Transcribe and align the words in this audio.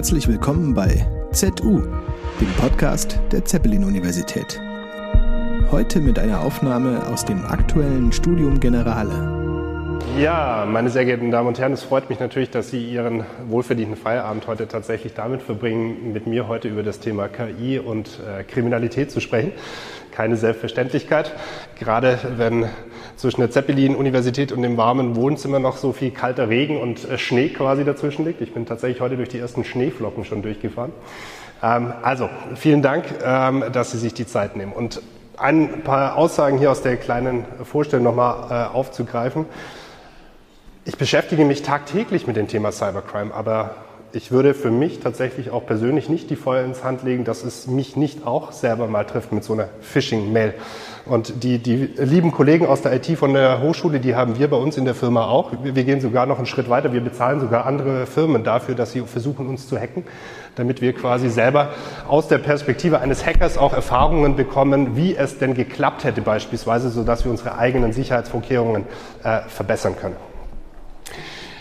Herzlich 0.00 0.28
willkommen 0.28 0.72
bei 0.72 1.06
ZU, 1.30 1.82
dem 2.40 2.48
Podcast 2.58 3.20
der 3.32 3.44
Zeppelin-Universität. 3.44 4.58
Heute 5.70 6.00
mit 6.00 6.18
einer 6.18 6.40
Aufnahme 6.40 7.06
aus 7.06 7.26
dem 7.26 7.44
aktuellen 7.44 8.10
Studium 8.10 8.58
Generale. 8.60 9.98
Ja, 10.18 10.66
meine 10.66 10.88
sehr 10.88 11.04
geehrten 11.04 11.30
Damen 11.30 11.48
und 11.48 11.58
Herren, 11.58 11.74
es 11.74 11.82
freut 11.82 12.08
mich 12.08 12.18
natürlich, 12.18 12.48
dass 12.48 12.70
Sie 12.70 12.82
Ihren 12.82 13.26
wohlverdienten 13.50 13.94
Feierabend 13.94 14.46
heute 14.46 14.66
tatsächlich 14.68 15.12
damit 15.12 15.42
verbringen, 15.42 16.14
mit 16.14 16.26
mir 16.26 16.48
heute 16.48 16.68
über 16.68 16.82
das 16.82 17.00
Thema 17.00 17.28
KI 17.28 17.78
und 17.78 18.20
äh, 18.26 18.42
Kriminalität 18.44 19.10
zu 19.10 19.20
sprechen. 19.20 19.52
Keine 20.12 20.36
Selbstverständlichkeit, 20.36 21.34
gerade 21.78 22.18
wenn 22.38 22.70
zwischen 23.20 23.40
der 23.40 23.50
Zeppelin-Universität 23.50 24.50
und 24.50 24.62
dem 24.62 24.78
warmen 24.78 25.14
Wohnzimmer 25.14 25.58
noch 25.58 25.76
so 25.76 25.92
viel 25.92 26.10
kalter 26.10 26.48
Regen 26.48 26.80
und 26.80 27.08
äh, 27.08 27.18
Schnee 27.18 27.50
quasi 27.50 27.84
dazwischen 27.84 28.24
liegt. 28.24 28.40
Ich 28.40 28.54
bin 28.54 28.64
tatsächlich 28.64 29.02
heute 29.02 29.16
durch 29.16 29.28
die 29.28 29.38
ersten 29.38 29.62
Schneeflocken 29.62 30.24
schon 30.24 30.40
durchgefahren. 30.40 30.92
Ähm, 31.62 31.92
also, 32.02 32.30
vielen 32.56 32.80
Dank, 32.80 33.04
ähm, 33.22 33.64
dass 33.72 33.90
Sie 33.90 33.98
sich 33.98 34.14
die 34.14 34.26
Zeit 34.26 34.56
nehmen. 34.56 34.72
Und 34.72 35.02
ein 35.36 35.82
paar 35.82 36.16
Aussagen 36.16 36.58
hier 36.58 36.70
aus 36.70 36.80
der 36.80 36.96
kleinen 36.96 37.44
Vorstellung 37.64 38.04
nochmal 38.04 38.70
äh, 38.70 38.74
aufzugreifen. 38.74 39.44
Ich 40.86 40.96
beschäftige 40.96 41.44
mich 41.44 41.62
tagtäglich 41.62 42.26
mit 42.26 42.36
dem 42.36 42.48
Thema 42.48 42.72
Cybercrime, 42.72 43.34
aber 43.34 43.74
ich 44.12 44.32
würde 44.32 44.54
für 44.54 44.70
mich 44.70 45.00
tatsächlich 45.00 45.50
auch 45.50 45.66
persönlich 45.66 46.08
nicht 46.08 46.30
die 46.30 46.36
Feuer 46.36 46.64
ins 46.64 46.82
Hand 46.82 47.02
legen, 47.02 47.24
dass 47.24 47.44
es 47.44 47.66
mich 47.66 47.96
nicht 47.96 48.26
auch 48.26 48.52
selber 48.52 48.86
mal 48.86 49.04
trifft 49.04 49.30
mit 49.30 49.44
so 49.44 49.52
einer 49.52 49.68
Phishing-Mail. 49.82 50.54
Und 51.06 51.42
die, 51.42 51.58
die 51.58 51.76
lieben 51.96 52.30
Kollegen 52.30 52.66
aus 52.66 52.82
der 52.82 52.92
IT 52.92 53.06
von 53.18 53.32
der 53.32 53.62
Hochschule, 53.62 54.00
die 54.00 54.14
haben 54.14 54.38
wir 54.38 54.48
bei 54.48 54.56
uns 54.56 54.76
in 54.76 54.84
der 54.84 54.94
Firma 54.94 55.26
auch. 55.26 55.52
Wir 55.62 55.84
gehen 55.84 56.00
sogar 56.00 56.26
noch 56.26 56.36
einen 56.36 56.46
Schritt 56.46 56.68
weiter. 56.68 56.92
Wir 56.92 57.00
bezahlen 57.00 57.40
sogar 57.40 57.66
andere 57.66 58.06
Firmen 58.06 58.44
dafür, 58.44 58.74
dass 58.74 58.92
sie 58.92 59.00
versuchen, 59.00 59.46
uns 59.46 59.66
zu 59.66 59.78
hacken, 59.78 60.04
damit 60.56 60.80
wir 60.80 60.92
quasi 60.92 61.30
selber 61.30 61.70
aus 62.06 62.28
der 62.28 62.38
Perspektive 62.38 63.00
eines 63.00 63.24
Hackers 63.24 63.56
auch 63.56 63.72
Erfahrungen 63.72 64.36
bekommen, 64.36 64.96
wie 64.96 65.16
es 65.16 65.38
denn 65.38 65.54
geklappt 65.54 66.04
hätte 66.04 66.20
beispielsweise, 66.20 66.90
sodass 66.90 67.24
wir 67.24 67.30
unsere 67.30 67.56
eigenen 67.56 67.92
Sicherheitsvorkehrungen 67.92 68.84
äh, 69.24 69.40
verbessern 69.48 69.96
können. 69.98 70.16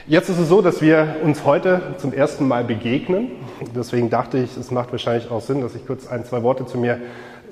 Jetzt 0.10 0.28
ist 0.28 0.40
es 0.40 0.50
so, 0.50 0.64
dass 0.64 0.82
wir 0.82 1.17
uns 1.23 1.45
heute 1.45 1.82
zum 1.98 2.14
ersten 2.14 2.48
Mal 2.48 2.64
begegnen. 2.64 3.30
Deswegen 3.76 4.10
dachte 4.10 4.40
ich, 4.40 4.58
es 4.58 4.72
macht 4.72 4.92
wahrscheinlich 4.92 5.30
auch 5.30 5.40
Sinn, 5.40 5.62
dass 5.62 5.76
ich 5.76 5.86
kurz 5.86 6.08
ein, 6.08 6.26
zwei 6.26 6.42
Worte 6.42 6.66
zu 6.66 6.80
mir 6.80 7.00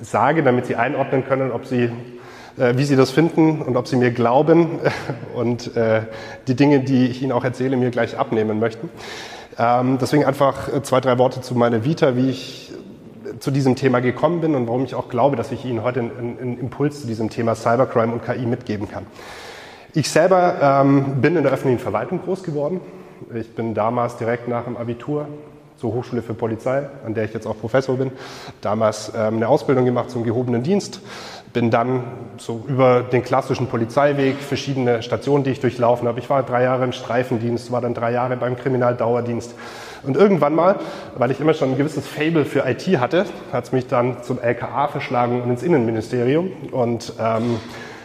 sage, 0.00 0.42
damit 0.42 0.66
Sie 0.66 0.76
einordnen 0.76 1.26
können, 1.26 1.52
ob 1.52 1.66
Sie, 1.66 1.90
äh, 2.58 2.76
wie 2.76 2.84
Sie 2.84 2.96
das 2.96 3.10
finden 3.10 3.62
und 3.62 3.76
ob 3.76 3.88
Sie 3.88 3.96
mir 3.96 4.10
glauben 4.10 4.78
und 5.34 5.76
äh, 5.76 6.02
die 6.46 6.54
Dinge, 6.54 6.80
die 6.80 7.06
ich 7.06 7.22
Ihnen 7.22 7.32
auch 7.32 7.44
erzähle, 7.44 7.76
mir 7.76 7.90
gleich 7.90 8.18
abnehmen 8.18 8.58
möchten. 8.58 8.88
Ähm, 9.58 9.98
deswegen 10.00 10.24
einfach 10.24 10.72
äh, 10.72 10.82
zwei, 10.82 11.00
drei 11.00 11.18
Worte 11.18 11.40
zu 11.40 11.54
meiner 11.54 11.84
Vita, 11.84 12.16
wie 12.16 12.30
ich 12.30 12.72
zu 13.40 13.50
diesem 13.50 13.76
Thema 13.76 14.00
gekommen 14.00 14.40
bin 14.40 14.54
und 14.54 14.66
warum 14.66 14.84
ich 14.84 14.94
auch 14.94 15.08
glaube, 15.08 15.36
dass 15.36 15.52
ich 15.52 15.64
Ihnen 15.64 15.82
heute 15.82 16.00
einen, 16.00 16.38
einen 16.40 16.58
Impuls 16.58 17.00
zu 17.00 17.06
diesem 17.06 17.30
Thema 17.30 17.54
Cybercrime 17.54 18.12
und 18.12 18.24
KI 18.24 18.46
mitgeben 18.46 18.88
kann. 18.88 19.06
Ich 19.94 20.10
selber 20.10 20.82
ähm, 20.82 21.20
bin 21.20 21.36
in 21.36 21.42
der 21.42 21.52
öffentlichen 21.52 21.80
Verwaltung 21.80 22.20
groß 22.22 22.42
geworden. 22.42 22.80
Ich 23.34 23.54
bin 23.54 23.74
damals 23.74 24.16
direkt 24.16 24.48
nach 24.48 24.64
dem 24.64 24.76
Abitur 24.76 25.26
zur 25.78 25.94
Hochschule 25.94 26.22
für 26.22 26.34
Polizei, 26.34 26.88
an 27.06 27.14
der 27.14 27.24
ich 27.24 27.32
jetzt 27.32 27.46
auch 27.46 27.58
Professor 27.58 27.96
bin, 27.96 28.10
damals 28.60 29.12
ähm, 29.16 29.36
eine 29.36 29.48
Ausbildung 29.48 29.84
gemacht 29.84 30.10
zum 30.10 30.24
gehobenen 30.24 30.62
Dienst, 30.62 31.00
bin 31.52 31.70
dann 31.70 32.04
so 32.36 32.64
über 32.68 33.02
den 33.02 33.22
klassischen 33.22 33.68
Polizeiweg, 33.68 34.36
verschiedene 34.36 35.02
Stationen, 35.02 35.44
die 35.44 35.50
ich 35.50 35.60
durchlaufen 35.60 36.06
habe. 36.06 36.18
Ich 36.18 36.28
war 36.28 36.42
drei 36.42 36.62
Jahre 36.62 36.84
im 36.84 36.92
Streifendienst, 36.92 37.72
war 37.72 37.80
dann 37.80 37.94
drei 37.94 38.12
Jahre 38.12 38.36
beim 38.36 38.56
Kriminaldauerdienst. 38.56 39.54
Und 40.04 40.16
irgendwann 40.16 40.54
mal, 40.54 40.76
weil 41.16 41.30
ich 41.30 41.40
immer 41.40 41.54
schon 41.54 41.70
ein 41.72 41.78
gewisses 41.78 42.06
Fable 42.06 42.44
für 42.44 42.68
IT 42.68 42.86
hatte, 42.98 43.26
hat 43.52 43.64
es 43.64 43.72
mich 43.72 43.86
dann 43.86 44.22
zum 44.22 44.38
LKA 44.40 44.88
verschlagen 44.88 45.42
und 45.42 45.50
ins 45.50 45.62
Innenministerium. 45.62 46.52
Und 46.70 47.14
ähm, 47.18 47.58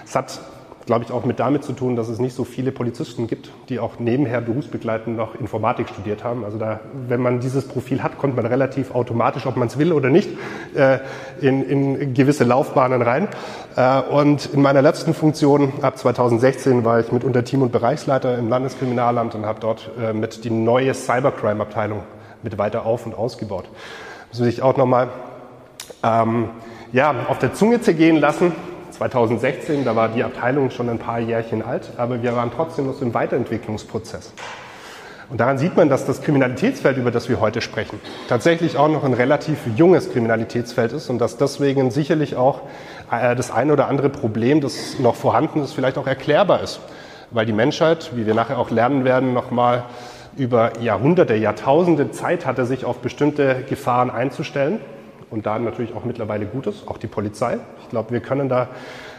es 0.05 0.15
hat 0.15 0.39
glaube 0.85 1.05
ich, 1.05 1.11
auch 1.11 1.23
mit 1.25 1.39
damit 1.39 1.63
zu 1.63 1.73
tun, 1.73 1.95
dass 1.95 2.09
es 2.09 2.19
nicht 2.19 2.35
so 2.35 2.43
viele 2.43 2.71
Polizisten 2.71 3.27
gibt, 3.27 3.49
die 3.69 3.79
auch 3.79 3.99
nebenher 3.99 4.41
berufsbegleitend 4.41 5.15
noch 5.15 5.35
Informatik 5.35 5.89
studiert 5.89 6.23
haben. 6.23 6.43
Also 6.43 6.57
da, 6.57 6.81
wenn 7.07 7.21
man 7.21 7.39
dieses 7.39 7.67
Profil 7.67 8.03
hat, 8.03 8.17
kommt 8.17 8.35
man 8.35 8.45
relativ 8.45 8.93
automatisch, 8.93 9.45
ob 9.45 9.55
man 9.55 9.67
es 9.67 9.77
will 9.77 9.93
oder 9.93 10.09
nicht, 10.09 10.29
äh, 10.75 10.99
in, 11.39 11.63
in 11.63 12.13
gewisse 12.13 12.43
Laufbahnen 12.43 13.01
rein. 13.01 13.27
Äh, 13.75 14.01
und 14.01 14.47
in 14.53 14.61
meiner 14.61 14.81
letzten 14.81 15.13
Funktion 15.13 15.73
ab 15.81 15.97
2016 15.97 16.83
war 16.83 16.99
ich 16.99 17.11
mitunter 17.11 17.43
Team- 17.43 17.61
und 17.61 17.71
Bereichsleiter 17.71 18.37
im 18.37 18.49
Landeskriminalamt 18.49 19.35
und 19.35 19.45
habe 19.45 19.59
dort 19.59 19.91
äh, 20.01 20.13
mit 20.13 20.43
die 20.43 20.49
neue 20.49 20.93
Cybercrime-Abteilung 20.93 22.01
mit 22.41 22.57
weiter 22.57 22.85
auf- 22.85 23.05
und 23.05 23.15
ausgebaut. 23.15 23.69
Will 24.33 24.47
ich 24.47 24.61
auch 24.61 24.75
nochmal 24.77 25.09
ähm, 26.03 26.49
ja, 26.91 27.13
auf 27.29 27.39
der 27.39 27.53
Zunge 27.53 27.81
zergehen 27.81 28.17
lassen 28.17 28.51
2016, 29.03 29.83
da 29.83 29.97
war 29.97 30.07
die 30.07 30.23
Abteilung 30.23 30.69
schon 30.69 30.89
ein 30.89 30.97
paar 30.97 31.19
Jährchen 31.19 31.61
alt, 31.61 31.91
aber 31.97 32.23
wir 32.23 32.37
waren 32.37 32.51
trotzdem 32.55 32.87
noch 32.87 33.01
im 33.01 33.13
Weiterentwicklungsprozess. 33.13 34.31
Und 35.29 35.41
daran 35.41 35.57
sieht 35.57 35.75
man, 35.75 35.89
dass 35.89 36.05
das 36.05 36.21
Kriminalitätsfeld, 36.21 36.97
über 36.97 37.11
das 37.11 37.27
wir 37.27 37.41
heute 37.41 37.59
sprechen, 37.59 37.99
tatsächlich 38.29 38.77
auch 38.77 38.87
noch 38.87 39.03
ein 39.03 39.13
relativ 39.13 39.57
junges 39.75 40.09
Kriminalitätsfeld 40.11 40.93
ist 40.93 41.09
und 41.09 41.19
dass 41.19 41.35
deswegen 41.35 41.91
sicherlich 41.91 42.37
auch 42.37 42.61
äh, 43.11 43.35
das 43.35 43.51
eine 43.51 43.73
oder 43.73 43.89
andere 43.89 44.09
Problem, 44.09 44.61
das 44.61 44.99
noch 44.99 45.15
vorhanden 45.15 45.61
ist, 45.61 45.73
vielleicht 45.73 45.97
auch 45.97 46.07
erklärbar 46.07 46.61
ist. 46.61 46.79
Weil 47.31 47.45
die 47.45 47.53
Menschheit, 47.53 48.11
wie 48.15 48.25
wir 48.25 48.35
nachher 48.35 48.57
auch 48.57 48.69
lernen 48.69 49.03
werden, 49.03 49.33
nochmal 49.33 49.83
über 50.37 50.79
Jahrhunderte, 50.79 51.35
Jahrtausende 51.35 52.11
Zeit 52.11 52.45
hatte, 52.45 52.65
sich 52.65 52.85
auf 52.85 52.99
bestimmte 52.99 53.63
Gefahren 53.67 54.09
einzustellen 54.09 54.79
und 55.33 55.47
da 55.47 55.57
natürlich 55.57 55.95
auch 55.95 56.05
mittlerweile 56.05 56.45
gut 56.45 56.67
ist, 56.67 56.87
auch 56.87 56.99
die 56.99 57.07
Polizei. 57.07 57.57
Ich 57.81 57.89
glaube, 57.89 58.11
wir 58.11 58.19
können 58.19 58.49
da 58.49 58.69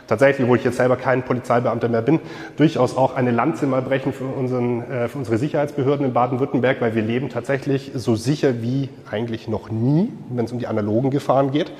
tatsächlich, 0.06 0.46
wo 0.46 0.54
ich 0.54 0.62
jetzt 0.62 0.76
selber 0.76 0.96
kein 0.96 1.24
Polizeibeamter 1.24 1.88
mehr 1.88 2.02
bin, 2.02 2.20
durchaus 2.56 2.96
auch 2.96 3.16
eine 3.16 3.32
Lanze 3.32 3.66
mal 3.66 3.82
brechen 3.82 4.12
für, 4.12 4.24
unseren, 4.24 4.82
äh, 4.90 5.08
für 5.08 5.18
unsere 5.18 5.38
Sicherheitsbehörden 5.38 6.06
in 6.06 6.12
Baden-Württemberg, 6.12 6.80
weil 6.80 6.94
wir 6.94 7.02
leben 7.02 7.30
tatsächlich 7.30 7.90
so 7.94 8.14
sicher 8.14 8.62
wie 8.62 8.90
eigentlich 9.10 9.48
noch 9.48 9.70
nie, 9.70 10.12
wenn 10.30 10.44
es 10.44 10.52
um 10.52 10.60
die 10.60 10.68
analogen 10.68 11.10
Gefahren 11.10 11.50
geht. 11.50 11.72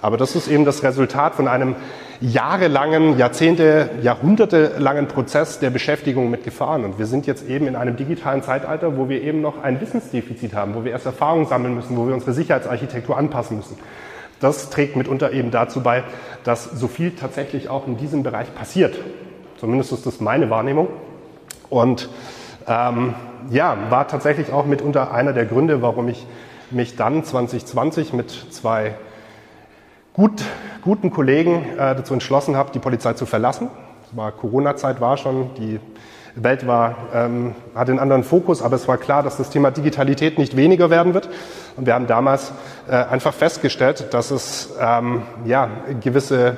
Aber 0.00 0.16
das 0.16 0.36
ist 0.36 0.48
eben 0.48 0.64
das 0.64 0.82
Resultat 0.82 1.34
von 1.34 1.48
einem 1.48 1.74
jahrelangen, 2.20 3.18
Jahrzehnte, 3.18 3.90
Jahrhunderte-langen 4.02 5.08
Prozess 5.08 5.58
der 5.58 5.70
Beschäftigung 5.70 6.30
mit 6.30 6.44
Gefahren. 6.44 6.84
Und 6.84 6.98
wir 6.98 7.06
sind 7.06 7.26
jetzt 7.26 7.48
eben 7.48 7.66
in 7.66 7.76
einem 7.76 7.96
digitalen 7.96 8.42
Zeitalter, 8.42 8.96
wo 8.96 9.08
wir 9.08 9.22
eben 9.22 9.40
noch 9.40 9.62
ein 9.62 9.80
Wissensdefizit 9.80 10.54
haben, 10.54 10.74
wo 10.74 10.84
wir 10.84 10.92
erst 10.92 11.06
Erfahrungen 11.06 11.46
sammeln 11.46 11.74
müssen, 11.74 11.96
wo 11.96 12.06
wir 12.06 12.14
unsere 12.14 12.32
Sicherheitsarchitektur 12.32 13.16
anpassen 13.16 13.56
müssen. 13.56 13.76
Das 14.40 14.70
trägt 14.70 14.96
mitunter 14.96 15.32
eben 15.32 15.50
dazu 15.50 15.82
bei, 15.82 16.04
dass 16.44 16.64
so 16.64 16.86
viel 16.86 17.12
tatsächlich 17.12 17.68
auch 17.68 17.86
in 17.86 17.96
diesem 17.96 18.22
Bereich 18.22 18.54
passiert. 18.54 18.96
Zumindest 19.58 19.92
ist 19.92 20.06
das 20.06 20.20
meine 20.20 20.48
Wahrnehmung. 20.50 20.88
Und 21.70 22.08
ähm, 22.68 23.14
ja, 23.50 23.76
war 23.90 24.06
tatsächlich 24.06 24.52
auch 24.52 24.64
mitunter 24.64 25.12
einer 25.12 25.32
der 25.32 25.44
Gründe, 25.44 25.82
warum 25.82 26.08
ich 26.08 26.26
mich 26.70 26.96
dann 26.96 27.24
2020 27.24 28.12
mit 28.12 28.30
zwei 28.30 28.94
gut, 30.18 30.42
guten 30.82 31.12
Kollegen 31.12 31.64
äh, 31.74 31.94
dazu 31.94 32.12
entschlossen 32.12 32.56
habe, 32.56 32.72
die 32.72 32.80
Polizei 32.80 33.12
zu 33.12 33.24
verlassen. 33.24 33.70
Corona-Zeit 34.40 35.00
war 35.00 35.16
schon, 35.16 35.54
die 35.54 35.78
Welt 36.34 36.66
war, 36.66 36.96
ähm, 37.14 37.54
hatte 37.72 37.92
einen 37.92 38.00
anderen 38.00 38.24
Fokus, 38.24 38.60
aber 38.60 38.74
es 38.74 38.88
war 38.88 38.96
klar, 38.96 39.22
dass 39.22 39.36
das 39.36 39.50
Thema 39.50 39.70
Digitalität 39.70 40.36
nicht 40.36 40.56
weniger 40.56 40.90
werden 40.90 41.14
wird. 41.14 41.28
Und 41.76 41.86
wir 41.86 41.94
haben 41.94 42.08
damals 42.08 42.52
äh, 42.88 42.94
einfach 42.96 43.32
festgestellt, 43.32 44.12
dass 44.12 44.32
es 44.32 44.74
ähm, 44.80 45.22
ja, 45.44 45.70
gewisse 46.00 46.56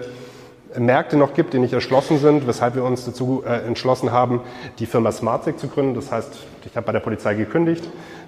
Märkte 0.78 1.18
noch 1.18 1.34
gibt, 1.34 1.52
die 1.52 1.58
nicht 1.58 1.74
erschlossen 1.74 2.18
sind, 2.18 2.46
weshalb 2.46 2.76
wir 2.76 2.84
uns 2.84 3.04
dazu 3.04 3.42
äh, 3.46 3.66
entschlossen 3.66 4.10
haben, 4.10 4.40
die 4.78 4.86
Firma 4.86 5.12
SmartSig 5.12 5.58
zu 5.58 5.68
gründen. 5.68 5.94
Das 5.94 6.10
heißt, 6.10 6.46
ich 6.64 6.76
habe 6.76 6.86
bei 6.86 6.92
der 6.92 7.00
Polizei 7.00 7.34
gekündigt, 7.34 7.84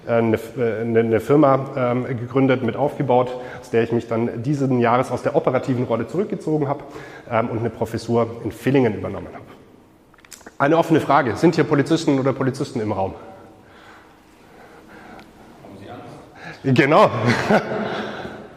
eine, 0.07 0.37
äh, 0.57 0.81
eine, 0.81 1.19
Firma 1.19 1.69
ähm, 1.75 2.05
gegründet, 2.05 2.63
mit 2.63 2.75
aufgebaut, 2.75 3.29
aus 3.61 3.69
der 3.69 3.83
ich 3.83 3.91
mich 3.91 4.07
dann 4.07 4.43
diesen 4.43 4.79
Jahres 4.79 5.11
aus 5.11 5.23
der 5.23 5.35
operativen 5.35 5.85
Rolle 5.85 6.07
zurückgezogen 6.07 6.67
habe 6.67 6.83
ähm, 7.29 7.49
und 7.49 7.59
eine 7.59 7.69
Professur 7.69 8.27
in 8.43 8.51
Villingen 8.51 8.95
übernommen 8.95 9.27
habe. 9.33 9.45
Eine 10.57 10.77
offene 10.77 10.99
Frage. 10.99 11.35
Sind 11.35 11.55
hier 11.55 11.63
Polizisten 11.63 12.19
oder 12.19 12.33
Polizisten 12.33 12.79
im 12.79 12.91
Raum? 12.91 13.13
Haben 15.63 15.77
Sie 15.79 15.89
Angst? 15.89 16.79
Genau. 16.79 17.09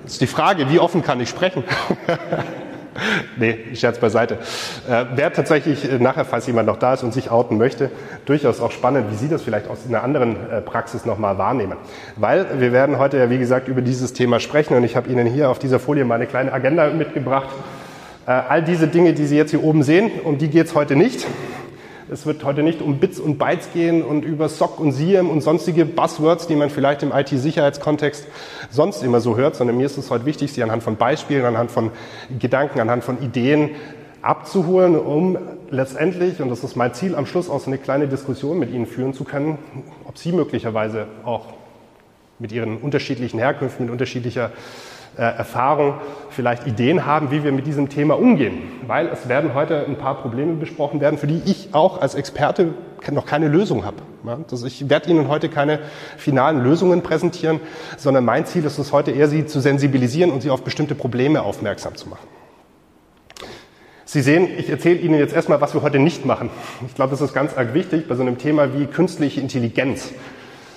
Das 0.02 0.12
ist 0.12 0.20
die 0.20 0.28
Frage, 0.28 0.70
wie 0.70 0.78
offen 0.78 1.02
kann 1.02 1.18
ich 1.20 1.28
sprechen? 1.28 1.64
nee, 3.36 3.58
Scherz 3.74 3.98
beiseite. 3.98 4.38
Äh, 4.88 5.16
Wäre 5.16 5.32
tatsächlich 5.32 5.90
äh, 5.90 5.98
nachher, 5.98 6.24
falls 6.24 6.46
jemand 6.46 6.66
noch 6.66 6.78
da 6.78 6.94
ist 6.94 7.02
und 7.02 7.12
sich 7.12 7.30
outen 7.30 7.58
möchte, 7.58 7.90
durchaus 8.24 8.60
auch 8.60 8.70
spannend, 8.70 9.10
wie 9.10 9.16
Sie 9.16 9.28
das 9.28 9.42
vielleicht 9.42 9.68
aus 9.68 9.80
einer 9.88 10.02
anderen 10.02 10.36
äh, 10.50 10.60
Praxis 10.60 11.04
nochmal 11.04 11.38
wahrnehmen. 11.38 11.76
Weil 12.16 12.60
wir 12.60 12.72
werden 12.72 12.98
heute 12.98 13.18
ja, 13.18 13.30
wie 13.30 13.38
gesagt, 13.38 13.68
über 13.68 13.82
dieses 13.82 14.12
Thema 14.12 14.40
sprechen 14.40 14.76
und 14.76 14.84
ich 14.84 14.96
habe 14.96 15.10
Ihnen 15.10 15.26
hier 15.26 15.50
auf 15.50 15.58
dieser 15.58 15.78
Folie 15.78 16.04
meine 16.04 16.26
kleine 16.26 16.52
Agenda 16.52 16.88
mitgebracht. 16.90 17.48
Äh, 18.26 18.30
all 18.30 18.62
diese 18.62 18.88
Dinge, 18.88 19.12
die 19.12 19.26
Sie 19.26 19.36
jetzt 19.36 19.50
hier 19.50 19.62
oben 19.62 19.82
sehen, 19.82 20.10
um 20.24 20.38
die 20.38 20.48
geht 20.48 20.66
es 20.66 20.74
heute 20.74 20.96
nicht, 20.96 21.26
Es 22.08 22.24
wird 22.24 22.44
heute 22.44 22.62
nicht 22.62 22.82
um 22.82 22.98
Bits 22.98 23.18
und 23.18 23.36
Bytes 23.36 23.70
gehen 23.72 24.04
und 24.04 24.24
über 24.24 24.48
SOC 24.48 24.78
und 24.78 24.92
SIEM 24.92 25.28
und 25.28 25.40
sonstige 25.40 25.84
Buzzwords, 25.84 26.46
die 26.46 26.54
man 26.54 26.70
vielleicht 26.70 27.02
im 27.02 27.10
IT-Sicherheitskontext 27.10 28.28
sonst 28.70 29.02
immer 29.02 29.18
so 29.20 29.36
hört, 29.36 29.56
sondern 29.56 29.76
mir 29.76 29.86
ist 29.86 29.98
es 29.98 30.08
heute 30.08 30.24
wichtig, 30.24 30.52
Sie 30.52 30.62
anhand 30.62 30.84
von 30.84 30.94
Beispielen, 30.94 31.44
anhand 31.44 31.72
von 31.72 31.90
Gedanken, 32.38 32.78
anhand 32.78 33.02
von 33.02 33.20
Ideen 33.20 33.70
abzuholen, 34.22 34.96
um 34.96 35.36
letztendlich, 35.70 36.40
und 36.40 36.48
das 36.48 36.62
ist 36.62 36.76
mein 36.76 36.94
Ziel, 36.94 37.16
am 37.16 37.26
Schluss 37.26 37.50
auch 37.50 37.58
so 37.58 37.66
eine 37.66 37.78
kleine 37.78 38.06
Diskussion 38.06 38.60
mit 38.60 38.70
Ihnen 38.70 38.86
führen 38.86 39.12
zu 39.12 39.24
können, 39.24 39.58
ob 40.06 40.16
Sie 40.16 40.30
möglicherweise 40.30 41.08
auch 41.24 41.54
mit 42.38 42.52
Ihren 42.52 42.76
unterschiedlichen 42.76 43.40
Herkünften, 43.40 43.86
mit 43.86 43.92
unterschiedlicher 43.92 44.52
äh, 45.16 45.22
Erfahrung 45.22 45.94
vielleicht 46.30 46.66
Ideen 46.66 47.06
haben, 47.06 47.30
wie 47.30 47.42
wir 47.42 47.52
mit 47.52 47.66
diesem 47.66 47.88
Thema 47.88 48.18
umgehen. 48.18 48.62
Weil 48.86 49.06
es 49.08 49.28
werden 49.28 49.54
heute 49.54 49.86
ein 49.86 49.96
paar 49.96 50.20
Probleme 50.20 50.54
besprochen 50.54 51.00
werden, 51.00 51.18
für 51.18 51.26
die 51.26 51.40
ich 51.46 51.70
auch 51.72 52.00
als 52.00 52.14
Experte 52.14 52.74
noch 53.10 53.26
keine 53.26 53.48
Lösung 53.48 53.84
habe. 53.84 53.96
Ja, 54.26 54.38
ich 54.66 54.90
werde 54.90 55.08
Ihnen 55.08 55.28
heute 55.28 55.48
keine 55.48 55.78
finalen 56.16 56.62
Lösungen 56.62 57.02
präsentieren, 57.02 57.60
sondern 57.96 58.24
mein 58.24 58.44
Ziel 58.44 58.64
ist 58.64 58.78
es 58.78 58.92
heute 58.92 59.12
eher, 59.12 59.28
Sie 59.28 59.46
zu 59.46 59.60
sensibilisieren 59.60 60.30
und 60.32 60.42
Sie 60.42 60.50
auf 60.50 60.64
bestimmte 60.64 60.94
Probleme 60.94 61.42
aufmerksam 61.42 61.94
zu 61.94 62.08
machen. 62.08 62.26
Sie 64.04 64.20
sehen, 64.20 64.48
ich 64.58 64.68
erzähle 64.68 64.98
Ihnen 64.98 65.18
jetzt 65.18 65.34
erstmal, 65.34 65.60
was 65.60 65.74
wir 65.74 65.82
heute 65.82 65.98
nicht 65.98 66.26
machen. 66.26 66.50
Ich 66.86 66.94
glaube, 66.94 67.10
das 67.10 67.20
ist 67.20 67.32
ganz 67.32 67.56
arg 67.56 67.74
wichtig 67.74 68.06
bei 68.08 68.14
so 68.14 68.22
einem 68.22 68.38
Thema 68.38 68.74
wie 68.78 68.86
künstliche 68.86 69.40
Intelligenz. 69.40 70.10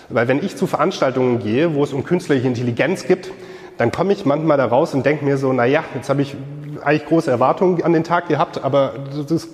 Weil 0.09 0.27
wenn 0.27 0.43
ich 0.43 0.55
zu 0.55 0.65
Veranstaltungen 0.65 1.39
gehe, 1.39 1.75
wo 1.75 1.83
es 1.83 1.93
um 1.93 2.03
künstliche 2.03 2.47
Intelligenz 2.47 3.05
geht, 3.05 3.31
dann 3.79 3.91
komme 3.91 4.11
ich 4.11 4.25
manchmal 4.25 4.57
da 4.57 4.65
raus 4.65 4.93
und 4.93 5.05
denke 5.05 5.23
mir 5.23 5.37
so, 5.37 5.53
na 5.53 5.63
ja, 5.63 5.85
jetzt 5.95 6.09
habe 6.09 6.21
ich 6.21 6.35
eigentlich 6.83 7.05
große 7.05 7.31
Erwartungen 7.31 7.81
an 7.81 7.93
den 7.93 8.03
Tag 8.03 8.27
gehabt, 8.27 8.61
aber 8.61 8.93
das 9.27 9.47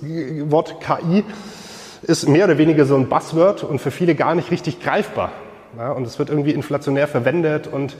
Wort 0.50 0.80
KI 0.80 1.24
ist 2.02 2.28
mehr 2.28 2.46
oder 2.46 2.58
weniger 2.58 2.86
so 2.86 2.96
ein 2.96 3.08
Buzzword 3.08 3.62
und 3.62 3.80
für 3.80 3.92
viele 3.92 4.16
gar 4.16 4.34
nicht 4.34 4.50
richtig 4.50 4.80
greifbar. 4.80 5.30
Ja, 5.78 5.92
und 5.92 6.04
es 6.04 6.18
wird 6.18 6.28
irgendwie 6.30 6.50
inflationär 6.50 7.06
verwendet 7.06 7.68
und 7.68 7.96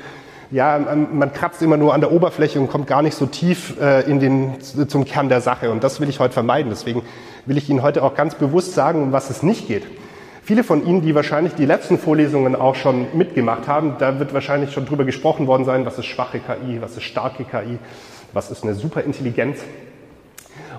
ja, 0.50 0.78
man 0.78 1.32
kratzt 1.32 1.62
immer 1.62 1.76
nur 1.76 1.94
an 1.94 2.00
der 2.00 2.10
Oberfläche 2.10 2.58
und 2.60 2.68
kommt 2.68 2.88
gar 2.88 3.02
nicht 3.02 3.16
so 3.16 3.26
tief 3.26 3.80
äh, 3.80 4.02
in 4.10 4.18
den, 4.18 4.60
zum 4.60 5.04
Kern 5.04 5.28
der 5.28 5.40
Sache. 5.40 5.70
Und 5.70 5.84
das 5.84 6.00
will 6.00 6.08
ich 6.08 6.18
heute 6.18 6.34
vermeiden. 6.34 6.70
Deswegen 6.70 7.02
will 7.46 7.56
ich 7.56 7.68
Ihnen 7.68 7.82
heute 7.82 8.02
auch 8.02 8.14
ganz 8.14 8.34
bewusst 8.34 8.74
sagen, 8.74 9.02
um 9.02 9.12
was 9.12 9.30
es 9.30 9.44
nicht 9.44 9.68
geht. 9.68 9.84
Viele 10.46 10.62
von 10.62 10.86
Ihnen, 10.86 11.02
die 11.02 11.12
wahrscheinlich 11.16 11.54
die 11.54 11.66
letzten 11.66 11.98
Vorlesungen 11.98 12.54
auch 12.54 12.76
schon 12.76 13.08
mitgemacht 13.18 13.66
haben, 13.66 13.96
da 13.98 14.20
wird 14.20 14.32
wahrscheinlich 14.32 14.70
schon 14.72 14.86
drüber 14.86 15.04
gesprochen 15.04 15.48
worden 15.48 15.64
sein, 15.64 15.84
was 15.84 15.98
ist 15.98 16.06
schwache 16.06 16.38
KI, 16.38 16.80
was 16.80 16.96
ist 16.96 17.02
starke 17.02 17.42
KI, 17.42 17.80
was 18.32 18.52
ist 18.52 18.62
eine 18.62 18.74
Superintelligenz. 18.74 19.58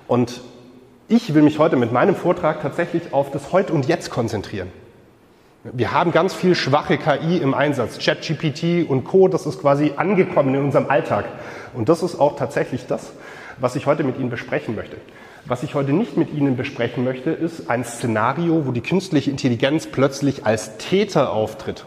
Und 0.07 0.39
ich 1.09 1.33
will 1.33 1.41
mich 1.41 1.59
heute 1.59 1.75
mit 1.75 1.91
meinem 1.91 2.15
Vortrag 2.15 2.61
tatsächlich 2.61 3.11
auf 3.11 3.29
das 3.29 3.51
Heute 3.51 3.73
und 3.73 3.89
Jetzt 3.89 4.09
konzentrieren. 4.09 4.69
Wir 5.65 5.91
haben 5.91 6.13
ganz 6.13 6.33
viel 6.33 6.55
schwache 6.55 6.97
KI 6.97 7.35
im 7.35 7.53
Einsatz. 7.53 7.99
ChatGPT 7.99 8.89
und 8.89 9.03
Co., 9.03 9.27
das 9.27 9.45
ist 9.45 9.59
quasi 9.59 9.91
angekommen 9.97 10.55
in 10.55 10.63
unserem 10.63 10.89
Alltag. 10.89 11.25
Und 11.73 11.89
das 11.89 12.03
ist 12.03 12.17
auch 12.21 12.37
tatsächlich 12.37 12.87
das, 12.87 13.11
was 13.57 13.75
ich 13.75 13.85
heute 13.85 14.05
mit 14.05 14.17
Ihnen 14.17 14.29
besprechen 14.29 14.75
möchte. 14.75 14.95
Was 15.49 15.63
ich 15.63 15.75
heute 15.75 15.93
nicht 15.93 16.17
mit 16.17 16.33
Ihnen 16.33 16.57
besprechen 16.57 17.05
möchte, 17.05 17.29
ist 17.29 17.69
ein 17.69 17.85
Szenario, 17.85 18.65
wo 18.65 18.73
die 18.73 18.81
künstliche 18.81 19.31
Intelligenz 19.31 19.87
plötzlich 19.87 20.45
als 20.45 20.75
Täter 20.77 21.31
auftritt. 21.31 21.85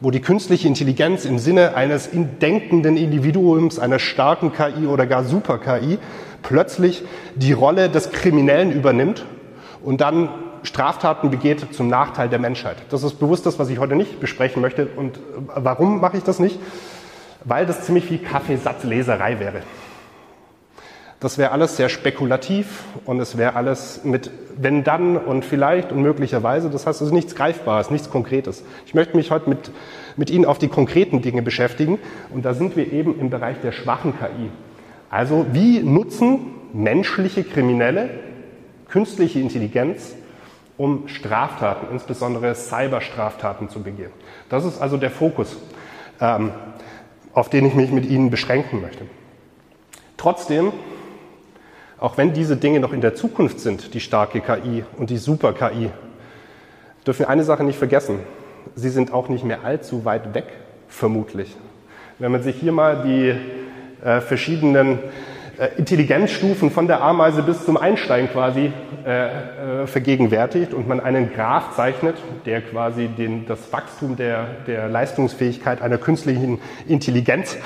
Wo 0.00 0.10
die 0.10 0.20
künstliche 0.20 0.66
Intelligenz 0.66 1.24
im 1.24 1.38
Sinne 1.38 1.76
eines 1.76 2.10
denkenden 2.12 2.96
Individuums, 2.96 3.78
einer 3.78 4.00
starken 4.00 4.52
KI 4.52 4.88
oder 4.88 5.06
gar 5.06 5.22
Super-KI 5.22 5.98
plötzlich 6.42 7.04
die 7.36 7.52
Rolle 7.52 7.88
des 7.88 8.10
Kriminellen 8.10 8.72
übernimmt 8.72 9.24
und 9.84 10.00
dann 10.00 10.30
Straftaten 10.64 11.30
begeht 11.30 11.72
zum 11.72 11.86
Nachteil 11.86 12.28
der 12.28 12.40
Menschheit. 12.40 12.78
Das 12.90 13.04
ist 13.04 13.20
bewusst 13.20 13.46
das, 13.46 13.60
was 13.60 13.68
ich 13.68 13.78
heute 13.78 13.94
nicht 13.94 14.18
besprechen 14.18 14.60
möchte. 14.60 14.88
Und 14.88 15.20
warum 15.54 16.00
mache 16.00 16.16
ich 16.16 16.24
das 16.24 16.40
nicht? 16.40 16.58
Weil 17.44 17.64
das 17.64 17.82
ziemlich 17.82 18.06
viel 18.06 18.18
Kaffeesatzleserei 18.18 19.38
wäre. 19.38 19.62
Das 21.20 21.36
wäre 21.36 21.50
alles 21.50 21.76
sehr 21.76 21.88
spekulativ 21.88 22.84
und 23.04 23.18
es 23.20 23.36
wäre 23.36 23.56
alles 23.56 24.02
mit 24.04 24.30
wenn 24.60 24.84
dann 24.84 25.16
und 25.16 25.44
vielleicht 25.44 25.92
und 25.92 26.02
möglicherweise. 26.02 26.68
Das 26.68 26.86
heißt, 26.86 27.00
es 27.00 27.08
ist 27.08 27.14
nichts 27.14 27.34
Greifbares, 27.34 27.90
nichts 27.90 28.10
Konkretes. 28.10 28.64
Ich 28.86 28.94
möchte 28.94 29.16
mich 29.16 29.30
heute 29.30 29.48
mit, 29.48 29.70
mit 30.16 30.30
Ihnen 30.30 30.44
auf 30.44 30.58
die 30.58 30.68
konkreten 30.68 31.22
Dinge 31.22 31.42
beschäftigen 31.42 31.98
und 32.30 32.44
da 32.44 32.54
sind 32.54 32.76
wir 32.76 32.92
eben 32.92 33.18
im 33.18 33.30
Bereich 33.30 33.60
der 33.60 33.72
schwachen 33.72 34.14
KI. 34.18 34.50
Also 35.10 35.46
wie 35.52 35.80
nutzen 35.80 36.40
menschliche 36.72 37.44
Kriminelle 37.44 38.10
künstliche 38.88 39.38
Intelligenz, 39.40 40.14
um 40.76 41.08
Straftaten, 41.08 41.88
insbesondere 41.92 42.54
Cyberstraftaten 42.54 43.68
zu 43.68 43.82
begehen. 43.82 44.10
Das 44.48 44.64
ist 44.64 44.80
also 44.80 44.96
der 44.96 45.10
Fokus, 45.10 45.56
ähm, 46.20 46.52
auf 47.32 47.50
den 47.50 47.66
ich 47.66 47.74
mich 47.74 47.90
mit 47.90 48.06
Ihnen 48.06 48.30
beschränken 48.30 48.80
möchte. 48.80 49.04
Trotzdem 50.16 50.72
auch 52.00 52.16
wenn 52.16 52.32
diese 52.32 52.56
Dinge 52.56 52.80
noch 52.80 52.92
in 52.92 53.00
der 53.00 53.14
Zukunft 53.14 53.60
sind, 53.60 53.94
die 53.94 54.00
starke 54.00 54.40
KI 54.40 54.84
und 54.96 55.10
die 55.10 55.18
Super-KI, 55.18 55.90
dürfen 57.06 57.20
wir 57.20 57.28
eine 57.28 57.44
Sache 57.44 57.64
nicht 57.64 57.78
vergessen. 57.78 58.20
Sie 58.74 58.90
sind 58.90 59.12
auch 59.12 59.28
nicht 59.28 59.44
mehr 59.44 59.64
allzu 59.64 60.04
weit 60.04 60.34
weg, 60.34 60.46
vermutlich. 60.88 61.56
Wenn 62.18 62.32
man 62.32 62.42
sich 62.42 62.56
hier 62.56 62.72
mal 62.72 63.02
die 63.02 63.34
äh, 64.04 64.20
verschiedenen 64.20 64.98
äh, 65.58 65.70
Intelligenzstufen 65.76 66.70
von 66.70 66.86
der 66.86 67.02
Ameise 67.02 67.42
bis 67.42 67.64
zum 67.64 67.76
Einstein 67.76 68.30
quasi 68.30 68.72
äh, 69.04 69.82
äh, 69.82 69.86
vergegenwärtigt 69.86 70.72
und 70.72 70.86
man 70.86 71.00
einen 71.00 71.32
Graph 71.32 71.74
zeichnet, 71.74 72.16
der 72.46 72.60
quasi 72.60 73.08
den, 73.08 73.46
das 73.46 73.72
Wachstum 73.72 74.16
der, 74.16 74.46
der 74.68 74.88
Leistungsfähigkeit 74.88 75.82
einer 75.82 75.98
künstlichen 75.98 76.60
Intelligenz 76.86 77.56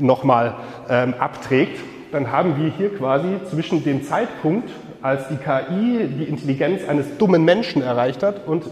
nochmal 0.00 0.54
ähm, 0.88 1.14
abträgt, 1.18 1.78
dann 2.14 2.30
haben 2.30 2.62
wir 2.62 2.70
hier 2.70 2.94
quasi 2.94 3.26
zwischen 3.50 3.82
dem 3.82 4.04
Zeitpunkt, 4.04 4.70
als 5.02 5.26
die 5.26 5.36
KI 5.36 6.06
die 6.06 6.24
Intelligenz 6.24 6.88
eines 6.88 7.18
dummen 7.18 7.44
Menschen 7.44 7.82
erreicht 7.82 8.22
hat 8.22 8.46
und 8.46 8.62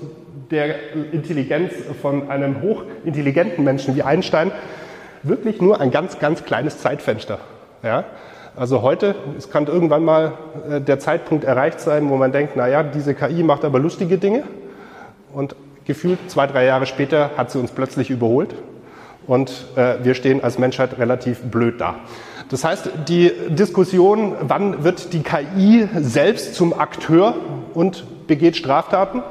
der 0.53 0.77
Intelligenz 1.13 1.73
von 2.01 2.31
einem 2.31 2.63
hochintelligenten 2.63 3.65
Menschen 3.65 3.97
wie 3.97 4.05
Einstein, 4.05 4.53
wirklich 5.25 5.61
nur 5.61 5.81
ein 5.81 5.91
ganz, 5.91 6.21
ganz 6.21 6.45
kleines 6.45 6.79
Zeitfenster. 6.79 7.39
Ja? 7.83 8.05
Also 8.55 8.83
heute, 8.83 9.17
es 9.37 9.51
kann 9.51 9.67
irgendwann 9.67 10.05
mal 10.05 10.35
äh, 10.71 10.81
der 10.81 11.01
Zeitpunkt 11.01 11.43
erreicht 11.43 11.81
sein, 11.81 12.09
wo 12.11 12.17
man 12.17 12.31
denkt, 12.31 12.55
naja, 12.55 12.85
diese 12.85 13.13
KI 13.13 13.43
macht 13.43 13.65
aber 13.65 13.81
lustige 13.81 14.19
Dinge 14.19 14.45
und 15.33 15.57
gefühlt 15.85 16.31
zwei, 16.31 16.47
drei 16.47 16.65
Jahre 16.65 16.87
später 16.87 17.31
hat 17.37 17.51
sie 17.51 17.59
uns 17.59 17.73
plötzlich 17.73 18.09
überholt 18.09 18.55
und 19.27 19.65
äh, 19.75 19.97
wir 20.05 20.15
stehen 20.15 20.45
als 20.45 20.59
Menschheit 20.59 20.97
relativ 20.99 21.41
blöd 21.41 21.81
da. 21.81 21.97
Das 22.53 22.65
heißt, 22.65 22.91
die 23.09 23.33
Diskussion, 23.49 24.37
wann 24.43 24.85
wird 24.85 25.15
die 25.15 25.23
KI 25.23 25.89
selbst 25.95 26.55
zum 26.55 26.79
Akteur 26.79 27.35
und 27.73 28.27
begeht 28.27 28.59
Straftaten, 28.59 29.23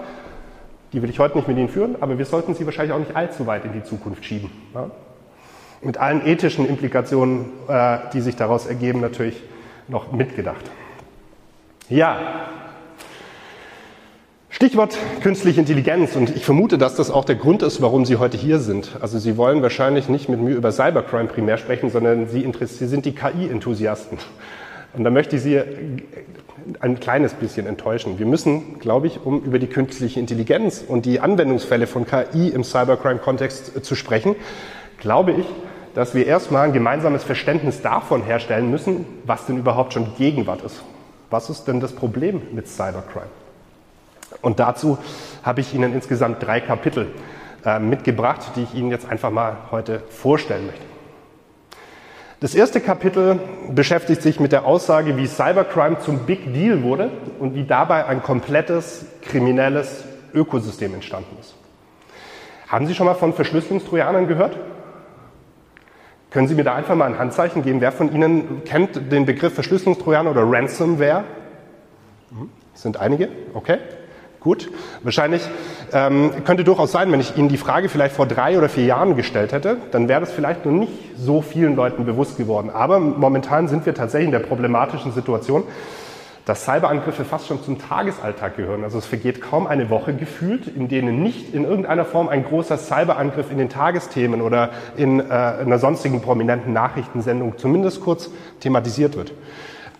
die 0.92 1.04
will 1.04 1.10
ich 1.12 1.20
heute 1.20 1.38
nicht 1.38 1.48
mit 1.48 1.56
Ihnen 1.56 1.70
führen, 1.70 1.98
aber 2.02 2.18
wir 2.18 2.26
sollten 2.26 2.56
sie 2.56 2.66
wahrscheinlich 2.66 2.94
auch 2.96 3.00
nicht 3.00 3.16
allzu 3.16 3.46
weit 3.46 3.64
in 3.64 3.74
die 3.74 3.84
Zukunft 3.84 4.26
schieben. 4.26 4.50
Ja? 4.74 4.90
Mit 5.84 6.00
allen 6.00 6.26
ethischen 6.26 6.68
Implikationen, 6.68 7.46
äh, 7.68 8.00
die 8.12 8.22
sich 8.22 8.38
daraus 8.38 8.66
ergeben, 8.66 9.02
natürlich 9.02 9.40
noch 9.88 10.12
mitgedacht. 10.12 10.66
Ja, 11.90 12.18
Stichwort 14.62 14.96
künstliche 15.22 15.60
Intelligenz 15.60 16.16
und 16.16 16.36
ich 16.36 16.46
vermute, 16.46 16.78
dass 16.78 16.94
das 16.94 17.10
auch 17.10 17.26
der 17.26 17.34
Grund 17.34 17.64
ist, 17.64 17.82
warum 17.82 18.06
Sie 18.06 18.18
heute 18.18 18.38
hier 18.38 18.60
sind. 18.60 18.92
Also 19.02 19.18
Sie 19.18 19.36
wollen 19.36 19.64
wahrscheinlich 19.64 20.08
nicht 20.08 20.30
mit 20.30 20.40
mir 20.40 20.54
über 20.54 20.72
Cybercrime 20.72 21.30
primär 21.30 21.58
sprechen, 21.58 21.90
sondern 21.90 22.28
Sie, 22.28 22.48
Sie 22.68 22.86
sind 22.86 23.08
die 23.08 23.16
KI-Enthusiasten. 23.16 24.20
Und 24.94 25.04
da 25.04 25.10
möchte 25.10 25.38
ich 25.38 25.42
Sie 25.42 25.60
ein 26.80 27.00
kleines 27.00 27.34
bisschen 27.34 27.66
enttäuschen. 27.66 28.20
Wir 28.20 28.28
müssen, 28.28 28.78
glaube 28.78 29.08
ich, 29.08 29.26
um 29.26 29.42
über 29.42 29.58
die 29.58 29.66
künstliche 29.66 30.20
Intelligenz 30.20 30.86
und 30.88 31.08
die 31.08 31.22
Anwendungsfälle 31.22 31.88
von 31.88 32.06
KI 32.06 32.50
im 32.50 32.64
Cybercrime-Kontext 32.64 33.84
zu 33.84 33.96
sprechen, 33.96 34.36
glaube 35.00 35.32
ich, 35.32 35.46
dass 35.96 36.14
wir 36.14 36.28
erstmal 36.28 36.68
ein 36.68 36.74
gemeinsames 36.74 37.24
Verständnis 37.24 37.82
davon 37.82 38.22
herstellen 38.22 38.70
müssen, 38.70 39.08
was 39.26 39.48
denn 39.48 39.58
überhaupt 39.58 39.94
schon 39.94 40.16
Gegenwart 40.20 40.62
ist. 40.62 40.84
Was 41.32 41.50
ist 41.50 41.64
denn 41.64 41.80
das 41.80 41.94
Problem 41.94 42.44
mit 42.52 42.68
Cybercrime? 42.68 43.41
Und 44.42 44.60
dazu 44.60 44.98
habe 45.44 45.62
ich 45.62 45.74
Ihnen 45.74 45.94
insgesamt 45.94 46.44
drei 46.44 46.62
Kapitel 46.62 47.08
äh, 47.66 47.80
mitgebracht, 47.80 48.52
die 48.56 48.64
ich 48.64 48.74
Ihnen 48.74 48.92
jetzt 48.92 49.10
einfach 49.10 49.32
mal 49.32 49.58
heute 49.72 50.00
vorstellen 50.10 50.66
möchte. 50.68 50.86
Das 52.40 52.56
erste 52.56 52.82
Kapitel 52.82 53.40
beschäftigt 53.70 54.24
sich 54.24 54.40
mit 54.40 54.52
der 54.52 54.66
Aussage, 54.66 55.16
wie 55.16 55.28
Cybercrime 55.28 56.00
zum 56.00 56.26
Big 56.26 56.54
Deal 56.54 56.82
wurde 56.82 57.12
und 57.38 57.54
wie 57.54 57.66
dabei 57.66 58.08
ein 58.08 58.24
komplettes 58.24 59.06
kriminelles 59.22 60.06
Ökosystem 60.34 60.94
entstanden 60.96 61.38
ist. 61.40 61.54
Haben 62.68 62.88
Sie 62.88 62.96
schon 62.96 63.06
mal 63.06 63.14
von 63.14 63.34
Verschlüsselungstrojanern 63.34 64.28
gehört? 64.28 64.58
Können 66.32 66.48
Sie 66.48 66.56
mir 66.56 66.64
da 66.64 66.74
einfach 66.74 66.96
mal 66.96 67.06
ein 67.06 67.20
Handzeichen 67.20 67.62
geben? 67.62 67.80
Wer 67.80 67.92
von 67.92 68.12
Ihnen 68.12 68.64
kennt 68.64 69.12
den 69.12 69.26
Begriff 69.26 69.54
Verschlüsselungstrojaner 69.54 70.32
oder 70.32 70.44
Ransomware? 70.44 71.26
Hm? 72.30 72.50
sind 72.74 72.98
einige, 72.98 73.30
okay. 73.54 73.78
Gut, 74.42 74.72
wahrscheinlich 75.04 75.44
ähm, 75.94 76.32
könnte 76.46 76.64
durchaus 76.64 76.92
sein, 76.92 77.12
wenn 77.12 77.20
ich 77.20 77.38
Ihnen 77.38 77.48
die 77.48 77.58
Frage 77.58 77.90
vielleicht 77.90 78.16
vor 78.16 78.26
drei 78.26 78.58
oder 78.58 78.70
vier 78.70 78.86
Jahren 78.86 79.16
gestellt 79.16 79.52
hätte, 79.54 79.78
dann 79.92 80.08
wäre 80.08 80.20
das 80.20 80.32
vielleicht 80.32 80.66
noch 80.66 80.72
nicht 80.72 80.92
so 81.16 81.44
vielen 81.44 81.76
Leuten 81.76 82.06
bewusst 82.06 82.38
geworden. 82.38 82.72
Aber 82.72 83.00
momentan 83.00 83.68
sind 83.68 83.86
wir 83.86 83.94
tatsächlich 83.94 84.26
in 84.26 84.32
der 84.32 84.40
problematischen 84.40 85.12
Situation, 85.12 85.64
dass 86.46 86.66
Cyberangriffe 86.66 87.24
fast 87.24 87.50
schon 87.50 87.62
zum 87.62 87.78
Tagesalltag 87.78 88.58
gehören. 88.58 88.84
Also 88.84 88.98
es 88.98 89.06
vergeht 89.06 89.42
kaum 89.42 89.68
eine 89.68 89.92
Woche 89.92 90.16
gefühlt, 90.16 90.66
in 90.66 90.88
denen 90.88 91.22
nicht 91.22 91.54
in 91.54 91.64
irgendeiner 91.64 92.04
Form 92.04 92.28
ein 92.28 92.44
großer 92.44 92.80
Cyberangriff 92.80 93.52
in 93.52 93.60
den 93.60 93.70
Tagesthemen 93.70 94.42
oder 94.42 94.72
in 94.98 95.20
äh, 95.20 95.24
einer 95.24 95.78
sonstigen 95.78 96.20
prominenten 96.20 96.74
Nachrichtensendung 96.74 97.60
zumindest 97.60 98.02
kurz 98.02 98.32
thematisiert 98.60 99.16
wird. 99.16 99.34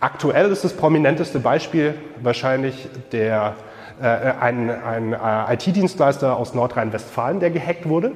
Aktuell 0.00 0.50
ist 0.50 0.64
das 0.64 0.72
prominenteste 0.72 1.38
Beispiel 1.38 1.94
wahrscheinlich 2.20 2.88
der 3.12 3.54
ein, 4.00 4.70
ein 4.70 5.12
äh, 5.12 5.54
IT-Dienstleister 5.54 6.36
aus 6.36 6.54
Nordrhein-Westfalen, 6.54 7.40
der 7.40 7.50
gehackt 7.50 7.88
wurde. 7.88 8.12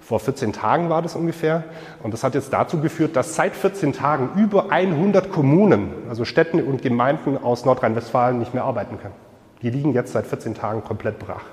Vor 0.00 0.20
14 0.20 0.52
Tagen 0.52 0.90
war 0.90 1.00
das 1.00 1.16
ungefähr. 1.16 1.64
Und 2.02 2.12
das 2.12 2.24
hat 2.24 2.34
jetzt 2.34 2.52
dazu 2.52 2.80
geführt, 2.80 3.16
dass 3.16 3.36
seit 3.36 3.56
14 3.56 3.94
Tagen 3.94 4.30
über 4.36 4.70
100 4.70 5.32
Kommunen, 5.32 5.92
also 6.08 6.26
Städte 6.26 6.62
und 6.62 6.82
Gemeinden 6.82 7.38
aus 7.38 7.64
Nordrhein-Westfalen 7.64 8.38
nicht 8.38 8.52
mehr 8.52 8.64
arbeiten 8.64 8.98
können. 9.00 9.14
Die 9.62 9.70
liegen 9.70 9.94
jetzt 9.94 10.12
seit 10.12 10.26
14 10.26 10.54
Tagen 10.54 10.84
komplett 10.84 11.18
brach. 11.18 11.44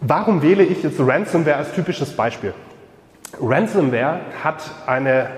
Warum 0.00 0.42
wähle 0.42 0.64
ich 0.64 0.82
jetzt 0.82 0.98
Ransomware 0.98 1.56
als 1.56 1.72
typisches 1.72 2.16
Beispiel? 2.16 2.54
Ransomware 3.40 4.20
hat 4.42 4.70
eine 4.86 5.28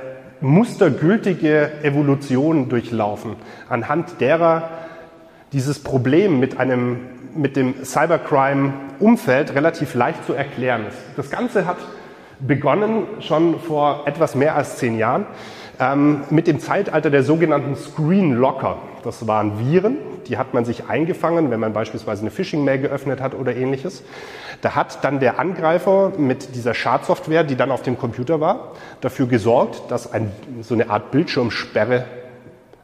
mustergültige 0.40 1.82
Evolution 1.82 2.68
durchlaufen, 2.68 3.36
anhand 3.68 4.20
derer 4.20 4.70
dieses 5.52 5.78
Problem 5.82 6.40
mit 6.40 6.58
einem 6.58 7.00
mit 7.34 7.56
dem 7.56 7.84
Cybercrime-Umfeld 7.84 9.54
relativ 9.54 9.94
leicht 9.94 10.24
zu 10.26 10.32
erklären 10.32 10.86
ist. 10.88 10.98
Das 11.16 11.30
Ganze 11.30 11.64
hat 11.66 11.76
begonnen 12.40 13.04
schon 13.20 13.60
vor 13.60 14.02
etwas 14.06 14.34
mehr 14.34 14.56
als 14.56 14.76
zehn 14.76 14.98
Jahren 14.98 15.26
ähm, 15.78 16.22
mit 16.30 16.46
dem 16.46 16.58
Zeitalter 16.58 17.10
der 17.10 17.22
sogenannten 17.22 17.76
Screen 17.76 18.32
Locker. 18.32 18.78
Das 19.04 19.26
waren 19.26 19.58
Viren, 19.58 19.96
die 20.26 20.38
hat 20.38 20.54
man 20.54 20.64
sich 20.64 20.88
eingefangen, 20.88 21.50
wenn 21.50 21.60
man 21.60 21.72
beispielsweise 21.72 22.22
eine 22.22 22.30
Phishing-Mail 22.30 22.80
geöffnet 22.80 23.20
hat 23.20 23.34
oder 23.34 23.54
ähnliches. 23.54 24.02
Da 24.62 24.74
hat 24.74 25.04
dann 25.04 25.20
der 25.20 25.38
Angreifer 25.38 26.12
mit 26.16 26.54
dieser 26.54 26.74
Schadsoftware, 26.74 27.44
die 27.44 27.56
dann 27.56 27.70
auf 27.70 27.82
dem 27.82 27.98
Computer 27.98 28.40
war, 28.40 28.72
dafür 29.00 29.26
gesorgt, 29.26 29.90
dass 29.90 30.12
ein, 30.12 30.32
so 30.62 30.74
eine 30.74 30.90
Art 30.90 31.10
Bildschirmsperre 31.10 32.04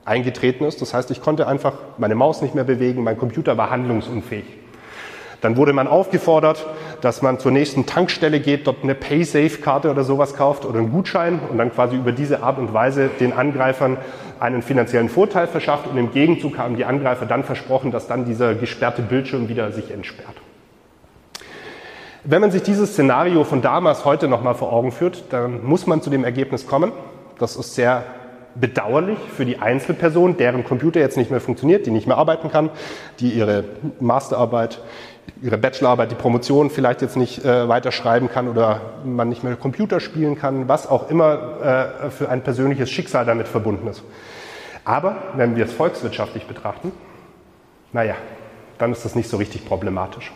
eingetreten 0.06 0.64
ist. 0.64 0.80
Das 0.80 0.94
heißt, 0.94 1.10
ich 1.10 1.20
konnte 1.20 1.46
einfach 1.46 1.75
meine 1.98 2.14
Maus 2.14 2.40
nicht 2.40 2.54
mehr 2.54 2.64
bewegen, 2.64 3.04
mein 3.04 3.18
Computer 3.18 3.58
war 3.58 3.70
handlungsunfähig. 3.70 4.46
Dann 5.42 5.56
wurde 5.56 5.75
man 5.75 5.86
aufgefordert, 5.86 6.66
dass 7.02 7.20
man 7.20 7.38
zur 7.38 7.52
nächsten 7.52 7.84
Tankstelle 7.84 8.40
geht, 8.40 8.66
dort 8.66 8.82
eine 8.82 8.94
Paysafe-Karte 8.94 9.90
oder 9.90 10.02
sowas 10.02 10.34
kauft 10.34 10.64
oder 10.64 10.78
einen 10.78 10.90
Gutschein 10.90 11.40
und 11.50 11.58
dann 11.58 11.72
quasi 11.72 11.96
über 11.96 12.12
diese 12.12 12.42
Art 12.42 12.58
und 12.58 12.72
Weise 12.72 13.10
den 13.20 13.34
Angreifern 13.34 13.98
einen 14.40 14.62
finanziellen 14.62 15.08
Vorteil 15.08 15.46
verschafft 15.46 15.86
und 15.86 15.98
im 15.98 16.10
Gegenzug 16.10 16.56
haben 16.58 16.76
die 16.76 16.84
Angreifer 16.84 17.26
dann 17.26 17.44
versprochen, 17.44 17.90
dass 17.90 18.06
dann 18.06 18.25
dieser 18.25 18.54
gesperrte 18.54 19.02
Bildschirm 19.02 19.48
wieder 19.48 19.72
sich 19.72 19.90
entsperrt. 19.90 20.36
Wenn 22.25 22.40
man 22.40 22.50
sich 22.50 22.62
dieses 22.62 22.92
Szenario 22.92 23.44
von 23.44 23.62
damals 23.62 24.04
heute 24.04 24.26
nochmal 24.26 24.54
vor 24.54 24.72
Augen 24.72 24.90
führt, 24.90 25.25
dann 25.30 25.64
muss 25.64 25.86
man 25.86 26.02
zu 26.02 26.10
dem 26.10 26.25
Ergebnis 26.25 26.66
kommen, 26.66 26.92
das 27.38 27.56
ist 27.56 27.75
sehr 27.75 28.04
bedauerlich 28.60 29.18
für 29.36 29.44
die 29.44 29.58
Einzelperson, 29.58 30.36
deren 30.36 30.64
Computer 30.64 31.00
jetzt 31.00 31.16
nicht 31.16 31.30
mehr 31.30 31.40
funktioniert, 31.40 31.86
die 31.86 31.90
nicht 31.90 32.06
mehr 32.06 32.16
arbeiten 32.16 32.50
kann, 32.50 32.70
die 33.20 33.30
ihre 33.30 33.64
Masterarbeit, 34.00 34.80
ihre 35.42 35.58
Bachelorarbeit, 35.58 36.10
die 36.10 36.14
Promotion 36.14 36.70
vielleicht 36.70 37.02
jetzt 37.02 37.16
nicht 37.16 37.44
äh, 37.44 37.68
weiter 37.68 37.92
schreiben 37.92 38.30
kann 38.30 38.48
oder 38.48 38.80
man 39.04 39.28
nicht 39.28 39.44
mehr 39.44 39.56
Computer 39.56 40.00
spielen 40.00 40.38
kann, 40.38 40.68
was 40.68 40.86
auch 40.86 41.10
immer 41.10 42.00
äh, 42.04 42.10
für 42.10 42.28
ein 42.28 42.42
persönliches 42.42 42.90
Schicksal 42.90 43.25
damit 43.25 43.48
verbunden 43.48 43.88
ist. 43.88 44.02
Aber 44.84 45.16
wenn 45.34 45.56
wir 45.56 45.64
es 45.64 45.72
volkswirtschaftlich 45.72 46.46
betrachten, 46.46 46.92
naja, 47.92 48.14
dann 48.78 48.92
ist 48.92 49.04
das 49.04 49.14
nicht 49.14 49.28
so 49.28 49.36
richtig 49.36 49.66
problematisch. 49.66 50.32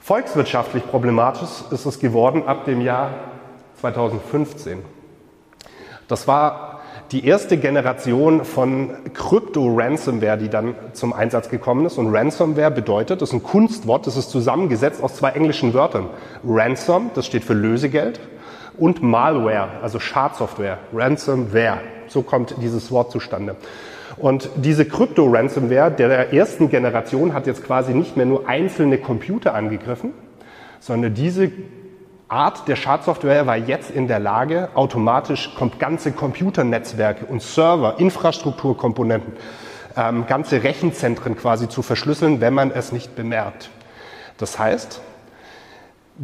Volkswirtschaftlich 0.00 0.86
problematisch 0.86 1.48
ist 1.70 1.86
es 1.86 1.98
geworden 1.98 2.46
ab 2.46 2.66
dem 2.66 2.82
Jahr 2.82 3.10
2015. 3.80 4.82
Das 6.08 6.28
war 6.28 6.73
die 7.12 7.26
erste 7.26 7.56
Generation 7.58 8.44
von 8.44 8.90
Krypto-Ransomware, 9.12 10.38
die 10.38 10.48
dann 10.48 10.74
zum 10.92 11.12
Einsatz 11.12 11.48
gekommen 11.48 11.86
ist. 11.86 11.98
Und 11.98 12.14
Ransomware 12.14 12.70
bedeutet, 12.70 13.22
das 13.22 13.30
ist 13.30 13.34
ein 13.34 13.42
Kunstwort, 13.42 14.06
das 14.06 14.16
ist 14.16 14.30
zusammengesetzt 14.30 15.02
aus 15.02 15.14
zwei 15.16 15.30
englischen 15.30 15.74
Wörtern. 15.74 16.08
Ransom, 16.44 17.10
das 17.14 17.26
steht 17.26 17.44
für 17.44 17.54
Lösegeld, 17.54 18.20
und 18.76 19.02
Malware, 19.02 19.68
also 19.82 20.00
Schadsoftware, 20.00 20.78
Ransomware. 20.92 21.80
So 22.08 22.22
kommt 22.22 22.56
dieses 22.60 22.90
Wort 22.90 23.12
zustande. 23.12 23.56
Und 24.16 24.48
diese 24.56 24.84
Krypto-Ransomware 24.84 25.90
der 25.90 26.32
ersten 26.32 26.70
Generation 26.70 27.34
hat 27.34 27.46
jetzt 27.46 27.64
quasi 27.64 27.94
nicht 27.94 28.16
mehr 28.16 28.26
nur 28.26 28.48
einzelne 28.48 28.98
Computer 28.98 29.54
angegriffen, 29.54 30.12
sondern 30.80 31.14
diese 31.14 31.50
Art 32.28 32.68
der 32.68 32.76
Schadsoftware 32.76 33.46
war 33.46 33.56
jetzt 33.56 33.90
in 33.90 34.08
der 34.08 34.18
Lage, 34.18 34.70
automatisch 34.74 35.50
ganze 35.78 36.12
Computernetzwerke 36.12 37.26
und 37.26 37.42
Server, 37.42 37.98
Infrastrukturkomponenten, 37.98 39.34
ähm, 39.96 40.26
ganze 40.26 40.62
Rechenzentren 40.62 41.36
quasi 41.36 41.68
zu 41.68 41.82
verschlüsseln, 41.82 42.40
wenn 42.40 42.54
man 42.54 42.70
es 42.70 42.92
nicht 42.92 43.14
bemerkt. 43.14 43.70
Das 44.38 44.58
heißt, 44.58 45.00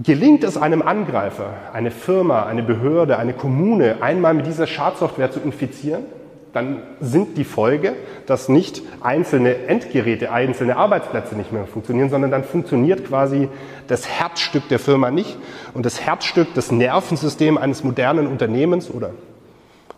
gelingt 0.02 0.42
es 0.42 0.57
einem 0.57 0.83
Angreifer, 0.83 1.54
eine 1.73 1.90
Firma, 1.90 2.45
eine 2.45 2.62
Behörde, 2.62 3.19
eine 3.19 3.35
Kommune 3.35 3.97
einmal 4.00 4.35
mit 4.35 4.47
dieser 4.47 4.66
Schadsoftware 4.66 5.30
zu 5.30 5.40
infizieren, 5.40 6.04
dann 6.52 6.83
sind 7.00 7.37
die 7.37 7.45
Folge, 7.45 7.95
dass 8.26 8.49
nicht 8.49 8.83
einzelne 9.00 9.66
Endgeräte, 9.66 10.33
einzelne 10.33 10.76
Arbeitsplätze 10.76 11.37
nicht 11.37 11.52
mehr 11.52 11.66
funktionieren, 11.66 12.11
sondern 12.11 12.30
dann 12.30 12.45
funktioniert 12.45 13.07
quasi 13.07 13.49
das 13.87 14.09
Herzstück 14.09 14.69
der 14.69 14.78
Firma 14.78 15.11
nicht 15.11 15.37
und 15.75 15.87
das 15.87 16.00
Herzstück, 16.00 16.49
das 16.54 16.73
Nervensystem 16.73 17.57
eines 17.59 17.85
modernen 17.85 18.26
Unternehmens 18.26 18.90
oder 18.90 19.11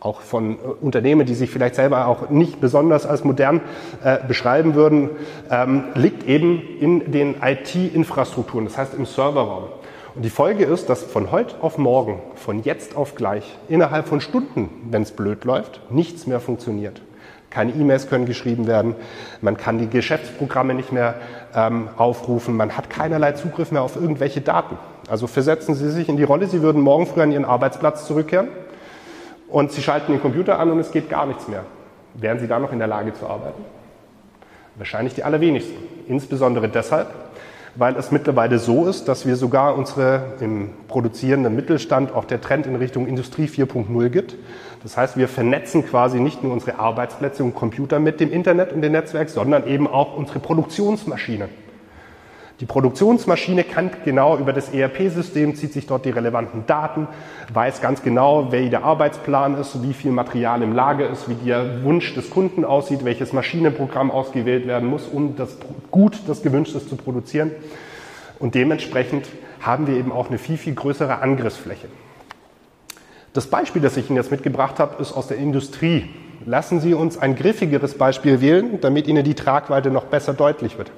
auch 0.03 0.21
von 0.21 0.55
äh, 0.55 0.59
Unternehmen, 0.81 1.27
die 1.27 1.35
sich 1.35 1.51
vielleicht 1.51 1.77
selber 1.77 2.07
auch 2.07 2.29
nicht 2.29 2.61
besonders 2.61 3.07
als 3.07 3.25
modern 3.25 3.61
äh, 4.03 4.19
beschreiben 4.27 4.75
würden, 4.75 5.11
ähm, 5.51 5.85
liegt 5.95 6.25
eben 6.25 6.61
in 6.81 7.13
den 7.13 7.37
IT-Infrastrukturen, 7.41 8.65
das 8.67 8.77
heißt 8.77 8.95
im 8.95 9.07
Serverraum. 9.07 9.65
Und 10.15 10.23
die 10.23 10.31
Folge 10.31 10.65
ist, 10.65 10.91
dass 10.91 11.03
von 11.03 11.33
heute 11.33 11.55
auf 11.63 11.79
morgen, 11.79 12.21
von 12.35 12.63
jetzt 12.63 12.97
auf 12.97 13.15
gleich, 13.15 13.57
innerhalb 13.69 14.07
von 14.07 14.21
Stunden, 14.21 14.69
wenn 14.91 15.03
es 15.03 15.13
blöd 15.13 15.45
läuft, 15.45 15.81
nichts 15.91 16.27
mehr 16.27 16.39
funktioniert. 16.39 17.01
Keine 17.49 17.73
E-Mails 17.73 18.09
können 18.09 18.27
geschrieben 18.27 18.67
werden, 18.67 18.95
man 19.41 19.57
kann 19.57 19.79
die 19.79 19.89
Geschäftsprogramme 19.89 20.75
nicht 20.75 20.93
mehr 20.93 21.15
ähm, 21.55 21.89
aufrufen, 21.97 22.57
man 22.57 22.77
hat 22.77 22.91
keinerlei 22.91 23.33
Zugriff 23.33 23.73
mehr 23.73 23.83
auf 23.83 23.97
irgendwelche 23.97 24.43
Daten. 24.43 24.77
Also 25.09 25.27
versetzen 25.27 25.75
Sie 25.75 25.91
sich 25.91 26.09
in 26.09 26.17
die 26.17 26.23
Rolle, 26.25 26.47
Sie 26.47 26.63
würden 26.63 26.83
morgen 26.83 27.07
früh 27.07 27.23
an 27.23 27.33
Ihren 27.33 27.45
Arbeitsplatz 27.45 28.07
zurückkehren 28.07 28.49
und 29.49 29.73
Sie 29.73 29.83
schalten 29.83 30.13
den 30.13 30.21
Computer 30.21 30.59
an 30.59 30.71
und 30.71 30.79
es 30.79 30.93
geht 30.93 31.09
gar 31.09 31.27
nichts 31.27 31.49
mehr. 31.49 31.65
Wären 32.15 32.39
Sie 32.39 32.49
da 32.49 32.59
noch 32.59 32.73
in 32.73 32.79
der 32.79 32.89
Lage 32.89 33.15
zu 33.15 33.27
arbeiten? 33.27 33.65
Wahrscheinlich 34.77 35.15
die 35.15 35.25
allerwenigsten. 35.25 35.77
Insbesondere 36.07 36.69
deshalb, 36.69 37.09
weil 37.75 37.97
es 37.97 38.11
mittlerweile 38.11 38.59
so 38.59 38.87
ist, 38.87 39.09
dass 39.09 39.27
wir 39.27 39.37
sogar 39.37 39.77
unsere 39.77 40.35
im 40.41 40.71
produzierenden 40.89 41.55
Mittelstand 41.55 42.13
auch 42.15 42.25
der 42.25 42.41
Trend 42.41 42.67
in 42.67 42.77
Richtung 42.77 43.07
Industrie 43.07 43.47
4.0 43.47 44.09
gibt. 44.11 44.35
Das 44.83 44.97
heißt, 44.97 45.17
wir 45.17 45.29
vernetzen 45.29 45.87
quasi 45.87 46.21
nicht 46.21 46.43
nur 46.43 46.53
unsere 46.53 46.79
Arbeitsplätze 46.79 47.45
und 47.45 47.55
Computer 47.55 47.99
mit 47.99 48.21
dem 48.21 48.31
Internet 48.31 48.73
und 48.73 48.83
dem 48.83 48.93
Netzwerk, 48.93 49.31
sondern 49.31 49.67
eben 49.67 49.87
auch 49.87 50.17
unsere 50.17 50.41
Produktionsmaschinen. 50.41 51.49
Die 52.63 52.67
Produktionsmaschine 52.67 53.65
kann 53.65 53.91
genau 54.05 54.39
über 54.39 54.53
das 54.53 54.73
ERP-System, 54.73 55.57
zieht 55.57 55.73
sich 55.73 55.89
dort 55.89 56.05
die 56.05 56.11
relevanten 56.11 56.65
Daten, 56.65 57.09
weiß 57.53 57.81
ganz 57.81 58.05
genau, 58.05 58.53
wie 58.53 58.71
der 58.71 58.85
Arbeitsplan 58.85 59.59
ist, 59.59 59.83
wie 59.83 59.93
viel 59.93 60.13
Material 60.13 60.63
im 60.63 60.73
Lager 60.73 61.11
ist, 61.11 61.29
wie 61.29 61.35
der 61.35 61.83
Wunsch 61.83 62.15
des 62.15 62.31
Kunden 62.31 62.65
aussieht, 62.65 63.05
welches 63.05 63.33
Maschinenprogramm 63.33 64.13
ausgewählt 64.13 64.69
werden 64.69 64.89
muss, 64.89 65.09
um 65.09 65.35
das 65.35 65.59
gut, 65.91 66.21
das 66.29 66.45
gewünscht 66.45 66.77
ist, 66.77 66.89
zu 66.89 66.95
produzieren. 66.95 67.51
Und 68.39 68.55
dementsprechend 68.55 69.27
haben 69.61 69.89
wir 69.89 69.97
eben 69.97 70.13
auch 70.13 70.29
eine 70.29 70.39
viel, 70.39 70.57
viel 70.57 70.77
größere 70.77 71.19
Angriffsfläche. 71.19 71.89
Das 73.33 73.49
Beispiel, 73.49 73.83
das 73.83 73.97
ich 73.97 74.09
Ihnen 74.09 74.19
jetzt 74.19 74.31
mitgebracht 74.31 74.79
habe, 74.79 75.03
ist 75.03 75.11
aus 75.11 75.27
der 75.27 75.39
Industrie. 75.39 76.11
Lassen 76.47 76.79
Sie 76.79 76.95
uns 76.95 77.19
ein 77.19 77.35
griffigeres 77.35 77.99
Beispiel 77.99 78.41
wählen, 78.41 78.81
damit 78.81 79.09
Ihnen 79.09 79.25
die 79.25 79.35
Tragweite 79.35 79.91
noch 79.91 80.05
besser 80.05 80.33
deutlich 80.33 80.79
wird. 80.79 80.93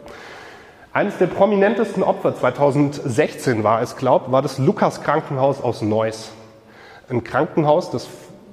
Eines 0.95 1.19
der 1.19 1.27
prominentesten 1.27 2.05
Opfer 2.05 2.37
2016 2.37 3.65
war 3.65 3.83
es, 3.83 3.97
glaubt, 3.97 4.31
war 4.31 4.43
das 4.43 4.59
Lukas 4.59 5.03
Krankenhaus 5.03 5.61
aus 5.61 5.83
Neuss. 5.83 6.31
Ein 7.11 7.25
Krankenhaus, 7.25 7.91
das 7.91 8.07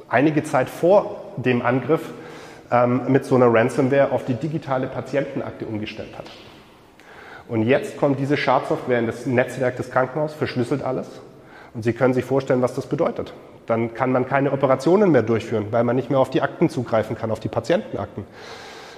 einige 0.09 0.43
Zeit 0.43 0.67
vor 0.67 1.17
dem 1.37 1.61
Angriff 1.61 2.01
ähm, 2.71 3.03
mit 3.09 3.25
so 3.25 3.35
einer 3.35 3.53
Ransomware 3.53 4.11
auf 4.11 4.25
die 4.25 4.33
digitale 4.33 4.87
Patientenakte 4.87 5.67
umgestellt 5.67 6.17
hat. 6.17 6.25
Und 7.47 7.61
jetzt 7.67 7.97
kommt 7.97 8.19
diese 8.19 8.37
Schadsoftware 8.37 8.97
in 8.97 9.05
das 9.05 9.27
Netzwerk 9.27 9.77
des 9.77 9.91
Krankenhauses, 9.91 10.35
verschlüsselt 10.35 10.81
alles. 10.81 11.07
Und 11.75 11.83
Sie 11.83 11.93
können 11.93 12.15
sich 12.15 12.25
vorstellen, 12.25 12.63
was 12.63 12.73
das 12.73 12.87
bedeutet. 12.87 13.33
Dann 13.67 13.93
kann 13.93 14.11
man 14.11 14.27
keine 14.27 14.51
Operationen 14.51 15.11
mehr 15.11 15.21
durchführen, 15.21 15.67
weil 15.69 15.83
man 15.83 15.95
nicht 15.95 16.09
mehr 16.09 16.17
auf 16.17 16.31
die 16.31 16.41
Akten 16.41 16.69
zugreifen 16.69 17.15
kann, 17.15 17.29
auf 17.29 17.39
die 17.39 17.49
Patientenakten. 17.49 18.25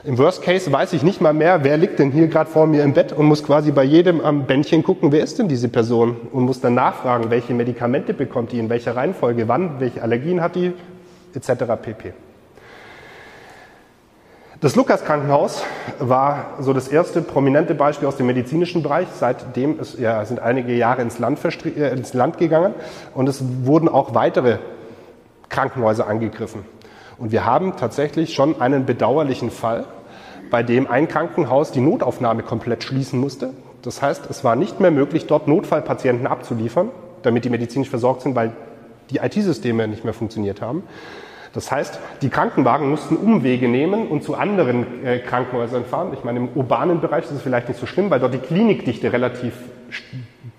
Im 0.06 0.18
Worst 0.18 0.42
Case 0.42 0.70
weiß 0.70 0.92
ich 0.92 1.02
nicht 1.02 1.22
mal 1.22 1.32
mehr, 1.32 1.64
wer 1.64 1.78
liegt 1.78 1.98
denn 1.98 2.12
hier 2.12 2.28
gerade 2.28 2.50
vor 2.50 2.68
mir 2.68 2.84
im 2.84 2.92
Bett 2.92 3.14
und 3.14 3.26
muss 3.26 3.42
quasi 3.42 3.72
bei 3.72 3.86
jedem 3.86 4.20
am 4.20 4.46
Bändchen 4.46 4.84
gucken, 4.84 5.14
wer 5.14 5.24
ist 5.24 5.40
denn 5.40 5.48
diese 5.48 5.70
Person 5.70 6.18
und 6.34 6.44
muss 6.44 6.60
dann 6.60 6.74
nachfragen, 6.74 7.30
welche 7.30 7.54
Medikamente 7.54 8.14
bekommt 8.14 8.52
die, 8.52 8.60
in 8.60 8.70
welcher 8.70 8.98
Reihenfolge, 8.98 9.48
wann, 9.48 9.80
welche 9.80 10.02
Allergien 10.02 10.42
hat 10.42 10.56
die, 10.56 10.74
etc. 11.34 11.64
pp. 11.82 12.12
Das 14.60 14.76
Lukas-Krankenhaus 14.76 15.64
war 16.00 16.58
so 16.60 16.74
das 16.74 16.90
erste 16.90 17.22
prominente 17.22 17.74
Beispiel 17.74 18.10
aus 18.10 18.18
dem 18.18 18.26
medizinischen 18.26 18.84
Bereich. 18.84 19.08
Seitdem 19.18 19.80
ist, 19.80 19.98
ja, 20.00 20.26
sind 20.26 20.42
einige 20.42 20.74
Jahre 20.74 21.02
ins 21.02 21.18
Land, 21.18 21.40
äh, 21.66 21.94
ins 21.94 22.14
Land 22.14 22.38
gegangen 22.38 22.74
und 23.14 23.30
es 23.30 23.42
wurden 23.64 23.88
auch 23.88 24.14
weitere 24.14 24.58
Krankenhäuser 25.48 26.08
angegriffen. 26.08 26.66
Und 27.24 27.32
wir 27.32 27.46
haben 27.46 27.78
tatsächlich 27.78 28.34
schon 28.34 28.60
einen 28.60 28.86
bedauerlichen 28.86 29.50
Fall, 29.50 29.86
bei 30.52 30.62
dem 30.62 30.88
ein 30.88 31.08
Krankenhaus 31.08 31.72
die 31.72 31.80
Notaufnahme 31.80 32.44
komplett 32.44 32.84
schließen 32.84 33.18
musste. 33.18 33.52
Das 33.82 34.02
heißt, 34.02 34.30
es 34.30 34.44
war 34.44 34.58
nicht 34.58 34.82
mehr 34.82 34.92
möglich, 34.92 35.26
dort 35.26 35.48
Notfallpatienten 35.48 36.28
abzuliefern, 36.28 36.90
damit 37.22 37.46
die 37.46 37.50
medizinisch 37.50 37.90
versorgt 37.90 38.24
sind, 38.24 38.36
weil 38.36 38.52
die 39.10 39.20
IT-Systeme 39.20 39.88
nicht 39.88 40.04
mehr 40.04 40.14
funktioniert 40.14 40.62
haben. 40.62 40.84
Das 41.54 41.72
heißt, 41.72 41.98
die 42.22 42.28
Krankenwagen 42.28 42.90
mussten 42.90 43.16
Umwege 43.16 43.70
nehmen 43.70 44.10
und 44.10 44.22
zu 44.26 44.36
anderen 44.36 45.06
äh, 45.06 45.20
Krankenhäusern 45.20 45.86
fahren. 45.86 46.12
Ich 46.12 46.26
meine, 46.26 46.40
im 46.40 46.50
urbanen 46.50 47.00
Bereich 47.00 47.24
ist 47.24 47.32
es 47.32 47.42
vielleicht 47.42 47.70
nicht 47.70 47.80
so 47.80 47.86
schlimm, 47.86 48.10
weil 48.10 48.20
dort 48.20 48.34
die 48.34 48.40
Klinikdichte 48.40 49.14
relativ 49.14 49.54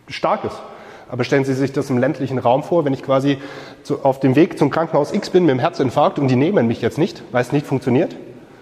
stark 0.09 0.45
ist. 0.45 0.63
Aber 1.09 1.25
stellen 1.25 1.45
Sie 1.45 1.55
sich 1.55 1.73
das 1.73 1.91
im 1.91 1.99
ländlichen 1.99 2.39
Raum 2.39 2.63
vor, 2.63 2.85
wenn 2.85 2.95
ich 2.95 3.03
quasi 3.03 3.39
zu, 3.83 4.05
auf 4.05 4.21
dem 4.21 4.37
Weg 4.37 4.59
zum 4.59 4.71
Krankenhaus 4.71 5.13
X 5.13 5.31
bin 5.31 5.45
mit 5.45 5.53
dem 5.53 5.59
Herzinfarkt 5.59 6.19
und 6.19 6.29
die 6.29 6.37
nehmen 6.37 6.67
mich 6.67 6.81
jetzt 6.81 6.99
nicht, 6.99 7.23
weil 7.33 7.43
es 7.43 7.53
nicht 7.53 7.67
funktioniert. 7.67 8.17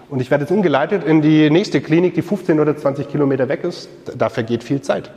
Und 0.09 0.19
ich 0.19 0.29
werde 0.29 0.43
jetzt 0.43 0.51
umgeleitet 0.51 1.03
in 1.03 1.21
die 1.21 1.49
nächste 1.49 1.81
Klinik, 1.81 2.13
die 2.13 2.21
15 2.21 2.59
oder 2.59 2.77
20 2.77 3.09
Kilometer 3.09 3.49
weg 3.49 3.63
ist. 3.63 3.89
Da 4.15 4.29
vergeht 4.29 4.63
viel 4.63 4.81
Zeit. 4.81 5.09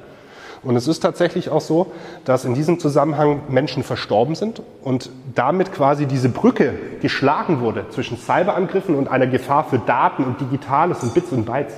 Und 0.63 0.75
es 0.75 0.89
ist 0.89 1.01
tatsächlich 1.01 1.51
auch 1.51 1.61
so, 1.61 1.93
dass 2.25 2.45
in 2.45 2.55
diesem 2.55 2.81
Zusammenhang 2.81 3.43
Menschen 3.49 3.83
verstorben 3.83 4.35
sind 4.35 4.63
und 4.83 5.11
damit 5.35 5.73
quasi 5.73 6.07
diese 6.07 6.29
Brücke 6.29 6.75
geschlagen 7.01 7.61
wurde 7.61 7.87
zwischen 7.91 8.17
Cyberangriffen 8.17 8.95
und 8.95 9.09
einer 9.09 9.27
Gefahr 9.27 9.65
für 9.65 9.79
Daten 9.79 10.25
und 10.25 10.41
Digitales 10.41 11.03
und 11.03 11.15
Bits 11.15 11.31
und 11.31 11.45
Bytes. 11.45 11.75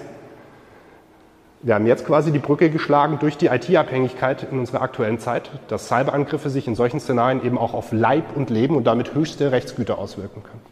Wir 1.60 1.74
haben 1.74 1.86
jetzt 1.86 2.06
quasi 2.06 2.30
die 2.30 2.38
Brücke 2.38 2.70
geschlagen 2.70 3.18
durch 3.18 3.36
die 3.36 3.46
IT-Abhängigkeit 3.46 4.46
in 4.48 4.60
unserer 4.60 4.80
aktuellen 4.80 5.18
Zeit, 5.18 5.50
dass 5.66 5.88
Cyberangriffe 5.88 6.50
sich 6.50 6.68
in 6.68 6.76
solchen 6.76 7.00
Szenarien 7.00 7.44
eben 7.44 7.58
auch 7.58 7.74
auf 7.74 7.90
Leib 7.90 8.36
und 8.36 8.48
Leben 8.48 8.76
und 8.76 8.84
damit 8.84 9.14
höchste 9.14 9.50
Rechtsgüter 9.50 9.98
auswirken 9.98 10.44
können. 10.44 10.62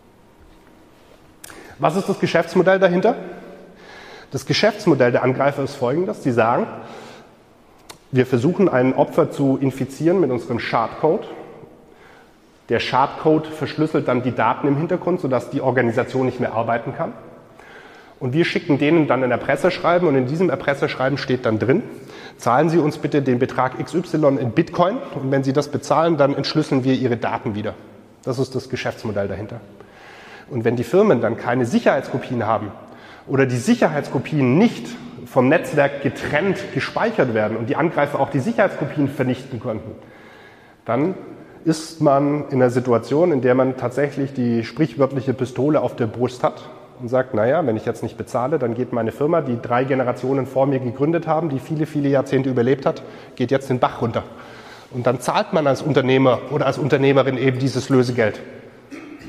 Was 1.81 1.97
ist 1.97 2.09
das 2.09 2.21
Geschäftsmodell 2.21 2.79
dahinter? 2.79 3.17
Das 4.31 4.47
Geschäftsmodell 4.47 5.11
der 5.11 5.25
Angreifer 5.25 5.65
ist 5.65 5.75
folgendes. 5.75 6.23
Sie 6.23 6.31
sagen, 6.33 6.69
wir 8.13 8.25
versuchen 8.25 8.69
ein 8.69 8.95
Opfer 8.95 9.31
zu 9.33 9.59
infizieren 9.61 10.21
mit 10.21 10.31
unserem 10.31 10.61
Schadcode. 10.61 11.27
Der 12.69 12.79
Schadcode 12.79 13.47
verschlüsselt 13.49 14.07
dann 14.07 14.23
die 14.23 14.35
Daten 14.35 14.69
im 14.69 14.77
Hintergrund, 14.77 15.21
sodass 15.21 15.51
die 15.51 15.61
Organisation 15.61 16.27
nicht 16.27 16.39
mehr 16.41 16.55
arbeiten 16.55 16.95
kann. 16.95 17.13
Und 18.19 18.33
wir 18.33 18.45
schicken 18.45 18.79
denen 18.79 19.07
dann 19.07 19.23
ein 19.23 19.31
Erpresserschreiben 19.31 20.09
und 20.09 20.15
in 20.15 20.27
diesem 20.27 20.49
Erpresserschreiben 20.49 21.19
steht 21.19 21.45
dann 21.45 21.59
drin, 21.59 21.83
zahlen 22.39 22.71
Sie 22.71 22.79
uns 22.79 22.99
bitte 22.99 23.23
den 23.23 23.39
Betrag 23.39 23.79
XY 23.83 24.39
in 24.41 24.53
Bitcoin 24.53 24.97
und 25.15 25.31
wenn 25.31 25.45
Sie 25.45 25.53
das 25.53 25.69
bezahlen, 25.69 26.17
dann 26.17 26.35
entschlüsseln 26.35 26.85
wir 26.85 26.95
Ihre 26.95 27.17
Daten 27.17 27.55
wieder. 27.55 27.75
Das 28.25 28.39
ist 28.39 28.55
das 28.55 28.69
Geschäftsmodell 28.71 29.29
dahinter. 29.29 29.61
Und 30.49 30.65
wenn 30.65 30.77
die 30.77 30.85
Firmen 30.85 31.21
dann 31.21 31.37
keine 31.37 31.67
Sicherheitskopien 31.67 32.47
haben 32.47 32.73
oder 33.27 33.47
die 33.47 33.57
Sicherheitskopien 33.57 34.57
nicht 34.57 34.87
vom 35.27 35.49
Netzwerk 35.49 36.03
getrennt 36.03 36.59
gespeichert 36.73 37.35
werden 37.35 37.57
und 37.57 37.69
die 37.69 37.77
Angreifer 37.77 38.21
auch 38.21 38.31
die 38.31 38.41
Sicherheitskopien 38.41 39.09
vernichten 39.09 39.61
konnten, 39.61 39.91
dann 40.85 41.15
ist 41.65 42.01
man 42.01 42.49
in 42.49 42.63
einer 42.63 42.71
Situation, 42.71 43.33
in 43.33 43.41
der 43.43 43.57
man 43.57 43.77
tatsächlich 43.77 44.33
die 44.33 44.65
sprichwörtliche 44.65 45.35
Pistole 45.35 45.81
auf 45.81 45.97
der 45.97 46.07
Brust 46.07 46.45
hat 46.45 46.63
und 47.01 47.09
sagt, 47.09 47.35
naja, 47.35 47.65
wenn 47.67 47.77
ich 47.77 47.85
jetzt 47.85 48.03
nicht 48.03 48.17
bezahle, 48.17 48.59
dann 48.59 48.75
geht 48.75 48.93
meine 48.93 49.13
Firma, 49.13 49.41
die 49.41 49.61
drei 49.61 49.85
Generationen 49.85 50.47
vor 50.47 50.67
mir 50.67 50.79
gegründet 50.79 51.27
haben, 51.27 51.49
die 51.49 51.59
viele, 51.59 51.87
viele 51.87 52.09
Jahrzehnte 52.09 52.51
überlebt 52.51 52.87
hat, 52.87 53.03
geht 53.37 53.51
jetzt 53.51 53.71
den 53.71 53.79
Bach 53.79 54.01
runter. 54.03 54.25
Und 54.91 55.07
dann 55.07 55.21
zahlt 55.21 55.53
man 55.53 55.67
als 55.67 55.83
Unternehmer 55.83 56.41
oder 56.51 56.67
als 56.67 56.79
Unternehmerin 56.79 57.37
eben 57.37 57.59
dieses 57.59 57.89
Lösegeld, 57.89 58.41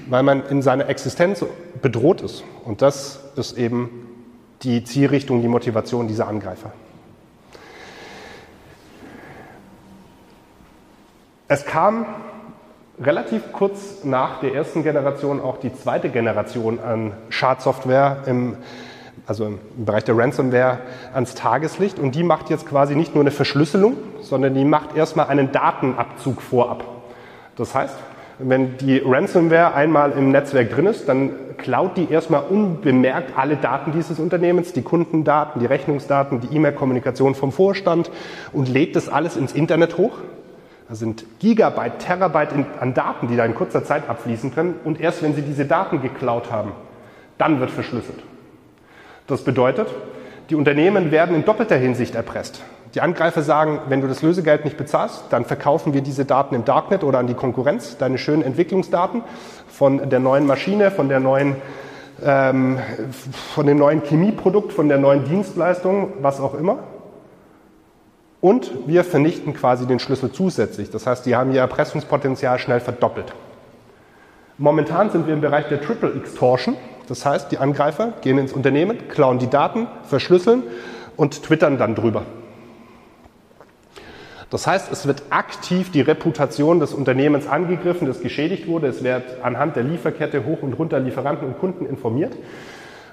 weil 0.08 0.24
man 0.24 0.46
in 0.48 0.62
seiner 0.62 0.88
Existenz 0.88 1.44
bedroht 1.82 2.22
ist. 2.22 2.44
Und 2.64 2.82
das 2.82 3.20
ist 3.36 3.58
eben 3.58 3.90
die 4.64 4.84
Zielrichtung, 4.84 5.42
die 5.42 5.48
Motivation 5.48 6.08
dieser 6.08 6.28
Angreifer. 6.28 6.72
Es 11.50 11.66
kam 11.66 12.06
relativ 13.00 13.52
kurz 13.52 14.04
nach 14.04 14.40
der 14.40 14.54
ersten 14.56 14.84
Generation 14.84 15.40
auch 15.40 15.58
die 15.58 15.74
zweite 15.74 16.10
Generation 16.10 16.80
an 16.80 17.14
Schadsoftware 17.30 18.24
im, 18.26 18.58
also 19.28 19.46
im 19.46 19.60
Bereich 19.78 20.04
der 20.04 20.18
Ransomware 20.18 20.80
ans 21.14 21.36
Tageslicht 21.36 22.00
und 22.00 22.16
die 22.16 22.24
macht 22.24 22.50
jetzt 22.50 22.68
quasi 22.68 22.96
nicht 22.96 23.14
nur 23.14 23.24
eine 23.24 23.32
Verschlüsselung, 23.32 23.98
sondern 24.22 24.56
die 24.56 24.66
macht 24.66 24.96
erstmal 24.96 25.28
einen 25.28 25.52
Datenabzug 25.52 26.42
vorab. 26.42 26.84
Das 27.56 27.76
heißt, 27.76 27.96
wenn 28.40 28.78
die 28.78 29.02
Ransomware 29.04 29.74
einmal 29.74 30.12
im 30.12 30.32
Netzwerk 30.32 30.70
drin 30.72 30.86
ist, 30.86 31.08
dann 31.10 31.32
klaut 31.58 31.98
die 31.98 32.12
erstmal 32.12 32.44
unbemerkt 32.44 33.36
alle 33.36 33.56
Daten 33.56 33.92
dieses 33.92 34.20
Unternehmens, 34.20 34.74
die 34.74 34.84
Kundendaten, 34.84 35.60
die 35.60 35.66
Rechnungsdaten, 35.66 36.42
die 36.42 36.56
E-Mail-Kommunikation 36.56 37.34
vom 37.34 37.52
Vorstand 37.52 38.12
und 38.54 38.70
lädt 38.70 38.96
das 38.96 39.10
alles 39.10 39.38
ins 39.38 39.54
Internet 39.54 39.98
hoch 39.98 40.12
das 40.90 41.00
sind 41.00 41.26
Gigabyte, 41.40 42.00
Terabyte 42.00 42.54
an 42.80 42.94
Daten, 42.94 43.28
die 43.28 43.36
da 43.36 43.46
in 43.46 43.56
kurzer 43.56 43.84
Zeit 43.84 44.10
abfließen 44.10 44.54
können. 44.54 44.76
Und 44.86 45.02
erst 45.02 45.22
wenn 45.22 45.36
Sie 45.36 45.42
diese 45.42 45.66
Daten 45.66 46.02
geklaut 46.02 46.52
haben, 46.52 46.72
dann 47.38 47.60
wird 47.60 47.72
verschlüsselt. 47.72 48.20
Das 49.28 49.44
bedeutet, 49.44 49.88
die 50.50 50.56
Unternehmen 50.56 51.12
werden 51.12 51.36
in 51.36 51.44
doppelter 51.44 51.76
Hinsicht 51.76 52.16
erpresst. 52.16 52.64
Die 52.96 53.02
Angreifer 53.02 53.42
sagen, 53.42 53.82
wenn 53.90 54.00
du 54.00 54.08
das 54.08 54.22
Lösegeld 54.22 54.64
nicht 54.64 54.78
bezahlst, 54.78 55.26
dann 55.30 55.44
verkaufen 55.44 55.94
wir 55.94 56.02
diese 56.02 56.24
Daten 56.24 56.56
im 56.56 56.64
Darknet 56.64 57.04
oder 57.04 57.20
an 57.20 57.28
die 57.28 57.34
Konkurrenz, 57.34 57.98
deine 57.98 58.18
schönen 58.18 58.42
Entwicklungsdaten 58.42 59.24
von 59.68 60.10
der 60.10 60.20
neuen 60.20 60.48
Maschine, 60.48 60.90
von 60.90 61.10
der 61.10 61.20
neuen, 61.20 61.58
ähm, 62.24 62.80
von 63.54 63.68
dem 63.68 63.78
neuen 63.78 64.04
Chemieprodukt, 64.04 64.72
von 64.72 64.88
der 64.88 64.98
neuen 65.00 65.26
Dienstleistung, 65.26 66.14
was 66.22 66.40
auch 66.40 66.54
immer. 66.54 66.80
Und 68.48 68.72
wir 68.88 69.04
vernichten 69.04 69.54
quasi 69.54 69.86
den 69.88 70.00
Schlüssel 70.00 70.32
zusätzlich. 70.32 70.90
Das 70.90 71.06
heißt, 71.06 71.26
die 71.26 71.36
haben 71.36 71.52
ihr 71.52 71.60
Erpressungspotenzial 71.60 72.60
schnell 72.60 72.80
verdoppelt. 72.80 73.34
Momentan 74.58 75.10
sind 75.10 75.28
wir 75.28 75.34
im 75.34 75.42
Bereich 75.42 75.68
der 75.68 75.82
Triple 75.82 76.14
Extortion. 76.14 76.78
Das 77.10 77.26
heißt, 77.26 77.52
die 77.52 77.58
Angreifer 77.58 78.14
gehen 78.22 78.38
ins 78.38 78.54
Unternehmen, 78.54 79.10
klauen 79.10 79.38
die 79.38 79.50
Daten, 79.50 79.88
verschlüsseln 80.04 80.64
und 81.18 81.44
twittern 81.44 81.78
dann 81.78 81.94
drüber. 81.94 82.24
Das 84.50 84.66
heißt, 84.66 84.94
es 84.94 85.06
wird 85.06 85.24
aktiv 85.30 85.92
die 85.92 86.00
Reputation 86.00 86.80
des 86.80 86.94
Unternehmens 86.94 87.48
angegriffen, 87.48 88.08
das 88.08 88.22
geschädigt 88.22 88.66
wurde. 88.66 88.88
Es 88.88 89.04
wird 89.04 89.44
anhand 89.44 89.76
der 89.76 89.84
Lieferkette 89.84 90.46
hoch 90.46 90.62
und 90.62 90.72
runter 90.72 91.02
Lieferanten 91.02 91.46
und 91.50 91.60
Kunden 91.60 91.86
informiert. 91.86 92.32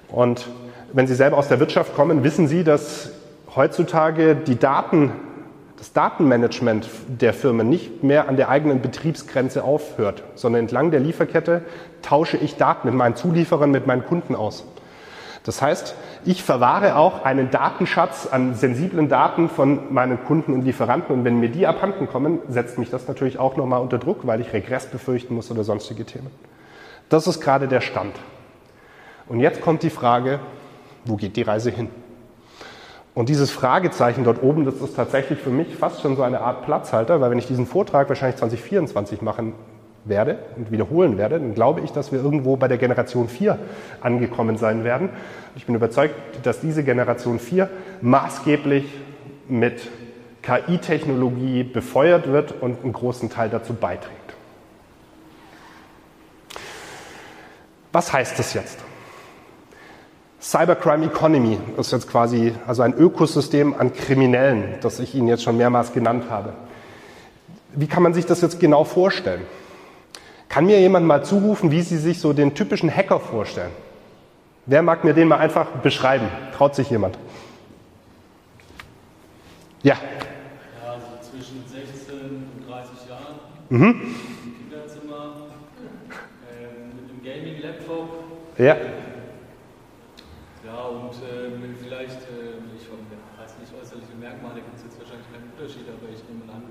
Und 0.07 0.47
wenn 0.93 1.09
Sie 1.09 1.17
selber 1.17 1.39
aus 1.39 1.49
der 1.49 1.59
Wirtschaft 1.59 1.97
kommen, 1.97 2.23
wissen 2.23 2.47
Sie, 2.47 2.63
dass 2.63 3.11
heutzutage 3.57 4.35
die 4.35 4.59
Daten, 4.59 5.13
das 5.79 5.93
Datenmanagement 5.93 6.89
der 7.09 7.35
Firmen 7.35 7.69
nicht 7.69 8.03
mehr 8.03 8.29
an 8.29 8.37
der 8.37 8.49
eigenen 8.49 8.81
Betriebsgrenze 8.81 9.65
aufhört, 9.65 10.23
sondern 10.35 10.63
entlang 10.63 10.91
der 10.91 11.01
Lieferkette 11.01 11.63
tausche 12.03 12.37
ich 12.37 12.57
Daten 12.57 12.89
mit 12.89 12.97
meinen 12.97 13.17
Zulieferern, 13.17 13.71
mit 13.71 13.87
meinen 13.87 14.05
Kunden 14.05 14.35
aus. 14.35 14.65
Das 15.45 15.61
heißt, 15.61 15.95
ich 16.25 16.43
verwahre 16.43 16.97
auch 16.97 17.25
einen 17.25 17.51
Datenschatz 17.51 18.27
an 18.31 18.55
sensiblen 18.55 19.11
Daten 19.11 19.51
von 19.51 19.93
meinen 19.93 20.25
Kunden 20.25 20.55
und 20.55 20.63
Lieferanten 20.63 21.15
und 21.15 21.25
wenn 21.25 21.39
mir 21.39 21.51
die 21.51 21.67
abhanden 21.67 22.09
kommen, 22.09 22.39
setzt 22.49 22.79
mich 22.79 22.89
das 22.89 23.07
natürlich 23.09 23.39
auch 23.39 23.57
nochmal 23.57 23.83
unter 23.83 23.99
Druck, 23.99 24.27
weil 24.27 24.41
ich 24.41 24.55
Regress 24.55 24.87
befürchten 24.87 25.35
muss 25.35 25.51
oder 25.51 25.63
sonstige 25.63 26.07
Themen. 26.07 26.31
Das 27.11 27.27
ist 27.27 27.43
gerade 27.43 27.69
der 27.69 27.83
Stand. 27.83 28.17
Und 29.29 29.41
jetzt 29.41 29.61
kommt 29.61 29.83
die 29.83 29.91
Frage, 29.91 30.41
wo 31.05 31.17
geht 31.17 31.37
die 31.37 31.43
Reise 31.43 31.71
hin? 31.71 31.91
Und 33.15 33.29
dieses 33.29 33.53
Fragezeichen 33.53 34.25
dort 34.25 34.43
oben, 34.43 34.65
das 34.65 34.75
ist 34.77 34.97
tatsächlich 34.97 35.39
für 35.39 35.51
mich 35.51 35.77
fast 35.77 36.03
schon 36.03 36.17
so 36.17 36.23
eine 36.23 36.41
Art 36.41 36.65
Platzhalter, 36.65 37.21
weil 37.21 37.31
wenn 37.31 37.39
ich 37.39 37.47
diesen 37.47 37.67
Vortrag 37.67 38.09
wahrscheinlich 38.09 38.37
2024 38.37 39.23
machen 39.23 39.53
werde 40.05 40.39
und 40.57 40.73
wiederholen 40.73 41.17
werde, 41.17 41.39
dann 41.39 41.55
glaube 41.55 41.81
ich, 41.81 41.93
dass 41.93 42.11
wir 42.11 42.23
irgendwo 42.23 42.57
bei 42.57 42.67
der 42.67 42.77
Generation 42.77 43.29
4 43.29 43.59
angekommen 44.01 44.59
sein 44.59 44.83
werden. 44.83 45.11
Ich 45.55 45.65
bin 45.65 45.77
überzeugt, 45.77 46.15
dass 46.43 46.61
diese 46.61 46.83
Generation 46.83 47.39
4 47.39 47.71
maßgeblich 48.03 48.85
mit 49.49 49.89
KI-Technologie 50.43 51.63
befeuert 51.63 52.31
wird 52.31 52.61
und 52.61 52.83
einen 52.83 52.93
großen 52.93 53.31
Teil 53.31 53.49
dazu 53.49 53.75
beiträgt. 53.75 54.35
Was 57.93 58.13
heißt 58.13 58.39
das 58.39 58.55
jetzt? 58.55 58.81
Cybercrime 60.45 61.07
Economy 61.07 61.59
ist 61.79 61.91
jetzt 61.91 62.07
quasi 62.07 62.53
also 62.67 62.83
ein 62.83 62.93
Ökosystem 62.93 63.75
an 63.79 63.95
Kriminellen, 63.95 64.75
das 64.83 65.01
ich 65.01 65.15
Ihnen 65.15 65.27
jetzt 65.27 65.43
schon 65.43 65.57
mehrmals 65.57 65.95
genannt 65.95 66.25
habe. 66.29 66.53
Wie 67.73 67.87
kann 67.87 68.03
man 68.03 68.13
sich 68.13 68.27
das 68.27 68.43
jetzt 68.43 68.61
genau 68.61 68.85
vorstellen? 68.85 69.41
Kann 70.51 70.67
mir 70.67 70.79
jemand 70.79 71.07
mal 71.07 71.25
zurufen, 71.25 71.71
wie 71.71 71.81
Sie 71.81 71.97
sich 71.97 72.21
so 72.21 72.35
den 72.35 72.55
typischen 72.55 72.95
Hacker 72.95 73.21
vorstellen? 73.21 73.71
Wer 74.67 74.83
mag 74.83 75.03
mir 75.03 75.15
den 75.15 75.29
mal 75.29 75.39
einfach 75.39 75.67
beschreiben? 75.83 76.29
Traut 76.55 76.75
sich 76.75 76.91
jemand? 76.91 77.19
Ja. 79.83 79.95
Ja, 79.95 80.95
so 81.01 81.31
zwischen 81.31 81.65
16 81.67 82.17
und 82.21 82.69
30 82.69 83.09
Jahren. 83.09 83.35
Mhm. 83.71 84.15
Im 84.45 84.69
Kinderzimmer. 84.69 85.37
Äh, 86.53 86.67
mit 86.97 87.33
einem 87.33 87.43
Gaming-Laptop. 87.43 88.09
Ja. 88.59 88.77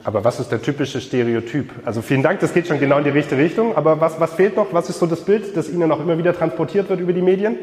Aber 0.03 0.23
was 0.23 0.39
ist 0.39 0.51
der 0.51 0.61
typische 0.61 0.99
Stereotyp? 0.99 1.71
Also 1.85 2.01
vielen 2.01 2.23
Dank, 2.23 2.39
das 2.41 2.53
geht 2.53 2.67
schon 2.67 2.79
genau 2.79 2.97
in 2.97 3.05
die 3.05 3.09
richtige 3.09 3.41
Richtung. 3.41 3.75
Aber 3.75 4.01
was, 4.01 4.19
was 4.19 4.33
fehlt 4.33 4.57
noch? 4.57 4.73
Was 4.73 4.89
ist 4.89 4.99
so 4.99 5.05
das 5.05 5.21
Bild, 5.21 5.55
das 5.55 5.69
Ihnen 5.69 5.87
noch 5.87 5.99
immer 5.99 6.17
wieder 6.17 6.35
transportiert 6.35 6.89
wird 6.89 6.99
über 6.99 7.13
die 7.13 7.21
Medien? 7.21 7.57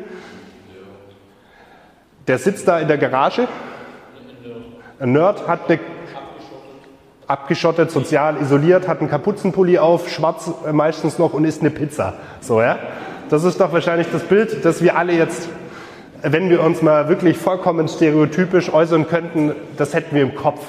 Der 2.26 2.38
sitzt 2.38 2.66
da 2.66 2.78
in 2.80 2.88
der 2.88 2.96
Garage. 2.96 3.46
Ein 4.98 5.12
Nerd 5.12 5.46
hat 5.46 5.68
eine 5.68 5.80
abgeschottet, 7.26 7.90
sozial 7.90 8.36
isoliert, 8.40 8.88
hat 8.88 9.00
einen 9.00 9.08
Kapuzenpulli 9.08 9.78
auf, 9.78 10.08
schwarz 10.08 10.50
äh, 10.66 10.72
meistens 10.72 11.18
noch 11.18 11.32
und 11.32 11.44
isst 11.44 11.60
eine 11.60 11.70
Pizza. 11.70 12.14
So, 12.40 12.60
ja? 12.60 12.78
Das 13.28 13.44
ist 13.44 13.60
doch 13.60 13.72
wahrscheinlich 13.72 14.08
das 14.12 14.24
Bild, 14.24 14.64
das 14.64 14.82
wir 14.82 14.96
alle 14.96 15.12
jetzt, 15.12 15.48
wenn 16.22 16.50
wir 16.50 16.62
uns 16.62 16.82
mal 16.82 17.08
wirklich 17.08 17.36
vollkommen 17.36 17.88
stereotypisch 17.88 18.72
äußern 18.72 19.06
könnten, 19.06 19.52
das 19.76 19.94
hätten 19.94 20.14
wir 20.14 20.22
im 20.22 20.34
Kopf. 20.34 20.60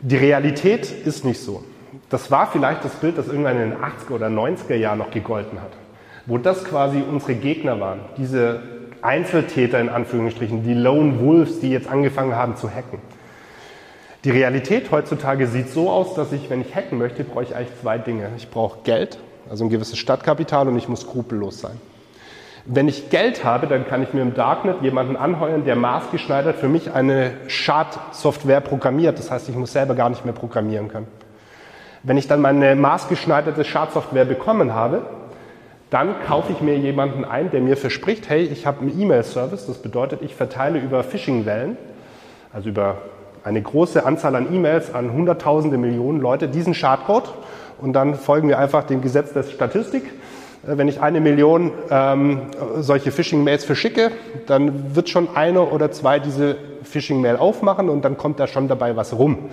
Die 0.00 0.16
Realität 0.16 0.90
ist 0.90 1.24
nicht 1.24 1.40
so. 1.40 1.62
Das 2.08 2.30
war 2.30 2.50
vielleicht 2.50 2.84
das 2.84 2.94
Bild, 2.94 3.18
das 3.18 3.28
irgendwann 3.28 3.60
in 3.60 3.70
den 3.70 3.78
80er 3.78 4.14
oder 4.14 4.26
90er 4.28 4.74
Jahren 4.74 4.98
noch 4.98 5.10
gegolten 5.10 5.60
hat, 5.60 5.72
wo 6.26 6.38
das 6.38 6.64
quasi 6.64 7.02
unsere 7.02 7.34
Gegner 7.34 7.80
waren, 7.80 8.00
diese 8.16 8.60
Einzeltäter 9.02 9.80
in 9.80 9.88
Anführungsstrichen, 9.88 10.62
die 10.62 10.74
Lone 10.74 11.20
Wolves, 11.20 11.60
die 11.60 11.70
jetzt 11.70 11.88
angefangen 11.88 12.34
haben 12.34 12.56
zu 12.56 12.70
hacken. 12.70 12.98
Die 14.24 14.30
Realität 14.30 14.90
heutzutage 14.90 15.46
sieht 15.46 15.70
so 15.70 15.90
aus, 15.90 16.14
dass 16.14 16.32
ich, 16.32 16.50
wenn 16.50 16.60
ich 16.60 16.74
hacken 16.74 16.98
möchte, 16.98 17.24
brauche 17.24 17.44
ich 17.44 17.56
eigentlich 17.56 17.78
zwei 17.80 17.96
Dinge. 17.96 18.28
Ich 18.36 18.50
brauche 18.50 18.80
Geld, 18.84 19.18
also 19.48 19.64
ein 19.64 19.70
gewisses 19.70 19.98
Stadtkapital 19.98 20.68
und 20.68 20.76
ich 20.76 20.88
muss 20.88 21.02
skrupellos 21.02 21.60
sein. 21.60 21.80
Wenn 22.72 22.86
ich 22.86 23.10
Geld 23.10 23.44
habe, 23.44 23.66
dann 23.66 23.84
kann 23.84 24.00
ich 24.00 24.12
mir 24.12 24.22
im 24.22 24.32
Darknet 24.32 24.80
jemanden 24.80 25.16
anheuern, 25.16 25.64
der 25.64 25.74
maßgeschneidert 25.74 26.54
für 26.54 26.68
mich 26.68 26.92
eine 26.92 27.32
Schadsoftware 27.48 28.60
programmiert. 28.60 29.18
Das 29.18 29.28
heißt, 29.28 29.48
ich 29.48 29.56
muss 29.56 29.72
selber 29.72 29.96
gar 29.96 30.08
nicht 30.08 30.24
mehr 30.24 30.32
programmieren 30.32 30.86
können. 30.86 31.08
Wenn 32.04 32.16
ich 32.16 32.28
dann 32.28 32.40
meine 32.40 32.76
maßgeschneiderte 32.76 33.64
Schadsoftware 33.64 34.24
bekommen 34.24 34.72
habe, 34.72 35.02
dann 35.90 36.22
kaufe 36.24 36.52
ich 36.52 36.60
mir 36.60 36.78
jemanden 36.78 37.24
ein, 37.24 37.50
der 37.50 37.60
mir 37.60 37.76
verspricht, 37.76 38.28
hey, 38.28 38.44
ich 38.44 38.66
habe 38.66 38.82
einen 38.82 39.00
E-Mail-Service. 39.00 39.66
Das 39.66 39.78
bedeutet, 39.78 40.22
ich 40.22 40.36
verteile 40.36 40.78
über 40.78 41.02
Phishing-Wellen, 41.02 41.76
also 42.52 42.68
über 42.68 42.98
eine 43.42 43.60
große 43.60 44.06
Anzahl 44.06 44.36
an 44.36 44.54
E-Mails 44.54 44.94
an 44.94 45.12
Hunderttausende, 45.12 45.76
Millionen 45.76 46.20
Leute 46.20 46.46
diesen 46.46 46.74
Schadcode 46.74 47.32
und 47.80 47.94
dann 47.94 48.14
folgen 48.14 48.46
wir 48.46 48.60
einfach 48.60 48.84
dem 48.84 49.00
Gesetz 49.00 49.32
der 49.32 49.42
Statistik 49.42 50.04
wenn 50.62 50.88
ich 50.88 51.00
eine 51.00 51.20
Million 51.20 51.72
ähm, 51.90 52.42
solche 52.78 53.10
Phishing-Mails 53.10 53.64
verschicke, 53.64 54.10
dann 54.46 54.94
wird 54.94 55.08
schon 55.08 55.28
eine 55.34 55.62
oder 55.62 55.90
zwei 55.90 56.18
diese 56.18 56.56
Phishing-Mail 56.82 57.36
aufmachen 57.36 57.88
und 57.88 58.04
dann 58.04 58.16
kommt 58.16 58.40
da 58.40 58.46
schon 58.46 58.68
dabei 58.68 58.96
was 58.96 59.16
rum. 59.16 59.50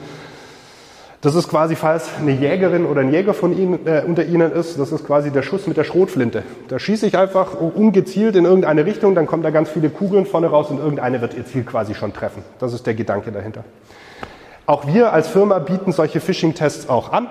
Das 1.21 1.33
ist 1.33 1.49
quasi, 1.49 1.75
falls 1.75 2.09
eine 2.19 2.31
Jägerin 2.31 2.85
oder 2.85 3.01
ein 3.01 3.11
Jäger 3.11 3.33
von 3.33 3.57
Ihnen, 3.57 3.87
äh, 3.87 4.03
unter 4.05 4.23
Ihnen 4.23 4.51
ist, 4.51 4.79
das 4.79 4.91
ist 4.91 5.05
quasi 5.05 5.31
der 5.31 5.41
Schuss 5.41 5.65
mit 5.65 5.75
der 5.75 5.83
Schrotflinte. 5.83 6.43
Da 6.67 6.77
schieße 6.77 7.07
ich 7.07 7.17
einfach 7.17 7.59
ungezielt 7.59 8.35
in 8.35 8.45
irgendeine 8.45 8.85
Richtung, 8.85 9.15
dann 9.15 9.25
kommen 9.25 9.41
da 9.41 9.49
ganz 9.49 9.69
viele 9.69 9.89
Kugeln 9.89 10.25
vorne 10.27 10.47
raus 10.47 10.69
und 10.69 10.77
irgendeine 10.77 11.19
wird 11.21 11.33
Ihr 11.33 11.45
Ziel 11.45 11.63
quasi 11.63 11.95
schon 11.95 12.13
treffen. 12.13 12.43
Das 12.59 12.71
ist 12.71 12.85
der 12.85 12.93
Gedanke 12.93 13.31
dahinter. 13.31 13.63
Auch 14.67 14.85
wir 14.85 15.11
als 15.11 15.27
Firma 15.27 15.57
bieten 15.59 15.91
solche 15.91 16.19
Phishing-Tests 16.19 16.87
auch 16.87 17.11
an. 17.11 17.27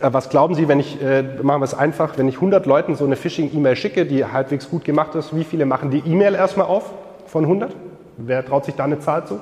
Äh, 0.00 0.12
was 0.12 0.28
glauben 0.28 0.54
Sie, 0.54 0.68
wenn 0.68 0.80
ich, 0.80 1.00
äh, 1.02 1.22
machen 1.42 1.60
wir 1.60 1.64
es 1.64 1.74
einfach, 1.74 2.18
wenn 2.18 2.28
ich 2.28 2.36
100 2.36 2.66
Leuten 2.66 2.96
so 2.96 3.04
eine 3.04 3.16
Phishing-E-Mail 3.16 3.76
schicke, 3.76 4.06
die 4.06 4.24
halbwegs 4.24 4.68
gut 4.68 4.84
gemacht 4.84 5.14
ist, 5.14 5.34
wie 5.34 5.44
viele 5.44 5.66
machen 5.66 5.90
die 5.90 5.98
E-Mail 5.98 6.34
erstmal 6.34 6.66
auf 6.66 6.92
von 7.26 7.44
100? 7.44 7.74
Wer 8.18 8.44
traut 8.44 8.64
sich 8.64 8.74
da 8.74 8.84
eine 8.84 8.98
Zahl 8.98 9.26
zu? 9.26 9.40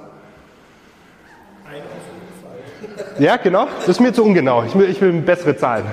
Ja, 3.19 3.37
genau. 3.37 3.67
Das 3.79 3.89
ist 3.89 4.01
mir 4.01 4.13
zu 4.13 4.25
ungenau. 4.25 4.65
Ich 4.65 4.75
will, 4.75 4.89
ich 4.89 5.01
will 5.01 5.13
bessere 5.13 5.57
Zahlen. 5.57 5.87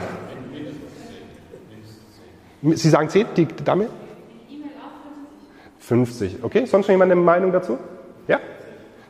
Sie 2.61 2.89
sagen 2.89 3.09
10, 3.09 3.27
die 3.35 3.47
Dame? 3.63 3.87
50. 5.79 6.43
Okay, 6.43 6.65
sonst 6.65 6.87
noch 6.87 6.91
jemand 6.91 7.11
eine 7.11 7.19
Meinung 7.19 7.51
dazu? 7.51 7.77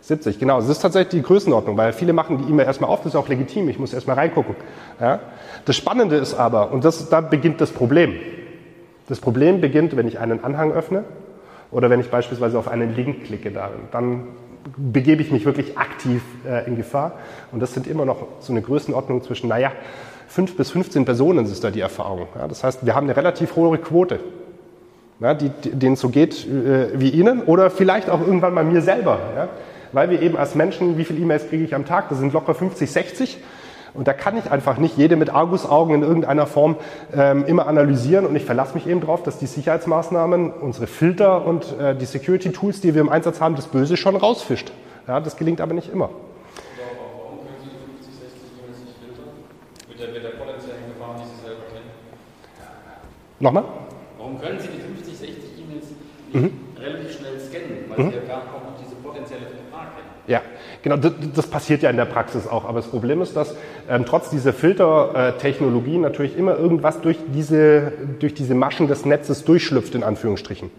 Ja? 0.02 0.06
70, 0.06 0.40
genau. 0.40 0.60
Das 0.60 0.70
ist 0.70 0.80
tatsächlich 0.80 1.22
die 1.22 1.22
Größenordnung, 1.22 1.78
weil 1.78 1.94
viele 1.94 2.14
machen 2.14 2.38
die 2.40 2.50
E-Mail 2.50 2.66
erstmal 2.66 2.90
auf, 2.90 3.00
das 3.00 3.14
ist 3.14 3.16
auch 3.16 3.28
legitim, 3.28 3.70
ich 3.70 3.80
muss 3.80 3.94
erstmal 3.94 4.16
reingucken. 4.16 4.56
Ja? 5.00 5.20
Das 5.66 5.76
Spannende 5.76 6.18
ist 6.18 6.34
aber, 6.34 6.72
und 6.72 6.84
das, 6.84 7.10
da 7.10 7.22
beginnt 7.22 7.62
das 7.62 7.72
Problem. 7.72 8.16
Das 9.08 9.20
Problem 9.20 9.62
beginnt, 9.62 9.96
wenn 9.96 10.08
ich 10.08 10.20
einen 10.20 10.44
Anhang 10.44 10.72
öffne 10.72 11.04
oder 11.72 11.90
wenn 11.90 12.00
ich 12.00 12.10
beispielsweise 12.10 12.58
auf 12.58 12.68
einen 12.68 12.96
Link 12.96 13.26
klicke 13.26 13.52
darin. 13.52 13.82
Dann 13.92 14.28
begebe 14.78 15.22
ich 15.22 15.32
mich 15.32 15.46
wirklich 15.46 15.78
aktiv 15.78 16.22
äh, 16.48 16.68
in 16.68 16.76
Gefahr. 16.76 17.14
Und 17.52 17.62
das 17.62 17.74
sind 17.74 17.88
immer 17.88 18.06
noch 18.06 18.28
so 18.40 18.54
eine 18.54 18.62
Größenordnung 18.62 19.24
zwischen, 19.24 19.48
naja, 19.50 19.72
5 20.28 20.56
bis 20.56 20.72
15 20.72 21.04
Personen 21.04 21.46
ist 21.46 21.64
da 21.64 21.72
die 21.72 21.82
Erfahrung. 21.82 22.28
Ja? 22.36 22.48
Das 22.48 22.64
heißt, 22.64 22.86
wir 22.86 22.96
haben 22.96 23.06
eine 23.06 23.18
relativ 23.18 23.56
hohe 23.56 23.78
Quote 23.78 24.20
ja, 25.22 25.36
die, 25.36 25.50
denen 25.50 25.94
es 25.94 26.00
so 26.00 26.10
geht 26.10 26.48
äh, 26.48 27.00
wie 27.00 27.10
Ihnen 27.10 27.44
oder 27.44 27.70
vielleicht 27.70 28.10
auch 28.10 28.22
irgendwann 28.22 28.54
mal 28.54 28.64
mir 28.64 28.82
selber. 28.82 29.20
Ja? 29.36 29.50
Weil 29.94 30.10
wir 30.10 30.22
eben 30.22 30.38
als 30.38 30.56
Menschen, 30.56 30.98
wie 30.98 31.06
viele 31.06 31.20
E-Mails 31.20 31.50
kriege 31.50 31.64
ich 31.64 31.76
am 31.76 31.86
Tag? 31.86 32.10
Das 32.10 32.20
sind 32.20 32.34
locker 32.34 32.54
50, 32.54 32.92
60. 32.92 33.38
Und 33.94 34.08
da 34.08 34.14
kann 34.14 34.38
ich 34.38 34.50
einfach 34.50 34.78
nicht 34.78 34.98
jede 34.98 35.18
mit 35.18 35.30
Argusaugen 35.30 35.96
in 35.96 36.04
irgendeiner 36.04 36.48
Form 36.48 36.78
ähm, 37.14 37.46
immer 37.46 37.68
analysieren. 37.68 38.26
Und 38.26 38.36
ich 38.36 38.46
verlasse 38.46 38.74
mich 38.74 38.88
eben 38.88 39.02
darauf, 39.02 39.22
dass 39.24 39.38
die 39.38 39.48
Sicherheitsmaßnahmen, 39.48 40.52
unsere 40.52 40.88
Filter 40.88 41.46
und 41.46 41.78
äh, 41.78 41.96
die 41.96 42.06
Security-Tools, 42.06 42.80
die 42.80 42.94
wir 42.94 43.02
im 43.02 43.10
Einsatz 43.10 43.42
haben, 43.42 43.56
das 43.56 43.68
Böse 43.68 43.98
schon 43.98 44.16
rausfischt. 44.16 44.72
Ja, 45.08 45.20
das 45.20 45.36
gelingt 45.36 45.60
aber 45.60 45.74
nicht 45.74 45.92
immer. 45.92 46.10
Warum 46.10 47.40
können 47.44 47.60
Sie 47.60 47.68
die 47.68 47.84
50, 48.00 48.16
60 48.16 48.40
E-Mails 48.64 48.80
nicht 48.80 48.96
filtern? 48.96 49.28
Mit 49.90 50.00
der, 50.00 50.08
mit 50.08 50.24
der 50.24 50.40
potenziellen 50.40 50.88
Gefahr, 50.88 51.16
die 51.20 51.28
Sie 51.28 51.42
selber 51.44 51.64
kennen? 51.68 51.92
Nochmal? 53.40 53.66
Warum 54.18 54.40
können 54.40 54.60
Sie 54.60 54.70
die 54.70 54.80
50, 54.80 55.18
60 55.18 55.36
E-Mails 55.60 55.88
nicht 55.92 56.44
mhm. 56.48 56.80
relativ 56.80 57.12
schnell 57.12 57.36
scannen? 57.42 57.92
Weil 57.92 58.06
mhm. 58.06 58.10
Sie 58.12 58.16
ja 58.16 58.24
gar 58.24 58.48
auch 58.56 58.62
ja, 60.28 60.42
genau, 60.84 60.98
das, 60.98 61.14
das, 61.36 61.48
passiert 61.48 61.82
ja 61.82 61.90
in 61.90 61.98
der 61.98 62.06
Praxis 62.06 62.48
auch. 62.48 62.66
Aber 62.66 62.80
das 62.80 62.88
Problem 62.88 63.22
ist, 63.22 63.36
dass 63.36 63.56
ähm, 63.90 64.06
trotz 64.06 64.30
dieser 64.30 64.54
Filtertechnologie 64.54 65.98
natürlich 65.98 66.38
immer 66.38 66.58
irgendwas 66.58 67.02
durch 67.02 67.18
diese, 67.34 67.94
durch 68.20 68.34
diese 68.34 68.56
Maschen 68.56 68.88
des 68.88 69.06
Netzes 69.06 69.44
durchschlüpft, 69.44 69.96
in 69.96 70.04
Anführungsstrichen. 70.04 70.72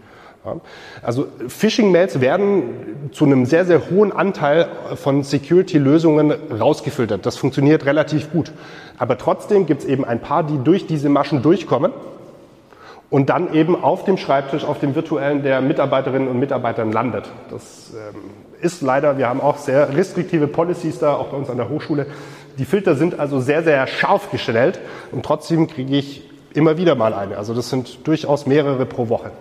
Ja. 0.45 0.57
Also 1.01 1.27
Phishing-Mails 1.47 2.19
werden 2.19 2.63
zu 3.11 3.25
einem 3.25 3.45
sehr, 3.45 3.65
sehr 3.65 3.89
hohen 3.89 4.11
Anteil 4.11 4.67
von 4.95 5.23
Security-Lösungen 5.23 6.33
rausgefiltert. 6.59 7.25
Das 7.25 7.37
funktioniert 7.37 7.85
relativ 7.85 8.31
gut. 8.31 8.51
Aber 8.97 9.17
trotzdem 9.17 9.65
gibt 9.65 9.81
es 9.81 9.87
eben 9.87 10.03
ein 10.05 10.19
paar, 10.19 10.43
die 10.43 10.57
durch 10.57 10.85
diese 10.85 11.09
Maschen 11.09 11.41
durchkommen 11.41 11.93
und 13.09 13.29
dann 13.29 13.53
eben 13.53 13.81
auf 13.81 14.03
dem 14.05 14.17
Schreibtisch, 14.17 14.65
auf 14.65 14.79
dem 14.79 14.95
virtuellen 14.95 15.43
der 15.43 15.61
Mitarbeiterinnen 15.61 16.27
und 16.27 16.39
Mitarbeitern 16.39 16.91
landet. 16.91 17.29
Das 17.49 17.93
ähm, 17.93 18.15
ist 18.63 18.81
leider, 18.81 19.17
wir 19.17 19.29
haben 19.29 19.41
auch 19.41 19.57
sehr 19.57 19.95
restriktive 19.95 20.47
Policies 20.47 20.99
da, 20.99 21.13
auch 21.13 21.27
bei 21.27 21.37
uns 21.37 21.49
an 21.49 21.57
der 21.57 21.69
Hochschule. 21.69 22.07
Die 22.57 22.65
Filter 22.65 22.95
sind 22.95 23.19
also 23.19 23.39
sehr, 23.39 23.63
sehr 23.63 23.85
scharf 23.87 24.31
gestellt 24.31 24.79
und 25.11 25.25
trotzdem 25.25 25.67
kriege 25.67 25.95
ich 25.95 26.29
immer 26.53 26.77
wieder 26.77 26.95
mal 26.95 27.13
eine. 27.13 27.37
Also 27.37 27.53
das 27.53 27.69
sind 27.69 28.07
durchaus 28.07 28.45
mehrere 28.45 28.85
pro 28.85 29.09
Woche. 29.09 29.31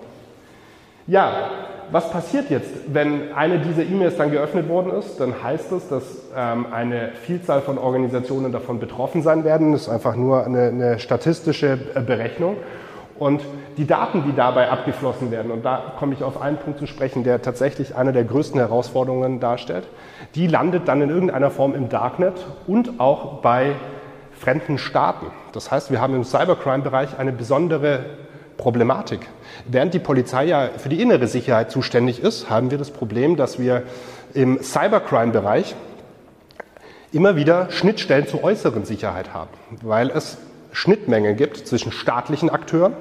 Ja, 1.06 1.50
was 1.90 2.10
passiert 2.10 2.48
jetzt, 2.48 2.70
wenn 2.86 3.32
eine 3.34 3.58
dieser 3.58 3.82
E-Mails 3.82 4.16
dann 4.16 4.30
geöffnet 4.30 4.68
worden 4.68 4.92
ist? 4.98 5.20
Dann 5.20 5.42
heißt 5.42 5.72
es, 5.72 5.88
dass 5.88 6.02
ähm, 6.34 6.66
eine 6.72 7.10
Vielzahl 7.26 7.60
von 7.60 7.76
Organisationen 7.76 8.50
davon 8.50 8.80
betroffen 8.80 9.22
sein 9.22 9.44
werden. 9.44 9.72
Das 9.72 9.82
ist 9.82 9.88
einfach 9.90 10.16
nur 10.16 10.46
eine, 10.46 10.68
eine 10.68 10.98
statistische 10.98 11.78
äh, 11.94 12.00
Berechnung. 12.00 12.56
Und 13.22 13.40
die 13.76 13.86
Daten, 13.86 14.24
die 14.24 14.34
dabei 14.34 14.68
abgeflossen 14.68 15.30
werden, 15.30 15.52
und 15.52 15.64
da 15.64 15.94
komme 15.96 16.12
ich 16.12 16.24
auf 16.24 16.42
einen 16.42 16.56
Punkt 16.56 16.80
zu 16.80 16.88
sprechen, 16.88 17.22
der 17.22 17.40
tatsächlich 17.40 17.94
eine 17.94 18.12
der 18.12 18.24
größten 18.24 18.58
Herausforderungen 18.58 19.38
darstellt, 19.38 19.86
die 20.34 20.48
landet 20.48 20.88
dann 20.88 21.00
in 21.02 21.08
irgendeiner 21.08 21.52
Form 21.52 21.76
im 21.76 21.88
Darknet 21.88 22.34
und 22.66 22.98
auch 22.98 23.40
bei 23.40 23.76
fremden 24.36 24.76
Staaten. 24.76 25.26
Das 25.52 25.70
heißt, 25.70 25.92
wir 25.92 26.00
haben 26.00 26.16
im 26.16 26.24
Cybercrime-Bereich 26.24 27.16
eine 27.16 27.30
besondere 27.30 28.00
Problematik. 28.56 29.20
Während 29.68 29.94
die 29.94 30.00
Polizei 30.00 30.46
ja 30.46 30.70
für 30.76 30.88
die 30.88 31.00
innere 31.00 31.28
Sicherheit 31.28 31.70
zuständig 31.70 32.20
ist, 32.20 32.50
haben 32.50 32.72
wir 32.72 32.78
das 32.78 32.90
Problem, 32.90 33.36
dass 33.36 33.60
wir 33.60 33.84
im 34.34 34.60
Cybercrime-Bereich 34.60 35.76
immer 37.12 37.36
wieder 37.36 37.70
Schnittstellen 37.70 38.26
zur 38.26 38.42
äußeren 38.42 38.84
Sicherheit 38.84 39.32
haben, 39.32 39.50
weil 39.80 40.10
es 40.10 40.38
Schnittmengen 40.72 41.36
gibt 41.36 41.56
zwischen 41.58 41.92
staatlichen 41.92 42.50
Akteuren, 42.50 42.94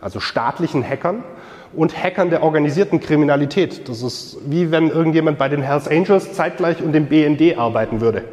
also 0.00 0.20
staatlichen 0.20 0.86
Hackern, 0.86 1.24
und 1.74 1.96
Hackern 1.96 2.28
der 2.28 2.42
organisierten 2.42 3.00
Kriminalität. 3.00 3.88
Das 3.88 4.02
ist 4.02 4.36
wie 4.44 4.70
wenn 4.70 4.90
irgendjemand 4.90 5.38
bei 5.38 5.48
den 5.48 5.62
Hells 5.62 5.88
Angels 5.88 6.34
zeitgleich 6.34 6.82
und 6.82 6.92
dem 6.92 7.06
BND 7.06 7.56
arbeiten 7.56 8.00
würde, 8.00 8.24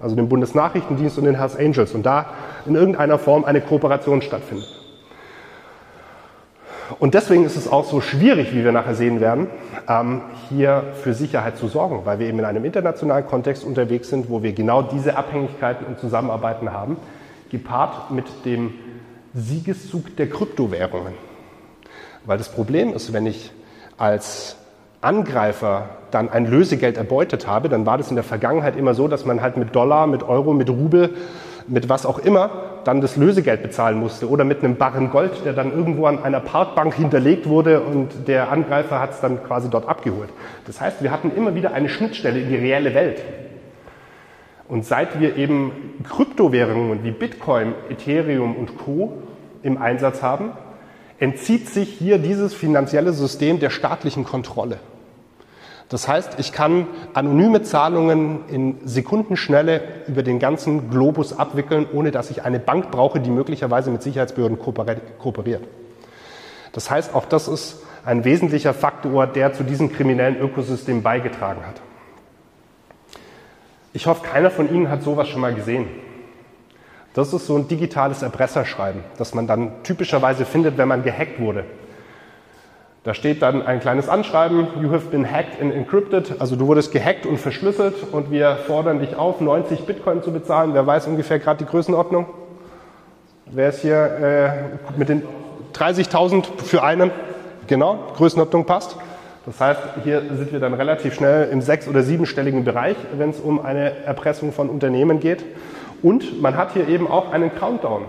also 0.00 0.16
dem 0.16 0.28
Bundesnachrichtendienst 0.28 1.18
und 1.18 1.24
den 1.24 1.38
Hells 1.38 1.56
Angels, 1.56 1.92
und 1.94 2.04
da 2.04 2.26
in 2.66 2.74
irgendeiner 2.74 3.18
Form 3.18 3.44
eine 3.44 3.60
Kooperation 3.60 4.22
stattfindet. 4.22 4.68
Und 6.98 7.14
deswegen 7.14 7.44
ist 7.44 7.56
es 7.56 7.70
auch 7.70 7.84
so 7.84 8.00
schwierig, 8.00 8.54
wie 8.54 8.64
wir 8.64 8.72
nachher 8.72 8.94
sehen 8.94 9.20
werden, 9.20 9.46
ähm, 9.88 10.22
hier 10.48 10.84
für 11.02 11.14
Sicherheit 11.14 11.56
zu 11.56 11.68
sorgen, 11.68 12.02
weil 12.04 12.18
wir 12.18 12.26
eben 12.26 12.38
in 12.38 12.44
einem 12.44 12.64
internationalen 12.64 13.26
Kontext 13.26 13.64
unterwegs 13.64 14.08
sind, 14.08 14.28
wo 14.28 14.42
wir 14.42 14.52
genau 14.52 14.82
diese 14.82 15.16
Abhängigkeiten 15.16 15.86
und 15.86 15.98
Zusammenarbeiten 15.98 16.72
haben, 16.72 16.96
gepaart 17.52 18.10
mit 18.10 18.26
dem 18.44 18.74
Siegeszug 19.34 20.16
der 20.16 20.28
Kryptowährungen. 20.28 21.12
Weil 22.24 22.38
das 22.38 22.50
Problem 22.50 22.92
ist, 22.92 23.12
wenn 23.12 23.26
ich 23.26 23.52
als 23.96 24.56
Angreifer 25.00 25.90
dann 26.10 26.28
ein 26.28 26.46
Lösegeld 26.46 26.96
erbeutet 26.96 27.46
habe, 27.46 27.68
dann 27.68 27.86
war 27.86 27.98
das 27.98 28.10
in 28.10 28.16
der 28.16 28.24
Vergangenheit 28.24 28.76
immer 28.76 28.94
so, 28.94 29.08
dass 29.08 29.24
man 29.24 29.42
halt 29.42 29.56
mit 29.56 29.74
Dollar, 29.74 30.06
mit 30.06 30.22
Euro, 30.22 30.52
mit 30.54 30.68
Rubel, 30.68 31.10
mit 31.66 31.88
was 31.88 32.06
auch 32.06 32.18
immer 32.18 32.50
dann 32.84 33.00
das 33.00 33.16
Lösegeld 33.16 33.62
bezahlen 33.62 33.98
musste 33.98 34.28
oder 34.28 34.44
mit 34.44 34.64
einem 34.64 34.76
Barren 34.76 35.10
Gold, 35.10 35.44
der 35.44 35.52
dann 35.52 35.72
irgendwo 35.72 36.06
an 36.06 36.22
einer 36.22 36.40
Parkbank 36.40 36.94
hinterlegt 36.94 37.48
wurde 37.48 37.80
und 37.80 38.26
der 38.26 38.50
Angreifer 38.50 39.00
hat 39.00 39.12
es 39.12 39.20
dann 39.20 39.42
quasi 39.44 39.70
dort 39.70 39.88
abgeholt. 39.88 40.30
Das 40.66 40.80
heißt, 40.80 41.02
wir 41.02 41.10
hatten 41.10 41.30
immer 41.34 41.54
wieder 41.54 41.72
eine 41.72 41.88
Schnittstelle 41.88 42.40
in 42.40 42.48
die 42.48 42.56
reelle 42.56 42.94
Welt. 42.94 43.22
Und 44.72 44.86
seit 44.86 45.20
wir 45.20 45.36
eben 45.36 46.00
Kryptowährungen 46.08 47.04
wie 47.04 47.10
Bitcoin, 47.10 47.74
Ethereum 47.90 48.56
und 48.56 48.78
Co 48.78 49.18
im 49.62 49.76
Einsatz 49.76 50.22
haben, 50.22 50.52
entzieht 51.18 51.68
sich 51.68 51.90
hier 51.90 52.16
dieses 52.16 52.54
finanzielle 52.54 53.12
System 53.12 53.60
der 53.60 53.68
staatlichen 53.68 54.24
Kontrolle. 54.24 54.78
Das 55.90 56.08
heißt, 56.08 56.40
ich 56.40 56.54
kann 56.54 56.86
anonyme 57.12 57.60
Zahlungen 57.60 58.48
in 58.48 58.76
Sekundenschnelle 58.86 59.82
über 60.08 60.22
den 60.22 60.38
ganzen 60.38 60.88
Globus 60.88 61.38
abwickeln, 61.38 61.86
ohne 61.92 62.10
dass 62.10 62.30
ich 62.30 62.42
eine 62.42 62.58
Bank 62.58 62.90
brauche, 62.90 63.20
die 63.20 63.28
möglicherweise 63.28 63.90
mit 63.90 64.02
Sicherheitsbehörden 64.02 64.58
kooperiert. 64.58 65.64
Das 66.72 66.90
heißt, 66.90 67.14
auch 67.14 67.26
das 67.26 67.46
ist 67.46 67.82
ein 68.06 68.24
wesentlicher 68.24 68.72
Faktor, 68.72 69.26
der 69.26 69.52
zu 69.52 69.64
diesem 69.64 69.92
kriminellen 69.92 70.40
Ökosystem 70.40 71.02
beigetragen 71.02 71.60
hat. 71.66 71.82
Ich 73.94 74.06
hoffe, 74.06 74.26
keiner 74.26 74.50
von 74.50 74.72
Ihnen 74.72 74.88
hat 74.88 75.02
sowas 75.02 75.28
schon 75.28 75.40
mal 75.40 75.54
gesehen. 75.54 75.86
Das 77.14 77.34
ist 77.34 77.46
so 77.46 77.56
ein 77.56 77.68
digitales 77.68 78.22
Erpresserschreiben, 78.22 79.04
das 79.18 79.34
man 79.34 79.46
dann 79.46 79.82
typischerweise 79.82 80.46
findet, 80.46 80.78
wenn 80.78 80.88
man 80.88 81.02
gehackt 81.02 81.38
wurde. 81.38 81.64
Da 83.04 83.12
steht 83.12 83.42
dann 83.42 83.66
ein 83.66 83.80
kleines 83.80 84.08
Anschreiben, 84.08 84.68
you 84.80 84.90
have 84.92 85.08
been 85.08 85.30
hacked 85.30 85.60
and 85.60 85.74
encrypted, 85.74 86.40
also 86.40 86.56
du 86.56 86.68
wurdest 86.68 86.92
gehackt 86.92 87.26
und 87.26 87.38
verschlüsselt 87.38 87.96
und 88.12 88.30
wir 88.30 88.56
fordern 88.66 89.00
dich 89.00 89.16
auf, 89.16 89.40
90 89.40 89.84
Bitcoin 89.84 90.22
zu 90.22 90.32
bezahlen. 90.32 90.72
Wer 90.72 90.86
weiß 90.86 91.08
ungefähr 91.08 91.38
gerade 91.38 91.64
die 91.64 91.70
Größenordnung? 91.70 92.26
Wer 93.46 93.68
ist 93.68 93.80
hier 93.80 94.78
äh, 94.94 94.98
mit 94.98 95.08
den 95.08 95.24
30.000 95.74 96.44
für 96.64 96.82
einen? 96.82 97.10
Genau, 97.66 97.98
Größenordnung 98.16 98.64
passt. 98.64 98.96
Das 99.44 99.60
heißt, 99.60 99.80
hier 100.04 100.22
sind 100.36 100.52
wir 100.52 100.60
dann 100.60 100.74
relativ 100.74 101.14
schnell 101.14 101.48
im 101.50 101.60
sechs- 101.60 101.88
oder 101.88 102.02
siebenstelligen 102.02 102.64
Bereich, 102.64 102.96
wenn 103.16 103.30
es 103.30 103.40
um 103.40 103.64
eine 103.64 104.04
Erpressung 104.04 104.52
von 104.52 104.68
Unternehmen 104.68 105.18
geht. 105.18 105.44
Und 106.02 106.40
man 106.40 106.56
hat 106.56 106.72
hier 106.72 106.88
eben 106.88 107.08
auch 107.08 107.32
einen 107.32 107.54
Countdown 107.54 108.04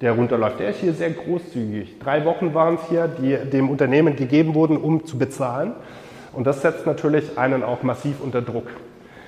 der 0.00 0.12
runterläuft. 0.12 0.58
Der 0.58 0.70
ist 0.70 0.80
hier 0.80 0.92
sehr 0.92 1.10
großzügig. 1.10 1.98
Drei 2.00 2.24
Wochen 2.24 2.54
waren 2.54 2.74
es 2.74 2.88
hier, 2.88 3.06
die 3.06 3.36
dem 3.50 3.70
Unternehmen 3.70 4.16
gegeben 4.16 4.54
wurden, 4.54 4.76
um 4.76 5.06
zu 5.06 5.16
bezahlen. 5.16 5.72
Und 6.32 6.46
das 6.46 6.62
setzt 6.62 6.86
natürlich 6.86 7.38
einen 7.38 7.62
auch 7.62 7.82
massiv 7.82 8.16
unter 8.20 8.42
Druck. 8.42 8.66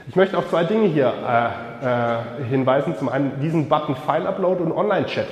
Ich 0.09 0.17
möchte 0.17 0.37
auf 0.37 0.51
zwei 0.51 0.65
Dinge 0.65 0.89
hier 0.89 1.13
äh, 1.27 1.87
äh, 1.87 2.45
hinweisen. 2.49 2.95
Zum 2.99 3.09
einen 3.09 3.41
diesen 3.41 3.69
Button 3.69 3.97
File 3.97 4.27
Upload 4.27 4.63
und 4.63 4.73
Online 4.73 5.07
Chat. 5.07 5.27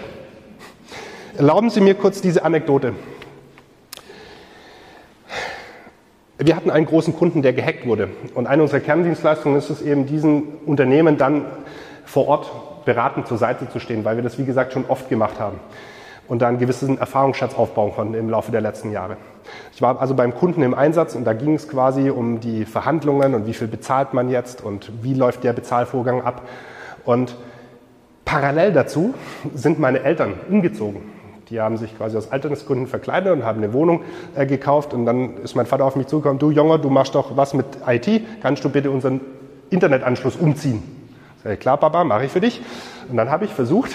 Erlauben 1.37 1.71
Sie 1.71 1.81
mir 1.81 1.95
kurz 1.95 2.21
diese 2.21 2.45
Anekdote. 2.45 2.95
Wir 6.45 6.57
hatten 6.57 6.71
einen 6.71 6.87
großen 6.87 7.15
Kunden, 7.15 7.43
der 7.43 7.53
gehackt 7.53 7.87
wurde. 7.87 8.09
Und 8.35 8.47
eine 8.47 8.63
unserer 8.63 8.81
Kerndienstleistungen 8.81 9.57
ist 9.57 9.71
es 9.71 9.81
eben, 9.81 10.07
diesen 10.07 10.43
Unternehmen 10.67 11.17
dann 11.17 11.45
vor 12.05 12.27
Ort 12.27 12.85
beratend 12.85 13.29
zur 13.29 13.39
Seite 13.39 13.69
zu 13.69 13.79
stehen, 13.79 14.05
weil 14.05 14.17
wir 14.17 14.23
das, 14.23 14.39
wie 14.39 14.45
gesagt, 14.45 14.73
schon 14.73 14.85
oft 14.89 15.09
gemacht 15.09 15.39
haben 15.39 15.61
und 16.29 16.43
da 16.43 16.49
einen 16.49 16.59
gewissen 16.59 16.99
Erfahrungsschatz 16.99 17.55
aufbauen 17.55 17.93
konnten 17.93 18.15
im 18.15 18.29
Laufe 18.29 18.51
der 18.51 18.61
letzten 18.61 18.91
Jahre. 18.91 19.17
Ich 19.75 19.83
war 19.83 20.01
also 20.01 20.15
beim 20.15 20.35
Kunden 20.35 20.63
im 20.63 20.75
Einsatz 20.75 21.15
und 21.15 21.25
da 21.25 21.33
ging 21.33 21.55
es 21.55 21.69
quasi 21.69 22.11
um 22.11 22.41
die 22.41 22.65
Verhandlungen 22.65 23.35
und 23.35 23.47
wie 23.47 23.53
viel 23.53 23.69
bezahlt 23.69 24.15
man 24.15 24.29
jetzt 24.29 24.65
und 24.65 24.91
wie 25.03 25.15
läuft 25.15 25.45
der 25.45 25.53
Bezahlvorgang 25.53 26.23
ab. 26.23 26.43
Und 27.05 27.37
parallel 28.25 28.73
dazu 28.73 29.15
sind 29.55 29.79
meine 29.79 30.03
Eltern 30.03 30.35
umgezogen. 30.49 31.12
Die 31.53 31.61
haben 31.61 31.77
sich 31.77 31.95
quasi 31.95 32.17
als 32.17 32.33
Alterskunden 32.33 32.87
verkleidet 32.87 33.31
und 33.31 33.45
haben 33.45 33.59
eine 33.59 33.75
Wohnung 33.75 34.05
äh, 34.35 34.47
gekauft. 34.47 34.95
Und 34.95 35.05
dann 35.05 35.37
ist 35.37 35.55
mein 35.55 35.67
Vater 35.67 35.85
auf 35.85 35.97
mich 35.97 36.07
zugekommen, 36.07 36.39
du 36.39 36.51
Junge, 36.51 36.79
du 36.79 36.89
machst 36.89 37.15
doch 37.15 37.37
was 37.37 37.53
mit 37.53 37.67
IT, 37.87 38.09
kannst 38.41 38.65
du 38.65 38.71
bitte 38.71 38.91
unseren 38.91 39.21
Internetanschluss 39.69 40.37
umziehen? 40.37 40.83
Sag 41.45 41.53
ich, 41.53 41.61
klar, 41.61 41.77
Papa, 41.77 42.05
mache 42.05 42.25
ich 42.25 42.33
für 42.33 42.41
dich. 42.41 42.63
Und 43.11 43.19
dann 43.19 43.29
habe 43.29 43.45
ich 43.45 43.53
versucht, 43.53 43.91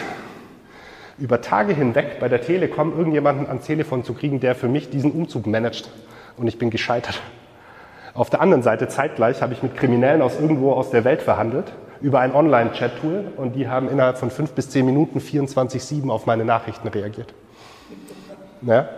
über 1.17 1.41
Tage 1.41 1.73
hinweg 1.73 2.19
bei 2.19 2.29
der 2.29 2.41
Telekom 2.41 2.95
irgendjemanden 2.95 3.47
ans 3.47 3.65
Telefon 3.65 4.03
zu 4.03 4.13
kriegen, 4.13 4.39
der 4.39 4.53
für 4.53 4.67
mich 4.67 4.91
diesen 4.91 5.11
Umzug 5.11 5.47
managt. 5.47 5.89
Und 6.37 6.45
ich 6.45 6.59
bin 6.59 6.69
gescheitert. 6.69 7.19
Auf 8.13 8.29
der 8.29 8.39
anderen 8.39 8.61
Seite 8.61 8.87
zeitgleich 8.87 9.41
habe 9.41 9.53
ich 9.53 9.63
mit 9.63 9.75
Kriminellen 9.75 10.21
aus 10.21 10.39
irgendwo 10.39 10.73
aus 10.73 10.91
der 10.91 11.03
Welt 11.05 11.23
verhandelt 11.23 11.73
über 12.01 12.19
ein 12.19 12.35
Online-Chat-Tool 12.35 13.31
und 13.35 13.55
die 13.55 13.67
haben 13.67 13.89
innerhalb 13.89 14.19
von 14.19 14.29
fünf 14.29 14.51
bis 14.51 14.69
zehn 14.69 14.85
Minuten 14.85 15.17
24-7 15.17 16.11
auf 16.11 16.27
meine 16.27 16.45
Nachrichten 16.45 16.87
reagiert. 16.87 17.33
Ja? 18.61 18.89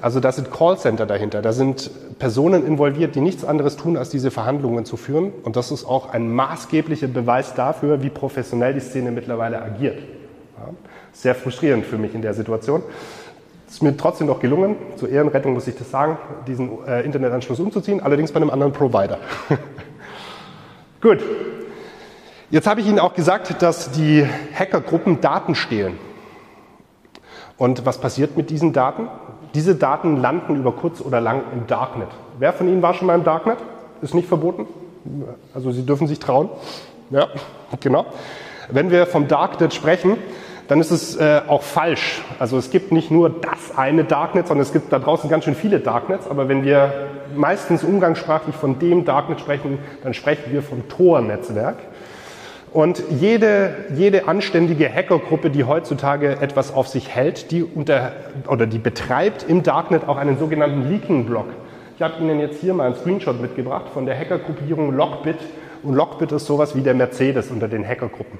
Also 0.00 0.20
da 0.20 0.30
sind 0.30 0.52
Callcenter 0.52 1.06
dahinter, 1.06 1.42
da 1.42 1.52
sind 1.52 1.90
Personen 2.20 2.64
involviert, 2.64 3.16
die 3.16 3.20
nichts 3.20 3.44
anderes 3.44 3.76
tun, 3.76 3.96
als 3.96 4.10
diese 4.10 4.30
Verhandlungen 4.30 4.84
zu 4.84 4.96
führen. 4.96 5.32
Und 5.42 5.56
das 5.56 5.72
ist 5.72 5.84
auch 5.84 6.12
ein 6.12 6.32
maßgeblicher 6.32 7.08
Beweis 7.08 7.54
dafür, 7.54 8.02
wie 8.02 8.10
professionell 8.10 8.74
die 8.74 8.80
Szene 8.80 9.10
mittlerweile 9.10 9.60
agiert. 9.60 9.98
Ja, 10.56 10.68
sehr 11.12 11.34
frustrierend 11.34 11.84
für 11.84 11.98
mich 11.98 12.14
in 12.14 12.22
der 12.22 12.34
Situation. 12.34 12.82
Es 13.66 13.74
ist 13.74 13.82
mir 13.82 13.96
trotzdem 13.96 14.28
noch 14.28 14.40
gelungen, 14.40 14.76
zur 14.96 15.08
Ehrenrettung 15.08 15.52
muss 15.52 15.66
ich 15.66 15.76
das 15.76 15.90
sagen, 15.90 16.16
diesen 16.46 16.86
äh, 16.86 17.02
Internetanschluss 17.02 17.60
umzuziehen, 17.60 18.00
allerdings 18.00 18.32
bei 18.32 18.40
einem 18.40 18.50
anderen 18.50 18.72
Provider. 18.72 19.18
Gut. 21.00 21.18
Jetzt 22.50 22.66
habe 22.66 22.80
ich 22.80 22.86
Ihnen 22.86 22.98
auch 22.98 23.12
gesagt, 23.12 23.60
dass 23.60 23.90
die 23.90 24.24
Hackergruppen 24.54 25.20
Daten 25.20 25.54
stehlen. 25.54 25.98
Und 27.58 27.84
was 27.84 27.98
passiert 27.98 28.36
mit 28.36 28.50
diesen 28.50 28.72
Daten? 28.72 29.08
Diese 29.54 29.74
Daten 29.74 30.16
landen 30.16 30.56
über 30.56 30.72
kurz 30.72 31.00
oder 31.00 31.20
lang 31.20 31.42
im 31.52 31.66
Darknet. 31.66 32.08
Wer 32.38 32.52
von 32.52 32.68
Ihnen 32.68 32.82
war 32.82 32.94
schon 32.94 33.08
mal 33.08 33.16
im 33.16 33.24
Darknet? 33.24 33.58
Ist 34.00 34.14
nicht 34.14 34.28
verboten. 34.28 34.66
Also 35.52 35.72
Sie 35.72 35.84
dürfen 35.84 36.06
sich 36.06 36.20
trauen. 36.20 36.48
Ja, 37.10 37.26
genau. 37.80 38.06
Wenn 38.70 38.90
wir 38.90 39.06
vom 39.06 39.26
Darknet 39.26 39.74
sprechen, 39.74 40.18
dann 40.68 40.80
ist 40.80 40.90
es 40.90 41.16
äh, 41.16 41.40
auch 41.48 41.62
falsch. 41.62 42.22
Also 42.38 42.58
es 42.58 42.70
gibt 42.70 42.92
nicht 42.92 43.10
nur 43.10 43.30
das 43.30 43.76
eine 43.76 44.04
Darknet, 44.04 44.46
sondern 44.46 44.62
es 44.62 44.72
gibt 44.72 44.92
da 44.92 44.98
draußen 44.98 45.28
ganz 45.30 45.44
schön 45.44 45.54
viele 45.54 45.80
Darknets. 45.80 46.28
Aber 46.28 46.48
wenn 46.48 46.62
wir 46.62 46.92
meistens 47.34 47.82
umgangssprachlich 47.82 48.54
von 48.54 48.78
dem 48.78 49.04
Darknet 49.06 49.40
sprechen, 49.40 49.78
dann 50.04 50.12
sprechen 50.12 50.52
wir 50.52 50.62
vom 50.62 50.86
Tor-Netzwerk. 50.88 51.76
Und 52.72 53.02
jede, 53.10 53.74
jede 53.94 54.28
anständige 54.28 54.92
Hackergruppe, 54.92 55.50
die 55.50 55.64
heutzutage 55.64 56.38
etwas 56.40 56.72
auf 56.72 56.88
sich 56.88 57.08
hält, 57.08 57.50
die 57.50 57.62
unter, 57.62 58.12
oder 58.46 58.66
die 58.66 58.78
betreibt 58.78 59.46
im 59.48 59.62
Darknet 59.62 60.06
auch 60.06 60.16
einen 60.16 60.38
sogenannten 60.38 60.88
Leaking-Block. 60.90 61.46
Ich 61.96 62.02
habe 62.02 62.14
Ihnen 62.20 62.40
jetzt 62.40 62.60
hier 62.60 62.74
mal 62.74 62.86
einen 62.86 62.94
Screenshot 62.94 63.40
mitgebracht 63.40 63.86
von 63.92 64.06
der 64.06 64.18
Hackergruppierung 64.18 64.94
Lockbit. 64.94 65.38
Und 65.82 65.94
Lockbit 65.94 66.32
ist 66.32 66.46
sowas 66.46 66.76
wie 66.76 66.82
der 66.82 66.94
Mercedes 66.94 67.50
unter 67.50 67.68
den 67.68 67.86
Hackergruppen. 67.86 68.38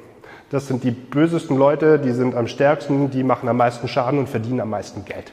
Das 0.51 0.67
sind 0.67 0.85
die 0.85 0.91
bösesten 0.91 1.57
Leute, 1.57 1.99
die 1.99 2.13
sind 2.13 2.35
am 2.35 2.47
stärksten, 2.47 3.11
die 3.11 3.23
machen 3.23 3.49
am 3.49 3.57
meisten 3.57 3.89
Schaden 3.89 4.19
und 4.19 4.29
verdienen 4.29 4.61
am 4.61 4.71
meisten 4.71 5.05
Geld. 5.05 5.33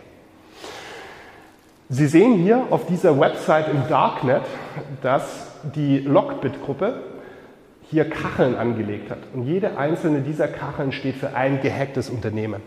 Sie 1.89 2.07
sehen 2.07 2.33
hier 2.33 2.63
auf 2.71 2.85
dieser 2.87 3.19
Website 3.19 3.67
im 3.69 3.87
Darknet, 3.87 4.41
dass 5.01 5.47
die 5.75 5.99
Lockbit-Gruppe 5.99 6.95
hier 7.89 8.09
Kacheln 8.09 8.55
angelegt 8.55 9.11
hat. 9.11 9.19
Und 9.33 9.43
jede 9.43 9.77
einzelne 9.77 10.21
dieser 10.21 10.47
Kacheln 10.47 10.91
steht 10.91 11.15
für 11.15 11.35
ein 11.35 11.61
gehacktes 11.61 12.09
Unternehmen. 12.09 12.61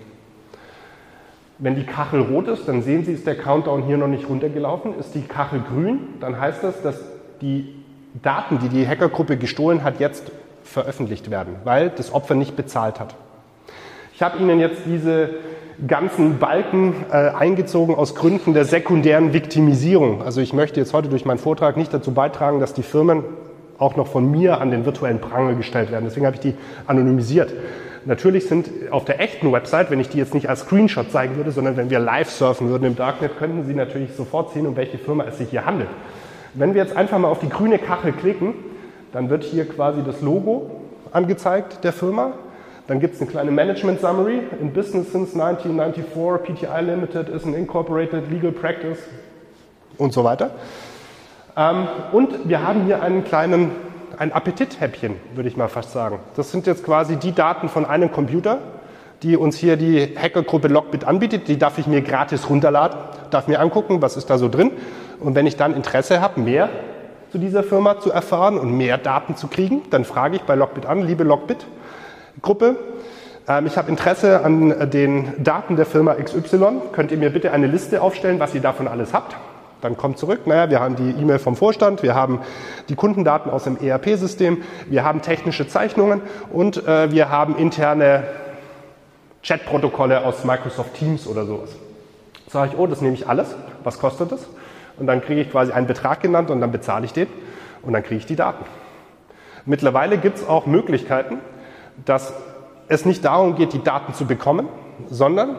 Wenn 1.59 1.74
die 1.74 1.85
Kachel 1.85 2.20
rot 2.20 2.46
ist, 2.46 2.68
dann 2.68 2.83
sehen 2.83 3.04
Sie, 3.04 3.12
ist 3.12 3.26
der 3.26 3.37
Countdown 3.37 3.83
hier 3.83 3.96
noch 3.96 4.07
nicht 4.07 4.28
runtergelaufen. 4.28 4.96
Ist 4.98 5.14
die 5.14 5.22
Kachel 5.22 5.61
grün, 5.61 6.00
dann 6.20 6.40
heißt 6.40 6.62
das, 6.62 6.83
dass 6.83 7.00
die 7.40 7.74
Daten, 8.22 8.61
die 8.61 8.68
die 8.68 8.87
Hackergruppe 8.87 9.37
gestohlen 9.37 9.83
hat, 9.83 9.98
jetzt 9.98 10.31
veröffentlicht 10.62 11.31
werden, 11.31 11.57
weil 11.64 11.90
das 11.90 12.12
Opfer 12.12 12.35
nicht 12.35 12.54
bezahlt 12.54 13.00
hat. 13.00 13.14
Ich 14.14 14.22
habe 14.22 14.38
Ihnen 14.38 14.61
jetzt 14.61 14.83
diese 14.87 15.31
ganzen 15.87 16.38
Balken 16.38 16.94
äh, 17.11 17.31
eingezogen 17.31 17.94
aus 17.94 18.14
Gründen 18.14 18.52
der 18.52 18.64
sekundären 18.64 19.33
Viktimisierung. 19.33 20.22
Also 20.22 20.40
ich 20.40 20.52
möchte 20.52 20.81
jetzt 20.81 20.92
heute 20.92 21.09
durch 21.09 21.24
meinen 21.24 21.38
Vortrag 21.38 21.76
nicht 21.76 21.94
dazu 21.94 22.12
beitragen, 22.12 22.59
dass 22.61 22.74
die 22.74 22.83
Firmen 22.83 23.22
auch 23.78 23.96
noch 23.96 24.08
von 24.08 24.30
mir 24.30 24.60
an 24.60 24.70
den 24.70 24.84
virtuellen 24.84 25.20
Pranger 25.20 25.54
gestellt 25.54 25.90
werden. 25.90 26.04
Deswegen 26.04 26.26
habe 26.26 26.36
ich 26.36 26.40
die 26.40 26.54
anonymisiert. 26.86 27.52
Natürlich 28.04 28.48
sind 28.48 28.68
auf 28.90 29.04
der 29.04 29.20
echten 29.20 29.52
Website, 29.52 29.90
wenn 29.90 30.00
ich 30.00 30.08
die 30.08 30.18
jetzt 30.18 30.34
nicht 30.34 30.48
als 30.48 30.60
Screenshot 30.60 31.10
zeigen 31.10 31.36
würde, 31.36 31.50
sondern 31.50 31.76
wenn 31.76 31.90
wir 31.90 31.98
live 31.98 32.30
surfen 32.30 32.70
würden 32.70 32.84
im 32.84 32.96
Darknet, 32.96 33.38
könnten 33.38 33.64
Sie 33.64 33.74
natürlich 33.74 34.14
sofort 34.14 34.52
sehen, 34.52 34.66
um 34.66 34.76
welche 34.76 34.98
Firma 34.98 35.24
es 35.24 35.38
sich 35.38 35.50
hier 35.50 35.66
handelt. 35.66 35.90
Wenn 36.54 36.74
wir 36.74 36.82
jetzt 36.82 36.96
einfach 36.96 37.18
mal 37.18 37.28
auf 37.28 37.40
die 37.40 37.48
grüne 37.48 37.78
Kachel 37.78 38.12
klicken, 38.12 38.54
dann 39.12 39.30
wird 39.30 39.44
hier 39.44 39.68
quasi 39.68 40.02
das 40.04 40.22
Logo 40.22 40.70
angezeigt 41.12 41.84
der 41.84 41.92
Firma. 41.92 42.32
Dann 42.86 43.00
gibt 43.00 43.14
es 43.14 43.20
eine 43.20 43.30
kleine 43.30 43.50
Management 43.50 44.00
Summary. 44.00 44.40
In 44.60 44.72
Business 44.72 45.12
since 45.12 45.38
1994, 45.38 46.04
PTI 46.44 46.80
Limited 46.80 47.28
is 47.28 47.44
an 47.44 47.54
incorporated 47.54 48.30
legal 48.30 48.52
practice 48.52 48.98
und 49.98 50.12
so 50.12 50.24
weiter. 50.24 50.52
Ähm, 51.58 51.88
und 52.12 52.48
wir 52.48 52.62
haben 52.62 52.84
hier 52.84 53.02
einen 53.02 53.24
kleinen, 53.24 53.72
ein 54.16 54.32
Appetithäppchen, 54.32 55.16
würde 55.34 55.48
ich 55.48 55.56
mal 55.56 55.68
fast 55.68 55.92
sagen. 55.92 56.20
Das 56.36 56.52
sind 56.52 56.66
jetzt 56.68 56.84
quasi 56.84 57.16
die 57.16 57.32
Daten 57.32 57.68
von 57.68 57.84
einem 57.84 58.12
Computer, 58.12 58.58
die 59.24 59.36
uns 59.36 59.56
hier 59.56 59.76
die 59.76 60.16
Hackergruppe 60.16 60.68
Lockbit 60.68 61.04
anbietet. 61.04 61.48
Die 61.48 61.58
darf 61.58 61.76
ich 61.78 61.88
mir 61.88 62.00
gratis 62.00 62.48
runterladen, 62.48 62.96
darf 63.30 63.48
mir 63.48 63.58
angucken, 63.58 64.00
was 64.00 64.16
ist 64.16 64.30
da 64.30 64.38
so 64.38 64.48
drin. 64.48 64.70
Und 65.18 65.34
wenn 65.34 65.46
ich 65.46 65.56
dann 65.56 65.74
Interesse 65.74 66.20
habe, 66.20 66.40
mehr 66.40 66.68
zu 67.32 67.38
dieser 67.38 67.64
Firma 67.64 67.98
zu 67.98 68.12
erfahren 68.12 68.56
und 68.56 68.72
mehr 68.76 68.96
Daten 68.96 69.34
zu 69.34 69.48
kriegen, 69.48 69.82
dann 69.90 70.04
frage 70.04 70.36
ich 70.36 70.42
bei 70.42 70.54
Lockbit 70.54 70.86
an, 70.86 71.02
liebe 71.02 71.24
Lockbit-Gruppe, 71.24 72.76
ähm, 73.48 73.66
ich 73.66 73.76
habe 73.76 73.90
Interesse 73.90 74.44
an 74.44 74.90
den 74.90 75.42
Daten 75.42 75.74
der 75.74 75.86
Firma 75.86 76.14
XY. 76.14 76.82
Könnt 76.92 77.10
ihr 77.10 77.18
mir 77.18 77.30
bitte 77.30 77.50
eine 77.50 77.66
Liste 77.66 78.00
aufstellen, 78.00 78.38
was 78.38 78.54
ihr 78.54 78.60
davon 78.60 78.86
alles 78.86 79.12
habt? 79.12 79.36
Dann 79.80 79.96
kommt 79.96 80.18
zurück, 80.18 80.46
naja, 80.46 80.70
wir 80.70 80.80
haben 80.80 80.96
die 80.96 81.10
E-Mail 81.10 81.38
vom 81.38 81.54
Vorstand, 81.54 82.02
wir 82.02 82.14
haben 82.14 82.40
die 82.88 82.96
Kundendaten 82.96 83.50
aus 83.50 83.64
dem 83.64 83.76
ERP-System, 83.76 84.62
wir 84.86 85.04
haben 85.04 85.22
technische 85.22 85.68
Zeichnungen 85.68 86.20
und 86.52 86.86
äh, 86.86 87.12
wir 87.12 87.30
haben 87.30 87.56
interne 87.56 88.24
Chatprotokolle 89.42 90.24
aus 90.24 90.44
Microsoft 90.44 90.94
Teams 90.94 91.26
oder 91.26 91.46
sowas. 91.46 91.70
Sage 92.48 92.72
ich, 92.72 92.78
oh, 92.78 92.86
das 92.86 93.00
nehme 93.00 93.14
ich 93.14 93.28
alles. 93.28 93.54
Was 93.84 94.00
kostet 94.00 94.32
das? 94.32 94.46
Und 94.98 95.06
dann 95.06 95.20
kriege 95.20 95.40
ich 95.40 95.50
quasi 95.50 95.70
einen 95.70 95.86
Betrag 95.86 96.20
genannt 96.20 96.50
und 96.50 96.60
dann 96.60 96.72
bezahle 96.72 97.04
ich 97.04 97.12
den 97.12 97.28
und 97.82 97.92
dann 97.92 98.02
kriege 98.02 98.16
ich 98.16 98.26
die 98.26 98.36
Daten. 98.36 98.64
Mittlerweile 99.64 100.18
gibt 100.18 100.38
es 100.38 100.48
auch 100.48 100.66
Möglichkeiten, 100.66 101.38
dass 102.04 102.32
es 102.88 103.04
nicht 103.04 103.24
darum 103.24 103.54
geht, 103.54 103.72
die 103.72 103.82
Daten 103.82 104.14
zu 104.14 104.24
bekommen, 104.24 104.68
sondern 105.08 105.56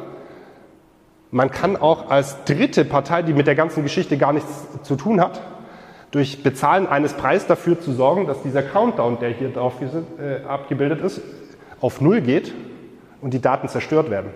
man 1.32 1.52
kann 1.52 1.78
auch 1.78 2.10
als 2.10 2.44
dritte 2.46 2.86
Partei, 2.86 3.22
die 3.22 3.34
mit 3.34 3.48
der 3.48 3.56
ganzen 3.56 3.84
Geschichte 3.84 4.18
gar 4.18 4.34
nichts 4.34 4.68
zu 4.84 4.96
tun 4.96 5.22
hat, 5.22 5.42
durch 6.12 6.42
Bezahlen 6.42 6.88
eines 6.88 7.14
Preises 7.14 7.48
dafür 7.48 7.80
zu 7.80 7.92
sorgen, 7.92 8.26
dass 8.26 8.42
dieser 8.42 8.64
Countdown, 8.64 9.20
der 9.20 9.30
hier 9.30 9.50
drauf 9.50 9.74
äh, 9.82 10.44
abgebildet 10.48 11.02
ist, 11.02 11.22
auf 11.82 12.02
Null 12.02 12.22
geht 12.22 12.54
und 13.22 13.34
die 13.34 13.42
Daten 13.42 13.68
zerstört 13.68 14.10
werden. 14.10 14.32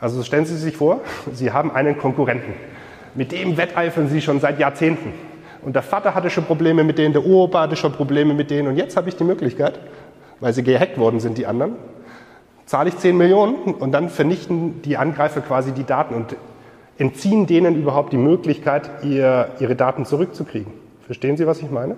Also 0.00 0.22
stellen 0.22 0.44
Sie 0.44 0.56
sich 0.56 0.76
vor, 0.76 1.00
Sie 1.32 1.52
haben 1.52 1.70
einen 1.70 1.98
Konkurrenten. 1.98 2.52
Mit 3.14 3.32
dem 3.32 3.56
wetteifern 3.56 4.08
Sie 4.08 4.20
schon 4.20 4.40
seit 4.40 4.58
Jahrzehnten. 4.60 5.12
Und 5.62 5.74
der 5.74 5.82
Vater 5.82 6.14
hatte 6.14 6.30
schon 6.30 6.44
Probleme 6.44 6.84
mit 6.84 6.98
denen, 6.98 7.12
der 7.12 7.24
Uropa 7.24 7.62
hatte 7.62 7.76
schon 7.76 7.92
Probleme 7.92 8.34
mit 8.34 8.50
denen. 8.50 8.68
Und 8.68 8.76
jetzt 8.76 8.96
habe 8.96 9.08
ich 9.08 9.16
die 9.16 9.24
Möglichkeit, 9.24 9.80
weil 10.38 10.52
sie 10.52 10.62
gehackt 10.62 10.98
worden 10.98 11.18
sind, 11.18 11.36
die 11.36 11.46
anderen, 11.46 11.74
zahle 12.68 12.90
ich 12.90 12.98
10 12.98 13.16
Millionen 13.16 13.74
und 13.74 13.92
dann 13.92 14.10
vernichten 14.10 14.82
die 14.82 14.98
Angreifer 14.98 15.40
quasi 15.40 15.72
die 15.72 15.84
Daten 15.84 16.14
und 16.14 16.36
entziehen 16.98 17.46
denen 17.46 17.76
überhaupt 17.76 18.12
die 18.12 18.18
Möglichkeit, 18.18 18.90
ihr, 19.02 19.52
ihre 19.58 19.74
Daten 19.74 20.04
zurückzukriegen. 20.04 20.70
Verstehen 21.06 21.38
Sie, 21.38 21.46
was 21.46 21.60
ich 21.60 21.70
meine? 21.70 21.96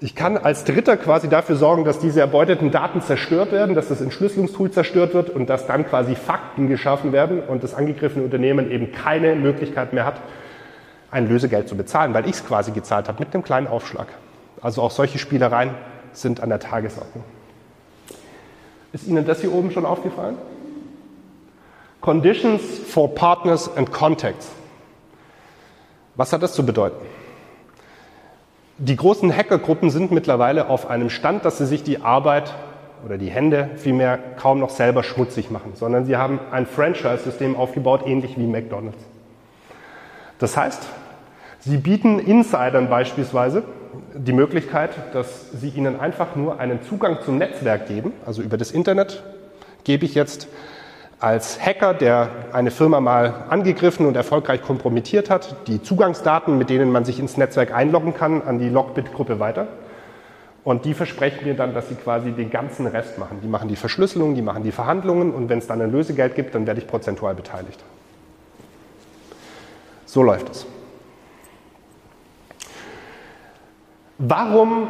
Ich 0.00 0.14
kann 0.14 0.38
als 0.38 0.64
Dritter 0.64 0.96
quasi 0.96 1.28
dafür 1.28 1.56
sorgen, 1.56 1.84
dass 1.84 1.98
diese 1.98 2.20
erbeuteten 2.20 2.70
Daten 2.70 3.02
zerstört 3.02 3.52
werden, 3.52 3.74
dass 3.74 3.88
das 3.88 4.00
Entschlüsselungstool 4.00 4.70
zerstört 4.70 5.12
wird 5.12 5.28
und 5.28 5.50
dass 5.50 5.66
dann 5.66 5.86
quasi 5.86 6.14
Fakten 6.14 6.68
geschaffen 6.68 7.12
werden 7.12 7.42
und 7.42 7.62
das 7.62 7.74
angegriffene 7.74 8.24
Unternehmen 8.24 8.70
eben 8.70 8.90
keine 8.90 9.34
Möglichkeit 9.34 9.92
mehr 9.92 10.06
hat, 10.06 10.16
ein 11.10 11.28
Lösegeld 11.28 11.68
zu 11.68 11.76
bezahlen, 11.76 12.14
weil 12.14 12.24
ich 12.24 12.36
es 12.36 12.46
quasi 12.46 12.70
gezahlt 12.70 13.06
habe 13.06 13.22
mit 13.22 13.34
einem 13.34 13.44
kleinen 13.44 13.66
Aufschlag. 13.66 14.06
Also 14.62 14.80
auch 14.80 14.90
solche 14.90 15.18
Spielereien 15.18 15.74
sind 16.14 16.40
an 16.40 16.48
der 16.48 16.58
Tagesordnung. 16.58 17.22
Ist 18.92 19.06
Ihnen 19.06 19.24
das 19.24 19.40
hier 19.40 19.52
oben 19.52 19.70
schon 19.70 19.86
aufgefallen? 19.86 20.36
Conditions 22.00 22.60
for 22.86 23.14
Partners 23.14 23.74
and 23.76 23.92
Contacts. 23.92 24.50
Was 26.16 26.32
hat 26.32 26.42
das 26.42 26.52
zu 26.52 26.66
bedeuten? 26.66 27.06
Die 28.78 28.96
großen 28.96 29.34
Hackergruppen 29.34 29.90
sind 29.90 30.10
mittlerweile 30.10 30.68
auf 30.68 30.90
einem 30.90 31.10
Stand, 31.10 31.44
dass 31.44 31.58
sie 31.58 31.66
sich 31.66 31.84
die 31.84 32.02
Arbeit 32.02 32.52
oder 33.04 33.18
die 33.18 33.30
Hände 33.30 33.70
vielmehr 33.76 34.18
kaum 34.36 34.58
noch 34.58 34.70
selber 34.70 35.02
schmutzig 35.04 35.50
machen, 35.50 35.72
sondern 35.74 36.04
sie 36.04 36.16
haben 36.16 36.40
ein 36.50 36.66
Franchise-System 36.66 37.56
aufgebaut, 37.56 38.02
ähnlich 38.04 38.36
wie 38.36 38.46
McDonald's. 38.46 39.02
Das 40.38 40.56
heißt, 40.56 40.82
sie 41.60 41.76
bieten 41.76 42.18
Insidern 42.18 42.90
beispielsweise 42.90 43.62
die 44.14 44.32
Möglichkeit, 44.32 44.90
dass 45.14 45.50
sie 45.52 45.68
ihnen 45.70 45.98
einfach 46.00 46.36
nur 46.36 46.60
einen 46.60 46.82
Zugang 46.82 47.18
zum 47.24 47.38
Netzwerk 47.38 47.86
geben. 47.86 48.12
Also 48.26 48.42
über 48.42 48.56
das 48.56 48.70
Internet 48.70 49.22
gebe 49.84 50.04
ich 50.04 50.14
jetzt 50.14 50.48
als 51.20 51.60
Hacker, 51.64 51.94
der 51.94 52.30
eine 52.52 52.72
Firma 52.72 53.00
mal 53.00 53.44
angegriffen 53.48 54.06
und 54.06 54.16
erfolgreich 54.16 54.60
kompromittiert 54.62 55.30
hat, 55.30 55.68
die 55.68 55.80
Zugangsdaten, 55.80 56.58
mit 56.58 56.68
denen 56.68 56.90
man 56.90 57.04
sich 57.04 57.20
ins 57.20 57.36
Netzwerk 57.36 57.72
einloggen 57.72 58.12
kann, 58.12 58.42
an 58.42 58.58
die 58.58 58.68
Logbit-Gruppe 58.68 59.38
weiter. 59.38 59.68
Und 60.64 60.84
die 60.84 60.94
versprechen 60.94 61.44
mir 61.44 61.54
dann, 61.54 61.74
dass 61.74 61.88
sie 61.88 61.94
quasi 61.94 62.32
den 62.32 62.50
ganzen 62.50 62.86
Rest 62.86 63.18
machen. 63.18 63.38
Die 63.42 63.48
machen 63.48 63.68
die 63.68 63.76
Verschlüsselung, 63.76 64.34
die 64.34 64.42
machen 64.42 64.62
die 64.62 64.72
Verhandlungen 64.72 65.32
und 65.32 65.48
wenn 65.48 65.58
es 65.58 65.66
dann 65.66 65.80
ein 65.80 65.92
Lösegeld 65.92 66.34
gibt, 66.34 66.54
dann 66.54 66.66
werde 66.66 66.80
ich 66.80 66.86
prozentual 66.86 67.34
beteiligt. 67.34 67.80
So 70.06 70.22
läuft 70.22 70.50
es. 70.50 70.66
Warum 74.24 74.86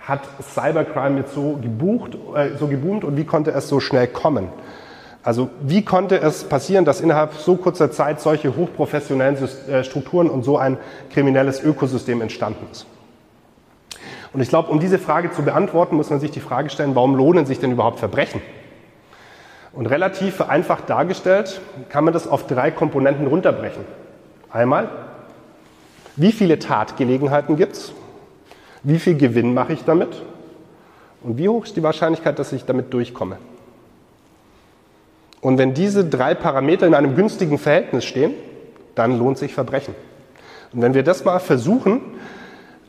hat 0.00 0.20
Cybercrime 0.40 1.18
jetzt 1.18 1.34
so 1.34 1.58
gebucht, 1.60 2.16
äh, 2.36 2.56
so 2.56 2.68
geboomt 2.68 3.02
und 3.02 3.16
wie 3.16 3.24
konnte 3.24 3.50
es 3.50 3.68
so 3.68 3.80
schnell 3.80 4.06
kommen? 4.06 4.48
Also 5.24 5.50
wie 5.60 5.84
konnte 5.84 6.20
es 6.20 6.44
passieren, 6.44 6.84
dass 6.84 7.00
innerhalb 7.00 7.34
so 7.34 7.56
kurzer 7.56 7.90
Zeit 7.90 8.20
solche 8.20 8.54
hochprofessionellen 8.54 9.36
äh, 9.68 9.82
Strukturen 9.82 10.30
und 10.30 10.44
so 10.44 10.56
ein 10.56 10.78
kriminelles 11.12 11.60
Ökosystem 11.64 12.20
entstanden 12.20 12.64
ist? 12.70 12.86
Und 14.32 14.40
ich 14.40 14.48
glaube, 14.48 14.70
um 14.70 14.78
diese 14.78 15.00
Frage 15.00 15.32
zu 15.32 15.42
beantworten, 15.42 15.96
muss 15.96 16.10
man 16.10 16.20
sich 16.20 16.30
die 16.30 16.38
Frage 16.38 16.70
stellen, 16.70 16.94
warum 16.94 17.16
lohnen 17.16 17.44
sich 17.44 17.58
denn 17.58 17.72
überhaupt 17.72 17.98
Verbrechen? 17.98 18.40
Und 19.72 19.86
relativ 19.86 20.36
vereinfacht 20.36 20.88
dargestellt 20.88 21.60
kann 21.88 22.04
man 22.04 22.14
das 22.14 22.28
auf 22.28 22.46
drei 22.46 22.70
Komponenten 22.70 23.26
runterbrechen. 23.26 23.84
Einmal, 24.48 24.90
wie 26.14 26.30
viele 26.30 26.60
Tatgelegenheiten 26.60 27.56
gibt 27.56 27.72
es? 27.72 27.92
Wie 28.82 28.98
viel 28.98 29.16
Gewinn 29.16 29.54
mache 29.54 29.72
ich 29.72 29.84
damit? 29.84 30.22
Und 31.22 31.38
wie 31.38 31.48
hoch 31.48 31.64
ist 31.64 31.76
die 31.76 31.82
Wahrscheinlichkeit, 31.82 32.38
dass 32.38 32.52
ich 32.52 32.64
damit 32.64 32.92
durchkomme? 32.92 33.38
Und 35.40 35.58
wenn 35.58 35.74
diese 35.74 36.04
drei 36.04 36.34
Parameter 36.34 36.86
in 36.86 36.94
einem 36.94 37.14
günstigen 37.14 37.58
Verhältnis 37.58 38.04
stehen, 38.04 38.34
dann 38.94 39.18
lohnt 39.18 39.38
sich 39.38 39.54
Verbrechen. 39.54 39.94
Und 40.72 40.82
wenn 40.82 40.94
wir 40.94 41.02
das 41.02 41.24
mal 41.24 41.38
versuchen, 41.38 42.00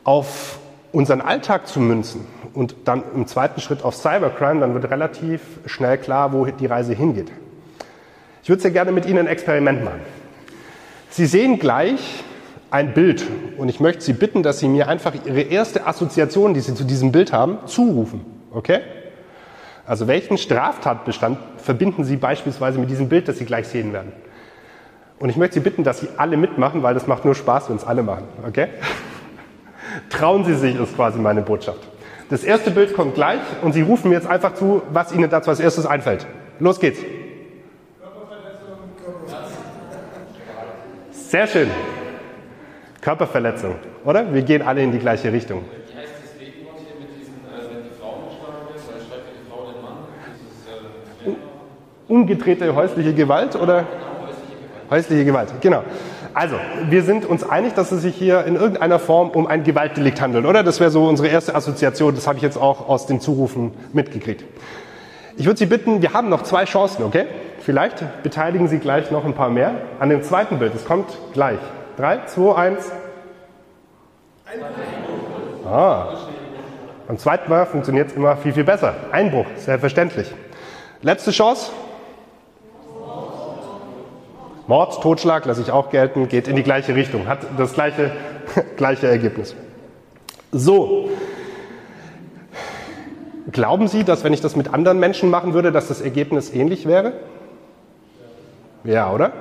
auf 0.04 0.58
unseren 0.92 1.20
Alltag 1.20 1.68
zu 1.68 1.80
münzen 1.80 2.26
und 2.52 2.74
dann 2.84 3.02
im 3.14 3.26
zweiten 3.26 3.60
Schritt 3.60 3.84
auf 3.84 3.94
Cybercrime, 3.94 4.60
dann 4.60 4.74
wird 4.74 4.90
relativ 4.90 5.40
schnell 5.66 5.98
klar, 5.98 6.32
wo 6.32 6.44
die 6.46 6.66
Reise 6.66 6.94
hingeht. 6.94 7.30
Ich 8.42 8.48
würde 8.48 8.62
sehr 8.62 8.70
gerne 8.72 8.90
mit 8.90 9.06
Ihnen 9.06 9.18
ein 9.18 9.26
Experiment 9.28 9.84
machen. 9.84 10.00
Sie 11.10 11.26
sehen 11.26 11.58
gleich 11.58 12.24
ein 12.70 12.94
Bild 12.94 13.24
und 13.56 13.68
ich 13.68 13.80
möchte 13.80 14.02
Sie 14.02 14.12
bitten, 14.12 14.42
dass 14.42 14.58
Sie 14.58 14.68
mir 14.68 14.88
einfach 14.88 15.12
Ihre 15.26 15.40
erste 15.40 15.86
Assoziation, 15.86 16.54
die 16.54 16.60
Sie 16.60 16.74
zu 16.74 16.84
diesem 16.84 17.12
Bild 17.12 17.32
haben, 17.32 17.58
zurufen. 17.66 18.24
Okay? 18.52 18.80
Also 19.86 20.06
welchen 20.06 20.38
Straftatbestand 20.38 21.38
verbinden 21.56 22.04
Sie 22.04 22.16
beispielsweise 22.16 22.78
mit 22.78 22.90
diesem 22.90 23.08
Bild, 23.08 23.28
das 23.28 23.38
Sie 23.38 23.44
gleich 23.44 23.66
sehen 23.68 23.92
werden? 23.92 24.12
Und 25.18 25.28
ich 25.28 25.36
möchte 25.36 25.54
Sie 25.54 25.60
bitten, 25.60 25.84
dass 25.84 26.00
Sie 26.00 26.08
alle 26.16 26.36
mitmachen, 26.36 26.82
weil 26.82 26.94
das 26.94 27.06
macht 27.06 27.24
nur 27.24 27.34
Spaß, 27.34 27.68
wenn 27.68 27.76
es 27.76 27.84
alle 27.84 28.02
machen. 28.02 28.24
Okay? 28.46 28.68
Trauen 30.08 30.44
Sie 30.44 30.54
sich, 30.54 30.78
ist 30.78 30.94
quasi 30.94 31.18
meine 31.18 31.42
Botschaft. 31.42 31.80
Das 32.30 32.44
erste 32.44 32.70
Bild 32.70 32.94
kommt 32.94 33.16
gleich 33.16 33.40
und 33.62 33.72
Sie 33.72 33.82
rufen 33.82 34.08
mir 34.08 34.14
jetzt 34.14 34.28
einfach 34.28 34.54
zu, 34.54 34.82
was 34.92 35.12
Ihnen 35.12 35.28
dazu 35.28 35.50
als 35.50 35.58
erstes 35.58 35.86
einfällt. 35.86 36.26
Los 36.60 36.78
geht's. 36.78 37.00
Sehr 41.10 41.46
schön. 41.46 41.68
Körperverletzung, 43.00 43.76
oder? 44.04 44.32
Wir 44.32 44.42
gehen 44.42 44.62
alle 44.62 44.82
in 44.82 44.92
die 44.92 44.98
gleiche 44.98 45.32
Richtung. 45.32 45.62
Wie 45.62 45.96
heißt 45.96 46.12
das 46.22 46.40
Regenwort 46.40 46.76
hier 46.78 47.00
mit 47.00 47.18
diesen, 47.18 47.34
äh, 47.34 47.74
wenn 47.74 47.84
die 47.84 47.94
Frau 47.98 48.28
geschlagen 48.28 48.66
wird, 48.68 48.84
oder 48.88 48.98
schreibt 49.00 49.24
ja 49.26 49.32
die 49.38 49.50
Frau 49.50 49.72
den 49.72 49.82
Mann? 49.82 49.94
Dieses, 51.24 51.34
äh, 51.34 52.12
Umgedrehte 52.12 52.74
häusliche 52.74 53.14
Gewalt 53.14 53.56
oder? 53.56 53.86
Häusliche 54.90 55.24
Gewalt, 55.24 55.48
genau. 55.60 55.82
Also, 56.34 56.56
wir 56.88 57.02
sind 57.02 57.24
uns 57.24 57.48
einig, 57.48 57.74
dass 57.74 57.90
es 57.90 58.02
sich 58.02 58.14
hier 58.14 58.44
in 58.44 58.54
irgendeiner 58.54 58.98
Form 58.98 59.30
um 59.30 59.46
ein 59.46 59.64
Gewaltdelikt 59.64 60.20
handelt, 60.20 60.44
oder? 60.44 60.62
Das 60.62 60.78
wäre 60.78 60.90
so 60.90 61.08
unsere 61.08 61.28
erste 61.28 61.54
Assoziation, 61.54 62.14
das 62.14 62.26
habe 62.26 62.36
ich 62.36 62.42
jetzt 62.42 62.56
auch 62.56 62.88
aus 62.88 63.06
den 63.06 63.20
Zurufen 63.20 63.72
mitgekriegt. 63.92 64.44
Ich 65.36 65.46
würde 65.46 65.58
Sie 65.58 65.66
bitten, 65.66 66.02
wir 66.02 66.12
haben 66.12 66.28
noch 66.28 66.42
zwei 66.42 66.64
Chancen, 66.66 67.02
okay? 67.04 67.24
Vielleicht 67.60 68.22
beteiligen 68.22 68.68
Sie 68.68 68.78
gleich 68.78 69.10
noch 69.10 69.24
ein 69.24 69.34
paar 69.34 69.48
mehr 69.48 69.74
an 69.98 70.10
dem 70.10 70.22
zweiten 70.22 70.58
Bild. 70.58 70.74
Es 70.74 70.84
kommt 70.84 71.06
gleich. 71.32 71.58
Drei, 71.96 72.24
zwei, 72.26 72.54
eins. 72.54 72.90
Ah. 75.66 76.16
Beim 77.06 77.18
zweiten 77.18 77.50
Mal 77.50 77.66
funktioniert 77.66 78.10
es 78.10 78.16
immer 78.16 78.36
viel, 78.36 78.52
viel 78.52 78.64
besser. 78.64 78.94
Einbruch, 79.12 79.46
selbstverständlich. 79.56 80.32
Letzte 81.02 81.30
Chance. 81.30 81.72
Mord, 84.66 85.02
Totschlag 85.02 85.46
lasse 85.46 85.62
ich 85.62 85.72
auch 85.72 85.90
gelten, 85.90 86.28
geht 86.28 86.46
in 86.46 86.54
die 86.54 86.62
gleiche 86.62 86.94
Richtung, 86.94 87.26
hat 87.26 87.40
das 87.58 87.72
gleiche, 87.72 88.12
gleiche 88.76 89.08
Ergebnis. 89.08 89.56
So. 90.52 91.10
Glauben 93.50 93.88
Sie, 93.88 94.04
dass 94.04 94.22
wenn 94.22 94.32
ich 94.32 94.40
das 94.40 94.54
mit 94.54 94.72
anderen 94.72 95.00
Menschen 95.00 95.28
machen 95.28 95.54
würde, 95.54 95.72
dass 95.72 95.88
das 95.88 96.00
Ergebnis 96.00 96.54
ähnlich 96.54 96.86
wäre? 96.86 97.14
Ja, 98.84 99.12
oder? 99.12 99.32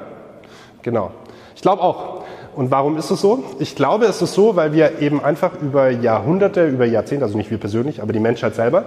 Genau. 0.81 1.11
Ich 1.55 1.61
glaube 1.61 1.83
auch. 1.83 2.18
Und 2.59 2.71
warum 2.71 2.97
ist 2.97 3.09
es 3.09 3.21
so? 3.21 3.41
Ich 3.59 3.73
glaube, 3.77 4.03
es 4.03 4.21
ist 4.21 4.33
so, 4.33 4.57
weil 4.57 4.73
wir 4.73 4.99
eben 4.99 5.23
einfach 5.23 5.51
über 5.61 5.91
Jahrhunderte, 5.91 6.67
über 6.67 6.83
Jahrzehnte, 6.83 7.23
also 7.23 7.37
nicht 7.37 7.49
wir 7.51 7.57
persönlich, 7.57 8.01
aber 8.01 8.11
die 8.11 8.19
Menschheit 8.19 8.53
selber, 8.53 8.83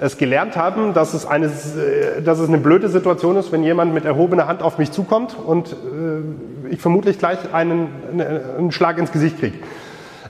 es 0.00 0.16
gelernt 0.16 0.56
haben, 0.56 0.94
dass 0.94 1.12
es 1.12 1.26
eine, 1.26 1.44
äh, 1.44 2.22
dass 2.24 2.38
es 2.38 2.48
eine 2.48 2.56
blöde 2.56 2.88
Situation 2.88 3.36
ist, 3.36 3.52
wenn 3.52 3.62
jemand 3.62 3.92
mit 3.92 4.06
erhobener 4.06 4.46
Hand 4.46 4.62
auf 4.62 4.78
mich 4.78 4.90
zukommt 4.90 5.36
und 5.36 5.72
äh, 5.72 6.72
ich 6.72 6.80
vermutlich 6.80 7.18
gleich 7.18 7.52
einen, 7.52 7.88
einen 8.56 8.72
Schlag 8.72 8.96
ins 8.96 9.12
Gesicht 9.12 9.38
kriege. 9.38 9.58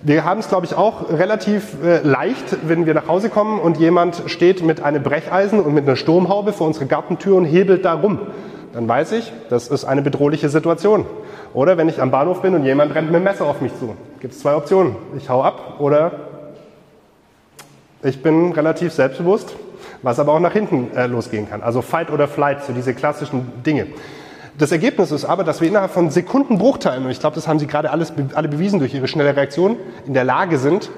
Wir 0.02 0.24
haben 0.24 0.40
es, 0.40 0.48
glaube 0.48 0.66
ich, 0.66 0.74
auch 0.74 1.10
relativ 1.10 1.76
äh, 1.84 2.00
leicht, 2.02 2.56
wenn 2.66 2.86
wir 2.86 2.94
nach 2.94 3.06
Hause 3.06 3.28
kommen 3.28 3.60
und 3.60 3.76
jemand 3.76 4.24
steht 4.26 4.64
mit 4.64 4.82
einem 4.82 5.04
Brecheisen 5.04 5.60
und 5.60 5.74
mit 5.74 5.86
einer 5.86 5.94
Sturmhaube 5.94 6.52
vor 6.52 6.66
unserer 6.66 6.86
Gartentür 6.86 7.36
und 7.36 7.44
hebelt 7.44 7.84
da 7.84 7.92
rum. 7.92 8.18
Dann 8.72 8.88
weiß 8.88 9.12
ich, 9.12 9.32
das 9.48 9.68
ist 9.68 9.84
eine 9.84 10.02
bedrohliche 10.02 10.48
Situation. 10.48 11.06
Oder 11.52 11.76
wenn 11.76 11.88
ich 11.88 12.00
am 12.00 12.10
Bahnhof 12.10 12.42
bin 12.42 12.54
und 12.54 12.64
jemand 12.64 12.94
rennt 12.94 13.10
mit 13.10 13.16
dem 13.16 13.24
Messer 13.24 13.44
auf 13.46 13.60
mich 13.60 13.72
zu. 13.78 13.96
Gibt 14.20 14.34
es 14.34 14.40
zwei 14.40 14.54
Optionen. 14.54 14.94
Ich 15.16 15.28
hau 15.28 15.42
ab 15.42 15.76
oder 15.80 16.12
ich 18.02 18.22
bin 18.22 18.52
relativ 18.52 18.92
selbstbewusst, 18.92 19.54
was 20.02 20.18
aber 20.18 20.32
auch 20.32 20.40
nach 20.40 20.52
hinten 20.52 20.96
äh, 20.96 21.06
losgehen 21.06 21.48
kann. 21.50 21.62
Also 21.62 21.82
Fight 21.82 22.10
oder 22.10 22.28
Flight, 22.28 22.64
so 22.64 22.72
diese 22.72 22.94
klassischen 22.94 23.62
Dinge. 23.64 23.88
Das 24.56 24.72
Ergebnis 24.72 25.10
ist 25.10 25.24
aber, 25.24 25.42
dass 25.42 25.60
wir 25.60 25.68
innerhalb 25.68 25.90
von 25.90 26.10
Sekundenbruchteilen, 26.10 27.04
und 27.04 27.10
ich 27.10 27.20
glaube, 27.20 27.34
das 27.34 27.48
haben 27.48 27.58
Sie 27.58 27.66
gerade 27.66 27.90
alles, 27.90 28.12
alle 28.34 28.48
bewiesen 28.48 28.78
durch 28.78 28.94
Ihre 28.94 29.08
schnelle 29.08 29.34
Reaktion, 29.34 29.76
in 30.06 30.14
der 30.14 30.24
Lage 30.24 30.58
sind, 30.58 30.90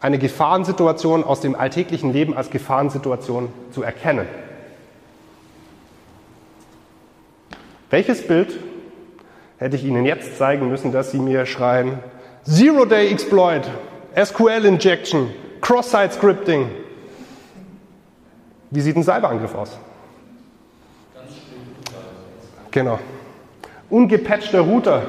eine 0.00 0.18
Gefahrensituation 0.18 1.24
aus 1.24 1.40
dem 1.40 1.54
alltäglichen 1.54 2.12
Leben 2.12 2.36
als 2.36 2.50
Gefahrensituation 2.50 3.48
zu 3.72 3.82
erkennen. 3.82 4.26
Welches 7.90 8.26
Bild 8.26 8.58
hätte 9.58 9.76
ich 9.76 9.84
Ihnen 9.84 10.04
jetzt 10.04 10.36
zeigen 10.38 10.68
müssen, 10.68 10.92
dass 10.92 11.10
Sie 11.10 11.18
mir 11.18 11.46
schreien, 11.46 11.98
Zero-Day-Exploit, 12.44 13.68
SQL-Injection, 14.14 15.30
Cross-Site-Scripting. 15.60 16.70
Wie 18.70 18.80
sieht 18.80 18.96
ein 18.96 19.02
Cyberangriff 19.02 19.54
aus? 19.54 19.78
Genau. 22.70 22.98
Ungepatchter 23.90 24.60
Router. 24.60 25.02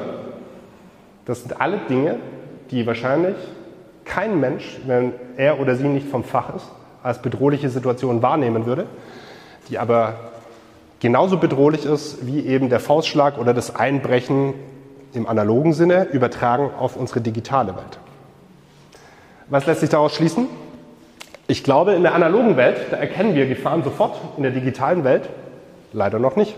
Das 1.26 1.40
sind 1.40 1.60
alle 1.60 1.78
Dinge, 1.88 2.18
die 2.70 2.86
wahrscheinlich 2.86 3.36
kein 4.04 4.40
Mensch, 4.40 4.78
wenn 4.86 5.12
er 5.36 5.60
oder 5.60 5.76
sie 5.76 5.86
nicht 5.86 6.08
vom 6.08 6.24
Fach 6.24 6.54
ist, 6.54 6.66
als 7.02 7.20
bedrohliche 7.20 7.68
Situation 7.68 8.22
wahrnehmen 8.22 8.66
würde, 8.66 8.86
die 9.68 9.78
aber 9.78 10.29
genauso 11.00 11.38
bedrohlich 11.38 11.84
ist 11.84 12.26
wie 12.26 12.46
eben 12.46 12.68
der 12.68 12.80
Faustschlag 12.80 13.38
oder 13.38 13.52
das 13.54 13.74
Einbrechen 13.74 14.54
im 15.12 15.26
analogen 15.26 15.72
Sinne 15.72 16.04
übertragen 16.04 16.70
auf 16.78 16.96
unsere 16.96 17.20
digitale 17.20 17.74
Welt. 17.74 17.98
Was 19.48 19.66
lässt 19.66 19.80
sich 19.80 19.90
daraus 19.90 20.14
schließen? 20.14 20.46
Ich 21.48 21.64
glaube, 21.64 21.94
in 21.94 22.02
der 22.04 22.14
analogen 22.14 22.56
Welt, 22.56 22.76
da 22.92 22.96
erkennen 22.96 23.34
wir 23.34 23.48
Gefahren 23.48 23.82
sofort, 23.82 24.16
in 24.36 24.44
der 24.44 24.52
digitalen 24.52 25.02
Welt 25.02 25.28
leider 25.92 26.20
noch 26.20 26.36
nicht. 26.36 26.54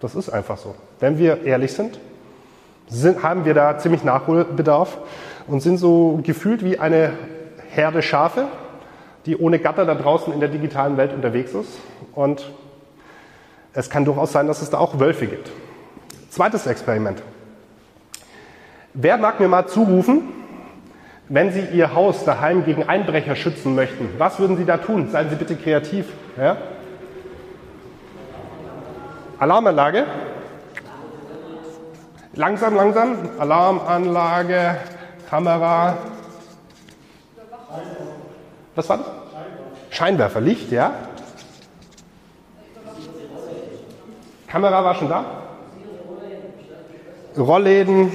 Das 0.00 0.14
ist 0.14 0.30
einfach 0.30 0.56
so. 0.56 0.74
Wenn 1.00 1.18
wir 1.18 1.44
ehrlich 1.44 1.74
sind, 1.74 1.98
sind 2.88 3.22
haben 3.22 3.44
wir 3.44 3.52
da 3.52 3.76
ziemlich 3.76 4.04
Nachholbedarf 4.04 4.98
und 5.46 5.60
sind 5.60 5.76
so 5.76 6.20
gefühlt 6.22 6.64
wie 6.64 6.78
eine 6.78 7.12
Herde 7.70 8.00
Schafe, 8.00 8.46
die 9.26 9.36
ohne 9.36 9.58
Gatter 9.58 9.84
da 9.84 9.94
draußen 9.94 10.32
in 10.32 10.40
der 10.40 10.48
digitalen 10.48 10.96
Welt 10.96 11.12
unterwegs 11.12 11.52
ist. 11.52 11.78
Und 12.14 12.50
es 13.76 13.90
kann 13.90 14.06
durchaus 14.06 14.32
sein, 14.32 14.46
dass 14.46 14.62
es 14.62 14.70
da 14.70 14.78
auch 14.78 14.98
Wölfe 14.98 15.26
gibt. 15.26 15.50
Zweites 16.30 16.66
Experiment. 16.66 17.22
Wer 18.94 19.18
mag 19.18 19.38
mir 19.38 19.48
mal 19.48 19.66
zurufen, 19.66 20.22
wenn 21.28 21.52
Sie 21.52 21.60
Ihr 21.60 21.94
Haus 21.94 22.24
daheim 22.24 22.64
gegen 22.64 22.88
Einbrecher 22.88 23.36
schützen 23.36 23.74
möchten, 23.74 24.08
was 24.16 24.38
würden 24.38 24.56
Sie 24.56 24.64
da 24.64 24.78
tun? 24.78 25.10
Seien 25.10 25.28
Sie 25.28 25.36
bitte 25.36 25.56
kreativ. 25.56 26.06
Ja? 26.38 26.56
Alarmanlage. 29.38 30.06
Langsam, 32.34 32.76
langsam. 32.76 33.16
Alarmanlage, 33.38 34.76
Kamera. 35.28 35.98
Was 38.74 38.88
war 38.88 38.98
das? 38.98 39.06
Scheinwerfer, 39.90 40.40
Licht, 40.40 40.72
ja. 40.72 40.94
Kamera 44.46 44.84
war 44.84 44.94
schon 44.94 45.08
da? 45.08 45.24
Rollläden, 47.36 48.10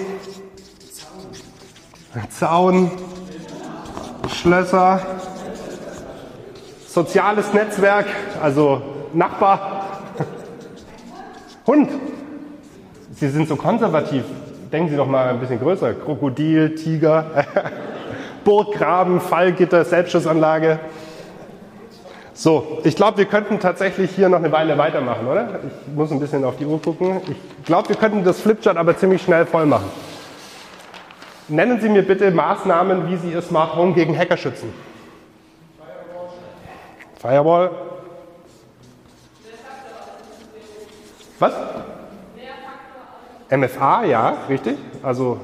Zaun, 2.29 2.91
Schlösser, 4.27 4.99
soziales 6.87 7.53
Netzwerk, 7.53 8.07
also 8.41 8.81
Nachbar, 9.13 9.99
Hund. 11.67 11.89
Sie 13.13 13.29
sind 13.29 13.47
so 13.47 13.55
konservativ. 13.55 14.23
Denken 14.71 14.89
Sie 14.89 14.95
doch 14.95 15.05
mal 15.05 15.29
ein 15.29 15.39
bisschen 15.39 15.59
größer. 15.59 15.93
Krokodil, 15.93 16.75
Tiger, 16.75 17.25
Burggraben, 18.43 19.19
Fallgitter, 19.19 19.85
Selbstschussanlage. 19.85 20.79
So, 22.41 22.79
ich 22.83 22.95
glaube, 22.95 23.19
wir 23.19 23.25
könnten 23.25 23.59
tatsächlich 23.59 24.09
hier 24.15 24.27
noch 24.27 24.39
eine 24.39 24.51
Weile 24.51 24.75
weitermachen, 24.75 25.27
oder? 25.27 25.59
Ich 25.63 25.93
muss 25.93 26.11
ein 26.11 26.19
bisschen 26.19 26.43
auf 26.43 26.57
die 26.57 26.65
Uhr 26.65 26.81
gucken. 26.81 27.21
Ich 27.27 27.65
glaube, 27.65 27.89
wir 27.89 27.95
könnten 27.95 28.23
das 28.23 28.41
Flipchart 28.41 28.77
aber 28.77 28.97
ziemlich 28.97 29.21
schnell 29.21 29.45
voll 29.45 29.67
machen. 29.67 29.91
Nennen 31.49 31.79
Sie 31.79 31.87
mir 31.87 32.01
bitte 32.01 32.31
Maßnahmen, 32.31 33.07
wie 33.11 33.17
Sie 33.17 33.31
Ihr 33.31 33.43
Smart 33.43 33.75
Home 33.75 33.93
gegen 33.93 34.17
Hacker 34.17 34.37
schützen. 34.37 34.73
Firewall. 37.19 37.69
Firewall. 37.69 37.69
Was? 41.37 41.53
MFA, 43.51 44.05
ja, 44.05 44.37
richtig. 44.49 44.79
Also 45.03 45.41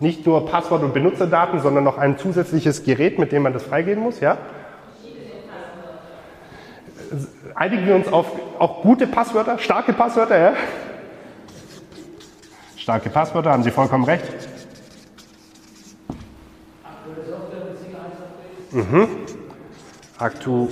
nicht 0.00 0.26
nur 0.26 0.44
Passwort 0.44 0.82
und 0.82 0.92
Benutzerdaten, 0.92 1.60
sondern 1.60 1.84
noch 1.84 1.96
ein 1.96 2.18
zusätzliches 2.18 2.84
Gerät, 2.84 3.18
mit 3.18 3.32
dem 3.32 3.40
man 3.40 3.54
das 3.54 3.62
freigeben 3.62 4.02
muss, 4.02 4.20
ja? 4.20 4.36
einigen 7.54 7.86
wir 7.86 7.94
uns 7.94 8.08
auf 8.08 8.26
auch 8.58 8.82
gute 8.82 9.06
Passwörter, 9.06 9.58
starke 9.58 9.92
Passwörter, 9.92 10.38
ja? 10.38 10.54
Starke 12.76 13.10
Passwörter, 13.10 13.50
haben 13.52 13.62
Sie 13.62 13.70
vollkommen 13.70 14.04
recht. 14.04 14.24
Mhm. 18.72 19.08
Aktu 20.18 20.68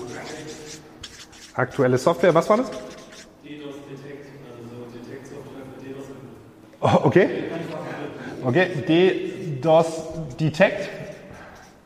aktuelle 1.54 1.98
Software, 1.98 2.34
was 2.34 2.48
war 2.50 2.58
das? 2.58 2.70
Oh, 6.80 7.00
okay. 7.04 7.28
Okay, 8.44 8.66
DDoS 8.86 10.02
Detect, 10.38 10.90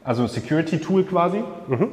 also 0.02 0.26
Security 0.26 0.80
Tool 0.80 1.04
quasi. 1.04 1.44
Mhm. 1.68 1.92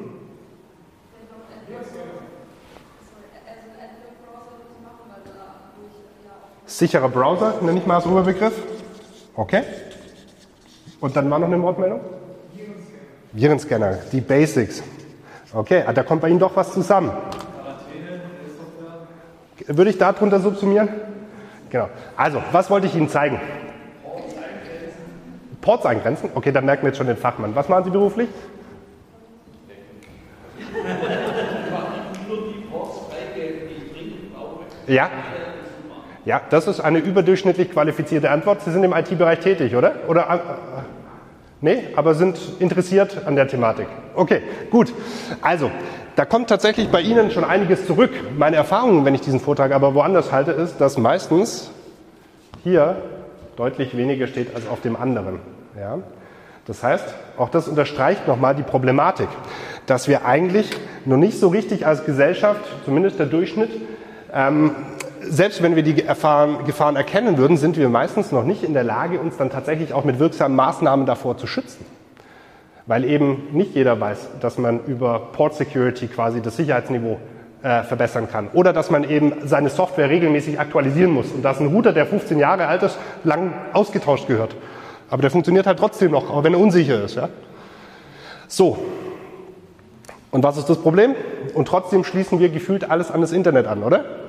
Sicherer 6.76 7.08
Browser, 7.08 7.62
nenne 7.62 7.80
ich 7.80 7.86
mal 7.86 7.96
als 7.96 8.06
Oberbegriff. 8.06 8.54
Okay. 9.34 9.64
Und 11.00 11.16
dann 11.16 11.30
war 11.30 11.40
noch 11.40 11.48
eine 11.48 11.62
Wortmeldung? 11.62 12.02
Virenscanner, 13.32 14.00
die 14.12 14.20
Basics. 14.20 14.84
Okay, 15.54 15.84
ah, 15.88 15.94
da 15.94 16.04
kommt 16.04 16.22
bei 16.22 16.28
Ihnen 16.28 16.40
doch 16.40 16.54
was 16.54 16.74
zusammen. 16.74 17.14
Würde 19.68 19.90
ich 19.90 19.98
darunter 19.98 20.42
subsumieren? 20.42 20.90
Genau. 21.70 21.88
Also, 22.18 22.44
was 22.52 22.70
wollte 22.70 22.88
ich 22.88 22.96
Ihnen 22.96 23.08
zeigen? 23.08 23.40
Ports 25.62 25.86
eingrenzen? 25.86 26.30
Okay, 26.36 26.52
da 26.52 26.60
merken 26.60 26.84
wir 26.84 26.90
jetzt 26.90 26.98
schon 26.98 27.08
den 27.08 27.16
Fachmann. 27.16 27.56
Was 27.56 27.70
machen 27.70 27.86
Sie 27.86 27.90
beruflich? 27.90 28.28
Ja? 34.88 35.10
Ja, 36.26 36.42
das 36.50 36.68
ist 36.68 36.80
eine 36.80 36.98
überdurchschnittlich 37.00 37.72
qualifizierte 37.72 38.32
Antwort. 38.32 38.62
Sie 38.62 38.72
sind 38.72 38.84
im 38.84 38.94
IT-Bereich 38.94 39.40
tätig, 39.40 39.76
oder? 39.76 39.94
Oder 40.08 40.22
äh, 40.22 40.40
nee, 41.62 41.84
aber 41.96 42.16
sind 42.16 42.38
interessiert 42.58 43.26
an 43.28 43.36
der 43.36 43.48
Thematik. 43.48 43.88
Okay, 44.16 44.42
gut. 44.72 44.92
Also, 45.42 45.70
da 46.16 46.26
kommt 46.26 46.50
tatsächlich 46.50 46.90
bei 46.90 47.02
Ihnen 47.02 47.30
schon 47.30 47.44
einiges 47.44 47.86
zurück. 47.86 48.10
Meine 48.38 48.56
Erfahrung, 48.56 49.06
wenn 49.06 49.14
ich 49.14 49.22
diesen 49.22 49.40
Vortrag 49.40 49.72
aber 49.72 49.94
woanders 49.94 50.32
halte, 50.32 50.52
ist, 50.52 50.82
dass 50.82 50.98
meistens 50.98 51.70
hier 52.64 52.96
deutlich 53.56 53.96
weniger 53.96 54.26
steht 54.26 54.56
als 54.56 54.68
auf 54.68 54.82
dem 54.82 54.96
anderen. 54.96 55.40
Ja? 55.80 56.00
Das 56.66 56.82
heißt, 56.82 57.06
auch 57.38 57.50
das 57.50 57.68
unterstreicht 57.68 58.28
nochmal 58.28 58.56
die 58.56 58.64
Problematik, 58.64 59.28
dass 59.86 60.08
wir 60.08 60.26
eigentlich 60.26 60.72
noch 61.06 61.18
nicht 61.18 61.40
so 61.40 61.50
richtig 61.50 61.86
als 61.86 62.04
Gesellschaft, 62.06 62.62
zumindest 62.84 63.20
der 63.20 63.28
Durchschnitt, 63.28 63.70
ähm, 64.34 64.72
selbst 65.30 65.62
wenn 65.62 65.76
wir 65.76 65.84
die 65.84 65.96
Gefahren, 65.96 66.66
Gefahren 66.66 66.96
erkennen 66.96 67.38
würden, 67.38 67.58
sind 67.58 67.78
wir 67.78 67.90
meistens 67.90 68.32
noch 68.32 68.44
nicht 68.44 68.64
in 68.64 68.74
der 68.74 68.84
Lage, 68.84 69.20
uns 69.20 69.38
dann 69.38 69.50
tatsächlich 69.50 69.94
auch 69.94 70.04
mit 70.04 70.20
wirksamen 70.20 70.56
Maßnahmen 70.56 71.06
davor 71.06 71.38
zu 71.38 71.48
schützen. 71.48 71.86
Weil 72.88 73.04
eben 73.04 73.48
nicht 73.52 73.76
jeder 73.76 74.00
weiß, 74.00 74.30
dass 74.42 74.58
man 74.58 74.84
über 74.86 75.20
Port 75.34 75.56
Security 75.56 76.08
quasi 76.08 76.42
das 76.42 76.56
Sicherheitsniveau 76.58 77.18
äh, 77.64 77.84
verbessern 77.84 78.30
kann. 78.32 78.50
Oder 78.54 78.74
dass 78.74 78.92
man 78.92 79.10
eben 79.10 79.34
seine 79.44 79.70
Software 79.70 80.10
regelmäßig 80.10 80.60
aktualisieren 80.60 81.12
muss. 81.12 81.32
Und 81.32 81.44
dass 81.44 81.60
ein 81.60 81.68
Router, 81.68 81.94
der 81.94 82.06
15 82.06 82.38
Jahre 82.38 82.68
alt 82.68 82.84
ist, 82.84 82.98
lang 83.24 83.54
ausgetauscht 83.74 84.28
gehört. 84.28 84.56
Aber 85.10 85.22
der 85.22 85.32
funktioniert 85.32 85.66
halt 85.66 85.80
trotzdem 85.80 86.12
noch, 86.12 86.30
auch 86.30 86.44
wenn 86.44 86.54
er 86.54 86.60
unsicher 86.60 87.04
ist. 87.04 87.16
Ja? 87.16 87.30
So. 88.48 88.78
Und 90.30 90.44
was 90.44 90.58
ist 90.58 90.70
das 90.70 90.78
Problem? 90.78 91.16
Und 91.54 91.68
trotzdem 91.68 92.04
schließen 92.04 92.40
wir 92.40 92.50
gefühlt 92.50 92.90
alles 92.90 93.10
an 93.10 93.22
das 93.22 93.32
Internet 93.32 93.68
an, 93.68 93.82
oder? 93.82 94.25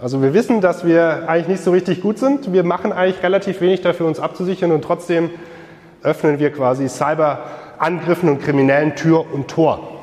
Also 0.00 0.20
wir 0.20 0.34
wissen, 0.34 0.60
dass 0.60 0.84
wir 0.84 1.26
eigentlich 1.26 1.48
nicht 1.48 1.64
so 1.64 1.70
richtig 1.70 2.02
gut 2.02 2.18
sind. 2.18 2.52
Wir 2.52 2.64
machen 2.64 2.92
eigentlich 2.92 3.22
relativ 3.22 3.62
wenig 3.62 3.80
dafür, 3.80 4.06
uns 4.06 4.20
abzusichern 4.20 4.70
und 4.72 4.82
trotzdem 4.82 5.30
öffnen 6.02 6.38
wir 6.38 6.52
quasi 6.52 6.86
Cyberangriffen 6.88 8.28
und 8.28 8.42
Kriminellen 8.42 8.94
Tür 8.94 9.24
und 9.32 9.48
Tor. 9.48 9.96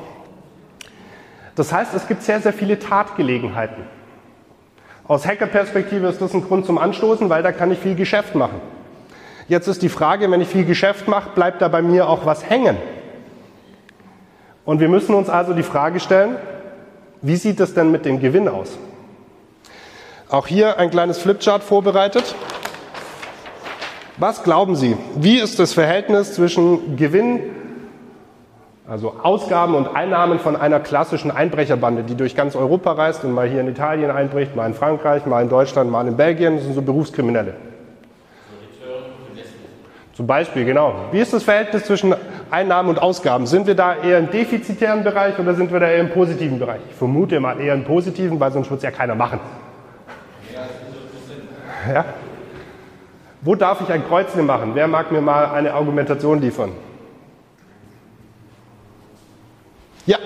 Das 1.54 1.72
heißt, 1.72 1.94
es 1.94 2.08
gibt 2.08 2.22
sehr, 2.22 2.40
sehr 2.40 2.52
viele 2.52 2.80
Tatgelegenheiten. 2.80 3.84
Aus 5.06 5.26
Hackerperspektive 5.26 6.08
ist 6.08 6.20
das 6.20 6.34
ein 6.34 6.42
Grund 6.42 6.66
zum 6.66 6.78
Anstoßen, 6.78 7.30
weil 7.30 7.44
da 7.44 7.52
kann 7.52 7.70
ich 7.70 7.78
viel 7.78 7.94
Geschäft 7.94 8.34
machen. 8.34 8.60
Jetzt 9.46 9.68
ist 9.68 9.82
die 9.82 9.88
Frage, 9.88 10.28
wenn 10.28 10.40
ich 10.40 10.48
viel 10.48 10.64
Geschäft 10.64 11.06
mache, 11.06 11.30
bleibt 11.36 11.62
da 11.62 11.68
bei 11.68 11.82
mir 11.82 12.08
auch 12.08 12.26
was 12.26 12.48
hängen? 12.50 12.78
Und 14.64 14.80
wir 14.80 14.88
müssen 14.88 15.14
uns 15.14 15.28
also 15.28 15.52
die 15.52 15.62
Frage 15.62 16.00
stellen, 16.00 16.36
wie 17.22 17.36
sieht 17.36 17.60
es 17.60 17.74
denn 17.74 17.92
mit 17.92 18.04
dem 18.04 18.18
Gewinn 18.18 18.48
aus? 18.48 18.76
Auch 20.28 20.46
hier 20.46 20.78
ein 20.78 20.90
kleines 20.90 21.18
Flipchart 21.18 21.62
vorbereitet. 21.62 22.34
Was 24.16 24.42
glauben 24.42 24.76
Sie, 24.76 24.96
wie 25.16 25.38
ist 25.38 25.58
das 25.58 25.72
Verhältnis 25.72 26.34
zwischen 26.34 26.96
Gewinn, 26.96 27.40
also 28.86 29.14
Ausgaben 29.22 29.74
und 29.74 29.88
Einnahmen 29.88 30.38
von 30.38 30.56
einer 30.56 30.78
klassischen 30.78 31.30
Einbrecherbande, 31.30 32.04
die 32.04 32.14
durch 32.14 32.36
ganz 32.36 32.54
Europa 32.54 32.92
reist 32.92 33.24
und 33.24 33.32
mal 33.32 33.48
hier 33.48 33.60
in 33.60 33.68
Italien 33.68 34.10
einbricht, 34.10 34.54
mal 34.54 34.66
in 34.66 34.74
Frankreich, 34.74 35.26
mal 35.26 35.42
in 35.42 35.48
Deutschland, 35.48 35.90
mal 35.90 36.06
in 36.06 36.16
Belgien, 36.16 36.56
das 36.56 36.64
sind 36.64 36.74
so 36.74 36.82
Berufskriminelle. 36.82 37.54
Zum 40.14 40.28
Beispiel, 40.28 40.64
genau. 40.64 40.94
Wie 41.10 41.18
ist 41.18 41.32
das 41.32 41.42
Verhältnis 41.42 41.86
zwischen 41.86 42.14
Einnahmen 42.50 42.88
und 42.88 43.02
Ausgaben? 43.02 43.46
Sind 43.48 43.66
wir 43.66 43.74
da 43.74 43.96
eher 43.96 44.18
im 44.20 44.30
defizitären 44.30 45.02
Bereich 45.02 45.36
oder 45.40 45.54
sind 45.54 45.72
wir 45.72 45.80
da 45.80 45.88
eher 45.88 45.98
im 45.98 46.10
positiven 46.10 46.60
Bereich? 46.60 46.80
Ich 46.88 46.94
vermute 46.94 47.40
mal 47.40 47.58
eher 47.60 47.74
im 47.74 47.84
positiven, 47.84 48.38
weil 48.38 48.52
sonst 48.52 48.70
wird 48.70 48.78
es 48.78 48.84
ja 48.84 48.92
keiner 48.92 49.16
machen. 49.16 49.40
Ja? 51.92 52.04
Wo 53.40 53.54
darf 53.54 53.80
ich 53.82 53.90
ein 53.90 54.06
Kreuzchen 54.06 54.46
machen? 54.46 54.70
Wer 54.74 54.88
mag 54.88 55.12
mir 55.12 55.20
mal 55.20 55.46
eine 55.46 55.74
Argumentation 55.74 56.40
liefern? 56.40 56.72
Ja. 60.06 60.18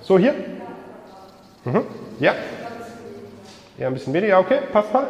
So 0.00 0.18
hier? 0.18 0.34
Mhm. 1.64 1.82
Ja. 2.18 2.34
Ja, 3.76 3.86
ein 3.86 3.94
bisschen 3.94 4.14
weniger, 4.14 4.40
okay, 4.40 4.58
passt 4.72 4.92
mal. 4.92 5.06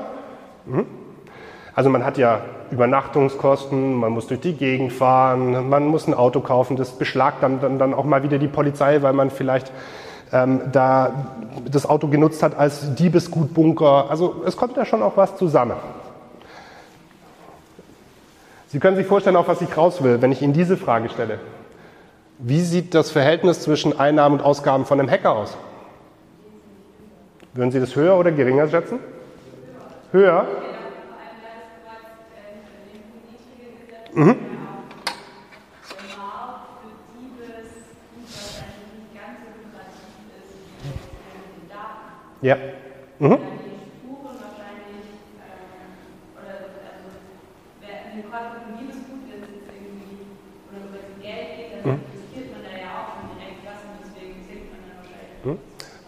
Mhm. 0.66 0.86
Also 1.74 1.88
man 1.88 2.04
hat 2.04 2.18
ja 2.18 2.40
Übernachtungskosten, 2.72 3.94
man 3.94 4.10
muss 4.12 4.26
durch 4.26 4.40
die 4.40 4.54
Gegend 4.54 4.92
fahren, 4.92 5.68
man 5.68 5.86
muss 5.86 6.08
ein 6.08 6.14
Auto 6.14 6.40
kaufen, 6.40 6.76
das 6.76 6.90
beschlagt 6.98 7.42
dann, 7.42 7.60
dann, 7.60 7.78
dann 7.78 7.94
auch 7.94 8.04
mal 8.04 8.24
wieder 8.24 8.38
die 8.38 8.48
Polizei, 8.48 9.00
weil 9.02 9.12
man 9.12 9.30
vielleicht 9.30 9.72
ähm, 10.32 10.60
da 10.72 11.26
das 11.70 11.86
Auto 11.86 12.08
genutzt 12.08 12.42
hat 12.42 12.56
als 12.56 12.94
Diebesgutbunker. 12.94 14.10
Also 14.10 14.42
es 14.46 14.56
kommt 14.56 14.76
da 14.76 14.84
schon 14.84 15.02
auch 15.02 15.16
was 15.16 15.36
zusammen. 15.36 15.76
Sie 18.68 18.78
können 18.78 18.96
sich 18.96 19.06
vorstellen, 19.06 19.36
auf 19.36 19.48
was 19.48 19.62
ich 19.62 19.74
raus 19.76 20.02
will, 20.02 20.20
wenn 20.20 20.30
ich 20.30 20.42
Ihnen 20.42 20.52
diese 20.52 20.76
Frage 20.76 21.08
stelle. 21.08 21.40
Wie 22.38 22.60
sieht 22.60 22.94
das 22.94 23.10
Verhältnis 23.10 23.60
zwischen 23.60 23.98
Einnahmen 23.98 24.38
und 24.38 24.44
Ausgaben 24.44 24.84
von 24.84 25.00
einem 25.00 25.10
Hacker 25.10 25.32
aus? 25.32 25.56
Würden 27.54 27.72
Sie 27.72 27.80
das 27.80 27.96
höher 27.96 28.16
oder 28.16 28.30
geringer 28.30 28.68
schätzen? 28.68 28.98
Höher? 30.12 30.46
Mhm. 34.14 34.36
Ja. 42.40 42.56
Mhm. 43.18 43.38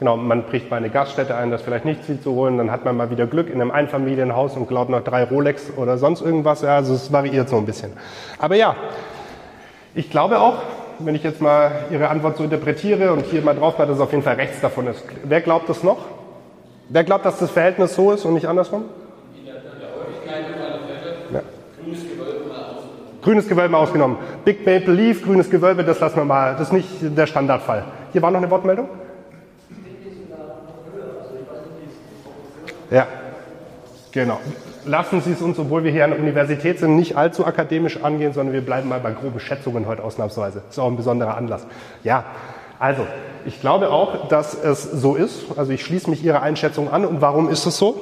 Genau, 0.00 0.16
man 0.16 0.44
bricht 0.44 0.70
mal 0.70 0.78
eine 0.78 0.88
Gaststätte 0.88 1.36
ein, 1.36 1.50
das 1.50 1.60
vielleicht 1.60 1.84
nichts 1.84 2.06
viel 2.06 2.18
zu 2.18 2.32
holen, 2.32 2.56
dann 2.56 2.70
hat 2.70 2.86
man 2.86 2.96
mal 2.96 3.10
wieder 3.10 3.26
Glück 3.26 3.50
in 3.50 3.60
einem 3.60 3.70
Einfamilienhaus 3.70 4.56
und 4.56 4.66
glaubt 4.66 4.88
noch 4.88 5.04
drei 5.04 5.24
Rolex 5.24 5.70
oder 5.76 5.98
sonst 5.98 6.22
irgendwas. 6.22 6.62
Ja, 6.62 6.76
also 6.76 6.94
es 6.94 7.12
variiert 7.12 7.50
so 7.50 7.58
ein 7.58 7.66
bisschen. 7.66 7.92
Aber 8.38 8.54
ja, 8.54 8.76
ich 9.94 10.08
glaube 10.08 10.40
auch, 10.40 10.62
wenn 11.00 11.14
ich 11.14 11.22
jetzt 11.22 11.42
mal 11.42 11.84
Ihre 11.90 12.08
Antwort 12.08 12.38
so 12.38 12.44
interpretiere 12.44 13.12
und 13.12 13.26
hier 13.26 13.42
mal 13.42 13.54
drauf 13.54 13.76
mal, 13.76 13.84
dass 13.84 13.96
es 13.96 14.02
auf 14.02 14.10
jeden 14.12 14.22
Fall 14.22 14.36
rechts 14.36 14.62
davon 14.62 14.86
ist. 14.86 15.04
Wer 15.22 15.42
glaubt 15.42 15.68
das 15.68 15.82
noch? 15.82 15.98
Wer 16.92 17.04
glaubt, 17.04 17.24
dass 17.24 17.38
das 17.38 17.52
Verhältnis 17.52 17.94
so 17.94 18.10
ist 18.10 18.24
und 18.24 18.34
nicht 18.34 18.48
andersrum? 18.48 18.84
Ja. 21.32 21.40
Grünes 23.22 23.48
Gewölbe 23.48 23.68
mal 23.68 23.78
ausgenommen. 23.78 24.16
Big 24.44 24.66
Maple 24.66 24.92
Leaf, 24.92 25.22
grünes 25.22 25.48
Gewölbe, 25.48 25.84
das 25.84 26.00
lassen 26.00 26.16
wir 26.16 26.24
mal. 26.24 26.54
Das 26.54 26.62
ist 26.62 26.72
nicht 26.72 26.88
der 27.16 27.26
Standardfall. 27.26 27.84
Hier 28.12 28.20
war 28.22 28.32
noch 28.32 28.40
eine 28.40 28.50
Wortmeldung? 28.50 28.88
Ja, 32.90 33.06
genau. 34.10 34.40
Lassen 34.84 35.20
Sie 35.20 35.30
es 35.30 35.42
uns, 35.42 35.60
obwohl 35.60 35.84
wir 35.84 35.92
hier 35.92 36.02
an 36.02 36.10
der 36.10 36.18
Universität 36.18 36.80
sind, 36.80 36.96
nicht 36.96 37.16
allzu 37.16 37.46
akademisch 37.46 38.02
angehen, 38.02 38.32
sondern 38.32 38.52
wir 38.52 38.62
bleiben 38.62 38.88
mal 38.88 38.98
bei 38.98 39.12
groben 39.12 39.38
Schätzungen 39.38 39.86
heute 39.86 40.02
ausnahmsweise. 40.02 40.62
Das 40.66 40.76
ist 40.76 40.78
auch 40.80 40.88
ein 40.88 40.96
besonderer 40.96 41.36
Anlass. 41.36 41.68
Ja, 42.02 42.24
also, 42.80 43.06
ich 43.44 43.60
glaube 43.60 43.90
auch, 43.90 44.28
dass 44.28 44.54
es 44.54 44.82
so 44.82 45.14
ist. 45.14 45.56
Also 45.56 45.70
ich 45.70 45.84
schließe 45.84 46.10
mich 46.10 46.24
Ihrer 46.24 46.42
Einschätzung 46.42 46.90
an. 46.90 47.04
Und 47.04 47.20
warum 47.20 47.48
ist 47.48 47.66
es 47.66 47.76
so? 47.76 48.00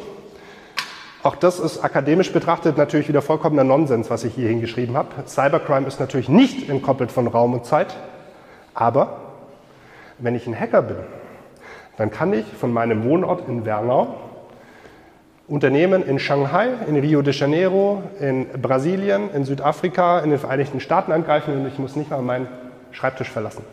Auch 1.22 1.34
das 1.34 1.58
ist 1.58 1.82
akademisch 1.82 2.32
betrachtet 2.32 2.78
natürlich 2.78 3.08
wieder 3.08 3.20
vollkommener 3.20 3.64
Nonsens, 3.64 4.08
was 4.08 4.22
ich 4.22 4.34
hier 4.34 4.48
hingeschrieben 4.48 4.96
habe. 4.96 5.08
Cybercrime 5.26 5.86
ist 5.86 5.98
natürlich 5.98 6.28
nicht 6.28 6.70
entkoppelt 6.70 7.10
von 7.10 7.26
Raum 7.26 7.54
und 7.54 7.66
Zeit, 7.66 7.96
aber 8.72 9.20
wenn 10.18 10.36
ich 10.36 10.46
ein 10.46 10.58
Hacker 10.58 10.82
bin, 10.82 10.96
dann 11.96 12.10
kann 12.10 12.32
ich 12.32 12.46
von 12.46 12.72
meinem 12.72 13.04
Wohnort 13.04 13.48
in 13.48 13.64
Wernau 13.64 14.14
Unternehmen 15.48 16.06
in 16.06 16.18
Shanghai, 16.18 16.68
in 16.86 16.96
Rio 16.96 17.22
de 17.22 17.32
Janeiro, 17.32 18.02
in 18.20 18.46
Brasilien, 18.60 19.30
in 19.32 19.44
Südafrika, 19.44 20.20
in 20.20 20.30
den 20.30 20.38
Vereinigten 20.38 20.78
Staaten 20.78 21.10
angreifen 21.10 21.54
und 21.54 21.66
ich 21.66 21.78
muss 21.78 21.96
nicht 21.96 22.10
mal 22.10 22.22
meinen 22.22 22.46
Schreibtisch 22.92 23.30
verlassen. 23.30 23.64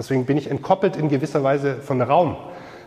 Deswegen 0.00 0.24
bin 0.24 0.38
ich 0.38 0.50
entkoppelt 0.50 0.96
in 0.96 1.10
gewisser 1.10 1.44
Weise 1.44 1.74
von 1.74 2.00
Raum. 2.00 2.34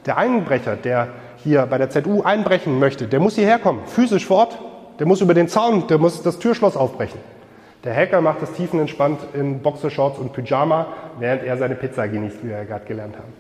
Der 0.08 0.18
Einbrecher, 0.18 0.76
der 0.76 1.10
hier 1.38 1.68
bei 1.68 1.78
der 1.78 1.92
ZU 1.92 2.24
einbrechen 2.24 2.80
möchte, 2.80 3.06
der 3.06 3.20
muss 3.20 3.36
hierher 3.36 3.60
kommen, 3.60 3.82
physisch 3.86 4.26
vor 4.26 4.38
Ort, 4.38 4.60
der 4.98 5.06
muss 5.06 5.22
über 5.22 5.36
den 5.36 5.48
Zaun, 5.48 5.86
der 5.86 6.00
muss 6.00 6.24
das 6.24 6.40
Türschloss 6.40 6.76
aufbrechen. 6.76 7.20
Der 7.84 7.96
Hacker 7.96 8.20
macht 8.22 8.42
das 8.42 8.52
tiefenentspannt 8.54 9.20
in 9.36 9.60
Boxershorts 9.60 10.18
und 10.18 10.34
Pyjama, 10.34 10.88
während 11.20 11.44
er 11.44 11.56
seine 11.58 11.76
Pizza 11.76 12.08
genießt, 12.08 12.44
wie 12.44 12.50
wir 12.50 12.66
gerade 12.66 12.86
gelernt 12.86 13.16
haben. 13.16 13.32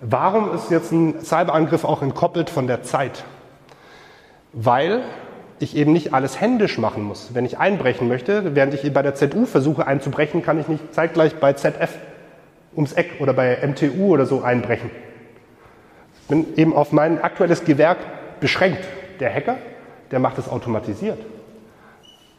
Warum 0.00 0.54
ist 0.54 0.70
jetzt 0.70 0.90
ein 0.90 1.20
Cyberangriff 1.20 1.84
auch 1.84 2.00
entkoppelt 2.00 2.48
von 2.48 2.66
der 2.66 2.82
Zeit? 2.82 3.24
Weil 4.54 5.02
ich 5.58 5.76
eben 5.76 5.92
nicht 5.92 6.14
alles 6.14 6.40
händisch 6.40 6.78
machen 6.78 7.02
muss. 7.02 7.34
Wenn 7.34 7.44
ich 7.44 7.58
einbrechen 7.58 8.08
möchte, 8.08 8.54
während 8.54 8.72
ich 8.72 8.90
bei 8.90 9.02
der 9.02 9.14
ZU 9.14 9.44
versuche 9.44 9.86
einzubrechen, 9.86 10.42
kann 10.42 10.58
ich 10.58 10.68
nicht 10.68 10.94
zeitgleich 10.94 11.36
bei 11.36 11.52
ZF 11.52 11.98
ums 12.76 12.92
Eck 12.92 13.20
oder 13.20 13.32
bei 13.32 13.58
MTU 13.66 14.14
oder 14.14 14.26
so 14.26 14.42
einbrechen. 14.42 14.90
Ich 16.22 16.28
bin 16.28 16.46
eben 16.56 16.74
auf 16.74 16.92
mein 16.92 17.22
aktuelles 17.22 17.64
Gewerk 17.64 17.98
beschränkt. 18.40 18.84
Der 19.20 19.32
Hacker, 19.32 19.56
der 20.10 20.18
macht 20.18 20.38
es 20.38 20.48
automatisiert. 20.48 21.18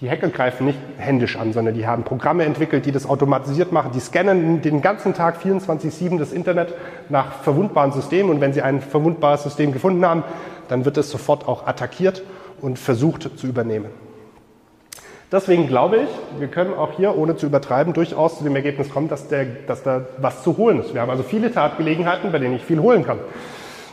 Die 0.01 0.09
Hacker 0.09 0.27
greifen 0.27 0.65
nicht 0.67 0.79
händisch 0.97 1.37
an, 1.37 1.53
sondern 1.53 1.73
die 1.73 1.87
haben 1.87 2.03
Programme 2.03 2.43
entwickelt, 2.43 2.85
die 2.85 2.91
das 2.91 3.07
automatisiert 3.07 3.71
machen. 3.71 3.91
Die 3.93 4.01
scannen 4.01 4.61
den 4.61 4.81
ganzen 4.81 5.13
Tag 5.13 5.37
24-7 5.41 6.19
das 6.19 6.33
Internet 6.33 6.73
nach 7.07 7.43
verwundbaren 7.43 7.93
Systemen 7.93 8.29
und 8.29 8.41
wenn 8.41 8.51
sie 8.51 8.61
ein 8.61 8.81
verwundbares 8.81 9.43
System 9.43 9.71
gefunden 9.71 10.05
haben, 10.05 10.23
dann 10.67 10.83
wird 10.83 10.97
es 10.97 11.09
sofort 11.09 11.47
auch 11.47 11.65
attackiert 11.65 12.23
und 12.59 12.77
versucht 12.77 13.37
zu 13.37 13.47
übernehmen. 13.47 13.89
Deswegen 15.31 15.67
glaube 15.67 15.97
ich, 15.97 16.39
wir 16.39 16.47
können 16.47 16.73
auch 16.73 16.93
hier, 16.93 17.17
ohne 17.17 17.35
zu 17.35 17.47
übertreiben, 17.47 17.93
durchaus 17.93 18.37
zu 18.37 18.43
dem 18.43 18.55
Ergebnis 18.55 18.89
kommen, 18.89 19.09
dass, 19.09 19.27
der, 19.27 19.45
dass 19.45 19.81
da 19.81 20.05
was 20.19 20.43
zu 20.43 20.55
holen 20.57 20.79
ist. 20.79 20.93
Wir 20.93 21.01
haben 21.01 21.09
also 21.09 21.23
viele 21.23 21.51
Tatgelegenheiten, 21.51 22.31
bei 22.31 22.39
denen 22.39 22.55
ich 22.55 22.63
viel 22.63 22.79
holen 22.79 23.03
kann. 23.03 23.19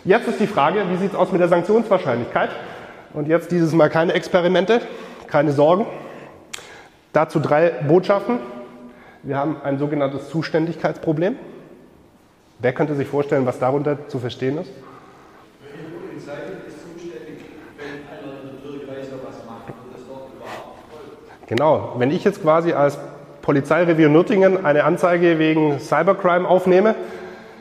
Jetzt 0.04 0.28
ist 0.28 0.40
die 0.40 0.46
Frage, 0.46 0.84
wie 0.90 0.96
sieht 0.96 1.12
es 1.12 1.16
aus 1.16 1.32
mit 1.32 1.40
der 1.40 1.48
Sanktionswahrscheinlichkeit? 1.48 2.50
Und 3.14 3.28
jetzt 3.28 3.50
dieses 3.50 3.72
Mal 3.72 3.88
keine 3.88 4.12
Experimente, 4.12 4.80
keine 5.26 5.52
Sorgen. 5.52 5.86
Dazu 7.12 7.40
drei 7.40 7.70
Botschaften. 7.70 8.38
Wir 9.22 9.36
haben 9.36 9.56
ein 9.62 9.78
sogenanntes 9.78 10.28
Zuständigkeitsproblem. 10.28 11.36
Wer 12.58 12.72
könnte 12.72 12.94
sich 12.94 13.06
vorstellen, 13.08 13.46
was 13.46 13.58
darunter 13.58 14.08
zu 14.08 14.18
verstehen 14.18 14.58
ist? 14.58 14.70
Welche 15.60 15.90
Polizei 15.90 16.32
ist 16.66 16.82
zuständig, 16.82 17.44
wenn 17.76 18.06
einer 18.06 18.40
in 18.42 18.48
der 18.48 18.68
Bürgerweise 18.68 19.12
was 19.22 19.44
macht 19.46 19.68
und 19.68 19.92
das 19.92 20.02
dort 20.08 20.30
überhaupt 20.34 20.78
Genau, 21.46 21.94
wenn 21.98 22.10
ich 22.10 22.24
jetzt 22.24 22.42
quasi 22.42 22.72
als 22.72 22.98
Polizeirevier 23.42 24.08
Nürtingen 24.08 24.64
eine 24.64 24.84
Anzeige 24.84 25.38
wegen 25.38 25.78
Cybercrime 25.80 26.48
aufnehme, 26.48 26.94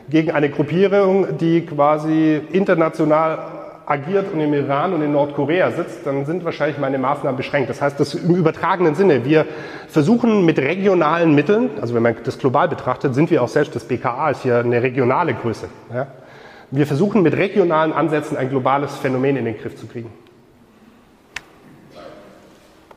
gegen 0.09 0.32
eine 0.32 0.49
Gruppierung, 0.49 1.38
die 1.38 1.65
quasi 1.65 2.41
international 2.51 3.39
agiert 3.86 4.32
und 4.32 4.39
im 4.39 4.53
Iran 4.53 4.93
und 4.93 5.01
in 5.01 5.11
Nordkorea 5.11 5.71
sitzt, 5.71 6.05
dann 6.05 6.25
sind 6.25 6.45
wahrscheinlich 6.45 6.77
meine 6.77 6.97
Maßnahmen 6.97 7.36
beschränkt. 7.36 7.69
Das 7.69 7.82
heißt, 7.82 7.99
das 7.99 8.13
im 8.13 8.36
übertragenen 8.36 8.95
Sinne. 8.95 9.25
Wir 9.25 9.45
versuchen 9.88 10.45
mit 10.45 10.59
regionalen 10.59 11.36
Mitteln, 11.36 11.69
also 11.82 11.93
wenn 11.95 12.03
man 12.03 12.15
das 12.23 12.38
global 12.38 12.69
betrachtet, 12.69 13.15
sind 13.15 13.29
wir 13.32 13.41
auch 13.43 13.47
selbst, 13.47 13.75
das 13.75 13.84
BKA 13.84 14.32
ist 14.32 14.43
hier 14.43 14.59
eine 14.59 14.82
regionale 14.82 15.34
Größe. 15.34 15.67
Ja? 15.93 16.07
Wir 16.69 16.88
versuchen 16.88 17.21
mit 17.21 17.36
regionalen 17.36 17.91
Ansätzen 17.91 18.38
ein 18.38 18.49
globales 18.49 18.95
Phänomen 18.95 19.36
in 19.36 19.45
den 19.45 19.57
Griff 19.57 19.75
zu 19.75 19.88
kriegen. 19.88 20.11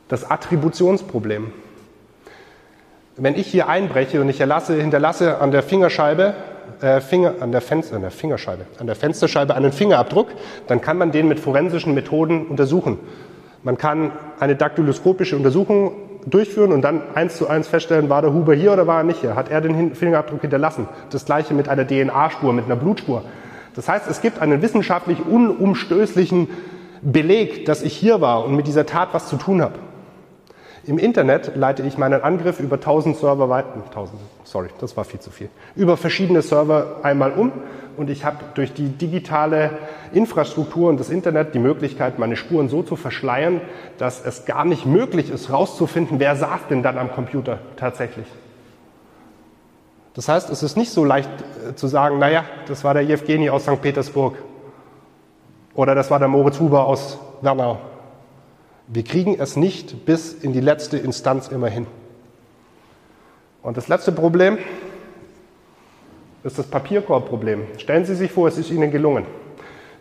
Das 0.07 0.29
Attributionsproblem. 0.29 1.51
Wenn 3.17 3.35
ich 3.35 3.47
hier 3.47 3.67
einbreche 3.69 4.21
und 4.21 4.29
ich 4.29 4.39
erlasse, 4.39 4.75
hinterlasse 4.75 5.39
an 5.39 5.51
der 5.51 5.63
Fingerscheibe 5.63 6.35
äh, 6.81 6.99
Finger, 7.01 7.35
an, 7.39 7.51
der 7.51 7.61
Fenster, 7.61 7.95
an 7.95 8.01
der 8.01 8.11
Fingerscheibe, 8.11 8.65
an 8.77 8.87
der 8.87 8.95
Fensterscheibe 8.95 9.55
einen 9.55 9.71
Fingerabdruck, 9.71 10.27
dann 10.67 10.81
kann 10.81 10.97
man 10.97 11.11
den 11.11 11.27
mit 11.27 11.39
forensischen 11.39 11.93
Methoden 11.93 12.47
untersuchen. 12.47 12.99
Man 13.63 13.77
kann 13.77 14.11
eine 14.39 14.55
daktyloskopische 14.55 15.35
Untersuchung 15.35 15.93
durchführen 16.27 16.71
und 16.71 16.81
dann 16.81 17.01
eins 17.13 17.37
zu 17.37 17.47
eins 17.47 17.67
feststellen, 17.67 18.09
war 18.09 18.21
der 18.21 18.33
Huber 18.33 18.53
hier 18.53 18.73
oder 18.73 18.87
war 18.87 18.97
er 18.97 19.03
nicht 19.03 19.21
hier? 19.21 19.35
Hat 19.35 19.49
er 19.49 19.61
den 19.61 19.95
Fingerabdruck 19.95 20.41
hinterlassen? 20.41 20.87
Das 21.09 21.25
gleiche 21.25 21.53
mit 21.53 21.69
einer 21.69 21.87
DNA-Spur, 21.87 22.53
mit 22.53 22.65
einer 22.65 22.75
Blutspur. 22.75 23.23
Das 23.75 23.89
heißt, 23.89 24.07
es 24.09 24.21
gibt 24.21 24.41
einen 24.41 24.61
wissenschaftlich 24.61 25.19
unumstößlichen 25.25 26.47
Beleg, 27.01 27.65
dass 27.65 27.81
ich 27.81 27.95
hier 27.95 28.21
war 28.21 28.45
und 28.45 28.55
mit 28.55 28.67
dieser 28.67 28.85
Tat 28.85 29.09
was 29.13 29.27
zu 29.27 29.37
tun 29.37 29.61
habe. 29.61 29.75
Im 30.87 30.99
Internet 30.99 31.55
leite 31.55 31.81
ich 31.81 31.97
meinen 31.97 32.21
Angriff 32.21 32.59
über 32.59 32.75
1000 32.75 33.17
Server 33.17 33.49
weiter, 33.49 33.73
1000, 33.87 34.19
sorry, 34.43 34.69
das 34.79 34.95
war 34.95 35.03
viel 35.03 35.19
zu 35.19 35.31
viel, 35.31 35.49
über 35.75 35.97
verschiedene 35.97 36.43
Server 36.43 36.97
einmal 37.01 37.31
um 37.31 37.51
und 37.97 38.11
ich 38.11 38.23
habe 38.23 38.37
durch 38.53 38.71
die 38.73 38.89
digitale 38.89 39.71
Infrastruktur 40.13 40.89
und 40.89 40.99
das 40.99 41.09
Internet 41.09 41.55
die 41.55 41.59
Möglichkeit, 41.59 42.19
meine 42.19 42.35
Spuren 42.35 42.69
so 42.69 42.83
zu 42.83 42.95
verschleiern, 42.97 43.61
dass 43.97 44.23
es 44.23 44.45
gar 44.45 44.63
nicht 44.63 44.85
möglich 44.85 45.31
ist, 45.31 45.49
herauszufinden, 45.49 46.19
wer 46.19 46.35
saß 46.35 46.61
denn 46.69 46.83
dann 46.83 46.99
am 46.99 47.11
Computer 47.11 47.59
tatsächlich. 47.77 48.27
Das 50.13 50.29
heißt, 50.29 50.51
es 50.51 50.61
ist 50.61 50.77
nicht 50.77 50.91
so 50.91 51.03
leicht 51.03 51.29
äh, 51.67 51.75
zu 51.75 51.87
sagen, 51.87 52.19
naja, 52.19 52.45
das 52.67 52.83
war 52.83 52.93
der 52.93 53.03
Jewgeni 53.03 53.49
aus 53.49 53.63
St. 53.63 53.81
Petersburg 53.81 54.35
oder 55.73 55.95
das 55.95 56.11
war 56.11 56.19
der 56.19 56.27
Moritz 56.27 56.59
Huber 56.59 56.85
aus 56.85 57.17
Wernau 57.41 57.79
wir 58.87 59.03
kriegen 59.03 59.37
es 59.39 59.55
nicht 59.55 60.05
bis 60.05 60.33
in 60.33 60.53
die 60.53 60.61
letzte 60.61 60.97
Instanz 60.97 61.47
immer 61.47 61.67
hin. 61.67 61.87
Und 63.63 63.77
das 63.77 63.87
letzte 63.87 64.11
Problem 64.11 64.59
ist 66.43 66.59
das 66.59 66.67
Papierkorbproblem. 66.67 67.63
Stellen 67.77 68.05
Sie 68.05 68.15
sich 68.15 68.31
vor, 68.31 68.47
es 68.47 68.57
ist 68.59 68.69
Ihnen 68.69 68.91
gelungen, 68.91 69.25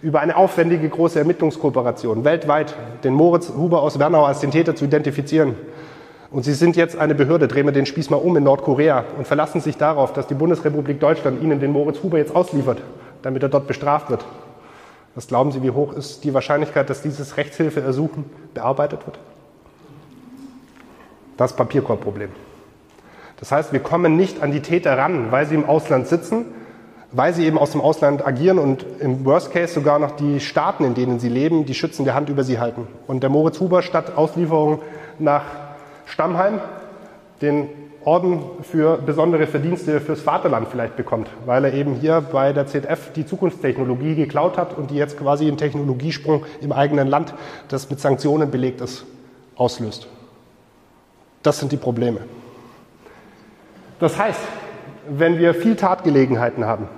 über 0.02 0.20
eine 0.20 0.36
aufwendige 0.36 0.86
große 0.86 1.18
Ermittlungskooperation 1.18 2.24
weltweit 2.24 2.74
den 3.02 3.14
Moritz 3.14 3.48
Huber 3.48 3.80
aus 3.80 3.98
Wernau 3.98 4.26
als 4.26 4.40
den 4.40 4.50
Täter 4.50 4.76
zu 4.76 4.84
identifizieren. 4.84 5.54
Und 6.30 6.42
Sie 6.42 6.52
sind 6.52 6.76
jetzt 6.76 6.98
eine 6.98 7.14
Behörde, 7.14 7.48
drehen 7.48 7.64
wir 7.64 7.72
den 7.72 7.86
Spieß 7.86 8.10
mal 8.10 8.16
um 8.16 8.36
in 8.36 8.44
Nordkorea 8.44 9.04
und 9.16 9.26
verlassen 9.26 9.62
sich 9.62 9.78
darauf, 9.78 10.12
dass 10.12 10.26
die 10.26 10.34
Bundesrepublik 10.34 11.00
Deutschland 11.00 11.42
Ihnen 11.42 11.60
den 11.60 11.72
Moritz 11.72 12.02
Huber 12.02 12.18
jetzt 12.18 12.36
ausliefert, 12.36 12.82
damit 13.22 13.42
er 13.42 13.48
dort 13.48 13.66
bestraft 13.66 14.10
wird. 14.10 14.26
Was 15.14 15.28
glauben 15.28 15.52
Sie, 15.52 15.62
wie 15.62 15.70
hoch 15.70 15.92
ist 15.92 16.24
die 16.24 16.34
Wahrscheinlichkeit, 16.34 16.90
dass 16.90 17.02
dieses 17.02 17.36
Rechtshilfeersuchen 17.36 18.24
bearbeitet 18.52 19.06
wird? 19.06 19.18
Das 21.36 21.54
Papierkorbproblem. 21.54 22.30
Das 23.38 23.52
heißt, 23.52 23.72
wir 23.72 23.80
kommen 23.80 24.16
nicht 24.16 24.42
an 24.42 24.52
die 24.52 24.60
Täter 24.60 24.96
ran, 24.96 25.30
weil 25.30 25.46
sie 25.46 25.54
im 25.54 25.68
Ausland 25.68 26.06
sitzen, 26.06 26.46
weil 27.12 27.32
sie 27.32 27.46
eben 27.46 27.58
aus 27.58 27.72
dem 27.72 27.80
Ausland 27.80 28.26
agieren 28.26 28.58
und 28.58 28.84
im 28.98 29.24
Worst 29.24 29.52
Case 29.52 29.72
sogar 29.72 29.98
noch 29.98 30.12
die 30.12 30.40
Staaten, 30.40 30.84
in 30.84 30.94
denen 30.94 31.20
sie 31.20 31.28
leben, 31.28 31.64
die 31.64 31.74
schützende 31.74 32.14
Hand 32.14 32.28
über 32.28 32.42
sie 32.42 32.58
halten. 32.58 32.88
Und 33.06 33.22
der 33.22 33.30
Moritz 33.30 33.60
Huber 33.60 33.82
statt 33.82 34.16
Auslieferung 34.16 34.80
nach 35.18 35.44
Stammheim 36.06 36.60
den 37.40 37.68
Orden 38.04 38.42
für 38.62 38.98
besondere 38.98 39.46
Verdienste 39.46 40.00
fürs 40.00 40.20
Vaterland 40.20 40.68
vielleicht 40.70 40.96
bekommt, 40.96 41.28
weil 41.46 41.64
er 41.64 41.72
eben 41.72 41.94
hier 41.94 42.20
bei 42.20 42.52
der 42.52 42.66
ZF 42.66 43.12
die 43.14 43.24
Zukunftstechnologie 43.24 44.14
geklaut 44.14 44.58
hat 44.58 44.76
und 44.76 44.90
die 44.90 44.96
jetzt 44.96 45.18
quasi 45.18 45.46
einen 45.48 45.56
Technologiesprung 45.56 46.44
im 46.60 46.72
eigenen 46.72 47.08
Land, 47.08 47.34
das 47.68 47.88
mit 47.88 48.00
Sanktionen 48.00 48.50
belegt 48.50 48.80
ist, 48.80 49.06
auslöst. 49.56 50.06
Das 51.42 51.58
sind 51.58 51.72
die 51.72 51.76
Probleme. 51.76 52.20
Das 54.00 54.18
heißt, 54.18 54.40
wenn 55.08 55.38
wir 55.38 55.54
viel 55.54 55.76
Tatgelegenheiten 55.76 56.64
haben, 56.64 56.88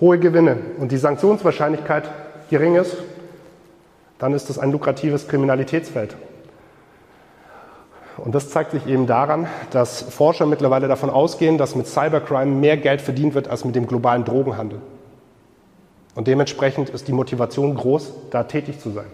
hohe 0.00 0.18
Gewinne 0.18 0.58
und 0.78 0.92
die 0.92 0.96
Sanktionswahrscheinlichkeit 0.96 2.10
gering 2.50 2.76
ist, 2.76 2.96
dann 4.18 4.34
ist 4.34 4.48
das 4.48 4.58
ein 4.58 4.72
lukratives 4.72 5.28
Kriminalitätsfeld. 5.28 6.16
Und 8.16 8.34
das 8.34 8.50
zeigt 8.50 8.70
sich 8.70 8.86
eben 8.86 9.06
daran, 9.06 9.48
dass 9.70 10.02
Forscher 10.02 10.46
mittlerweile 10.46 10.86
davon 10.86 11.10
ausgehen, 11.10 11.58
dass 11.58 11.74
mit 11.74 11.86
Cybercrime 11.86 12.52
mehr 12.52 12.76
Geld 12.76 13.00
verdient 13.00 13.34
wird 13.34 13.48
als 13.48 13.64
mit 13.64 13.74
dem 13.74 13.86
globalen 13.86 14.24
Drogenhandel. 14.24 14.80
Und 16.14 16.28
dementsprechend 16.28 16.90
ist 16.90 17.08
die 17.08 17.12
Motivation 17.12 17.74
groß, 17.74 18.12
da 18.30 18.44
tätig 18.44 18.78
zu 18.78 18.90
sein. 18.90 19.06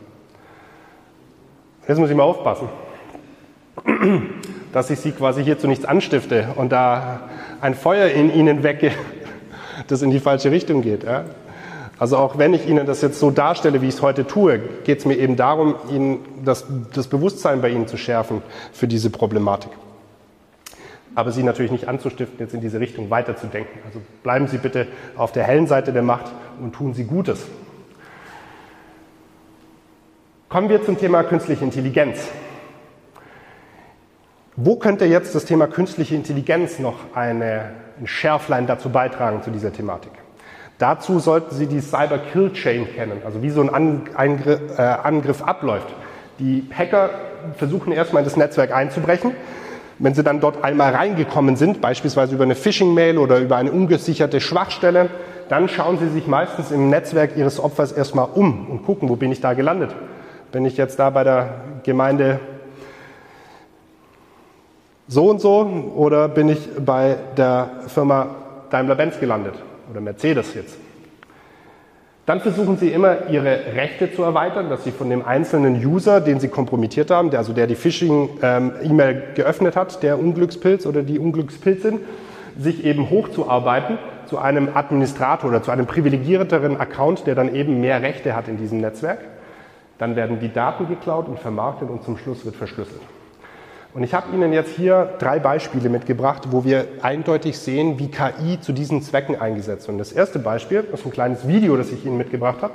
Jetzt 1.89 1.99
muss 1.99 2.11
ich 2.11 2.17
mal 2.17 2.25
aufpassen, 2.25 2.69
dass 4.73 4.91
ich 4.91 5.01
Sie 5.01 5.13
quasi 5.13 5.43
hier 5.43 5.59
zu 5.59 5.67
nichts 5.67 5.87
anstifte 5.87 6.49
und 6.57 6.71
da 6.71 7.23
ein 7.63 7.75
Feuer 7.75 8.09
in 8.09 8.33
Ihnen 8.33 8.63
wecke, 8.63 8.93
das 9.87 10.03
in 10.03 10.11
die 10.11 10.21
falsche 10.21 10.51
Richtung 10.51 10.83
geht. 10.83 11.05
Also 12.01 12.17
auch 12.17 12.39
wenn 12.39 12.55
ich 12.55 12.67
Ihnen 12.67 12.87
das 12.87 13.03
jetzt 13.03 13.21
so 13.21 13.31
darstelle, 13.31 13.83
wie 13.83 13.89
ich 13.89 13.97
es 13.97 14.01
heute 14.01 14.27
tue, 14.27 14.59
geht 14.85 15.01
es 15.01 15.05
mir 15.05 15.19
eben 15.19 15.37
darum, 15.37 15.75
Ihnen 15.91 16.21
das, 16.47 16.65
das 16.95 17.09
Bewusstsein 17.09 17.61
bei 17.61 17.69
Ihnen 17.69 17.87
zu 17.89 17.99
schärfen 17.99 18.41
für 18.73 18.89
diese 18.89 19.11
Problematik. 19.11 19.71
Aber 21.15 21.31
Sie 21.31 21.43
natürlich 21.43 21.71
nicht 21.71 21.89
anzustiften, 21.89 22.39
jetzt 22.39 22.55
in 22.55 22.63
diese 22.63 22.81
Richtung 22.81 23.11
weiterzudenken. 23.11 23.81
Also 23.85 24.01
bleiben 24.23 24.49
Sie 24.49 24.57
bitte 24.57 24.87
auf 25.15 25.33
der 25.33 25.45
hellen 25.45 25.67
Seite 25.67 25.93
der 25.93 26.03
Macht 26.03 26.25
und 26.59 26.75
tun 26.75 26.95
Sie 26.95 27.05
Gutes. 27.05 27.45
Kommen 30.49 30.71
wir 30.71 30.83
zum 30.83 30.97
Thema 30.99 31.23
künstliche 31.23 31.65
Intelligenz. 31.65 32.29
Wo 34.57 34.77
könnte 34.77 35.05
jetzt 35.05 35.35
das 35.35 35.45
Thema 35.45 35.67
künstliche 35.67 36.15
Intelligenz 36.15 36.79
noch 36.79 36.97
eine, 37.15 37.73
ein 38.01 38.07
Schärflein 38.07 38.67
dazu 38.67 38.89
beitragen 38.89 39.43
zu 39.43 39.51
dieser 39.51 39.71
Thematik? 39.71 40.13
Dazu 40.81 41.19
sollten 41.19 41.55
Sie 41.55 41.67
die 41.67 41.81
Cyber 41.81 42.17
Kill 42.17 42.55
Chain 42.55 42.89
kennen, 42.95 43.21
also 43.23 43.43
wie 43.43 43.51
so 43.51 43.61
ein 43.61 43.69
Angriff, 44.15 44.61
äh, 44.79 44.81
Angriff 44.81 45.43
abläuft. 45.43 45.89
Die 46.39 46.65
Hacker 46.75 47.11
versuchen 47.59 47.93
erstmal 47.93 48.23
in 48.23 48.25
das 48.25 48.39
Netzwerk 48.39 48.75
einzubrechen. 48.75 49.33
Wenn 49.99 50.15
sie 50.15 50.23
dann 50.23 50.41
dort 50.41 50.65
einmal 50.65 50.95
reingekommen 50.95 51.57
sind, 51.57 51.83
beispielsweise 51.83 52.35
über 52.35 52.45
eine 52.45 52.55
Phishing-Mail 52.55 53.19
oder 53.19 53.41
über 53.41 53.57
eine 53.57 53.71
ungesicherte 53.71 54.41
Schwachstelle, 54.41 55.11
dann 55.51 55.69
schauen 55.69 55.99
sie 55.99 56.09
sich 56.09 56.27
meistens 56.27 56.71
im 56.71 56.89
Netzwerk 56.89 57.37
ihres 57.37 57.63
Opfers 57.63 57.93
erstmal 57.93 58.29
um 58.35 58.71
und 58.71 58.87
gucken, 58.87 59.11
wo 59.11 59.17
bin 59.17 59.31
ich 59.33 59.43
da 59.43 59.53
gelandet. 59.53 59.95
Bin 60.51 60.65
ich 60.65 60.79
jetzt 60.79 60.99
da 60.99 61.11
bei 61.11 61.25
der 61.25 61.61
Gemeinde 61.83 62.41
so 65.09 65.29
und 65.29 65.43
so 65.43 65.93
oder 65.95 66.29
bin 66.29 66.49
ich 66.49 66.71
bei 66.83 67.17
der 67.37 67.69
Firma 67.89 68.29
Daimler-Benz 68.71 69.21
gelandet? 69.21 69.57
Oder 69.91 70.01
Mercedes 70.01 70.55
jetzt. 70.55 70.77
Dann 72.27 72.41
versuchen 72.41 72.77
Sie 72.77 72.91
immer, 72.91 73.29
Ihre 73.29 73.75
Rechte 73.75 74.13
zu 74.13 74.23
erweitern, 74.23 74.69
dass 74.71 74.85
Sie 74.85 74.93
von 74.93 75.11
dem 75.11 75.25
einzelnen 75.25 75.85
User, 75.85 76.21
den 76.21 76.39
Sie 76.39 76.49
kompromittiert 76.49 77.11
haben, 77.11 77.31
der, 77.31 77.41
also 77.41 77.53
der 77.53 77.67
die 77.67 77.75
Phishing-E-Mail 77.75 79.15
ähm, 79.17 79.35
geöffnet 79.35 79.75
hat, 79.75 80.03
der 80.03 80.19
Unglückspilz 80.19 80.87
oder 80.87 81.03
die 81.03 81.19
Unglückspilzin, 81.19 81.99
sich 82.57 82.85
eben 82.85 83.11
hochzuarbeiten 83.11 83.99
zu 84.27 84.39
einem 84.39 84.69
Administrator 84.75 85.51
oder 85.51 85.63
zu 85.63 85.73
einem 85.73 85.87
privilegierteren 85.87 86.79
Account, 86.79 87.27
der 87.27 87.35
dann 87.35 87.53
eben 87.53 87.81
mehr 87.81 88.01
Rechte 88.01 88.37
hat 88.37 88.47
in 88.47 88.59
diesem 88.59 88.81
Netzwerk. 88.81 89.19
Dann 89.99 90.15
werden 90.15 90.39
die 90.39 90.53
Daten 90.53 90.89
geklaut 90.89 91.27
und 91.27 91.41
vermarktet 91.41 91.91
und 91.91 92.05
zum 92.05 92.17
Schluss 92.17 92.45
wird 92.45 92.55
verschlüsselt. 92.55 93.03
Und 93.93 94.05
ich 94.05 94.15
habe 94.15 94.33
Ihnen 94.33 94.53
jetzt 94.53 94.77
hier 94.77 95.17
drei 95.19 95.41
Beispiele 95.41 95.89
mitgebracht, 95.89 96.45
wo 96.51 96.65
wir 96.65 96.87
eindeutig 97.03 97.59
sehen, 97.59 97.99
wie 97.99 98.09
KI 98.09 98.61
zu 98.61 98.73
diesen 98.73 99.03
Zwecken 99.03 99.41
eingesetzt 99.41 99.89
wird. 99.89 99.95
Und 99.95 99.99
das 99.99 100.13
erste 100.13 100.39
Beispiel 100.39 100.87
ist 100.93 101.05
ein 101.05 101.11
kleines 101.11 101.49
Video, 101.49 101.77
das 101.77 101.91
ich 101.91 102.07
Ihnen 102.07 102.17
mitgebracht 102.17 102.63
habe. 102.63 102.75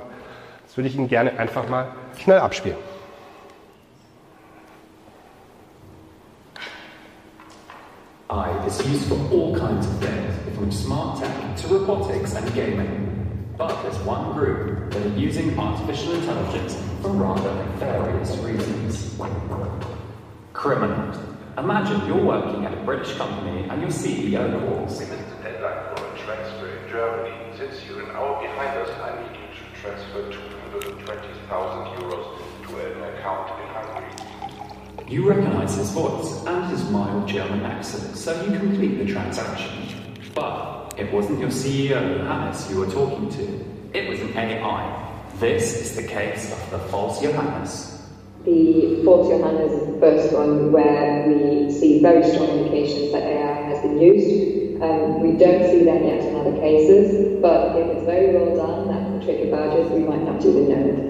Das 0.66 0.76
würde 0.76 0.88
ich 0.88 0.96
Ihnen 0.96 1.08
gerne 1.08 1.38
einfach 1.38 1.68
mal 1.68 1.88
schnell 2.18 2.38
abspielen. 2.38 2.76
AI 8.28 8.50
is 8.66 8.78
used 8.80 9.08
for 9.08 9.16
all 9.30 9.54
kinds 9.56 9.86
of 9.86 10.00
things, 10.00 10.56
from 10.56 10.70
smart 10.70 11.18
tech 11.18 11.30
to 11.62 11.68
robotics 11.68 12.34
and 12.34 12.54
gaming. 12.54 13.54
But 13.56 13.74
there's 13.82 13.98
one 14.04 14.34
group 14.34 14.90
that 14.90 15.00
are 15.00 15.16
using 15.16 15.58
artificial 15.58 16.12
intelligence 16.12 16.76
for 17.00 17.10
rather 17.12 17.54
nefarious 17.54 18.36
reasons. 18.38 19.16
Criminals. 20.56 21.16
Imagine 21.58 22.06
you're 22.06 22.24
working 22.24 22.64
at 22.64 22.72
a 22.72 22.80
British 22.82 23.14
company 23.16 23.68
and 23.68 23.80
your 23.80 23.90
CEO 23.90 24.58
calls. 24.60 25.00
It 25.00 25.04
is 25.04 25.10
the 25.10 25.42
deadline 25.42 25.94
for 25.94 26.04
a 26.06 26.18
transfer 26.18 26.68
in 26.68 26.88
Germany. 26.88 27.34
Since 27.58 27.86
you're 27.86 28.02
an 28.02 28.16
hour 28.16 28.40
behind 28.42 28.78
us, 28.78 28.88
I 29.00 29.20
need 29.22 29.38
you 29.38 29.46
to 29.52 29.80
transfer 29.80 30.32
220,000 30.32 32.02
euros 32.02 32.38
to 32.68 32.76
an 32.86 33.14
account 33.14 33.50
in 33.60 33.68
Hungary. 33.68 35.12
You 35.12 35.28
recognize 35.28 35.76
his 35.76 35.90
voice 35.90 36.44
and 36.46 36.70
his 36.70 36.88
mild 36.90 37.28
German 37.28 37.60
accent, 37.60 38.16
so 38.16 38.32
you 38.42 38.58
complete 38.58 38.98
the 38.98 39.06
transaction. 39.06 40.16
But 40.34 40.94
it 40.98 41.12
wasn't 41.12 41.38
your 41.38 41.50
CEO, 41.50 42.18
Johannes, 42.18 42.68
you 42.70 42.78
were 42.78 42.90
talking 42.90 43.28
to. 43.30 43.98
It 43.98 44.08
was 44.08 44.20
an 44.20 44.36
AI. 44.36 45.12
This 45.38 45.80
is 45.80 45.96
the 45.96 46.02
case 46.02 46.50
of 46.50 46.70
the 46.70 46.78
false 46.88 47.20
Johannes. 47.20 47.95
The 48.46 48.94
false 49.04 49.28
Johannes 49.28 49.74
is 49.74 49.86
the 49.86 49.94
first 50.00 50.32
one 50.32 50.72
where 50.72 51.24
we 51.26 51.70
see 51.70 52.00
very 52.00 52.24
strong 52.24 52.50
indications 52.50 53.12
that 53.12 53.24
AI 53.26 53.60
has 53.62 53.80
been 53.80 53.98
used. 53.98 54.34
Um, 54.80 55.20
we 55.20 55.32
don't 55.36 55.64
see 55.64 55.84
that 55.84 56.04
yet 56.04 56.26
in 56.26 56.36
other 56.36 56.52
cases, 56.52 57.20
but 57.42 57.76
if 57.76 57.90
it's 57.90 58.04
very 58.04 58.30
well 58.30 58.52
done, 58.52 58.88
that's 58.88 59.10
the 59.12 59.18
trick 59.18 59.42
about 59.42 59.74
it, 59.76 59.92
we 59.92 60.02
might 60.02 60.24
not 60.24 60.46
even 60.46 60.68
know 60.68 60.86
it. 60.86 61.02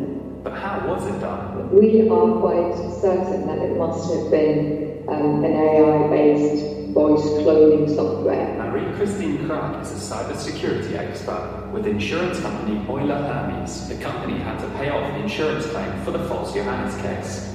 But 0.45 0.55
how 0.55 0.79
was 0.81 1.07
it 1.07 1.21
done? 1.21 1.53
We 1.71 2.03
are 2.11 2.29
quite 2.29 2.75
certain 2.89 3.47
that 3.47 3.63
it 3.63 3.77
must 3.77 4.09
have 4.09 4.31
been 4.31 4.73
um, 5.09 5.41
an 5.45 5.55
AI-based 5.55 6.67
voice 6.89 7.31
cloning 7.33 7.89
software. 7.89 8.53
Marie-Christine 8.87 9.39
Krag 9.39 9.83
is 9.83 9.91
a 9.91 10.15
cybersecurity 10.15 10.95
expert 10.95 11.71
with 11.73 11.87
insurance 11.87 12.39
company 12.39 12.79
Euler 12.89 13.17
Hermes. 13.17 13.89
The 13.89 13.97
company 13.97 14.39
had 14.39 14.61
to 14.61 14.69
pay 14.79 14.91
off 14.91 15.13
the 15.13 15.23
insurance 15.23 15.67
claim 15.67 16.05
for 16.05 16.13
the 16.13 16.21
false 16.29 16.55
Johannes 16.55 16.95
case. 17.03 17.53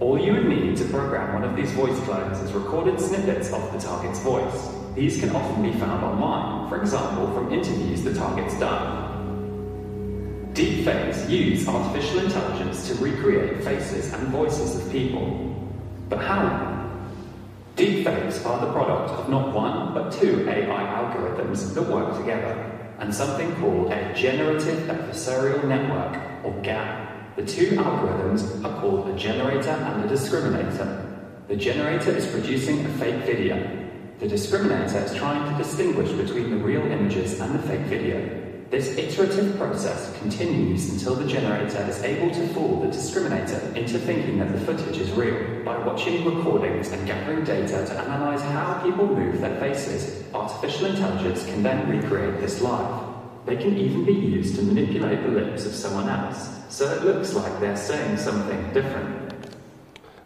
All 0.00 0.18
you 0.18 0.34
would 0.34 0.46
need 0.46 0.76
to 0.76 0.84
program 0.84 1.32
one 1.32 1.44
of 1.44 1.56
these 1.56 1.70
voice 1.72 1.98
clones 2.00 2.38
is 2.40 2.52
recorded 2.52 3.00
snippets 3.00 3.52
of 3.54 3.72
the 3.72 3.78
target's 3.78 4.18
voice. 4.18 4.68
These 4.94 5.18
can 5.18 5.34
often 5.34 5.62
be 5.62 5.72
found 5.78 6.04
online, 6.04 6.68
for 6.68 6.78
example, 6.78 7.32
from 7.32 7.50
interviews 7.50 8.02
the 8.02 8.12
target's 8.12 8.58
done. 8.58 9.08
Deepfakes 10.52 11.30
use 11.30 11.66
artificial 11.66 12.20
intelligence 12.20 12.86
to 12.88 12.94
recreate 12.96 13.64
faces 13.64 14.12
and 14.12 14.28
voices 14.28 14.76
of 14.76 14.92
people. 14.92 15.56
But 16.10 16.18
how 16.18 16.81
Deepfakes 17.76 18.44
are 18.44 18.66
the 18.66 18.72
product 18.72 19.10
of 19.12 19.30
not 19.30 19.54
one, 19.54 19.94
but 19.94 20.12
two 20.12 20.46
AI 20.46 20.62
algorithms 20.62 21.72
that 21.72 21.82
work 21.82 22.18
together, 22.18 22.70
and 22.98 23.14
something 23.14 23.54
called 23.56 23.90
a 23.90 24.14
Generative 24.14 24.78
Adversarial 24.88 25.64
Network, 25.64 26.20
or 26.44 26.52
GAN. 26.62 27.08
The 27.36 27.46
two 27.46 27.70
algorithms 27.70 28.62
are 28.62 28.78
called 28.78 29.08
a 29.08 29.16
generator 29.16 29.70
and 29.70 30.04
a 30.04 30.06
discriminator. 30.06 31.48
The 31.48 31.56
generator 31.56 32.10
is 32.10 32.26
producing 32.26 32.84
a 32.84 32.88
fake 32.90 33.24
video. 33.24 33.56
The 34.18 34.26
discriminator 34.26 35.02
is 35.02 35.14
trying 35.14 35.50
to 35.50 35.56
distinguish 35.62 36.10
between 36.12 36.50
the 36.50 36.58
real 36.58 36.82
images 36.82 37.40
and 37.40 37.54
the 37.54 37.62
fake 37.66 37.86
video. 37.86 38.41
This 38.72 38.96
iterative 38.96 39.58
process 39.58 40.16
continues 40.16 40.88
until 40.88 41.14
the 41.14 41.26
generator 41.26 41.82
is 41.90 42.02
able 42.02 42.30
to 42.30 42.48
fool 42.54 42.80
the 42.80 42.88
discriminator 42.88 43.76
into 43.76 43.98
thinking 43.98 44.38
that 44.38 44.50
the 44.50 44.58
footage 44.60 44.96
is 44.96 45.10
real. 45.10 45.62
By 45.62 45.76
watching 45.76 46.24
recordings 46.24 46.90
and 46.90 47.06
gathering 47.06 47.44
data 47.44 47.84
to 47.84 48.00
analyze 48.00 48.40
how 48.40 48.80
people 48.82 49.14
move 49.14 49.42
their 49.42 49.60
faces, 49.60 50.24
artificial 50.32 50.86
intelligence 50.86 51.44
can 51.44 51.62
then 51.62 51.86
recreate 51.86 52.40
this 52.40 52.62
live. 52.62 53.04
They 53.44 53.56
can 53.56 53.76
even 53.76 54.06
be 54.06 54.14
used 54.14 54.56
to 54.56 54.62
manipulate 54.62 55.22
the 55.22 55.32
lips 55.32 55.66
of 55.66 55.74
someone 55.74 56.08
else, 56.08 56.48
so 56.70 56.90
it 56.90 57.04
looks 57.04 57.34
like 57.34 57.60
they're 57.60 57.76
saying 57.76 58.16
something 58.16 58.72
different. 58.72 59.34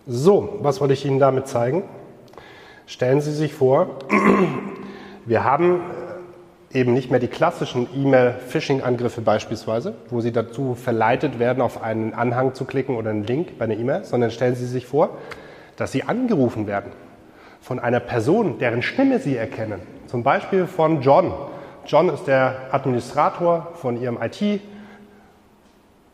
So, 0.07 0.61
was 0.63 0.81
wollte 0.81 0.93
ich 0.93 1.05
Ihnen 1.05 1.19
damit 1.19 1.49
zeigen? 1.49 1.83
Stellen 2.87 3.21
Sie 3.21 3.33
sich 3.33 3.53
vor, 3.53 3.99
wir 5.27 5.43
haben 5.43 5.81
eben 6.77 6.93
nicht 6.93 7.11
mehr 7.11 7.19
die 7.21 7.27
klassischen 7.29 7.89
E-Mail-Phishing-Angriffe 7.95 9.23
beispielsweise, 9.23 9.95
wo 10.11 10.21
Sie 10.21 10.31
dazu 10.31 10.75
verleitet 10.75 11.39
werden, 11.39 11.63
auf 11.63 11.83
einen 11.83 12.13
Anhang 12.13 12.53
zu 12.55 12.67
klicken 12.67 12.97
oder 12.97 13.09
einen 13.11 13.25
Link 13.25 13.59
bei 13.59 13.65
einer 13.65 13.79
E-Mail, 13.79 14.05
sondern 14.05 14.31
stellen 14.31 14.55
Sie 14.55 14.67
sich 14.67 14.87
vor, 14.87 15.17
dass 15.77 15.93
Sie 15.93 16.03
angerufen 16.05 16.67
werden 16.67 16.93
von 17.63 17.79
einer 17.79 18.01
Person, 18.01 18.59
deren 18.59 18.83
Stimme 18.83 19.19
Sie 19.19 19.37
erkennen. 19.37 19.81
Zum 20.07 20.23
Beispiel 20.23 20.67
von 20.67 21.01
John. 21.01 21.33
John 21.87 22.11
ist 22.11 22.27
der 22.27 22.69
Administrator 22.71 23.73
von 23.75 23.99
Ihrem 24.01 24.19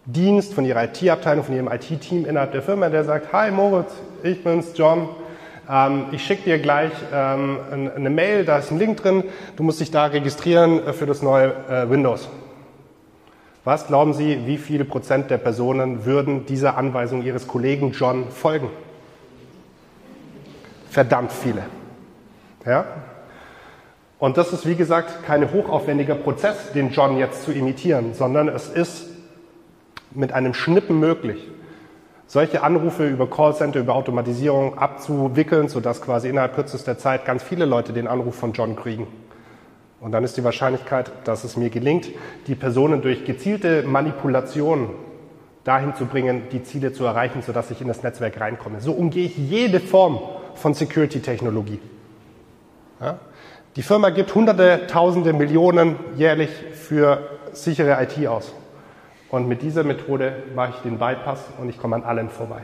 IT-Dienst, 0.06 0.54
von 0.54 0.64
Ihrer 0.64 0.84
IT-Abteilung, 0.84 1.42
von 1.44 1.56
Ihrem 1.56 1.68
IT-Team 1.72 2.24
innerhalb 2.24 2.52
der 2.52 2.62
Firma, 2.62 2.88
der 2.88 3.02
sagt, 3.04 3.32
Hi 3.32 3.50
Moritz, 3.50 3.92
ich 4.22 4.44
bin's, 4.44 4.72
John. 4.76 5.08
Ähm, 5.68 6.06
ich 6.12 6.24
schicke 6.24 6.44
dir 6.44 6.58
gleich 6.58 6.92
ähm, 7.12 7.58
eine 7.70 8.10
Mail, 8.10 8.44
da 8.44 8.58
ist 8.58 8.70
ein 8.70 8.78
Link 8.78 8.98
drin, 8.98 9.24
du 9.56 9.62
musst 9.62 9.80
dich 9.80 9.90
da 9.90 10.06
registrieren 10.06 10.86
äh, 10.86 10.92
für 10.92 11.06
das 11.06 11.22
neue 11.22 11.52
äh, 11.68 11.88
Windows. 11.88 12.28
Was 13.64 13.86
glauben 13.86 14.12
Sie, 14.12 14.46
wie 14.46 14.58
viele 14.58 14.84
Prozent 14.84 15.30
der 15.30 15.38
Personen 15.38 16.04
würden 16.04 16.46
dieser 16.46 16.76
Anweisung 16.76 17.22
Ihres 17.22 17.46
Kollegen 17.46 17.92
John 17.92 18.28
folgen? 18.30 18.68
Verdammt 20.90 21.32
viele. 21.32 21.62
Ja? 22.66 22.84
Und 24.18 24.36
das 24.36 24.52
ist, 24.52 24.66
wie 24.66 24.74
gesagt, 24.74 25.24
kein 25.24 25.52
hochaufwendiger 25.52 26.16
Prozess, 26.16 26.72
den 26.72 26.90
John 26.90 27.18
jetzt 27.18 27.44
zu 27.44 27.52
imitieren, 27.52 28.14
sondern 28.14 28.48
es 28.48 28.68
ist 28.68 29.06
mit 30.10 30.32
einem 30.32 30.54
Schnippen 30.54 30.98
möglich 30.98 31.48
solche 32.32 32.62
Anrufe 32.62 33.06
über 33.06 33.28
Callcenter, 33.28 33.78
über 33.78 33.94
Automatisierung 33.94 34.78
abzuwickeln, 34.78 35.68
sodass 35.68 36.00
quasi 36.00 36.30
innerhalb 36.30 36.54
kürzester 36.54 36.96
Zeit 36.96 37.26
ganz 37.26 37.42
viele 37.42 37.66
Leute 37.66 37.92
den 37.92 38.06
Anruf 38.06 38.36
von 38.36 38.54
John 38.54 38.74
kriegen. 38.74 39.06
Und 40.00 40.12
dann 40.12 40.24
ist 40.24 40.38
die 40.38 40.42
Wahrscheinlichkeit, 40.42 41.12
dass 41.24 41.44
es 41.44 41.58
mir 41.58 41.68
gelingt, 41.68 42.08
die 42.46 42.54
Personen 42.54 43.02
durch 43.02 43.26
gezielte 43.26 43.82
Manipulation 43.82 44.88
dahin 45.64 45.94
zu 45.94 46.06
bringen, 46.06 46.44
die 46.50 46.62
Ziele 46.62 46.94
zu 46.94 47.04
erreichen, 47.04 47.42
sodass 47.42 47.70
ich 47.70 47.82
in 47.82 47.88
das 47.88 48.02
Netzwerk 48.02 48.40
reinkomme. 48.40 48.80
So 48.80 48.92
umgehe 48.92 49.26
ich 49.26 49.36
jede 49.36 49.78
Form 49.78 50.18
von 50.54 50.72
Security-Technologie. 50.72 51.80
Ja? 52.98 53.18
Die 53.76 53.82
Firma 53.82 54.08
gibt 54.08 54.34
Hunderte, 54.34 54.86
Tausende, 54.86 55.34
Millionen 55.34 55.96
jährlich 56.16 56.48
für 56.48 57.28
sichere 57.52 58.02
IT 58.02 58.26
aus. 58.26 58.54
Und 59.32 59.48
mit 59.48 59.62
dieser 59.62 59.82
Methode 59.82 60.44
mache 60.54 60.74
ich 60.76 60.82
den 60.82 60.98
Bypass 60.98 61.40
und 61.58 61.68
ich 61.68 61.78
komme 61.78 61.96
an 61.96 62.04
allen 62.04 62.30
vorbei. 62.30 62.60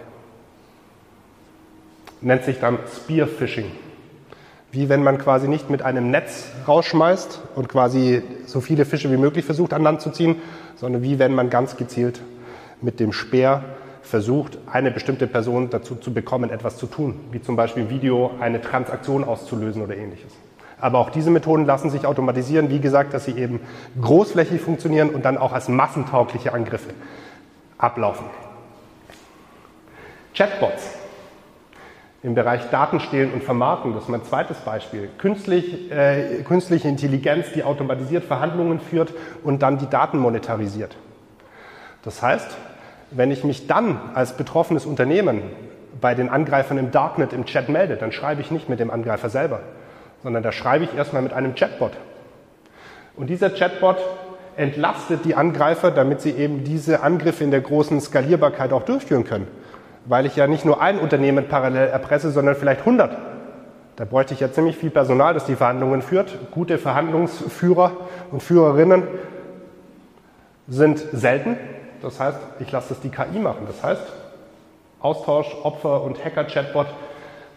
Nennt 2.20 2.44
sich 2.44 2.60
dann 2.60 2.78
Spearfishing 2.86 3.72
wie 4.70 4.88
wenn 4.88 5.02
man 5.02 5.18
quasi 5.18 5.48
nicht 5.48 5.70
mit 5.70 5.82
einem 5.82 6.10
Netz 6.10 6.50
rausschmeißt 6.66 7.40
und 7.54 7.68
quasi 7.68 8.22
so 8.46 8.60
viele 8.60 8.84
Fische 8.84 9.10
wie 9.10 9.16
möglich 9.16 9.44
versucht 9.44 9.72
an 9.72 9.82
Land 9.82 10.02
zu 10.02 10.10
ziehen, 10.10 10.36
sondern 10.76 11.02
wie 11.02 11.18
wenn 11.18 11.34
man 11.34 11.50
ganz 11.50 11.76
gezielt 11.76 12.20
mit 12.82 13.00
dem 13.00 13.12
Speer 13.12 13.64
versucht, 14.02 14.58
eine 14.70 14.90
bestimmte 14.90 15.26
Person 15.26 15.70
dazu 15.70 15.96
zu 15.96 16.12
bekommen, 16.12 16.50
etwas 16.50 16.76
zu 16.76 16.86
tun, 16.86 17.14
wie 17.32 17.42
zum 17.42 17.56
Beispiel 17.56 17.84
im 17.84 17.90
Video 17.90 18.30
eine 18.40 18.60
Transaktion 18.60 19.24
auszulösen 19.24 19.82
oder 19.82 19.96
ähnliches. 19.96 20.32
Aber 20.80 20.98
auch 20.98 21.10
diese 21.10 21.30
Methoden 21.30 21.64
lassen 21.64 21.90
sich 21.90 22.06
automatisieren, 22.06 22.70
wie 22.70 22.80
gesagt, 22.80 23.14
dass 23.14 23.24
sie 23.24 23.32
eben 23.32 23.60
großflächig 24.00 24.60
funktionieren 24.60 25.10
und 25.10 25.24
dann 25.24 25.38
auch 25.38 25.52
als 25.52 25.68
massentaugliche 25.68 26.52
Angriffe 26.52 26.90
ablaufen. 27.78 28.26
Chatbots 30.34 30.94
im 32.22 32.34
Bereich 32.34 32.68
Datenstehlen 32.70 33.32
und 33.32 33.44
Vermarkten, 33.44 33.94
das 33.94 34.04
ist 34.04 34.08
mein 34.08 34.24
zweites 34.24 34.58
Beispiel. 34.58 35.08
Künstlich, 35.18 35.90
äh, 35.90 36.42
künstliche 36.42 36.88
Intelligenz, 36.88 37.52
die 37.54 37.62
automatisiert 37.62 38.24
Verhandlungen 38.24 38.80
führt 38.80 39.12
und 39.44 39.62
dann 39.62 39.78
die 39.78 39.88
Daten 39.88 40.18
monetarisiert. 40.18 40.96
Das 42.02 42.22
heißt, 42.22 42.56
wenn 43.10 43.30
ich 43.30 43.44
mich 43.44 43.66
dann 43.66 44.00
als 44.14 44.36
betroffenes 44.36 44.84
Unternehmen 44.84 45.42
bei 46.00 46.14
den 46.14 46.28
Angreifern 46.28 46.78
im 46.78 46.90
Darknet 46.90 47.32
im 47.32 47.44
Chat 47.44 47.68
melde, 47.68 47.96
dann 47.96 48.12
schreibe 48.12 48.40
ich 48.40 48.50
nicht 48.50 48.68
mit 48.68 48.80
dem 48.80 48.90
Angreifer 48.90 49.30
selber, 49.30 49.60
sondern 50.22 50.42
da 50.42 50.52
schreibe 50.52 50.84
ich 50.84 50.94
erstmal 50.94 51.22
mit 51.22 51.32
einem 51.32 51.54
Chatbot. 51.54 51.92
Und 53.16 53.28
dieser 53.28 53.50
Chatbot 53.50 53.98
entlastet 54.56 55.24
die 55.24 55.34
Angreifer, 55.34 55.90
damit 55.90 56.20
sie 56.20 56.32
eben 56.32 56.64
diese 56.64 57.02
Angriffe 57.02 57.44
in 57.44 57.50
der 57.50 57.60
großen 57.60 58.00
Skalierbarkeit 58.00 58.72
auch 58.72 58.82
durchführen 58.82 59.24
können 59.24 59.46
weil 60.08 60.26
ich 60.26 60.36
ja 60.36 60.46
nicht 60.46 60.64
nur 60.64 60.80
ein 60.80 60.98
Unternehmen 60.98 61.48
parallel 61.48 61.88
erpresse, 61.88 62.30
sondern 62.30 62.54
vielleicht 62.54 62.80
100. 62.80 63.16
Da 63.96 64.04
bräuchte 64.04 64.32
ich 64.34 64.40
ja 64.40 64.50
ziemlich 64.50 64.76
viel 64.76 64.90
Personal, 64.90 65.34
das 65.34 65.44
die 65.44 65.56
Verhandlungen 65.56 66.02
führt. 66.02 66.50
Gute 66.50 66.78
Verhandlungsführer 66.78 67.92
und 68.30 68.42
Führerinnen 68.42 69.02
sind 70.68 70.98
selten. 71.12 71.56
Das 72.00 72.20
heißt, 72.20 72.38
ich 72.60 72.70
lasse 72.70 72.90
das 72.90 73.00
die 73.00 73.10
KI 73.10 73.38
machen. 73.38 73.66
Das 73.66 73.82
heißt, 73.82 74.02
Austausch, 75.00 75.54
Opfer 75.62 76.02
und 76.02 76.24
Hacker-Chatbot 76.24 76.86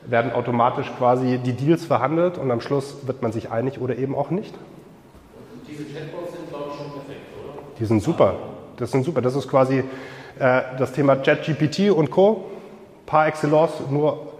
werden 0.05 0.31
automatisch 0.33 0.91
quasi 0.97 1.37
die 1.37 1.53
Deals 1.53 1.85
verhandelt 1.85 2.37
und 2.37 2.51
am 2.51 2.61
Schluss 2.61 3.07
wird 3.07 3.21
man 3.21 3.31
sich 3.31 3.51
einig 3.51 3.79
oder 3.79 3.95
eben 3.97 4.15
auch 4.15 4.29
nicht. 4.31 4.53
Und 4.53 5.67
diese 5.67 5.83
Chatbots 5.83 6.31
sind, 6.33 6.49
glaube 6.49 6.65
ich, 6.71 6.77
schon 6.77 6.91
perfekt, 6.91 7.21
oder? 7.43 7.63
Die 7.79 7.85
sind 7.85 8.01
super. 8.01 8.35
Das 8.77 8.91
sind 8.91 9.05
super. 9.05 9.21
Das 9.21 9.35
ist 9.35 9.47
quasi 9.47 9.83
äh, 10.39 10.61
das 10.77 10.91
Thema 10.93 11.15
ChatGPT 11.15 11.91
und 11.91 12.09
Co. 12.09 12.45
par 13.05 13.27
excellence 13.27 13.73
nur 13.89 14.31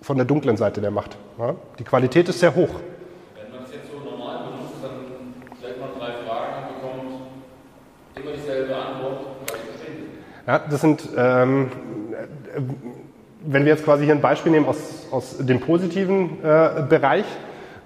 von 0.00 0.16
der 0.16 0.26
dunklen 0.26 0.56
Seite 0.56 0.80
der 0.80 0.92
Macht. 0.92 1.16
Ja? 1.38 1.54
Die 1.78 1.84
Qualität 1.84 2.28
ist 2.28 2.38
sehr 2.38 2.54
hoch. 2.54 2.68
Wenn 3.34 3.50
man 3.50 3.64
es 3.64 3.72
jetzt 3.72 3.90
so 3.90 3.98
normal 3.98 4.44
benutzt, 4.44 4.74
dann 4.80 5.56
stellt 5.58 5.80
man 5.80 5.88
drei 5.98 6.12
Fragen 6.24 6.68
und 6.68 6.80
bekommt 6.80 7.22
immer 8.14 8.32
dieselbe 8.36 8.76
Antwort, 8.76 9.26
Ja, 10.46 10.58
das 10.60 10.80
sind, 10.80 11.08
ähm, 11.16 11.70
wenn 13.46 13.64
wir 13.64 13.72
jetzt 13.72 13.84
quasi 13.84 14.04
hier 14.04 14.14
ein 14.14 14.20
Beispiel 14.20 14.52
nehmen 14.52 14.66
aus, 14.66 15.06
aus 15.10 15.38
dem 15.38 15.60
positiven 15.60 16.44
äh, 16.44 16.82
Bereich 16.88 17.24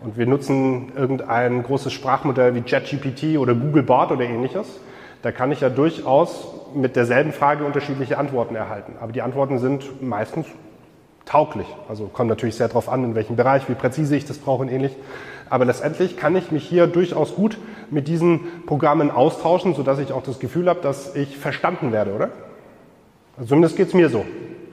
und 0.02 0.16
wir 0.16 0.26
nutzen 0.26 0.92
irgendein 0.96 1.62
großes 1.62 1.92
Sprachmodell 1.92 2.54
wie 2.54 2.62
ChatGPT 2.62 3.38
oder 3.38 3.54
Google 3.54 3.82
Bart 3.82 4.10
oder 4.10 4.24
ähnliches, 4.24 4.66
da 5.22 5.32
kann 5.32 5.52
ich 5.52 5.60
ja 5.60 5.68
durchaus 5.68 6.48
mit 6.74 6.96
derselben 6.96 7.32
Frage 7.32 7.64
unterschiedliche 7.64 8.16
Antworten 8.16 8.54
erhalten. 8.54 8.94
Aber 9.00 9.12
die 9.12 9.20
Antworten 9.20 9.58
sind 9.58 10.02
meistens 10.02 10.46
tauglich. 11.26 11.66
Also 11.88 12.06
kommt 12.06 12.30
natürlich 12.30 12.54
sehr 12.54 12.68
darauf 12.68 12.88
an, 12.88 13.04
in 13.04 13.14
welchem 13.14 13.36
Bereich, 13.36 13.68
wie 13.68 13.74
präzise 13.74 14.16
ich 14.16 14.24
das 14.24 14.38
brauche 14.38 14.62
und 14.62 14.70
ähnlich. 14.70 14.96
Aber 15.50 15.64
letztendlich 15.64 16.16
kann 16.16 16.34
ich 16.36 16.50
mich 16.52 16.64
hier 16.64 16.86
durchaus 16.86 17.34
gut 17.34 17.58
mit 17.90 18.08
diesen 18.08 18.64
Programmen 18.66 19.10
austauschen, 19.10 19.74
sodass 19.74 19.98
ich 19.98 20.12
auch 20.12 20.22
das 20.22 20.38
Gefühl 20.38 20.68
habe, 20.68 20.80
dass 20.80 21.14
ich 21.16 21.36
verstanden 21.36 21.92
werde, 21.92 22.12
oder? 22.14 22.30
Also 23.36 23.50
zumindest 23.50 23.76
geht 23.76 23.88
es 23.88 23.94
mir 23.94 24.08
so. 24.08 24.24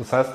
Das 0.00 0.12
heißt, 0.12 0.32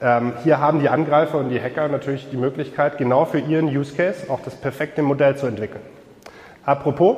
ähm, 0.00 0.34
hier 0.44 0.60
haben 0.60 0.80
die 0.80 0.88
Angreifer 0.88 1.38
und 1.38 1.48
die 1.48 1.60
Hacker 1.60 1.88
natürlich 1.88 2.28
die 2.30 2.36
Möglichkeit, 2.36 2.98
genau 2.98 3.24
für 3.24 3.40
ihren 3.40 3.66
Use 3.66 3.96
Case 3.96 4.30
auch 4.30 4.40
das 4.44 4.54
perfekte 4.54 5.02
Modell 5.02 5.36
zu 5.36 5.46
entwickeln. 5.46 5.82
Apropos, 6.64 7.16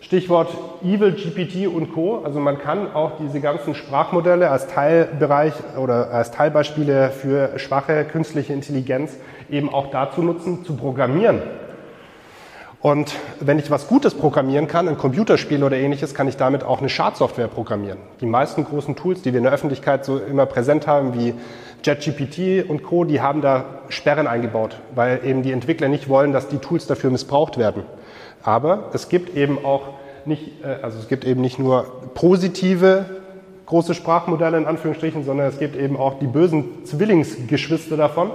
Stichwort 0.00 0.54
Evil 0.82 1.12
GPT 1.12 1.66
und 1.66 1.94
Co. 1.94 2.22
Also 2.24 2.38
man 2.38 2.58
kann 2.58 2.92
auch 2.92 3.12
diese 3.18 3.40
ganzen 3.40 3.74
Sprachmodelle 3.74 4.50
als 4.50 4.66
Teilbereich 4.66 5.54
oder 5.78 6.10
als 6.10 6.30
Teilbeispiele 6.30 7.08
für 7.08 7.58
schwache 7.58 8.04
künstliche 8.04 8.52
Intelligenz 8.52 9.16
eben 9.48 9.72
auch 9.72 9.90
dazu 9.90 10.22
nutzen, 10.22 10.62
zu 10.64 10.76
programmieren. 10.76 11.40
Und 12.84 13.14
wenn 13.40 13.58
ich 13.58 13.70
was 13.70 13.88
Gutes 13.88 14.12
programmieren 14.12 14.68
kann, 14.68 14.88
ein 14.88 14.98
Computerspiel 14.98 15.64
oder 15.64 15.74
ähnliches, 15.74 16.12
kann 16.12 16.28
ich 16.28 16.36
damit 16.36 16.64
auch 16.64 16.80
eine 16.80 16.90
Schadsoftware 16.90 17.48
programmieren. 17.48 17.96
Die 18.20 18.26
meisten 18.26 18.62
großen 18.62 18.94
Tools, 18.94 19.22
die 19.22 19.32
wir 19.32 19.38
in 19.38 19.44
der 19.44 19.54
Öffentlichkeit 19.54 20.04
so 20.04 20.18
immer 20.18 20.44
präsent 20.44 20.86
haben, 20.86 21.14
wie 21.14 21.32
JetGPT 21.82 22.68
und 22.68 22.82
Co., 22.82 23.04
die 23.04 23.22
haben 23.22 23.40
da 23.40 23.64
Sperren 23.88 24.26
eingebaut, 24.26 24.76
weil 24.94 25.20
eben 25.24 25.42
die 25.42 25.52
Entwickler 25.52 25.88
nicht 25.88 26.10
wollen, 26.10 26.34
dass 26.34 26.48
die 26.48 26.58
Tools 26.58 26.86
dafür 26.86 27.08
missbraucht 27.08 27.56
werden. 27.56 27.84
Aber 28.42 28.90
es 28.92 29.08
gibt 29.08 29.34
eben 29.34 29.64
auch 29.64 29.84
nicht, 30.26 30.62
äh, 30.62 30.82
also 30.82 30.98
es 30.98 31.08
gibt 31.08 31.24
eben 31.24 31.40
nicht 31.40 31.58
nur 31.58 31.86
positive 32.12 33.06
große 33.64 33.94
Sprachmodelle 33.94 34.58
in 34.58 34.66
Anführungsstrichen, 34.66 35.24
sondern 35.24 35.46
es 35.46 35.58
gibt 35.58 35.74
eben 35.74 35.96
auch 35.96 36.18
die 36.18 36.26
bösen 36.26 36.84
Zwillingsgeschwister 36.84 37.96
davon, 37.96 38.30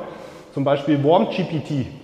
zum 0.55 0.63
Beispiel 0.63 1.03
WarmGPT. 1.03 1.98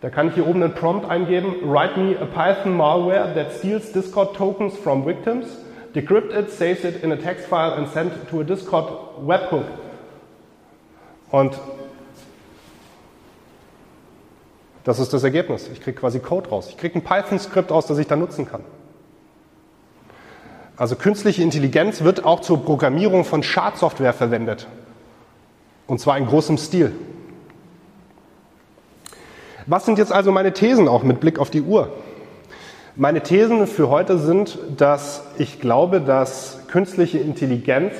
Da 0.00 0.08
kann 0.08 0.28
ich 0.28 0.34
hier 0.34 0.46
oben 0.46 0.62
einen 0.62 0.74
Prompt 0.74 1.08
eingeben, 1.10 1.56
write 1.62 2.00
me 2.00 2.16
a 2.18 2.24
Python 2.24 2.76
malware 2.76 3.34
that 3.34 3.52
steals 3.52 3.92
Discord 3.92 4.34
tokens 4.34 4.76
from 4.76 5.04
victims, 5.04 5.46
decrypt 5.94 6.32
it, 6.32 6.50
saves 6.50 6.84
it 6.84 7.02
in 7.02 7.12
a 7.12 7.16
text 7.16 7.46
file 7.46 7.74
and 7.74 7.88
send 7.88 8.12
to 8.30 8.40
a 8.40 8.44
Discord 8.44 8.90
webhook. 9.26 9.66
Und 11.30 11.58
Das 14.84 14.98
ist 14.98 15.12
das 15.12 15.22
Ergebnis. 15.22 15.68
Ich 15.72 15.80
kriege 15.80 16.00
quasi 16.00 16.20
Code 16.20 16.48
raus. 16.48 16.68
Ich 16.68 16.76
kriege 16.76 16.98
ein 16.98 17.04
Python-Skript 17.04 17.70
aus, 17.70 17.86
das 17.86 17.98
ich 17.98 18.06
dann 18.06 18.18
nutzen 18.18 18.46
kann. 18.46 18.62
Also 20.76 20.96
künstliche 20.96 21.42
Intelligenz 21.42 22.02
wird 22.02 22.24
auch 22.24 22.40
zur 22.40 22.64
Programmierung 22.64 23.24
von 23.24 23.42
Schadsoftware 23.42 24.14
verwendet. 24.14 24.66
Und 25.86 26.00
zwar 26.00 26.16
in 26.16 26.26
großem 26.26 26.56
Stil. 26.56 26.92
Was 29.70 29.86
sind 29.86 29.98
jetzt 29.98 30.10
also 30.12 30.32
meine 30.32 30.52
Thesen 30.52 30.88
auch 30.88 31.04
mit 31.04 31.20
Blick 31.20 31.38
auf 31.38 31.48
die 31.48 31.62
Uhr? 31.62 31.92
Meine 32.96 33.22
Thesen 33.22 33.68
für 33.68 33.88
heute 33.88 34.18
sind, 34.18 34.58
dass 34.76 35.22
ich 35.38 35.60
glaube, 35.60 36.00
dass 36.00 36.66
künstliche 36.66 37.18
Intelligenz 37.18 37.94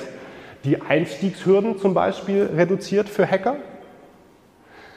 die 0.64 0.82
Einstiegshürden 0.82 1.78
zum 1.78 1.94
Beispiel 1.94 2.50
reduziert 2.56 3.08
für 3.08 3.24
Hacker 3.24 3.54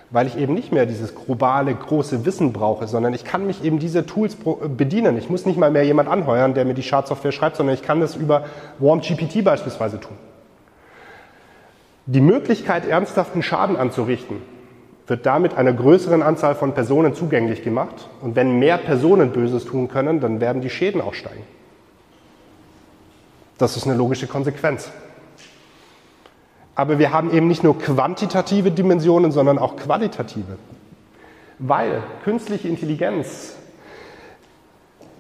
weil 0.10 0.28
ich 0.28 0.38
eben 0.38 0.54
nicht 0.54 0.72
mehr 0.72 0.86
dieses 0.86 1.16
globale, 1.16 1.74
große 1.74 2.24
Wissen 2.24 2.54
brauche, 2.54 2.88
sondern 2.88 3.16
ich 3.16 3.24
kann 3.24 3.48
mich 3.48 3.64
eben 3.64 3.80
diese 3.80 4.06
Tools 4.06 4.38
bedienen. 4.78 5.18
Ich 5.18 5.28
muss 5.28 5.48
nicht 5.48 5.58
mal 5.58 5.72
mehr 5.72 5.84
jemand 5.84 6.08
anheuern, 6.08 6.54
der 6.54 6.66
mir 6.66 6.76
die 6.76 6.84
Schadsoftware 6.84 7.32
schreibt, 7.32 7.56
sondern 7.56 7.74
ich 7.74 7.82
kann 7.82 8.00
das 8.00 8.16
über 8.16 8.46
WarmGPT 8.78 9.44
beispielsweise 9.44 10.00
tun. 10.00 10.16
Die 12.06 12.22
Möglichkeit, 12.22 12.88
ernsthaften 12.88 13.42
Schaden 13.42 13.76
anzurichten, 13.76 14.38
wird 15.08 15.26
damit 15.26 15.56
einer 15.56 15.74
größeren 15.74 16.24
Anzahl 16.24 16.56
von 16.56 16.74
Personen 16.74 17.14
zugänglich 17.14 17.64
gemacht. 17.64 18.10
Und 18.22 18.36
wenn 18.36 18.60
mehr 18.60 18.78
Personen 18.78 19.32
Böses 19.32 19.66
tun 19.66 19.88
können, 19.88 20.20
dann 20.20 20.40
werden 20.40 20.62
die 20.62 20.70
Schäden 20.70 21.02
auch 21.02 21.14
steigen. 21.14 21.44
Das 23.58 23.78
ist 23.78 23.86
eine 23.86 23.96
logische 23.96 24.28
Konsequenz. 24.28 24.92
Aber 26.76 26.98
wir 27.00 27.12
haben 27.12 27.32
eben 27.32 27.48
nicht 27.48 27.64
nur 27.64 27.78
quantitative 27.78 28.72
Dimensionen, 28.72 29.32
sondern 29.32 29.60
auch 29.60 29.76
qualitative. 29.76 30.58
Weil 31.60 32.02
künstliche 32.24 32.68
Intelligenz 32.68 33.56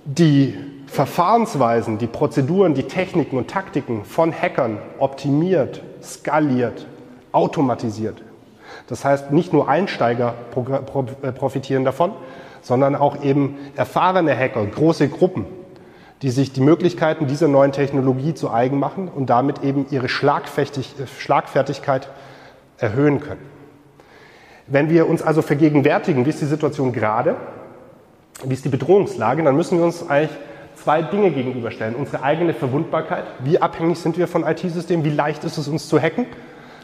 die 0.05 0.57
Verfahrensweisen, 0.87 1.97
die 1.97 2.07
Prozeduren, 2.07 2.73
die 2.73 2.83
Techniken 2.83 3.37
und 3.37 3.49
Taktiken 3.49 4.03
von 4.03 4.33
Hackern 4.33 4.79
optimiert, 4.99 5.81
skaliert, 6.01 6.85
automatisiert. 7.31 8.21
Das 8.87 9.05
heißt, 9.05 9.31
nicht 9.31 9.53
nur 9.53 9.69
Einsteiger 9.69 10.35
äh, 11.21 11.31
profitieren 11.31 11.85
davon, 11.85 12.11
sondern 12.61 12.95
auch 12.95 13.23
eben 13.23 13.57
erfahrene 13.75 14.37
Hacker, 14.37 14.65
große 14.65 15.09
Gruppen, 15.09 15.45
die 16.21 16.29
sich 16.29 16.53
die 16.53 16.61
Möglichkeiten 16.61 17.27
dieser 17.27 17.47
neuen 17.47 17.71
Technologie 17.71 18.33
zu 18.33 18.51
eigen 18.51 18.79
machen 18.79 19.09
und 19.09 19.29
damit 19.29 19.63
eben 19.63 19.85
ihre 19.89 20.09
Schlagfertigkeit 20.09 22.09
erhöhen 22.77 23.19
können. 23.19 23.41
Wenn 24.67 24.89
wir 24.89 25.09
uns 25.09 25.21
also 25.21 25.41
vergegenwärtigen, 25.41 26.25
wie 26.25 26.29
ist 26.29 26.41
die 26.41 26.45
Situation 26.45 26.93
gerade, 26.93 27.35
wie 28.45 28.53
ist 28.53 28.63
die 28.63 28.69
Bedrohungslage, 28.69 29.43
dann 29.43 29.55
müssen 29.55 29.77
wir 29.77 29.85
uns 29.85 30.09
eigentlich 30.09 30.37
zwei 30.75 31.01
Dinge 31.01 31.31
gegenüberstellen. 31.31 31.95
Unsere 31.95 32.23
eigene 32.23 32.53
Verwundbarkeit, 32.53 33.25
wie 33.43 33.61
abhängig 33.61 33.99
sind 33.99 34.17
wir 34.17 34.27
von 34.27 34.43
IT-Systemen, 34.43 35.05
wie 35.05 35.11
leicht 35.11 35.43
ist 35.43 35.57
es 35.57 35.67
uns 35.67 35.89
zu 35.89 35.99
hacken. 35.99 36.25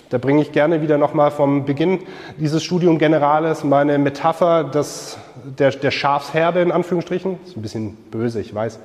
Da 0.09 0.17
bringe 0.17 0.41
ich 0.41 0.51
gerne 0.51 0.81
wieder 0.81 0.97
nochmal 0.97 1.29
vom 1.29 1.65
Beginn 1.65 1.99
dieses 2.37 2.63
Studium 2.63 2.97
Generales 2.97 3.63
meine 3.63 3.99
Metapher 3.99 4.63
des, 4.63 5.19
der, 5.43 5.69
der 5.69 5.91
Schafsherde 5.91 6.61
in 6.61 6.71
Anführungsstrichen. 6.71 7.37
Ist 7.45 7.57
ein 7.57 7.61
bisschen 7.61 7.97
böse, 8.09 8.41
ich 8.41 8.53
weiß. 8.53 8.79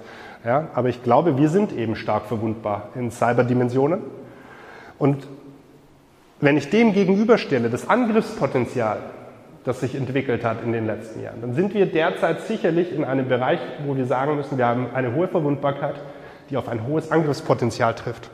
Ja, 0.45 0.69
aber 0.75 0.91
ich 0.91 1.03
glaube, 1.03 1.39
wir 1.39 1.49
sind 1.49 1.73
eben 1.73 1.97
stark 1.97 2.27
verwundbar 2.27 2.89
in 2.95 3.11
Cyberdimensionen. 3.11 4.01
Und 4.99 5.27
wenn 6.41 6.59
ich 6.59 6.69
dem 6.69 6.93
gegenüberstelle, 6.93 7.71
das 7.71 7.89
Angriffspotenzial, 7.89 8.99
das 9.65 9.81
sich 9.81 9.95
entwickelt 9.95 10.45
hat 10.45 10.63
in 10.63 10.73
den 10.73 10.85
letzten 10.85 11.23
Jahren, 11.23 11.41
dann 11.41 11.55
sind 11.55 11.73
wir 11.73 11.87
derzeit 11.87 12.43
sicherlich 12.43 12.93
in 12.93 13.03
einem 13.03 13.29
Bereich, 13.29 13.61
wo 13.87 13.97
wir 13.97 14.05
sagen 14.05 14.37
müssen, 14.37 14.59
wir 14.59 14.67
haben 14.67 14.89
eine 14.93 15.15
hohe 15.15 15.29
Verwundbarkeit, 15.29 15.95
die 16.51 16.59
auf 16.59 16.69
ein 16.69 16.87
hohes 16.87 17.11
Angriffspotenzial 17.11 17.95
trifft. 17.95 18.29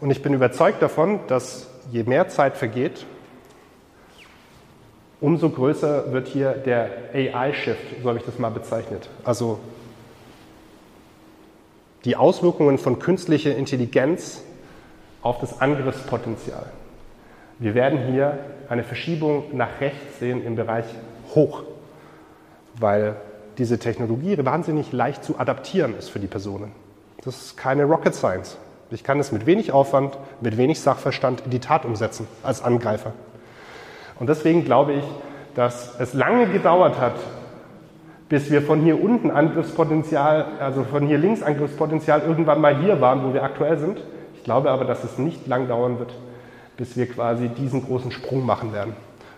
Und 0.00 0.12
ich 0.12 0.22
bin 0.22 0.32
überzeugt 0.32 0.80
davon, 0.80 1.18
dass 1.26 1.69
je 1.90 2.04
mehr 2.04 2.28
Zeit 2.28 2.56
vergeht, 2.56 3.04
umso 5.20 5.50
größer 5.50 6.12
wird 6.12 6.28
hier 6.28 6.52
der 6.52 6.90
AI-Shift, 7.12 8.02
so 8.02 8.08
habe 8.08 8.18
ich 8.18 8.24
das 8.24 8.38
mal 8.38 8.50
bezeichnet. 8.50 9.08
Also 9.24 9.60
die 12.04 12.16
Auswirkungen 12.16 12.78
von 12.78 12.98
künstlicher 12.98 13.54
Intelligenz 13.54 14.42
auf 15.22 15.38
das 15.40 15.60
Angriffspotenzial. 15.60 16.66
Wir 17.58 17.74
werden 17.74 18.10
hier 18.10 18.38
eine 18.70 18.84
Verschiebung 18.84 19.54
nach 19.54 19.80
rechts 19.80 20.18
sehen 20.18 20.42
im 20.44 20.56
Bereich 20.56 20.86
hoch, 21.34 21.64
weil 22.78 23.16
diese 23.58 23.78
Technologie 23.78 24.38
wahnsinnig 24.42 24.92
leicht 24.92 25.22
zu 25.22 25.38
adaptieren 25.38 25.94
ist 25.98 26.08
für 26.08 26.20
die 26.20 26.26
Personen. 26.26 26.72
Das 27.22 27.36
ist 27.36 27.56
keine 27.58 27.84
Rocket 27.84 28.14
Science. 28.14 28.56
Ich 28.90 29.04
kann 29.04 29.20
es 29.20 29.30
mit 29.30 29.46
wenig 29.46 29.72
Aufwand, 29.72 30.18
mit 30.40 30.56
wenig 30.56 30.80
Sachverstand 30.80 31.42
in 31.42 31.50
die 31.50 31.60
Tat 31.60 31.84
umsetzen 31.84 32.26
als 32.42 32.62
Angreifer. 32.62 33.12
Und 34.18 34.28
deswegen 34.28 34.64
glaube 34.64 34.94
ich, 34.94 35.04
dass 35.54 35.98
es 36.00 36.12
lange 36.12 36.46
gedauert 36.48 37.00
hat, 37.00 37.14
bis 38.28 38.50
wir 38.50 38.62
von 38.62 38.80
hier 38.82 39.02
unten 39.02 39.30
Angriffspotenzial, 39.30 40.46
also 40.60 40.84
von 40.84 41.06
hier 41.06 41.18
links 41.18 41.42
Angriffspotenzial 41.42 42.22
irgendwann 42.22 42.60
mal 42.60 42.76
hier 42.78 43.00
waren, 43.00 43.24
wo 43.24 43.32
wir 43.34 43.42
aktuell 43.42 43.78
sind. 43.78 44.00
Ich 44.36 44.44
glaube 44.44 44.70
aber, 44.70 44.84
dass 44.84 45.04
es 45.04 45.18
nicht 45.18 45.46
lang 45.46 45.68
dauern 45.68 45.98
wird, 45.98 46.14
bis 46.76 46.96
wir 46.96 47.08
quasi 47.08 47.48
diesen 47.48 47.84
großen 47.84 48.10
Sprung 48.10 48.44
machen 48.44 48.72
werden. 48.72 48.94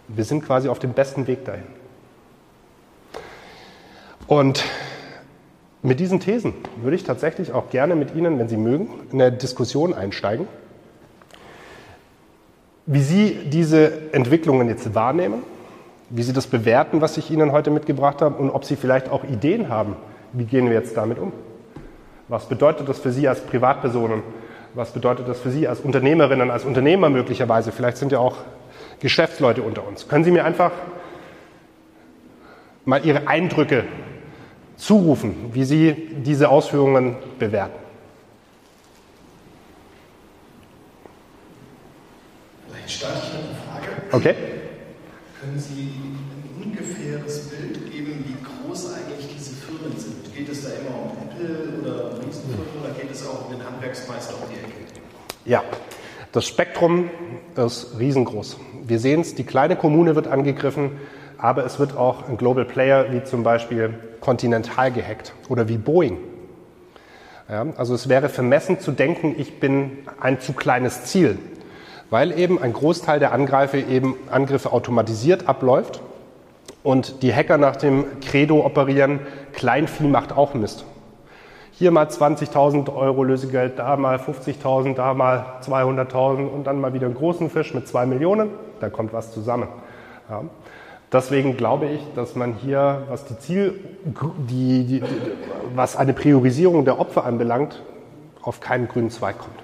Wir 0.08 0.24
sind 0.24 0.44
quasi 0.44 0.68
auf 0.68 0.78
dem 0.78 0.92
besten 0.92 1.26
Weg 1.26 1.44
dahin. 1.44 1.64
Und 4.26 4.64
mit 5.82 6.00
diesen 6.00 6.20
Thesen 6.20 6.54
würde 6.80 6.96
ich 6.96 7.04
tatsächlich 7.04 7.52
auch 7.52 7.70
gerne 7.70 7.96
mit 7.96 8.14
Ihnen, 8.14 8.38
wenn 8.38 8.48
Sie 8.48 8.56
mögen, 8.56 8.88
in 9.10 9.20
eine 9.20 9.32
Diskussion 9.32 9.94
einsteigen, 9.94 10.46
wie 12.86 13.02
Sie 13.02 13.38
diese 13.50 14.12
Entwicklungen 14.12 14.68
jetzt 14.68 14.94
wahrnehmen 14.94 15.42
wie 16.14 16.22
Sie 16.22 16.34
das 16.34 16.46
bewerten, 16.46 17.00
was 17.00 17.16
ich 17.16 17.30
Ihnen 17.30 17.52
heute 17.52 17.70
mitgebracht 17.70 18.20
habe 18.20 18.36
und 18.36 18.50
ob 18.50 18.64
Sie 18.66 18.76
vielleicht 18.76 19.10
auch 19.10 19.24
Ideen 19.24 19.70
haben, 19.70 19.96
wie 20.32 20.44
gehen 20.44 20.66
wir 20.66 20.74
jetzt 20.74 20.96
damit 20.96 21.18
um? 21.18 21.32
Was 22.28 22.46
bedeutet 22.46 22.88
das 22.88 22.98
für 22.98 23.10
Sie 23.10 23.26
als 23.26 23.40
Privatpersonen? 23.40 24.22
Was 24.74 24.90
bedeutet 24.92 25.26
das 25.26 25.40
für 25.40 25.50
Sie 25.50 25.66
als 25.66 25.80
Unternehmerinnen, 25.80 26.50
als 26.50 26.64
Unternehmer 26.64 27.08
möglicherweise? 27.08 27.72
Vielleicht 27.72 27.96
sind 27.96 28.12
ja 28.12 28.18
auch 28.18 28.36
Geschäftsleute 29.00 29.62
unter 29.62 29.86
uns. 29.86 30.06
Können 30.06 30.24
Sie 30.24 30.30
mir 30.30 30.44
einfach 30.44 30.72
mal 32.84 33.04
Ihre 33.04 33.26
Eindrücke 33.26 33.84
zurufen, 34.82 35.50
wie 35.52 35.64
Sie 35.64 35.94
diese 36.24 36.48
Ausführungen 36.48 37.16
bewerten? 37.38 37.78
Vielleicht 42.68 42.90
starte 42.90 43.18
ich 43.22 43.32
mit 43.32 43.42
einer 43.42 43.54
Frage. 43.54 44.02
Okay. 44.10 44.34
Können 45.40 45.58
Sie 45.58 45.92
ein 45.94 46.64
ungefähres 46.64 47.50
Bild 47.50 47.92
geben, 47.92 48.24
wie 48.26 48.68
groß 48.68 48.94
eigentlich 48.94 49.28
diese 49.36 49.54
Firmen 49.54 49.96
sind? 49.96 50.34
Geht 50.34 50.48
es 50.48 50.64
da 50.64 50.70
immer 50.70 50.96
um 50.96 51.12
Apple 51.28 51.80
oder 51.80 52.18
Riesenfirmen 52.24 52.66
oder 52.82 52.92
geht 52.94 53.10
es 53.10 53.26
auch 53.26 53.46
um 53.46 53.56
den 53.56 53.64
Handwerksmeister 53.64 54.34
um 54.34 54.48
die 54.50 54.58
Ecke? 54.58 54.72
Ja, 55.44 55.62
das 56.32 56.46
Spektrum 56.46 57.10
ist 57.56 57.98
riesengroß. 57.98 58.56
Wir 58.84 58.98
sehen 58.98 59.20
es, 59.20 59.34
die 59.34 59.44
kleine 59.44 59.76
Kommune 59.76 60.16
wird 60.16 60.26
angegriffen, 60.26 60.92
aber 61.42 61.66
es 61.66 61.78
wird 61.78 61.94
auch 61.98 62.26
ein 62.28 62.38
Global 62.38 62.64
Player 62.64 63.12
wie 63.12 63.22
zum 63.22 63.42
Beispiel 63.42 63.92
Continental 64.20 64.90
gehackt 64.90 65.34
oder 65.50 65.68
wie 65.68 65.76
Boeing. 65.76 66.16
Ja, 67.50 67.66
also 67.76 67.94
es 67.94 68.08
wäre 68.08 68.30
vermessen 68.30 68.80
zu 68.80 68.92
denken, 68.92 69.34
ich 69.36 69.60
bin 69.60 69.98
ein 70.20 70.40
zu 70.40 70.54
kleines 70.54 71.04
Ziel 71.04 71.36
weil 72.12 72.38
eben 72.38 72.60
ein 72.60 72.74
Großteil 72.74 73.20
der 73.20 73.32
Angreife 73.32 73.78
eben 73.78 74.16
Angriffe 74.30 74.70
automatisiert 74.70 75.48
abläuft 75.48 76.02
und 76.82 77.22
die 77.22 77.34
Hacker 77.34 77.56
nach 77.56 77.76
dem 77.76 78.04
Credo 78.20 78.66
operieren, 78.66 79.20
Kleinvieh 79.54 80.08
macht 80.08 80.36
auch 80.36 80.52
Mist. 80.52 80.84
Hier 81.70 81.90
mal 81.90 82.04
20.000 82.04 82.94
Euro 82.94 83.24
Lösegeld, 83.24 83.78
da 83.78 83.96
mal 83.96 84.18
50.000, 84.18 84.94
da 84.94 85.14
mal 85.14 85.54
200.000 85.62 86.48
und 86.48 86.64
dann 86.64 86.82
mal 86.82 86.92
wieder 86.92 87.06
einen 87.06 87.14
großen 87.14 87.48
Fisch 87.48 87.72
mit 87.72 87.88
zwei 87.88 88.04
Millionen, 88.04 88.50
da 88.80 88.90
kommt 88.90 89.14
was 89.14 89.32
zusammen. 89.32 89.68
Ja. 90.28 90.42
Deswegen 91.12 91.58
glaube 91.58 91.86
ich, 91.86 92.00
dass 92.14 92.36
man 92.36 92.54
hier, 92.54 93.02
was 93.08 93.26
die 93.26 93.38
Ziel, 93.38 93.80
die, 94.48 94.84
die, 94.84 95.02
was 95.74 95.94
eine 95.96 96.14
Priorisierung 96.14 96.86
der 96.86 96.98
Opfer 96.98 97.24
anbelangt, 97.24 97.82
auf 98.40 98.60
keinen 98.60 98.88
grünen 98.88 99.10
Zweig 99.10 99.38
kommt. 99.38 99.62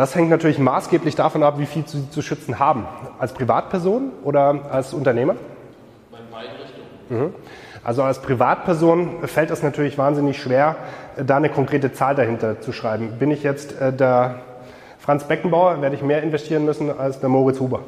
Das 0.00 0.14
hängt 0.14 0.30
natürlich 0.30 0.58
maßgeblich 0.58 1.14
davon 1.14 1.42
ab, 1.42 1.58
wie 1.58 1.66
viel 1.66 1.86
Sie 1.86 2.08
zu 2.08 2.22
schützen 2.22 2.58
haben. 2.58 2.86
Als 3.18 3.34
Privatperson 3.34 4.12
oder 4.24 4.70
als 4.70 4.94
Unternehmer? 4.94 5.34
In 5.34 5.38
beide 6.30 6.48
Richtungen. 6.48 7.26
Mhm. 7.26 7.34
Also 7.82 8.02
als 8.02 8.20
Privatperson 8.20 9.26
fällt 9.26 9.50
es 9.50 9.62
natürlich 9.62 9.96
wahnsinnig 9.96 10.40
schwer, 10.40 10.76
da 11.16 11.36
eine 11.36 11.48
konkrete 11.48 11.92
Zahl 11.92 12.14
dahinter 12.14 12.60
zu 12.60 12.72
schreiben. 12.72 13.12
Bin 13.18 13.30
ich 13.30 13.42
jetzt 13.42 13.80
äh, 13.80 13.92
der 13.92 14.36
Franz 14.98 15.24
Beckenbauer, 15.24 15.80
werde 15.80 15.96
ich 15.96 16.02
mehr 16.02 16.22
investieren 16.22 16.66
müssen 16.66 16.96
als 16.96 17.20
der 17.20 17.30
Moritz 17.30 17.58
Huber, 17.58 17.80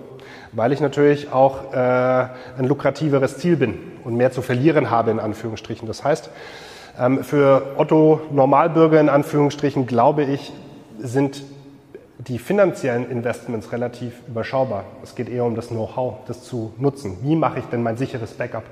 weil 0.53 0.73
ich 0.73 0.81
natürlich 0.81 1.31
auch 1.31 1.75
äh, 1.75 1.77
ein 1.77 2.65
lukrativeres 2.67 3.37
Ziel 3.37 3.57
bin 3.57 3.75
und 4.03 4.17
mehr 4.17 4.33
zu 4.33 4.41
verlieren 4.41 4.91
habe 4.91 5.11
in 5.11 5.21
Anführungsstrichen. 5.21 5.87
Das 5.87 6.03
heißt, 6.05 6.31
ähm, 6.99 7.23
für 7.23 7.75
Otto 7.77 8.23
Normalbürger 8.31 8.99
in 8.99 9.11
Anführungsstrichen 9.11 9.87
glaube 9.87 10.25
ich, 10.25 10.53
sind 10.99 11.43
die 12.19 12.39
finanziellen 12.39 13.11
Investments 13.11 13.73
relativ 13.73 14.15
überschaubar. 14.27 14.85
Es 15.03 15.15
geht 15.15 15.29
eher 15.29 15.45
um 15.45 15.55
das 15.55 15.69
Know-how, 15.69 16.19
das 16.27 16.45
zu 16.45 16.73
nutzen. 16.79 17.19
Wie 17.23 17.37
mache 17.37 17.59
ich 17.59 17.65
denn 17.67 17.83
mein 17.83 17.97
sicheres 17.97 18.33
Backup? 18.33 18.65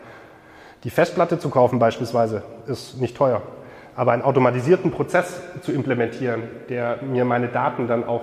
Die 0.85 0.91
Festplatte 0.91 1.39
zu 1.39 1.51
kaufen 1.51 1.79
beispielsweise 1.79 2.43
ist 2.67 3.01
nicht 3.01 3.17
teuer. 3.17 3.43
Aber 3.97 4.13
einen 4.13 4.23
automatisierten 4.23 4.91
Prozess 4.91 5.41
zu 5.63 5.73
implementieren, 5.73 6.43
der 6.69 7.03
mir 7.03 7.25
meine 7.25 7.49
Daten 7.49 7.87
dann 7.87 8.05
auch 8.05 8.23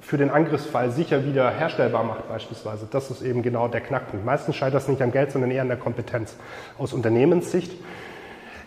für 0.00 0.18
den 0.18 0.30
Angriffsfall 0.30 0.90
sicher 0.90 1.24
wieder 1.24 1.50
herstellbar 1.50 2.04
macht 2.04 2.28
beispielsweise, 2.28 2.86
das 2.90 3.10
ist 3.10 3.22
eben 3.22 3.42
genau 3.42 3.68
der 3.68 3.80
Knackpunkt. 3.80 4.24
Meistens 4.24 4.56
scheitert 4.56 4.74
das 4.74 4.88
nicht 4.88 5.02
am 5.02 5.10
Geld, 5.10 5.32
sondern 5.32 5.50
eher 5.50 5.62
an 5.62 5.68
der 5.68 5.76
Kompetenz. 5.76 6.36
Aus 6.78 6.92
Unternehmenssicht 6.92 7.72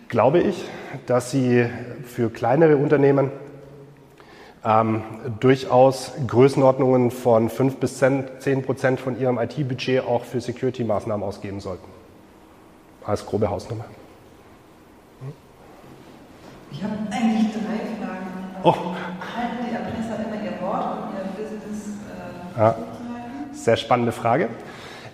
glaube 0.08 0.40
ich, 0.40 0.66
dass 1.06 1.32
sie 1.32 1.66
für 2.04 2.30
kleinere 2.30 2.78
Unternehmen 2.78 3.32
ähm, 4.66 5.04
durchaus 5.40 6.14
Größenordnungen 6.28 7.12
von 7.12 7.50
5 7.50 7.78
bis 7.78 8.00
10 8.00 8.64
Prozent 8.64 9.00
von 9.00 9.20
ihrem 9.20 9.40
IT-Budget 9.40 10.06
auch 10.06 10.26
für 10.26 10.42
Security-Maßnahmen 10.42 11.26
ausgeben 11.26 11.60
sollten. 11.60 11.99
Als 13.10 13.26
grobe 13.26 13.50
Hausnummer. 13.50 13.86
Ich 16.72 16.84
habe 16.84 16.94
eigentlich 17.10 17.52
drei 17.54 18.06
Fragen. 18.06 18.28
Oh. 18.62 18.72
Halten 18.72 19.66
die 19.68 19.74
Erpresser 19.74 20.24
immer 20.28 20.36
ihr 20.44 20.62
Wort 20.62 20.98
und 21.02 21.18
ihr 21.18 21.44
Business 21.44 21.88
äh, 22.56 22.60
ja. 22.60 22.76
Sehr 23.52 23.78
spannende 23.78 24.12
Frage. 24.12 24.50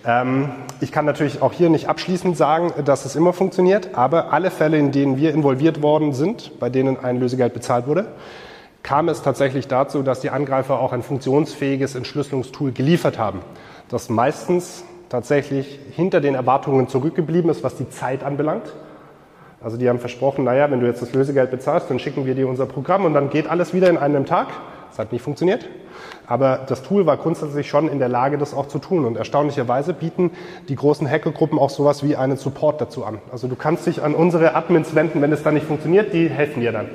Ähm, 0.04 0.50
ich 0.82 0.92
kann 0.92 1.06
natürlich 1.06 1.40
auch 1.40 1.54
hier 1.54 1.70
nicht 1.70 1.88
abschließend 1.88 2.36
sagen, 2.36 2.74
dass 2.84 3.06
es 3.06 3.16
immer 3.16 3.32
funktioniert, 3.32 3.94
aber 3.94 4.30
alle 4.30 4.50
Fälle, 4.50 4.76
in 4.76 4.92
denen 4.92 5.16
wir 5.16 5.32
involviert 5.32 5.80
worden 5.80 6.12
sind, 6.12 6.60
bei 6.60 6.68
denen 6.68 7.02
ein 7.02 7.18
Lösegeld 7.18 7.54
bezahlt 7.54 7.86
wurde, 7.86 8.08
kam 8.82 9.08
es 9.08 9.22
tatsächlich 9.22 9.68
dazu, 9.68 10.02
dass 10.02 10.20
die 10.20 10.28
Angreifer 10.28 10.80
auch 10.80 10.92
ein 10.92 11.02
funktionsfähiges 11.02 11.94
Entschlüsselungstool 11.94 12.72
geliefert 12.72 13.16
haben, 13.16 13.40
das 13.88 14.10
meistens 14.10 14.84
tatsächlich 15.08 15.78
hinter 15.92 16.20
den 16.20 16.34
Erwartungen 16.34 16.88
zurückgeblieben 16.88 17.50
ist, 17.50 17.62
was 17.62 17.76
die 17.76 17.88
Zeit 17.88 18.24
anbelangt. 18.24 18.72
Also 19.60 19.76
die 19.76 19.88
haben 19.88 19.98
versprochen, 19.98 20.44
naja, 20.44 20.70
wenn 20.70 20.80
du 20.80 20.86
jetzt 20.86 21.02
das 21.02 21.12
Lösegeld 21.12 21.50
bezahlst, 21.50 21.90
dann 21.90 21.98
schicken 21.98 22.26
wir 22.26 22.34
dir 22.34 22.48
unser 22.48 22.66
Programm 22.66 23.04
und 23.04 23.14
dann 23.14 23.30
geht 23.30 23.48
alles 23.48 23.72
wieder 23.74 23.88
in 23.88 23.96
einem 23.96 24.26
Tag. 24.26 24.48
Das 24.90 24.98
hat 24.98 25.12
nicht 25.12 25.22
funktioniert. 25.22 25.66
Aber 26.26 26.60
das 26.66 26.82
Tool 26.82 27.06
war 27.06 27.16
grundsätzlich 27.16 27.68
schon 27.68 27.88
in 27.88 27.98
der 27.98 28.08
Lage, 28.08 28.38
das 28.38 28.54
auch 28.54 28.68
zu 28.68 28.78
tun. 28.78 29.04
Und 29.04 29.16
erstaunlicherweise 29.16 29.92
bieten 29.92 30.30
die 30.68 30.76
großen 30.76 31.08
Hackergruppen 31.08 31.58
auch 31.58 31.70
sowas 31.70 32.02
wie 32.02 32.16
einen 32.16 32.36
Support 32.36 32.80
dazu 32.80 33.04
an. 33.04 33.18
Also 33.32 33.48
du 33.48 33.56
kannst 33.56 33.86
dich 33.86 34.02
an 34.02 34.14
unsere 34.14 34.54
Admins 34.54 34.94
wenden, 34.94 35.22
wenn 35.22 35.32
es 35.32 35.42
dann 35.42 35.54
nicht 35.54 35.66
funktioniert, 35.66 36.12
die 36.12 36.28
helfen 36.28 36.60
dir 36.60 36.72
dann. 36.72 36.88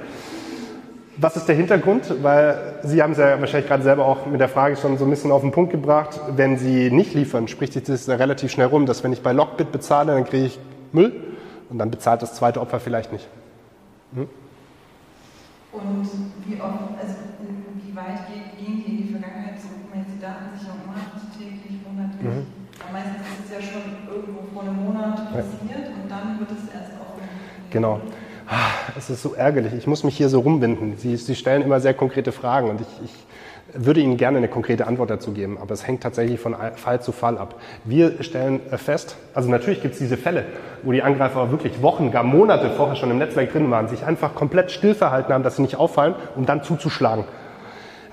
Was 1.18 1.36
ist 1.36 1.47
der 1.47 1.55
Hintergrund? 1.55 2.24
Weil 2.24 2.80
Sie 2.84 3.01
haben 3.01 3.12
es 3.12 3.18
ja 3.18 3.39
wahrscheinlich 3.39 3.68
gerade 3.68 3.84
selber 3.84 4.05
auch 4.05 4.26
mit 4.26 4.39
der 4.39 4.49
Frage 4.49 4.78
schon 4.78 4.97
so 4.97 5.05
ein 5.05 5.09
bisschen 5.09 5.32
auf 5.32 5.41
den 5.41 5.51
Punkt 5.51 5.72
gebracht. 5.72 6.20
Wenn 6.36 6.57
Sie 6.57 6.89
nicht 6.89 7.14
liefern, 7.14 7.47
spricht 7.47 7.74
sich 7.74 7.84
das 7.84 8.07
relativ 8.07 8.51
schnell 8.51 8.68
rum, 8.68 8.86
dass 8.86 9.03
wenn 9.03 9.12
ich 9.12 9.22
bei 9.22 9.34
Lockbit 9.34 9.72
bezahle, 9.72 10.14
dann 10.14 10.24
kriege 10.24 10.45
ich 10.45 10.59
Müll 10.93 11.14
und 11.70 11.80
dann 11.80 11.91
bezahlt 11.91 12.22
das 12.22 12.34
zweite 12.34 12.62
Opfer 12.62 12.80
vielleicht 12.80 13.12
nicht. 13.12 13.28
Hm? 14.14 14.28
Und 15.74 16.09
wie 16.45 16.62
oft, 16.62 16.99
also 16.99 17.16
wie 17.86 17.95
weit 17.95 18.28
gehen 18.28 18.84
die 18.86 18.91
in 18.91 18.97
die 19.07 19.12
Vergangenheit 19.12 19.59
zurück, 19.59 19.88
wenn 19.93 20.03
Sie 20.05 20.20
Datensicherung 20.20 20.80
macht, 20.88 21.32
täglich, 21.38 21.80
monatlich? 21.88 22.24
Mhm. 22.24 22.47
Meistens 22.91 23.22
ist 23.22 23.45
es 23.45 23.51
ja 23.51 23.62
schon 23.62 23.84
irgendwo 24.07 24.43
vor 24.53 24.64
einem 24.64 24.84
Monat 24.84 25.16
passiert 25.32 25.88
ja. 25.88 25.95
und 25.95 26.09
dann 26.09 26.39
wird 26.39 26.51
es 26.51 26.74
erst 26.74 26.91
auch. 26.99 27.16
Genau. 27.70 28.01
Ah, 28.54 28.72
es 28.97 29.10
ist 29.10 29.22
so 29.22 29.34
ärgerlich. 29.34 29.72
Ich 29.74 29.88
muss 29.88 30.04
mich 30.04 30.18
hier 30.18 30.28
so 30.28 30.41
rumwinden. 30.41 30.97
Sie, 30.97 31.16
Sie 31.16 31.36
stellen 31.36 31.62
immer 31.62 31.80
sehr 31.80 31.93
konkrete 31.93 32.34
Fragen 32.34 32.70
und 32.70 32.82
ich, 32.82 32.88
ich 33.06 33.12
würde 33.86 34.02
Ihnen 34.02 34.18
gerne 34.18 34.39
eine 34.39 34.49
konkrete 34.49 34.88
Antwort 34.88 35.10
dazu 35.10 35.32
geben, 35.32 35.58
aber 35.58 35.74
es 35.74 35.88
hängt 35.88 36.04
tatsächlich 36.04 36.38
von 36.38 36.54
Fall 36.76 37.02
zu 37.02 37.14
Fall 37.14 37.38
ab. 37.38 37.56
Wir 37.86 38.22
stellen 38.22 38.60
fest, 38.76 39.16
also 39.34 39.49
natürlich 39.49 39.82
gibt 39.82 39.93
es 39.93 39.99
diese 39.99 40.18
Fälle, 40.18 40.43
wo 40.84 40.91
die 40.91 41.02
Angreifer 41.02 41.49
wirklich 41.52 41.82
Wochen, 41.82 42.12
gar 42.12 42.24
Monate 42.24 42.72
vorher 42.72 42.97
schon 42.97 43.10
im 43.10 43.20
Netzwerk 43.20 43.54
drin 43.54 43.72
waren, 43.72 43.88
sich 43.88 44.04
einfach 44.04 44.36
komplett 44.36 44.70
still 44.70 44.95
verhalten 44.95 45.32
haben, 45.32 45.43
dass 45.43 45.56
sie 45.56 45.62
nicht 45.62 45.78
auffallen, 45.78 46.16
um 46.36 46.45
dann 46.45 46.62
zuzuschlagen. 46.62 47.24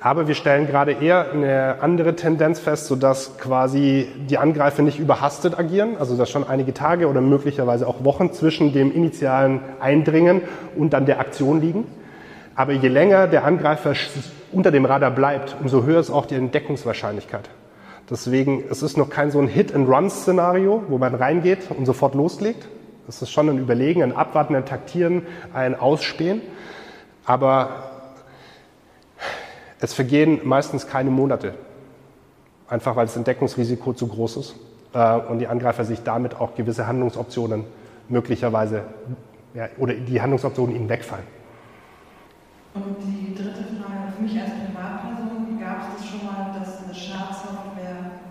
Aber 0.01 0.29
wir 0.29 0.37
stellen 0.37 0.69
gerade 0.69 0.93
eher 0.93 1.33
eine 1.33 1.77
andere 1.81 2.15
Tendenz 2.15 2.61
fest, 2.61 2.87
sodass 2.87 3.37
quasi 3.39 4.09
die 4.31 4.39
Angreifer 4.39 4.83
nicht 4.83 5.01
überhastet 5.01 5.59
agieren, 5.59 5.97
also 5.99 6.17
dass 6.17 6.31
schon 6.31 6.49
einige 6.49 6.73
Tage 6.73 7.09
oder 7.09 7.21
möglicherweise 7.21 7.87
auch 7.87 8.05
Wochen 8.05 8.33
zwischen 8.33 8.73
dem 8.73 8.93
initialen 8.93 9.61
Eindringen 9.81 10.43
und 10.77 10.93
dann 10.93 11.05
der 11.07 11.19
Aktion 11.19 11.61
liegen. 11.61 11.85
Aber 12.55 12.73
je 12.73 12.89
länger 12.89 13.27
der 13.27 13.45
Angreifer 13.45 13.95
unter 14.53 14.71
dem 14.71 14.85
Radar 14.85 15.11
bleibt, 15.11 15.57
umso 15.61 15.83
höher 15.85 16.01
ist 16.01 16.11
auch 16.11 16.27
die 16.27 16.37
Entdeckungswahrscheinlichkeit. 16.37 17.51
Deswegen, 18.09 18.65
es 18.71 18.83
ist 18.83 18.97
noch 18.97 19.11
kein 19.11 19.31
so 19.31 19.39
ein 19.41 19.49
Hit-and-Run-Szenario, 19.49 20.85
wo 20.89 20.99
man 20.99 21.15
reingeht 21.15 21.71
und 21.77 21.87
sofort 21.87 22.15
loslegt. 22.15 22.67
Es 23.09 23.21
ist 23.21 23.31
schon 23.31 23.49
ein 23.49 23.59
Überlegen, 23.59 24.03
ein 24.03 24.17
Abwarten, 24.17 24.55
ein 24.55 24.65
Taktieren, 24.65 25.27
ein 25.53 25.79
Ausspähen. 25.79 26.41
Aber 27.25 27.98
es 29.81 29.95
vergehen 29.95 30.41
meistens 30.45 30.87
keine 30.87 31.11
Monate, 31.11 31.55
einfach 32.69 32.97
weil 32.97 33.07
das 33.07 33.17
Entdeckungsrisiko 33.17 33.93
zu 33.93 34.09
groß 34.09 34.37
ist 34.39 34.57
äh, 34.93 35.17
und 35.17 35.39
die 35.39 35.47
Angreifer 35.47 35.85
sich 35.85 36.03
damit 36.03 36.41
auch 36.41 36.55
gewisse 36.55 36.87
Handlungsoptionen 36.87 37.65
möglicherweise 38.09 38.85
ja, 39.55 39.69
oder 39.79 39.95
die 39.95 40.21
Handlungsoptionen 40.21 40.75
ihnen 40.75 40.89
wegfallen. 40.89 41.25
Und 42.75 42.97
die 43.01 43.35
dritte 43.35 43.65
Frage 43.65 44.13
für 44.15 44.23
mich 44.23 44.41
als 44.41 44.51
Privatperson, 44.51 45.59
gab 45.61 45.81
es 45.81 45.99
das 45.99 46.09
schon 46.09 46.27
mal, 46.27 46.55
dass 46.59 46.85
eine 46.85 46.95
Schadsoftware 46.95 48.23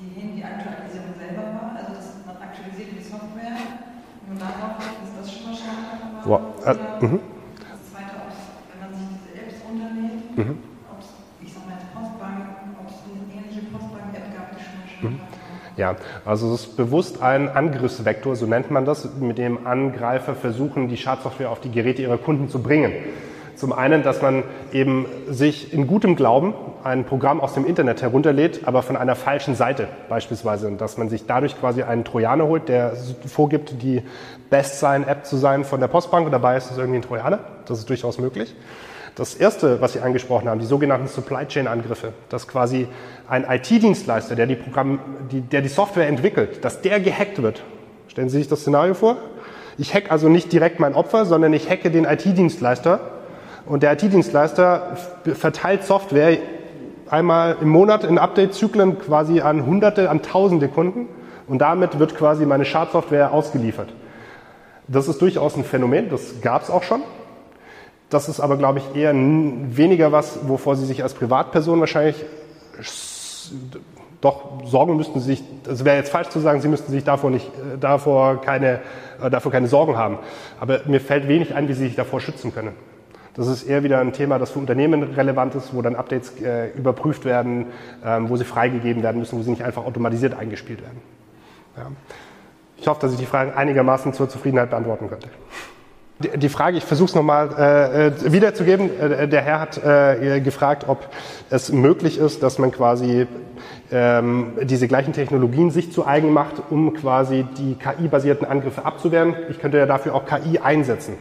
die 0.00 0.20
Handy-Aktualisierung 0.20 1.14
selber 1.18 1.42
war? 1.42 1.76
Also 1.78 1.94
dass 1.94 2.26
man 2.26 2.36
aktualisiert 2.36 2.88
die 2.98 3.02
Software 3.02 3.58
und 4.30 4.40
darauf 4.40 4.78
ist 4.78 5.14
das 5.18 5.32
schon 5.32 5.46
mal 5.46 5.56
Schadsoftware? 5.56 6.24
Wow. 6.24 6.40
Äh, 6.66 7.06
mhm. 7.06 7.20
Das 7.60 7.80
zweite, 7.92 8.14
wenn 8.72 8.80
man 8.80 8.98
sich 8.98 9.08
diese 9.14 9.42
Apps 9.42 9.56
runterlädt. 9.68 10.38
Mhm. 10.38 10.73
Ja, 15.76 15.96
also 16.24 16.54
es 16.54 16.66
ist 16.66 16.76
bewusst 16.76 17.20
ein 17.20 17.48
Angriffsvektor, 17.48 18.36
so 18.36 18.46
nennt 18.46 18.70
man 18.70 18.84
das, 18.84 19.08
mit 19.18 19.38
dem 19.38 19.66
Angreifer 19.66 20.34
versuchen, 20.34 20.88
die 20.88 20.96
Schadsoftware 20.96 21.50
auf 21.50 21.60
die 21.60 21.70
Geräte 21.70 22.02
ihrer 22.02 22.18
Kunden 22.18 22.48
zu 22.48 22.62
bringen. 22.62 22.92
Zum 23.56 23.72
einen, 23.72 24.02
dass 24.02 24.20
man 24.20 24.42
eben 24.72 25.06
sich 25.28 25.72
in 25.72 25.86
gutem 25.86 26.16
Glauben 26.16 26.54
ein 26.82 27.04
Programm 27.04 27.40
aus 27.40 27.54
dem 27.54 27.64
Internet 27.66 28.02
herunterlädt, 28.02 28.66
aber 28.66 28.82
von 28.82 28.96
einer 28.96 29.14
falschen 29.14 29.54
Seite 29.54 29.88
beispielsweise. 30.08 30.66
Und 30.66 30.80
dass 30.80 30.98
man 30.98 31.08
sich 31.08 31.26
dadurch 31.26 31.58
quasi 31.58 31.82
einen 31.82 32.04
Trojaner 32.04 32.46
holt, 32.46 32.68
der 32.68 32.94
vorgibt, 33.26 33.82
die 33.82 34.02
Best-Sign-App 34.50 35.24
zu 35.24 35.36
sein 35.36 35.64
von 35.64 35.80
der 35.80 35.88
Postbank 35.88 36.26
und 36.26 36.32
dabei 36.32 36.56
ist 36.56 36.70
es 36.70 36.78
irgendwie 36.78 36.98
ein 36.98 37.02
Trojaner. 37.02 37.40
Das 37.66 37.78
ist 37.78 37.88
durchaus 37.88 38.18
möglich. 38.18 38.54
Das 39.16 39.34
erste, 39.36 39.80
was 39.80 39.92
Sie 39.92 40.00
angesprochen 40.00 40.48
haben, 40.48 40.58
die 40.58 40.66
sogenannten 40.66 41.06
Supply 41.06 41.46
Chain 41.46 41.68
Angriffe, 41.68 42.12
dass 42.30 42.48
quasi 42.48 42.88
ein 43.28 43.44
IT-Dienstleister, 43.48 44.34
der 44.34 44.46
die 44.46 44.56
Programm, 44.56 44.98
die, 45.30 45.40
der 45.40 45.62
die 45.62 45.68
Software 45.68 46.08
entwickelt, 46.08 46.64
dass 46.64 46.80
der 46.82 46.98
gehackt 46.98 47.40
wird. 47.40 47.62
Stellen 48.08 48.28
Sie 48.28 48.38
sich 48.38 48.48
das 48.48 48.60
Szenario 48.60 48.94
vor? 48.94 49.16
Ich 49.78 49.94
hack 49.94 50.10
also 50.10 50.28
nicht 50.28 50.52
direkt 50.52 50.80
mein 50.80 50.94
Opfer, 50.94 51.26
sondern 51.26 51.52
ich 51.52 51.70
hacke 51.70 51.92
den 51.92 52.04
IT-Dienstleister 52.04 53.00
und 53.66 53.84
der 53.84 53.92
IT-Dienstleister 53.92 54.96
verteilt 55.34 55.84
Software 55.84 56.38
einmal 57.08 57.56
im 57.60 57.68
Monat 57.68 58.02
in 58.02 58.18
Update-Zyklen 58.18 58.98
quasi 58.98 59.40
an 59.40 59.64
Hunderte, 59.64 60.10
an 60.10 60.22
Tausende 60.22 60.68
Kunden 60.68 61.08
und 61.46 61.58
damit 61.58 62.00
wird 62.00 62.16
quasi 62.16 62.46
meine 62.46 62.64
Schadsoftware 62.64 63.32
ausgeliefert. 63.32 63.92
Das 64.88 65.06
ist 65.06 65.22
durchaus 65.22 65.56
ein 65.56 65.64
Phänomen, 65.64 66.08
das 66.10 66.40
gab 66.40 66.62
es 66.62 66.70
auch 66.70 66.82
schon. 66.82 67.02
Das 68.14 68.28
ist 68.28 68.38
aber, 68.38 68.56
glaube 68.56 68.78
ich, 68.78 68.94
eher 68.94 69.12
weniger 69.12 70.12
was, 70.12 70.38
wovor 70.46 70.76
Sie 70.76 70.86
sich 70.86 71.02
als 71.02 71.14
Privatperson 71.14 71.80
wahrscheinlich 71.80 72.24
doch 74.20 74.64
sorgen 74.64 74.96
müssten 74.96 75.18
sich, 75.18 75.42
es 75.68 75.84
wäre 75.84 75.96
jetzt 75.96 76.12
falsch 76.12 76.28
zu 76.28 76.38
sagen, 76.38 76.60
Sie 76.60 76.68
müssten 76.68 76.92
sich 76.92 77.02
davor 77.02 77.30
nicht, 77.30 77.46
äh, 77.46 77.76
davor 77.76 78.40
keine, 78.40 78.78
äh, 79.20 79.30
davor 79.30 79.50
keine 79.50 79.66
Sorgen 79.66 79.96
haben. 79.96 80.18
Aber 80.60 80.82
mir 80.86 81.00
fällt 81.00 81.26
wenig 81.26 81.56
ein, 81.56 81.66
wie 81.66 81.72
Sie 81.72 81.86
sich 81.86 81.96
davor 81.96 82.20
schützen 82.20 82.54
können. 82.54 82.76
Das 83.34 83.48
ist 83.48 83.64
eher 83.64 83.82
wieder 83.82 83.98
ein 83.98 84.12
Thema, 84.12 84.38
das 84.38 84.52
für 84.52 84.60
Unternehmen 84.60 85.02
relevant 85.02 85.56
ist, 85.56 85.74
wo 85.74 85.82
dann 85.82 85.96
Updates 85.96 86.40
äh, 86.40 86.68
überprüft 86.68 87.24
werden, 87.24 87.66
ähm, 88.04 88.28
wo 88.28 88.36
sie 88.36 88.44
freigegeben 88.44 89.02
werden 89.02 89.18
müssen, 89.18 89.36
wo 89.36 89.42
sie 89.42 89.50
nicht 89.50 89.64
einfach 89.64 89.84
automatisiert 89.84 90.38
eingespielt 90.38 90.82
werden. 90.82 91.00
Ja. 91.76 91.86
Ich 92.76 92.86
hoffe, 92.86 93.00
dass 93.00 93.12
ich 93.12 93.18
die 93.18 93.26
Fragen 93.26 93.52
einigermaßen 93.54 94.12
zur 94.12 94.28
Zufriedenheit 94.28 94.70
beantworten 94.70 95.08
könnte. 95.08 95.30
Die 96.20 96.48
Frage, 96.48 96.76
ich 96.76 96.84
versuche 96.84 97.08
es 97.08 97.14
nochmal 97.16 97.50
äh, 97.58 98.06
äh, 98.06 98.32
wiederzugeben. 98.32 98.88
Äh, 99.00 99.26
der 99.26 99.42
Herr 99.42 99.58
hat 99.58 99.82
äh, 99.84 100.40
gefragt, 100.40 100.84
ob 100.86 101.08
es 101.50 101.72
möglich 101.72 102.18
ist, 102.18 102.40
dass 102.44 102.58
man 102.58 102.70
quasi 102.70 103.26
ähm, 103.90 104.52
diese 104.62 104.86
gleichen 104.86 105.12
Technologien 105.12 105.72
sich 105.72 105.92
zu 105.92 106.06
eigen 106.06 106.32
macht, 106.32 106.54
um 106.70 106.94
quasi 106.94 107.44
die 107.58 107.74
KI-basierten 107.74 108.46
Angriffe 108.46 108.84
abzuwehren. 108.84 109.34
Ich 109.50 109.58
könnte 109.58 109.76
ja 109.76 109.86
dafür 109.86 110.14
auch 110.14 110.24
KI 110.24 110.60
einsetzen. 110.60 111.14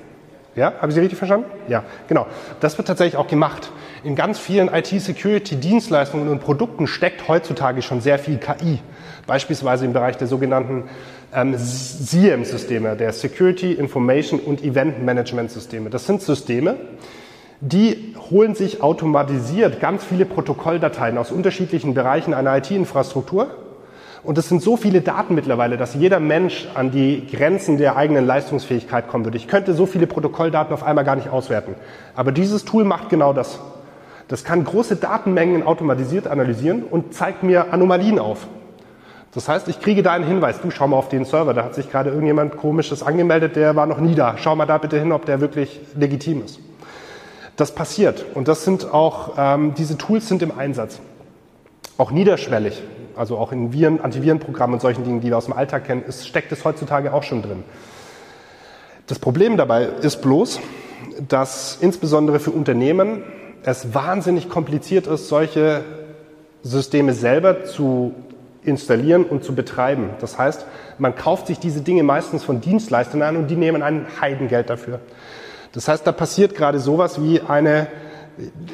Ja, 0.56 0.74
habe 0.78 0.90
ich 0.90 0.94
Sie 0.94 1.00
richtig 1.00 1.18
verstanden? 1.18 1.48
Ja, 1.68 1.84
genau. 2.08 2.28
Das 2.60 2.78
wird 2.78 2.88
tatsächlich 2.88 3.18
auch 3.18 3.28
gemacht. 3.28 3.72
In 4.04 4.16
ganz 4.16 4.38
vielen 4.38 4.72
IT-Security-Dienstleistungen 4.72 6.28
und 6.28 6.40
Produkten 6.40 6.86
steckt 6.86 7.28
heutzutage 7.28 7.82
schon 7.82 8.02
sehr 8.02 8.20
viel 8.20 8.38
KI. 8.38 8.80
Beispielsweise 9.26 9.86
im 9.86 9.94
Bereich 9.94 10.18
der 10.18 10.28
sogenannten 10.28 10.84
ähm, 11.34 11.56
SIEM-Systeme, 11.58 12.96
der 12.96 13.14
Security 13.14 13.74
Information 13.74 14.40
und 14.40 14.64
Event 14.64 15.04
Management 15.04 15.52
Systeme. 15.52 15.90
Das 15.90 16.06
sind 16.06 16.22
Systeme, 16.22 16.76
die 17.62 18.16
holen 18.30 18.56
sich 18.56 18.82
automatisiert 18.82 19.80
ganz 19.80 20.04
viele 20.04 20.26
Protokolldateien 20.26 21.18
aus 21.18 21.32
unterschiedlichen 21.32 21.94
Bereichen 21.94 22.34
einer 22.34 22.58
IT-Infrastruktur 22.58 23.48
Und 24.24 24.38
es 24.38 24.48
sind 24.48 24.62
so 24.62 24.78
viele 24.78 25.02
Daten 25.02 25.36
mittlerweile, 25.36 25.76
dass 25.76 25.96
jeder 25.96 26.22
Mensch 26.22 26.68
an 26.76 26.92
die 26.92 27.28
Grenzen 27.28 27.78
der 27.78 27.98
eigenen 27.98 28.26
Leistungsfähigkeit 28.26 29.10
kommen 29.10 29.26
würde. 29.26 29.38
Ich 29.38 29.50
könnte 29.50 29.74
so 29.74 29.86
viele 29.86 30.08
Protokolldaten 30.08 30.74
auf 30.74 30.84
einmal 30.84 31.04
gar 31.04 31.18
nicht 31.18 31.30
auswerten. 31.30 31.76
Aber 32.16 32.32
dieses 32.32 32.64
Tool 32.64 32.86
macht 32.86 33.10
genau 33.10 33.34
das. 33.34 33.60
Das 34.30 34.46
kann 34.46 34.64
große 34.64 34.96
Datenmengen 34.96 35.64
automatisiert 35.64 36.28
analysieren 36.28 36.84
und 36.84 37.14
zeigt 37.14 37.44
mir 37.44 37.74
Anomalien 37.74 38.18
auf. 38.18 38.48
Das 39.34 39.50
heißt, 39.50 39.68
ich 39.68 39.80
kriege 39.80 40.04
da 40.04 40.14
einen 40.14 40.26
Hinweis, 40.26 40.62
du 40.62 40.70
schau 40.70 40.88
mal 40.88 40.98
auf 40.98 41.10
den 41.10 41.26
Server, 41.26 41.54
da 41.54 41.64
hat 41.64 41.76
sich 41.76 41.90
gerade 41.90 42.12
irgendjemand 42.12 42.58
komisches 42.58 43.02
angemeldet, 43.02 43.56
der 43.56 43.76
war 43.76 43.86
noch 43.86 44.00
nie 44.00 44.16
da. 44.16 44.36
Schau 44.38 44.56
mal 44.56 44.66
da 44.66 44.78
bitte 44.78 45.00
hin, 45.00 45.12
ob 45.12 45.26
der 45.26 45.42
wirklich 45.42 45.80
legitim 45.96 46.44
ist. 46.46 46.60
Das 47.56 47.74
passiert 47.74 48.26
und 48.34 48.48
das 48.48 48.64
sind 48.64 48.94
auch, 48.94 49.34
ähm, 49.38 49.74
diese 49.76 49.98
Tools 49.98 50.28
sind 50.28 50.42
im 50.42 50.58
Einsatz. 50.58 51.00
Auch 51.98 52.12
niederschwellig 52.12 52.82
also 53.16 53.38
auch 53.38 53.52
in 53.52 53.74
Viren, 53.74 54.02
Antivirenprogrammen 54.02 54.76
und 54.76 54.80
solchen 54.80 55.04
Dingen, 55.04 55.22
die 55.22 55.30
wir 55.30 55.38
aus 55.38 55.46
dem 55.46 55.54
Alltag 55.54 55.86
kennen, 55.86 56.04
ist, 56.04 56.28
steckt 56.28 56.52
es 56.52 56.66
heutzutage 56.66 57.14
auch 57.14 57.24
schon 57.24 57.42
drin. 57.42 57.64
Das 59.08 59.20
Problem 59.20 59.58
dabei 59.58 59.90
ist 60.02 60.22
bloß, 60.22 60.60
dass 61.28 61.78
insbesondere 61.82 62.40
für 62.40 62.52
Unternehmen 62.52 63.24
es 63.64 63.94
wahnsinnig 63.94 64.50
kompliziert 64.50 65.08
ist, 65.08 65.28
solche 65.28 65.84
Systeme 66.64 67.14
selber 67.14 67.66
zu 67.66 68.14
installieren 68.66 69.24
und 69.24 69.44
zu 69.44 69.56
betreiben. 69.56 70.12
Das 70.20 70.38
heißt, 70.38 70.66
man 70.98 71.16
kauft 71.16 71.48
sich 71.48 71.60
diese 71.60 71.82
Dinge 71.82 72.04
meistens 72.04 72.44
von 72.44 72.62
Dienstleistern 72.62 73.22
an 73.22 73.38
und 73.38 73.48
die 73.48 73.56
nehmen 73.56 73.82
ein 73.82 74.06
Heidengeld 74.22 74.70
dafür. 74.70 75.00
Das 75.72 75.88
heißt, 75.88 76.06
da 76.06 76.12
passiert 76.12 76.56
gerade 76.56 76.80
sowas 76.80 77.22
wie 77.22 77.42
eine 77.42 77.88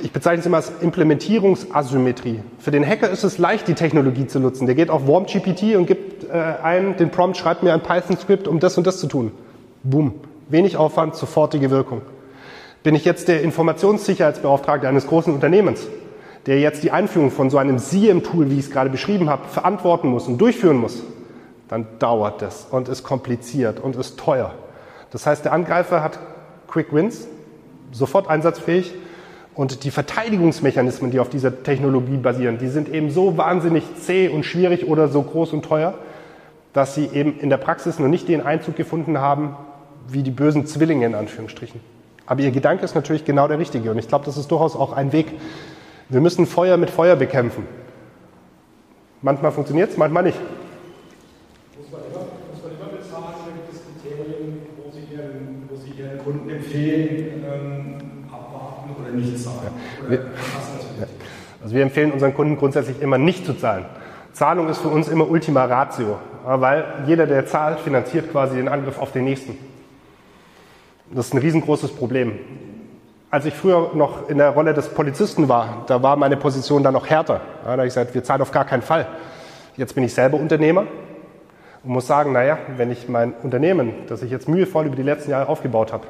ich 0.02 0.12
bezeichne 0.12 0.40
es 0.40 0.46
immer 0.46 0.58
als 0.58 0.72
Implementierungsasymmetrie. 0.82 2.40
Für 2.60 2.72
den 2.72 2.86
Hacker 2.86 3.10
ist 3.10 3.24
es 3.24 3.38
leicht, 3.38 3.68
die 3.68 3.74
Technologie 3.74 4.26
zu 4.26 4.40
nutzen. 4.40 4.66
Der 4.68 4.76
geht 4.76 4.90
auf 4.90 5.08
WarmGPT 5.08 5.76
und 5.76 5.86
gibt 5.86 6.24
äh, 6.30 6.32
ein, 6.32 6.96
den 6.96 7.12
Prompt, 7.12 7.38
schreibt 7.38 7.64
mir 7.64 7.74
ein 7.74 7.82
Python-Skript, 7.82 8.48
um 8.48 8.60
das 8.60 8.78
und 8.78 8.88
das 8.88 9.00
zu 9.00 9.08
tun. 9.08 9.32
Boom. 9.84 10.14
Wenig 10.48 10.78
Aufwand, 10.78 11.16
sofortige 11.16 11.70
Wirkung. 11.72 12.02
Bin 12.84 12.96
ich 12.96 13.04
jetzt 13.04 13.28
der 13.28 13.42
Informationssicherheitsbeauftragte 13.42 14.88
eines 14.88 15.08
großen 15.08 15.34
Unternehmens, 15.34 15.88
der 16.50 16.60
jetzt 16.60 16.82
die 16.82 16.90
Einführung 16.90 17.30
von 17.30 17.52
so 17.52 17.60
einem 17.60 17.78
SIEM-Tool, 17.78 18.50
wie 18.50 18.56
ich 18.56 18.66
es 18.66 18.72
gerade 18.72 18.90
beschrieben 18.90 19.30
habe, 19.30 19.48
verantworten 19.48 20.08
muss 20.08 20.28
und 20.28 20.40
durchführen 20.40 20.78
muss, 20.78 21.04
dann 21.68 21.86
dauert 22.00 22.42
das 22.42 22.66
und 22.72 22.90
ist 22.90 23.04
kompliziert 23.04 23.80
und 23.80 23.96
ist 23.96 24.18
teuer. 24.18 24.56
Das 25.12 25.28
heißt, 25.28 25.46
der 25.46 25.54
Angreifer 25.54 26.02
hat 26.02 26.18
Quick 26.68 26.92
Wins, 26.92 27.28
sofort 27.92 28.28
einsatzfähig, 28.28 28.96
und 29.54 29.84
die 29.84 29.92
Verteidigungsmechanismen, 29.92 31.12
die 31.12 31.20
auf 31.20 31.30
dieser 31.30 31.62
Technologie 31.62 32.18
basieren, 32.18 32.58
die 32.58 32.70
sind 32.70 32.90
eben 32.90 33.12
so 33.12 33.38
wahnsinnig 33.38 33.84
zäh 34.02 34.30
und 34.30 34.44
schwierig 34.44 34.88
oder 34.88 35.08
so 35.08 35.22
groß 35.22 35.54
und 35.54 35.64
teuer, 35.64 35.94
dass 36.74 36.96
sie 36.96 37.10
eben 37.14 37.40
in 37.40 37.52
der 37.52 37.58
Praxis 37.58 38.00
noch 38.00 38.08
nicht 38.08 38.28
den 38.28 38.42
Einzug 38.42 38.76
gefunden 38.76 39.20
haben, 39.20 39.56
wie 40.08 40.24
die 40.24 40.32
bösen 40.32 40.66
Zwillinge 40.66 41.06
in 41.06 41.14
Anführungsstrichen. 41.14 41.80
Aber 42.26 42.42
ihr 42.42 42.50
Gedanke 42.50 42.86
ist 42.86 42.96
natürlich 42.96 43.24
genau 43.24 43.48
der 43.48 43.60
richtige 43.60 43.92
und 43.92 44.00
ich 44.00 44.08
glaube, 44.08 44.26
das 44.26 44.36
ist 44.36 44.50
durchaus 44.50 44.76
auch 44.76 44.94
ein 44.94 45.12
Weg. 45.12 45.28
Wir 46.10 46.22
müssen 46.22 46.46
Feuer 46.48 46.76
mit 46.78 46.90
Feuer 46.90 47.16
bekämpfen. 47.16 47.68
Manchmal 49.22 49.52
funktioniert 49.52 49.92
es, 49.92 49.98
manchmal 49.98 50.24
nicht. 50.24 50.40
Muss 51.78 51.92
man 51.92 52.02
immer, 52.02 52.26
muss 52.52 52.64
man 52.64 52.72
immer 52.72 52.98
bezahlen, 52.98 53.36
da 53.46 53.52
gibt 53.52 53.74
es 53.74 53.82
Kriterien, 54.02 54.62
wo 54.78 54.90
Sie 54.92 55.14
Ihren, 55.14 55.70
wo 55.70 55.76
Sie 55.76 55.92
Ihren 55.92 56.18
Kunden 56.20 56.50
empfehlen, 56.50 57.46
ähm, 57.46 58.00
oder 59.00 59.12
nicht 59.12 59.40
zahlen? 59.40 59.72
Oder. 60.08 60.20
Also 61.62 61.76
wir 61.76 61.84
empfehlen 61.84 62.12
unseren 62.12 62.34
Kunden 62.34 62.58
grundsätzlich 62.58 63.02
immer 63.02 63.18
nicht 63.18 63.46
zu 63.46 63.54
zahlen. 63.54 63.86
Zahlung 64.34 64.70
ist 64.70 64.80
für 64.80 64.88
uns 64.88 65.08
immer 65.10 65.30
Ultima 65.30 65.66
Ratio, 65.66 66.18
weil 66.46 66.86
jeder, 67.06 67.28
der 67.28 67.46
zahlt, 67.46 67.80
finanziert 67.80 68.32
quasi 68.32 68.56
den 68.56 68.68
Angriff 68.68 68.98
auf 68.98 69.12
den 69.12 69.26
nächsten. 69.26 69.58
Das 71.12 71.28
ist 71.28 71.34
ein 71.34 71.40
riesengroßes 71.40 71.92
Problem. 71.92 72.40
Als 73.32 73.46
ich 73.46 73.54
früher 73.54 73.92
noch 73.94 74.28
in 74.28 74.40
der 74.40 74.50
Rolle 74.50 74.74
des 74.74 74.90
Polizisten 74.90 75.48
war, 75.50 75.84
da 75.86 76.02
war 76.02 76.16
meine 76.16 76.36
Position 76.36 76.82
dann 76.82 76.94
noch 76.94 77.08
härter. 77.08 77.42
da 77.64 77.72
habe 77.72 77.84
ich 77.84 77.94
gesagt, 77.94 78.16
wir 78.16 78.24
zahlen 78.24 78.42
auf 78.42 78.52
gar 78.52 78.66
keinen 78.66 78.82
Fall. 78.82 79.06
Jetzt 79.78 79.94
bin 79.94 80.04
ich 80.04 80.14
selber 80.14 80.38
Unternehmer 80.38 80.86
und 81.84 81.92
muss 81.92 82.08
sagen, 82.08 82.34
naja, 82.34 82.58
wenn 82.76 82.92
ich 82.92 83.08
mein 83.08 83.34
Unternehmen, 83.44 83.94
das 84.08 84.24
ich 84.24 84.32
jetzt 84.32 84.50
mühevoll 84.50 84.88
über 84.88 84.96
die 84.96 85.04
letzten 85.04 85.30
Jahre 85.30 85.48
aufgebaut 85.48 85.94
habe, 85.94 86.08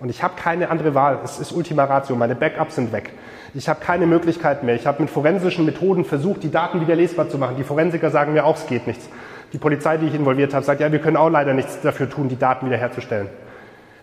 und 0.00 0.08
ich 0.08 0.22
habe 0.22 0.32
keine 0.34 0.70
andere 0.70 0.94
Wahl. 0.94 1.18
Es 1.22 1.38
ist 1.38 1.52
Ultima 1.52 1.84
Ratio. 1.84 2.16
Meine 2.16 2.34
Backups 2.34 2.76
sind 2.76 2.90
weg. 2.90 3.10
Ich 3.52 3.68
habe 3.68 3.80
keine 3.84 4.06
Möglichkeit 4.06 4.62
mehr. 4.62 4.74
Ich 4.74 4.86
habe 4.86 5.02
mit 5.02 5.10
forensischen 5.10 5.66
Methoden 5.66 6.06
versucht, 6.06 6.42
die 6.42 6.50
Daten 6.50 6.80
wieder 6.80 6.96
lesbar 6.96 7.28
zu 7.28 7.36
machen. 7.36 7.56
Die 7.58 7.64
Forensiker 7.64 8.10
sagen 8.10 8.32
mir 8.32 8.46
auch, 8.46 8.56
es 8.56 8.66
geht 8.66 8.86
nichts. 8.86 9.10
Die 9.52 9.58
Polizei, 9.58 9.98
die 9.98 10.06
ich 10.06 10.14
involviert 10.14 10.54
habe, 10.54 10.64
sagt, 10.64 10.80
ja, 10.80 10.90
wir 10.90 11.00
können 11.00 11.18
auch 11.18 11.28
leider 11.28 11.52
nichts 11.52 11.80
dafür 11.82 12.08
tun, 12.08 12.28
die 12.28 12.38
Daten 12.38 12.64
wiederherzustellen. 12.64 13.28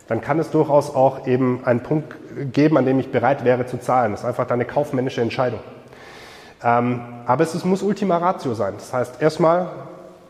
Dann 0.08 0.22
kann 0.22 0.40
es 0.40 0.52
durchaus 0.52 0.94
auch 0.94 1.28
eben 1.28 1.62
einen 1.66 1.82
Punkt 1.82 2.16
geben, 2.54 2.78
an 2.78 2.86
dem 2.86 3.00
ich 3.00 3.12
bereit 3.12 3.44
wäre 3.44 3.66
zu 3.66 3.78
zahlen. 3.80 4.12
Das 4.12 4.22
ist 4.22 4.26
einfach 4.26 4.50
eine 4.50 4.66
kaufmännische 4.66 5.22
Entscheidung. 5.22 5.60
Ähm, 6.64 7.02
aber 7.26 7.44
es 7.44 7.66
muss 7.66 7.84
Ultima 7.84 8.18
Ratio 8.18 8.54
sein. 8.54 8.74
Das 8.78 8.94
heißt, 8.94 9.22
erstmal 9.22 9.68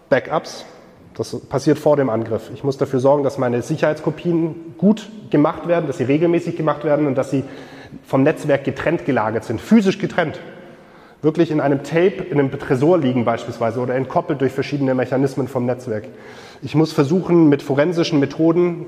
Backups, 0.10 0.66
das 1.16 1.40
passiert 1.48 1.80
vor 1.80 1.96
dem 1.96 2.10
Angriff. 2.10 2.50
Ich 2.54 2.64
muss 2.64 2.78
dafür 2.78 3.00
sorgen, 3.00 3.24
dass 3.24 3.38
meine 3.38 3.62
Sicherheitskopien 3.62 4.76
gut 4.78 5.10
gemacht 5.30 5.68
werden, 5.68 5.88
dass 5.88 5.98
sie 5.98 6.04
regelmäßig 6.04 6.56
gemacht 6.58 6.84
werden 6.84 7.08
und 7.08 7.16
dass 7.16 7.32
sie 7.32 7.44
vom 8.06 8.24
Netzwerk 8.24 8.64
getrennt 8.64 9.06
gelagert 9.06 9.44
sind, 9.44 9.62
physisch 9.62 10.00
getrennt. 10.00 10.40
Wirklich 11.22 11.50
in 11.50 11.60
einem 11.62 11.84
Tape, 11.84 12.24
in 12.30 12.40
einem 12.40 12.52
Tresor 12.52 13.00
liegen 13.00 13.26
beispielsweise 13.26 13.80
oder 13.80 13.96
entkoppelt 13.96 14.40
durch 14.42 14.52
verschiedene 14.52 14.94
Mechanismen 14.94 15.48
vom 15.48 15.66
Netzwerk. 15.66 16.04
Ich 16.62 16.76
muss 16.76 16.94
versuchen, 16.94 17.50
mit 17.50 17.64
forensischen 17.64 18.20
Methoden 18.20 18.86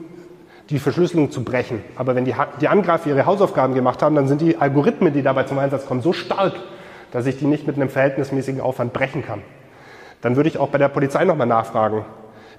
die 0.69 0.79
Verschlüsselung 0.79 1.31
zu 1.31 1.43
brechen. 1.43 1.81
Aber 1.95 2.15
wenn 2.15 2.25
die, 2.25 2.35
die 2.61 2.67
Angreifer 2.67 3.09
ihre 3.09 3.25
Hausaufgaben 3.25 3.73
gemacht 3.73 4.01
haben, 4.01 4.15
dann 4.15 4.27
sind 4.27 4.41
die 4.41 4.57
Algorithmen, 4.57 5.13
die 5.13 5.23
dabei 5.23 5.43
zum 5.43 5.57
Einsatz 5.57 5.85
kommen, 5.85 6.01
so 6.01 6.13
stark, 6.13 6.53
dass 7.11 7.25
ich 7.25 7.37
die 7.37 7.45
nicht 7.45 7.65
mit 7.65 7.75
einem 7.75 7.89
verhältnismäßigen 7.89 8.61
Aufwand 8.61 8.93
brechen 8.93 9.25
kann. 9.25 9.41
Dann 10.21 10.35
würde 10.35 10.49
ich 10.49 10.57
auch 10.57 10.69
bei 10.69 10.77
der 10.77 10.89
Polizei 10.89 11.25
nochmal 11.25 11.47
nachfragen. 11.47 12.05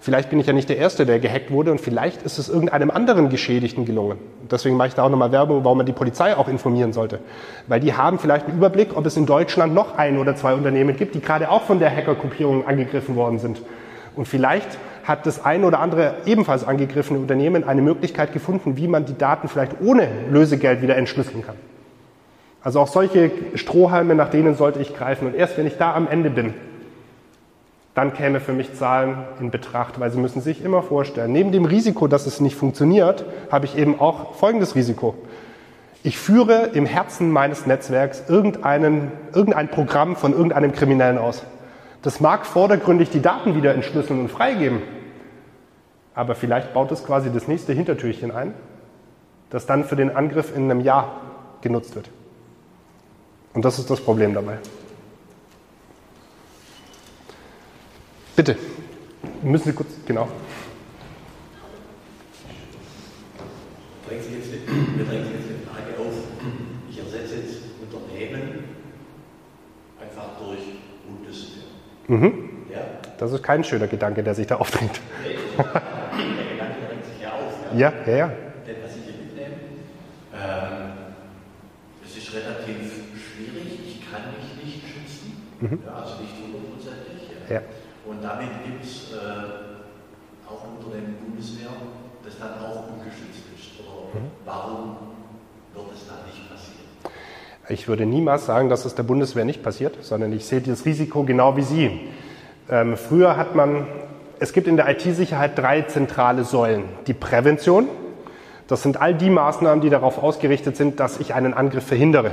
Vielleicht 0.02 0.30
bin 0.30 0.40
ich 0.40 0.46
ja 0.46 0.54
nicht 0.54 0.70
der 0.70 0.78
Erste, 0.78 1.04
der 1.04 1.18
gehackt 1.18 1.50
wurde 1.50 1.70
und 1.70 1.78
vielleicht 1.78 2.22
ist 2.22 2.38
es 2.38 2.48
irgendeinem 2.48 2.90
anderen 2.90 3.28
Geschädigten 3.28 3.84
gelungen. 3.84 4.18
Deswegen 4.50 4.78
mache 4.78 4.88
ich 4.88 4.94
da 4.94 5.04
auch 5.04 5.10
nochmal 5.10 5.30
Werbung, 5.30 5.62
warum 5.62 5.76
man 5.76 5.86
die 5.86 5.92
Polizei 5.92 6.34
auch 6.34 6.48
informieren 6.48 6.94
sollte. 6.94 7.20
Weil 7.68 7.80
die 7.80 7.92
haben 7.92 8.18
vielleicht 8.18 8.46
einen 8.46 8.56
Überblick, 8.56 8.96
ob 8.96 9.04
es 9.04 9.18
in 9.18 9.26
Deutschland 9.26 9.74
noch 9.74 9.98
ein 9.98 10.16
oder 10.16 10.34
zwei 10.34 10.54
Unternehmen 10.54 10.96
gibt, 10.96 11.14
die 11.14 11.20
gerade 11.20 11.50
auch 11.50 11.62
von 11.62 11.80
der 11.80 11.94
Hackergruppierung 11.94 12.66
angegriffen 12.66 13.14
worden 13.14 13.38
sind. 13.38 13.60
Und 14.16 14.26
vielleicht 14.26 14.78
hat 15.04 15.26
das 15.26 15.44
ein 15.44 15.64
oder 15.64 15.80
andere 15.80 16.16
ebenfalls 16.26 16.64
angegriffene 16.64 17.18
Unternehmen 17.18 17.64
eine 17.64 17.82
Möglichkeit 17.82 18.32
gefunden, 18.32 18.76
wie 18.76 18.88
man 18.88 19.04
die 19.04 19.16
Daten 19.16 19.48
vielleicht 19.48 19.80
ohne 19.80 20.08
Lösegeld 20.30 20.82
wieder 20.82 20.96
entschlüsseln 20.96 21.44
kann. 21.44 21.56
Also 22.62 22.80
auch 22.80 22.88
solche 22.88 23.30
Strohhalme, 23.54 24.14
nach 24.14 24.28
denen 24.28 24.54
sollte 24.54 24.80
ich 24.80 24.94
greifen. 24.94 25.26
Und 25.26 25.34
erst 25.34 25.56
wenn 25.56 25.66
ich 25.66 25.78
da 25.78 25.94
am 25.94 26.08
Ende 26.08 26.30
bin, 26.30 26.54
dann 27.94 28.12
käme 28.12 28.40
für 28.40 28.52
mich 28.52 28.74
Zahlen 28.74 29.16
in 29.40 29.50
Betracht, 29.50 29.98
weil 29.98 30.10
Sie 30.10 30.18
müssen 30.18 30.40
sich 30.40 30.64
immer 30.64 30.82
vorstellen, 30.82 31.32
neben 31.32 31.52
dem 31.52 31.64
Risiko, 31.64 32.06
dass 32.06 32.26
es 32.26 32.40
nicht 32.40 32.54
funktioniert, 32.54 33.24
habe 33.50 33.66
ich 33.66 33.76
eben 33.76 33.98
auch 33.98 34.34
folgendes 34.34 34.74
Risiko. 34.74 35.14
Ich 36.02 36.16
führe 36.16 36.70
im 36.72 36.86
Herzen 36.86 37.30
meines 37.30 37.66
Netzwerks 37.66 38.24
irgendeinen, 38.28 39.12
irgendein 39.34 39.68
Programm 39.68 40.16
von 40.16 40.32
irgendeinem 40.32 40.72
Kriminellen 40.72 41.18
aus. 41.18 41.44
Das 42.02 42.20
mag 42.20 42.46
vordergründig 42.46 43.10
die 43.10 43.20
Daten 43.20 43.54
wieder 43.54 43.74
entschlüsseln 43.74 44.20
und 44.20 44.28
freigeben, 44.28 44.82
aber 46.14 46.34
vielleicht 46.34 46.72
baut 46.72 46.90
es 46.92 47.04
quasi 47.04 47.30
das 47.30 47.46
nächste 47.46 47.72
Hintertürchen 47.72 48.30
ein, 48.30 48.54
das 49.50 49.66
dann 49.66 49.84
für 49.84 49.96
den 49.96 50.14
Angriff 50.16 50.54
in 50.56 50.70
einem 50.70 50.80
Jahr 50.80 51.20
genutzt 51.60 51.94
wird. 51.94 52.08
Und 53.52 53.64
das 53.64 53.78
ist 53.78 53.90
das 53.90 54.00
Problem 54.00 54.32
dabei. 54.32 54.58
Bitte. 58.36 58.56
Müssen 59.42 59.64
Sie 59.64 59.72
kurz, 59.72 59.88
genau. 60.06 60.28
Drängt 64.08 64.22
sich 64.22 64.32
jetzt, 64.32 64.50
mir 64.50 65.04
drängt 65.04 65.26
sich 65.26 65.34
jetzt 65.34 65.48
eine 65.48 65.58
Frage 65.66 66.00
auf. 66.00 66.14
Ich 66.88 66.98
ersetze 66.98 67.36
jetzt 67.36 67.58
Unternehmen 67.82 68.64
einfach 70.00 70.38
durch 70.38 70.60
Bundeswehr. 71.06 71.64
Mhm. 72.10 72.66
Ja? 72.72 72.80
Das 73.18 73.30
ist 73.30 73.42
kein 73.44 73.62
schöner 73.62 73.86
Gedanke, 73.86 74.24
der 74.24 74.34
sich 74.34 74.48
da 74.48 74.56
aufdringt. 74.56 75.00
Nee, 75.22 75.38
der 75.54 76.50
Gedanke 76.50 76.78
drängt 76.88 77.04
sich 77.06 77.22
ja 77.22 77.30
auf. 77.30 77.54
Ja, 77.72 77.92
ja, 78.04 78.16
ja. 78.16 78.26
Denn 78.66 78.76
was 78.82 78.96
ich 78.96 79.04
hier 79.04 79.14
mitnehme, 79.22 79.54
ähm, 80.34 81.14
es 82.04 82.16
ist 82.16 82.34
relativ 82.34 83.14
schwierig. 83.14 83.78
Ich 83.86 84.10
kann 84.10 84.22
mich 84.34 84.58
nicht 84.58 84.82
schützen. 84.90 85.54
Mhm. 85.60 85.78
Ja, 85.86 86.02
also 86.02 86.20
nicht 86.20 86.34
hundertprozentig. 86.34 87.30
Ja. 87.48 87.54
ja. 87.54 87.62
Und 88.04 88.24
damit 88.24 88.50
gibt 88.66 88.82
es 88.82 89.12
äh, 89.12 90.50
auch 90.50 90.66
unter 90.66 90.90
dem 90.98 91.14
Bundeswehr, 91.14 91.70
das 92.24 92.38
dann 92.40 92.58
auch 92.58 92.90
ungeschützt 92.90 93.46
ist. 93.54 93.78
Oder 93.78 94.18
mhm. 94.18 94.30
warum 94.44 94.96
wird 95.74 95.94
es 95.94 96.08
da 96.08 96.26
nicht 96.26 96.50
passieren? 96.50 96.90
Ich 97.70 97.86
würde 97.86 98.04
niemals 98.04 98.46
sagen, 98.46 98.68
dass 98.68 98.84
es 98.84 98.96
der 98.96 99.04
Bundeswehr 99.04 99.44
nicht 99.44 99.62
passiert, 99.62 99.98
sondern 100.00 100.32
ich 100.32 100.44
sehe 100.44 100.60
das 100.60 100.84
Risiko 100.84 101.22
genau 101.22 101.56
wie 101.56 101.62
Sie. 101.62 102.00
Ähm, 102.68 102.96
früher 102.96 103.36
hat 103.36 103.54
man, 103.54 103.86
es 104.40 104.52
gibt 104.52 104.66
in 104.66 104.76
der 104.76 104.88
IT-Sicherheit 104.88 105.56
drei 105.56 105.82
zentrale 105.82 106.42
Säulen. 106.42 106.82
Die 107.06 107.14
Prävention, 107.14 107.86
das 108.66 108.82
sind 108.82 109.00
all 109.00 109.14
die 109.14 109.30
Maßnahmen, 109.30 109.80
die 109.80 109.88
darauf 109.88 110.20
ausgerichtet 110.20 110.76
sind, 110.76 110.98
dass 110.98 111.20
ich 111.20 111.32
einen 111.32 111.54
Angriff 111.54 111.86
verhindere. 111.86 112.32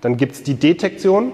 Dann 0.00 0.16
gibt 0.16 0.32
es 0.32 0.42
die 0.42 0.54
Detektion, 0.54 1.30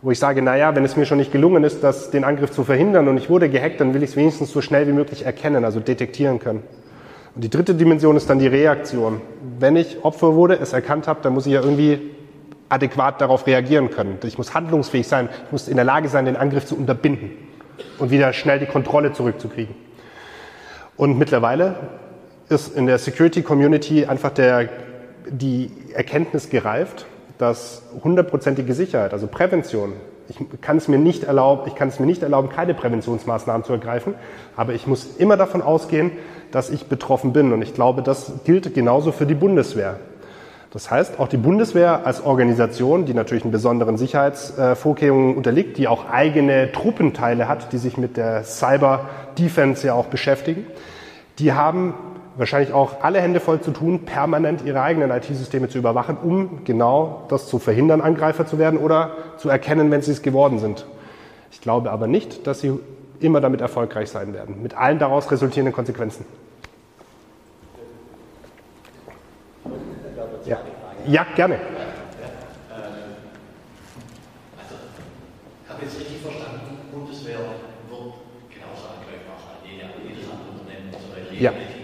wo 0.00 0.12
ich 0.12 0.20
sage, 0.20 0.42
naja, 0.42 0.76
wenn 0.76 0.84
es 0.84 0.96
mir 0.96 1.06
schon 1.06 1.18
nicht 1.18 1.32
gelungen 1.32 1.64
ist, 1.64 1.82
das, 1.82 2.12
den 2.12 2.22
Angriff 2.22 2.52
zu 2.52 2.62
verhindern 2.62 3.08
und 3.08 3.16
ich 3.16 3.28
wurde 3.28 3.48
gehackt, 3.48 3.80
dann 3.80 3.94
will 3.94 4.04
ich 4.04 4.10
es 4.10 4.16
wenigstens 4.16 4.52
so 4.52 4.60
schnell 4.60 4.86
wie 4.86 4.92
möglich 4.92 5.26
erkennen, 5.26 5.64
also 5.64 5.80
detektieren 5.80 6.38
können. 6.38 6.62
Und 7.36 7.42
die 7.42 7.50
dritte 7.50 7.74
Dimension 7.74 8.16
ist 8.16 8.30
dann 8.30 8.38
die 8.38 8.46
Reaktion. 8.46 9.20
Wenn 9.58 9.76
ich 9.76 10.02
Opfer 10.02 10.34
wurde, 10.34 10.58
es 10.58 10.72
erkannt 10.72 11.06
habe, 11.06 11.20
dann 11.22 11.34
muss 11.34 11.44
ich 11.44 11.52
ja 11.52 11.60
irgendwie 11.60 12.00
adäquat 12.70 13.20
darauf 13.20 13.46
reagieren 13.46 13.90
können. 13.90 14.18
Ich 14.24 14.38
muss 14.38 14.54
handlungsfähig 14.54 15.06
sein, 15.06 15.28
ich 15.44 15.52
muss 15.52 15.68
in 15.68 15.76
der 15.76 15.84
Lage 15.84 16.08
sein, 16.08 16.24
den 16.24 16.36
Angriff 16.36 16.64
zu 16.64 16.74
unterbinden 16.76 17.32
und 17.98 18.10
wieder 18.10 18.32
schnell 18.32 18.58
die 18.58 18.64
Kontrolle 18.64 19.12
zurückzukriegen. 19.12 19.74
Und 20.96 21.18
mittlerweile 21.18 21.74
ist 22.48 22.74
in 22.74 22.86
der 22.86 22.96
Security 22.96 23.42
Community 23.42 24.06
einfach 24.06 24.30
der, 24.30 24.70
die 25.28 25.70
Erkenntnis 25.92 26.48
gereift, 26.48 27.04
dass 27.36 27.82
hundertprozentige 28.02 28.72
Sicherheit, 28.72 29.12
also 29.12 29.26
Prävention, 29.26 29.92
ich 30.28 30.60
kann 30.60 30.76
es 30.76 30.88
mir 30.88 30.98
nicht 30.98 31.24
erlauben, 31.24 31.62
ich 31.66 31.74
kann 31.74 31.88
es 31.88 32.00
mir 32.00 32.06
nicht 32.06 32.22
erlauben, 32.22 32.48
keine 32.48 32.74
Präventionsmaßnahmen 32.74 33.64
zu 33.64 33.72
ergreifen, 33.72 34.14
aber 34.56 34.74
ich 34.74 34.86
muss 34.86 35.16
immer 35.16 35.36
davon 35.36 35.62
ausgehen, 35.62 36.12
dass 36.50 36.70
ich 36.70 36.86
betroffen 36.86 37.32
bin. 37.32 37.52
Und 37.52 37.62
ich 37.62 37.74
glaube, 37.74 38.02
das 38.02 38.32
gilt 38.44 38.74
genauso 38.74 39.12
für 39.12 39.26
die 39.26 39.34
Bundeswehr. 39.34 39.98
Das 40.72 40.90
heißt, 40.90 41.18
auch 41.20 41.28
die 41.28 41.36
Bundeswehr 41.36 42.04
als 42.04 42.22
Organisation, 42.24 43.06
die 43.06 43.14
natürlich 43.14 43.44
einen 43.44 43.52
besonderen 43.52 43.96
Sicherheitsvorkehrungen 43.96 45.36
unterliegt, 45.36 45.78
die 45.78 45.88
auch 45.88 46.10
eigene 46.10 46.70
Truppenteile 46.72 47.48
hat, 47.48 47.72
die 47.72 47.78
sich 47.78 47.96
mit 47.96 48.16
der 48.16 48.44
Cyber 48.44 49.08
Defense 49.38 49.86
ja 49.86 49.94
auch 49.94 50.06
beschäftigen, 50.06 50.66
die 51.38 51.52
haben 51.52 51.94
wahrscheinlich 52.36 52.72
auch 52.72 53.02
alle 53.02 53.20
Hände 53.20 53.40
voll 53.40 53.60
zu 53.60 53.70
tun, 53.70 54.04
permanent 54.04 54.62
ihre 54.64 54.82
eigenen 54.82 55.10
IT-Systeme 55.10 55.68
zu 55.68 55.78
überwachen, 55.78 56.16
um 56.22 56.64
genau 56.64 57.24
das 57.28 57.48
zu 57.48 57.58
verhindern, 57.58 58.00
Angreifer 58.00 58.46
zu 58.46 58.58
werden 58.58 58.78
oder 58.78 59.12
zu 59.38 59.48
erkennen, 59.48 59.90
wenn 59.90 60.02
sie 60.02 60.12
es 60.12 60.22
geworden 60.22 60.58
sind. 60.58 60.86
Ich 61.50 61.60
glaube 61.60 61.90
aber 61.90 62.06
nicht, 62.06 62.46
dass 62.46 62.60
sie 62.60 62.78
immer 63.20 63.40
damit 63.40 63.60
erfolgreich 63.60 64.10
sein 64.10 64.34
werden, 64.34 64.62
mit 64.62 64.76
allen 64.76 64.98
daraus 64.98 65.30
resultierenden 65.30 65.74
Konsequenzen. 65.74 66.26
Ja, 70.44 70.58
ja 71.06 71.26
gerne. 71.34 71.58
Also, 81.38 81.75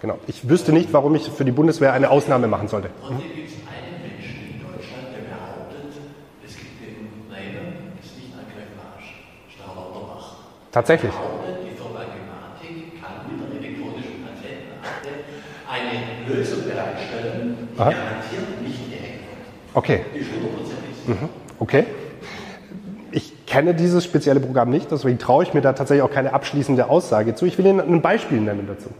genau. 0.00 0.18
Ich 0.26 0.48
wüsste 0.48 0.72
nicht, 0.72 0.92
warum 0.92 1.14
ich 1.14 1.28
für 1.28 1.44
die 1.44 1.52
Bundeswehr 1.52 1.92
eine 1.92 2.10
Ausnahme 2.10 2.48
machen 2.48 2.68
sollte. 2.68 2.90
Und 3.08 3.18
hier 3.18 3.34
gibt 3.34 3.48
es 3.48 3.54
einen 3.66 4.02
Menschen 4.02 4.54
in 4.54 4.60
Deutschland, 4.60 5.06
der 5.14 5.22
behauptet, 5.28 6.00
es 6.44 6.56
gibt 6.56 6.82
ein 6.82 7.08
Unternehmen, 7.22 7.96
das 8.00 8.16
nicht 8.16 8.32
angreifbar 8.32 8.98
ist. 8.98 9.54
Stahl 9.54 9.74
Lauterbach. 9.74 10.36
Tatsächlich. 10.72 11.12
Behauptet, 11.12 11.56
die 11.64 11.76
Firma 11.76 12.00
Gematik 12.06 13.02
kann 13.02 13.26
mit 13.28 13.36
der 13.40 13.60
elektronischen 13.60 14.16
Patentenakte 14.24 15.10
eine 15.66 15.96
Lösung 16.28 16.62
bereitstellen, 16.64 17.68
die 17.74 17.80
Aha. 17.80 17.90
garantiert 17.90 18.62
nicht 18.62 18.90
gehackt 18.90 19.24
wird. 19.26 19.74
Okay. 19.74 20.00
Die 20.14 20.18
ist 20.18 20.30
hundertprozentig. 20.32 21.08
Mhm. 21.08 21.28
Okay. 21.58 21.84
Ich 23.12 23.46
kenne 23.46 23.74
dieses 23.74 24.04
spezielle 24.04 24.40
Programm 24.40 24.68
nicht, 24.68 24.90
deswegen 24.90 25.18
traue 25.18 25.42
ich 25.44 25.54
mir 25.54 25.62
da 25.62 25.72
tatsächlich 25.72 26.02
auch 26.02 26.10
keine 26.10 26.34
abschließende 26.34 26.90
Aussage 26.90 27.34
zu. 27.34 27.46
Ich 27.46 27.56
will 27.56 27.66
Ihnen 27.66 27.80
ein 27.80 28.02
Beispiel 28.02 28.40
nennen 28.40 28.66
dazu. 28.68 28.90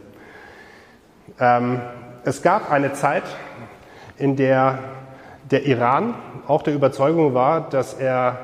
Ähm, 1.39 1.81
es 2.23 2.41
gab 2.41 2.71
eine 2.71 2.93
Zeit, 2.93 3.23
in 4.17 4.35
der 4.35 4.79
der 5.51 5.65
Iran 5.65 6.13
auch 6.47 6.61
der 6.61 6.73
Überzeugung 6.73 7.33
war, 7.33 7.69
dass 7.69 7.93
er 7.93 8.37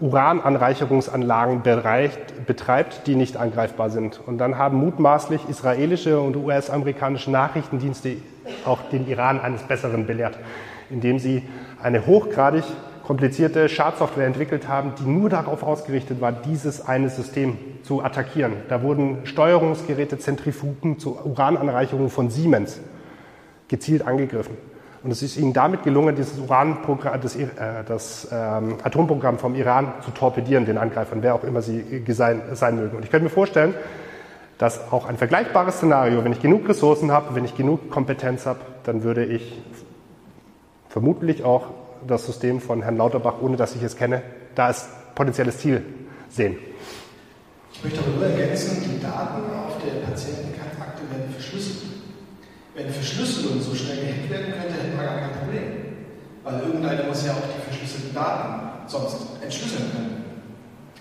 Urananreicherungsanlagen 0.00 1.62
betreibt, 1.62 3.06
die 3.06 3.16
nicht 3.16 3.36
angreifbar 3.36 3.90
sind. 3.90 4.20
Und 4.24 4.38
dann 4.38 4.56
haben 4.56 4.78
mutmaßlich 4.78 5.48
israelische 5.48 6.20
und 6.20 6.36
US-amerikanische 6.36 7.32
Nachrichtendienste 7.32 8.16
auch 8.64 8.78
den 8.92 9.08
Iran 9.08 9.40
eines 9.40 9.62
Besseren 9.62 10.06
belehrt, 10.06 10.38
indem 10.88 11.18
sie 11.18 11.42
eine 11.82 12.06
hochgradig 12.06 12.64
komplizierte 13.08 13.70
Schadsoftware 13.70 14.26
entwickelt 14.26 14.68
haben, 14.68 14.92
die 15.00 15.08
nur 15.08 15.30
darauf 15.30 15.62
ausgerichtet 15.62 16.20
war, 16.20 16.30
dieses 16.30 16.86
eine 16.86 17.08
System 17.08 17.56
zu 17.82 18.04
attackieren. 18.04 18.52
Da 18.68 18.82
wurden 18.82 19.24
Steuerungsgeräte, 19.24 20.18
Zentrifugen 20.18 20.98
zur 20.98 21.24
Urananreicherung 21.24 22.10
von 22.10 22.28
Siemens 22.28 22.78
gezielt 23.66 24.06
angegriffen. 24.06 24.58
Und 25.02 25.10
es 25.10 25.22
ist 25.22 25.38
ihnen 25.38 25.54
damit 25.54 25.84
gelungen, 25.84 26.16
dieses 26.16 26.38
Uranprogramm, 26.38 27.18
das, 27.22 27.34
äh, 27.34 27.46
das 27.86 28.28
ähm, 28.30 28.76
Atomprogramm 28.82 29.38
vom 29.38 29.54
Iran 29.54 29.90
zu 30.04 30.10
torpedieren, 30.10 30.66
den 30.66 30.76
Angreifern, 30.76 31.22
wer 31.22 31.34
auch 31.34 31.44
immer 31.44 31.62
sie 31.62 32.04
sein, 32.08 32.42
sein 32.52 32.76
mögen. 32.76 32.94
Und 32.94 33.04
ich 33.06 33.10
könnte 33.10 33.24
mir 33.24 33.30
vorstellen, 33.30 33.72
dass 34.58 34.92
auch 34.92 35.06
ein 35.08 35.16
vergleichbares 35.16 35.76
Szenario, 35.76 36.24
wenn 36.24 36.32
ich 36.32 36.42
genug 36.42 36.68
Ressourcen 36.68 37.10
habe, 37.10 37.34
wenn 37.34 37.46
ich 37.46 37.56
genug 37.56 37.90
Kompetenz 37.90 38.44
habe, 38.44 38.60
dann 38.84 39.02
würde 39.02 39.24
ich 39.24 39.62
vermutlich 40.90 41.42
auch 41.42 41.68
das 42.06 42.26
System 42.26 42.60
von 42.60 42.82
Herrn 42.82 42.96
Lauterbach, 42.96 43.40
ohne 43.40 43.56
dass 43.56 43.74
ich 43.74 43.82
es 43.82 43.96
kenne, 43.96 44.22
da 44.54 44.66
als 44.66 44.88
potenzielles 45.14 45.58
Ziel 45.58 45.82
sehen. 46.28 46.56
Ich 47.72 47.84
möchte 47.84 48.00
aber 48.00 48.10
nur 48.10 48.26
ergänzen, 48.26 48.82
die 48.82 49.02
Daten 49.02 49.42
auf 49.54 49.76
der 49.84 50.06
Patientenakte 50.06 51.02
werden 51.10 51.32
verschlüsselt. 51.32 51.78
Wenn 52.74 52.90
Verschlüsselung 52.90 53.60
so 53.60 53.74
schnell 53.74 53.98
gehackt 53.98 54.30
werden 54.30 54.52
könnte, 54.52 54.74
hätten 54.74 54.98
wir 54.98 55.04
gar 55.04 55.18
kein 55.18 55.32
Problem. 55.32 55.64
Weil 56.44 56.60
irgendeiner 56.60 57.04
muss 57.04 57.26
ja 57.26 57.32
auch 57.32 57.42
die 57.42 57.70
verschlüsselten 57.70 58.14
Daten 58.14 58.88
sonst 58.88 59.16
entschlüsseln 59.42 59.90
können. 59.92 60.24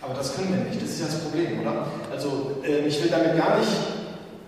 Aber 0.01 0.13
das 0.13 0.35
können 0.35 0.49
wir 0.49 0.65
nicht, 0.65 0.81
das 0.81 0.89
ist 0.89 0.99
ja 0.99 1.05
das 1.07 1.19
Problem, 1.19 1.61
oder? 1.61 1.87
Also 2.11 2.61
äh, 2.63 2.87
ich 2.87 3.01
will 3.01 3.09
damit 3.09 3.37
gar 3.37 3.57
nicht 3.59 3.71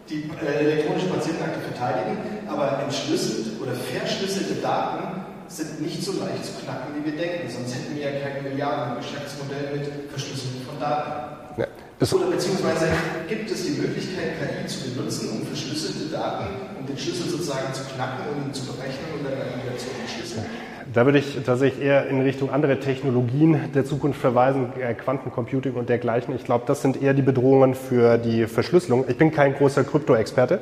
die 0.09 0.29
äh, 0.45 0.73
elektronische 0.73 1.07
Patientenakte 1.07 1.59
verteidigen, 1.61 2.17
aber 2.47 2.83
entschlüsselt 2.83 3.61
oder 3.61 3.73
verschlüsselte 3.73 4.61
Daten 4.61 5.18
sind 5.49 5.81
nicht 5.81 6.03
so 6.03 6.13
leicht 6.13 6.45
zu 6.45 6.53
knacken, 6.63 6.93
wie 6.95 7.11
wir 7.11 7.17
denken. 7.17 7.49
Sonst 7.49 7.75
hätten 7.75 7.95
wir 7.95 8.03
ja 8.03 8.19
kein 8.19 8.43
Milliarden-Geschäftsmodell 8.43 9.77
mit 9.77 10.09
Verschlüsselung 10.09 10.61
von 10.67 10.79
Daten. 10.79 11.61
Ja. 11.61 11.67
Oder 11.99 12.31
beziehungsweise 12.31 12.87
gibt 13.27 13.51
es 13.51 13.65
die 13.65 13.81
Möglichkeit, 13.81 14.39
KI 14.39 14.67
zu 14.67 14.95
benutzen, 14.95 15.29
um 15.31 15.45
verschlüsselte 15.45 16.15
Daten, 16.15 16.45
um 16.79 16.85
den 16.85 16.97
Schlüssel 16.97 17.29
sozusagen 17.29 17.73
zu 17.73 17.83
knacken 17.93 18.25
und 18.31 18.47
ihn 18.47 18.53
zu 18.53 18.65
berechnen 18.67 19.19
und 19.19 19.25
dann 19.25 19.33
wieder 19.33 19.77
zu 19.77 19.87
entschlüsseln? 19.99 20.45
Da 20.93 21.05
würde 21.05 21.19
ich 21.19 21.37
tatsächlich 21.45 21.85
eher 21.85 22.07
in 22.07 22.21
Richtung 22.21 22.51
andere 22.51 22.79
Technologien 22.79 23.71
der 23.75 23.85
Zukunft 23.85 24.19
verweisen, 24.19 24.71
äh, 24.79 24.93
Quantencomputing 24.93 25.73
und 25.73 25.89
dergleichen. 25.89 26.33
Ich 26.35 26.45
glaube, 26.45 26.63
das 26.65 26.81
sind 26.81 27.01
eher 27.01 27.13
die 27.13 27.21
Bedrohungen 27.21 27.75
für 27.75 28.17
die 28.17 28.47
Verschlüsselung. 28.47 29.05
Ich 29.07 29.17
bin 29.17 29.31
kein 29.31 29.53
großer 29.53 29.83
Krypto-Experte. 29.83 30.61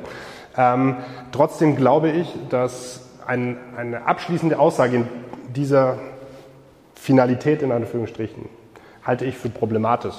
Ähm, 0.56 0.96
trotzdem 1.32 1.76
glaube 1.76 2.10
ich, 2.10 2.34
dass 2.50 3.07
ein, 3.28 3.58
eine 3.76 4.06
abschließende 4.06 4.58
Aussage 4.58 4.96
in 4.96 5.08
dieser 5.54 5.98
Finalität 6.94 7.62
in 7.62 7.70
Anführungsstrichen 7.70 8.48
halte 9.04 9.24
ich 9.24 9.36
für 9.36 9.50
problematisch, 9.50 10.14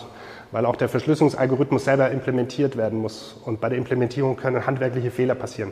weil 0.51 0.65
auch 0.65 0.75
der 0.75 0.89
Verschlüsselungsalgorithmus 0.89 1.85
selber 1.85 2.11
implementiert 2.11 2.77
werden 2.77 2.99
muss 2.99 3.35
und 3.45 3.59
bei 3.61 3.69
der 3.69 3.77
Implementierung 3.77 4.37
können 4.37 4.65
handwerkliche 4.65 5.11
Fehler 5.11 5.35
passieren. 5.35 5.71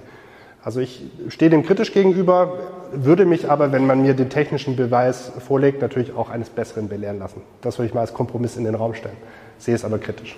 Also 0.64 0.80
ich 0.80 1.04
stehe 1.30 1.50
dem 1.50 1.64
kritisch 1.64 1.94
gegenüber, 1.94 2.58
würde 2.92 3.26
mich 3.26 3.50
aber, 3.50 3.72
wenn 3.72 3.86
man 3.86 4.02
mir 4.02 4.16
den 4.16 4.30
technischen 4.30 4.76
Beweis 4.76 5.32
vorlegt, 5.40 5.82
natürlich 5.82 6.14
auch 6.14 6.30
eines 6.30 6.50
Besseren 6.50 6.90
belehren 6.90 7.20
lassen. 7.20 7.42
Das 7.62 7.78
würde 7.78 7.88
ich 7.88 7.94
mal 7.94 8.02
als 8.02 8.14
Kompromiss 8.14 8.58
in 8.58 8.66
den 8.66 8.76
Raum 8.76 8.94
stellen. 8.94 9.18
Sehe 9.60 9.76
es 9.76 9.86
aber 9.86 10.00
kritisch. 10.00 10.36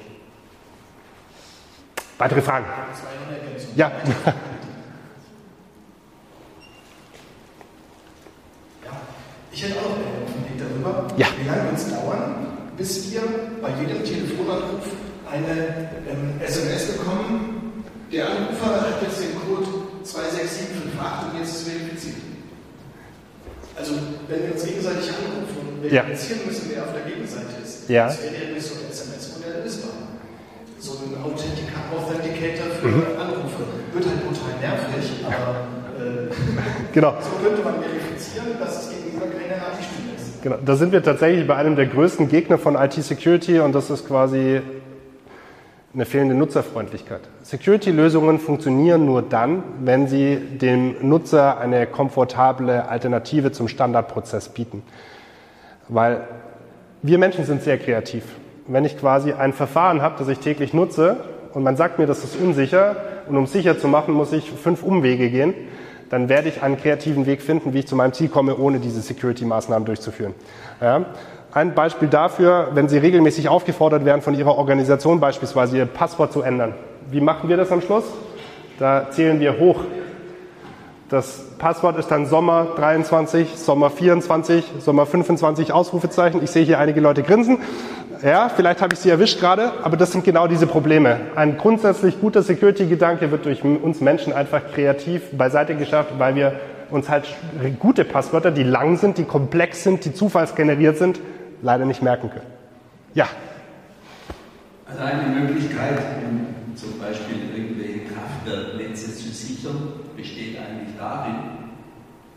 Weitere 2.18 2.42
Fragen? 2.42 2.66
Ja. 3.76 3.92
Ich 9.60 9.65
hätte 9.68 9.76
auch 9.84 9.91
noch 9.91 9.99
einen 9.99 10.40
Blick 10.48 10.56
darüber, 10.56 11.03
Ja. 11.19 11.27
wie 11.36 11.44
lange 11.44 11.68
wird 11.68 11.76
es 11.84 11.91
dauern, 11.91 12.48
bis 12.80 13.11
wir 13.11 13.19
bei 13.60 13.68
jedem 13.76 13.99
Telefonanruf 14.07 14.88
eine 15.27 15.91
ähm, 16.07 16.40
SMS 16.40 16.95
bekommen, 16.95 17.84
der 18.07 18.23
Anrufer 18.31 18.80
hat 18.88 19.03
jetzt 19.03 19.19
den 19.19 19.36
Code 19.36 19.68
26758 20.07 20.95
und 20.95 21.40
jetzt 21.44 21.52
ist 21.60 21.68
verifiziert. 21.68 22.23
Also, 23.76 23.99
wenn 24.31 24.48
wir 24.48 24.52
uns 24.56 24.64
gegenseitig 24.64 25.11
anrufen 25.11 25.60
und 25.84 25.91
Ja. 25.91 26.03
verifizieren 26.07 26.40
müssen, 26.48 26.64
wer 26.72 26.80
auf 26.88 26.94
der 26.95 27.03
Gegenseite 27.11 27.60
ist, 27.60 27.90
Ja. 27.91 28.07
das 28.07 28.23
wäre 28.23 28.40
ja 28.40 28.56
nicht 28.56 28.64
so 28.64 28.80
ein 28.80 28.88
SMS-Modell 28.88 29.60
lösbar. 29.68 29.91
So 30.80 31.03
ein 31.03 31.19
Authentica 31.19 31.84
Authenticator 31.91 32.72
für 32.80 32.88
Mhm. 32.88 33.03
Anrufe 33.19 33.68
wird 33.91 34.07
halt 34.07 34.23
total 34.23 34.56
nervig, 34.64 35.19
aber 35.27 35.68
äh, 35.99 36.31
Genau. 36.95 37.11
so 37.19 37.36
könnte 37.44 37.60
man 37.60 37.84
verifizieren, 37.84 38.56
dass 38.56 38.88
es 38.88 38.99
Genau, 40.41 40.56
da 40.66 40.76
sind 40.76 40.94
wir 40.94 41.04
tatsächlich 41.04 41.46
bei 41.46 41.56
einem 41.56 41.76
der 41.76 41.86
größten 41.86 42.30
Gegner 42.30 42.58
von 42.58 42.76
IT-Security 42.76 43.60
und 43.60 43.76
das 43.76 43.90
ist 43.90 44.08
quasi 44.08 44.62
eine 45.94 46.06
fehlende 46.06 46.36
Nutzerfreundlichkeit. 46.36 47.22
Security-Lösungen 47.44 48.40
funktionieren 48.40 49.06
nur 49.06 49.22
dann, 49.22 49.64
wenn 49.82 50.08
sie 50.08 50.38
dem 50.38 50.96
Nutzer 51.02 51.60
eine 51.60 51.88
komfortable 51.88 52.88
Alternative 52.88 53.52
zum 53.52 53.68
Standardprozess 53.68 54.50
bieten. 54.50 54.84
Weil 55.88 56.22
wir 57.02 57.18
Menschen 57.18 57.44
sind 57.44 57.64
sehr 57.64 57.78
kreativ. 57.78 58.24
Wenn 58.68 58.86
ich 58.86 58.98
quasi 59.00 59.34
ein 59.34 59.52
Verfahren 59.52 60.02
habe, 60.02 60.16
das 60.20 60.28
ich 60.28 60.40
täglich 60.40 60.74
nutze 60.74 61.18
und 61.54 61.64
man 61.64 61.76
sagt 61.76 61.98
mir, 61.98 62.06
das 62.06 62.24
ist 62.24 62.40
unsicher 62.40 62.96
und 63.28 63.36
um 63.36 63.48
sicher 63.48 63.80
zu 63.80 63.88
machen, 63.88 64.14
muss 64.14 64.32
ich 64.32 64.52
fünf 64.52 64.84
Umwege 64.84 65.30
gehen, 65.30 65.54
dann 66.10 66.30
werde 66.30 66.49
ich 66.49 66.61
einen 66.64 66.77
kreativen 66.77 67.26
Weg 67.26 67.41
finden, 67.41 67.73
wie 67.73 67.80
ich 67.80 67.88
zu 67.88 67.95
meinem 67.95 68.14
Ziel 68.14 68.30
komme, 68.30 68.57
ohne 68.57 68.80
diese 68.80 69.02
Security-Maßnahmen 69.02 69.86
durchzuführen. 69.86 70.34
Ja? 70.81 71.06
Ein 71.52 71.73
Beispiel 71.73 72.07
dafür, 72.07 72.69
wenn 72.73 72.90
Sie 72.90 72.98
regelmäßig 72.98 73.49
aufgefordert 73.49 74.06
werden, 74.06 74.22
von 74.22 74.36
Ihrer 74.36 74.57
Organisation 74.57 75.19
beispielsweise 75.19 75.77
Ihr 75.77 75.86
Passwort 75.86 76.31
zu 76.31 76.41
ändern. 76.41 76.73
Wie 77.10 77.22
machen 77.22 77.49
wir 77.49 77.57
das 77.57 77.72
am 77.72 77.81
Schluss? 77.81 78.03
Da 78.77 79.10
zählen 79.10 79.40
wir 79.40 79.60
hoch. 79.60 79.81
Das 81.10 81.44
Passwort 81.57 81.98
ist 81.98 82.10
dann 82.10 82.27
Sommer 82.27 82.68
23, 82.76 83.56
Sommer 83.57 83.90
24, 83.90 84.64
Sommer 84.80 85.07
25 85.07 85.73
Ausrufezeichen. 85.73 86.44
Ich 86.44 86.52
sehe 86.52 86.64
hier 86.64 86.77
einige 86.77 87.02
Leute 87.02 87.23
grinsen. 87.23 87.57
Ja, 88.22 88.50
vielleicht 88.50 88.82
habe 88.82 88.94
ich 88.94 89.00
Sie 89.00 89.10
erwischt 89.10 89.40
gerade, 89.40 89.72
aber 89.82 89.96
das 89.96 90.12
sind 90.12 90.26
genau 90.26 90.48
diese 90.48 90.68
Probleme. 90.68 91.22
Ein 91.36 91.58
grundsätzlich 91.58 92.20
guter 92.20 92.44
Security-Gedanke 92.44 93.32
wird 93.32 93.46
durch 93.46 93.64
uns 93.64 94.02
Menschen 94.02 94.34
einfach 94.34 94.62
kreativ 94.74 95.32
beiseite 95.32 95.76
geschafft, 95.76 96.12
weil 96.18 96.36
wir 96.36 96.60
uns 96.90 97.08
halt 97.08 97.28
gute 97.80 98.04
Passwörter, 98.04 98.52
die 98.52 98.64
lang 98.64 98.98
sind, 98.98 99.18
die 99.18 99.24
komplex 99.24 99.84
sind, 99.84 100.04
die 100.04 100.14
zufallsgeneriert 100.14 100.98
sind, 100.98 101.22
leider 101.62 101.86
nicht 101.86 102.02
merken 102.02 102.30
können. 102.30 102.46
Ja. 103.14 103.28
Also 104.86 105.02
eine 105.02 105.40
Möglichkeit, 105.40 106.00
um 106.28 106.76
zum 106.76 107.00
Beispiel 107.00 107.38
irgendwelche 107.56 108.02
Kraftwerknetze 108.06 109.16
zu 109.16 109.30
sichern, 109.30 109.94
besteht 110.18 110.58
eigentlich 110.58 110.98
darin, 110.98 111.36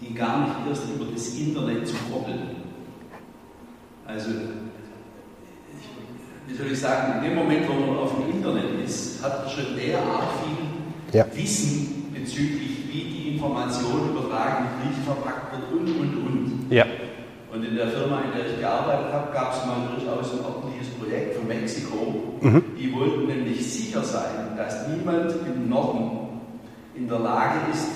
die 0.01 0.15
gar 0.15 0.41
nicht 0.41 0.55
erst 0.69 0.85
über 0.95 1.07
das 1.13 1.29
Internet 1.35 1.89
zu 1.89 1.95
koppeln. 2.11 2.57
Also, 4.07 4.31
wie 6.47 6.55
soll 6.55 6.73
ich 6.73 6.81
sagen, 6.81 7.19
in 7.19 7.31
dem 7.31 7.35
Moment, 7.35 7.69
wo 7.69 7.74
man 7.74 7.98
auf 7.98 8.12
dem 8.16 8.36
Internet 8.36 8.85
ist, 8.85 9.23
hat 9.23 9.44
man 9.44 9.51
schon 9.55 9.77
derart 9.77 10.28
viel 10.44 11.19
ja. 11.19 11.27
Wissen 11.35 12.10
bezüglich, 12.12 12.89
wie 12.89 13.05
die 13.05 13.35
Information 13.35 14.10
übertragen, 14.10 14.66
nicht 14.86 15.05
verpackt 15.05 15.52
wird 15.52 15.73
und, 15.73 15.89
und, 15.89 16.27
und. 16.27 16.66
Ja. 16.70 16.86
Und 17.52 17.64
in 17.64 17.77
der 17.77 17.89
Firma, 17.89 18.23
in 18.23 18.36
der 18.36 18.51
ich 18.51 18.60
gearbeitet 18.60 19.12
habe, 19.12 19.32
gab 19.32 19.52
es 19.52 19.66
mal 19.66 19.77
durchaus 19.94 20.32
ein 20.32 20.44
ordentliches 20.44 20.89
Projekt 20.94 21.36
von 21.36 21.47
Mexiko. 21.47 22.39
Mhm. 22.40 22.64
Die 22.78 22.93
wollten 22.94 23.27
nämlich 23.27 23.70
sicher 23.70 24.02
sein, 24.02 24.56
dass 24.56 24.89
niemand 24.89 25.32
im 25.47 25.69
Norden 25.69 26.40
in 26.94 27.09
der 27.09 27.19
Lage 27.19 27.59
ist, 27.73 27.89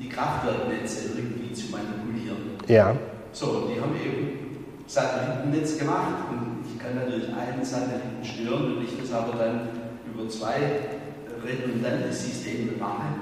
die 0.00 0.08
Kraftwerknetze 0.08 1.10
irgendwie 1.16 1.52
zu 1.52 1.70
manipulieren. 1.70 2.36
Ja. 2.68 2.94
So, 3.32 3.68
die 3.68 3.80
haben 3.80 3.94
eben 3.96 4.42
Satellitennetz 4.86 5.78
gemacht 5.78 6.28
und 6.30 6.51
kann 6.82 6.94
natürlich 6.96 7.28
einen 7.28 7.64
Satelliten 7.64 8.24
stören 8.24 8.76
und 8.76 8.84
ich 8.84 8.98
das 8.98 9.12
aber 9.12 9.38
dann 9.38 9.68
über 10.12 10.28
zwei 10.28 10.58
redundante 11.46 12.12
Systeme 12.12 12.72
mache, 12.78 13.14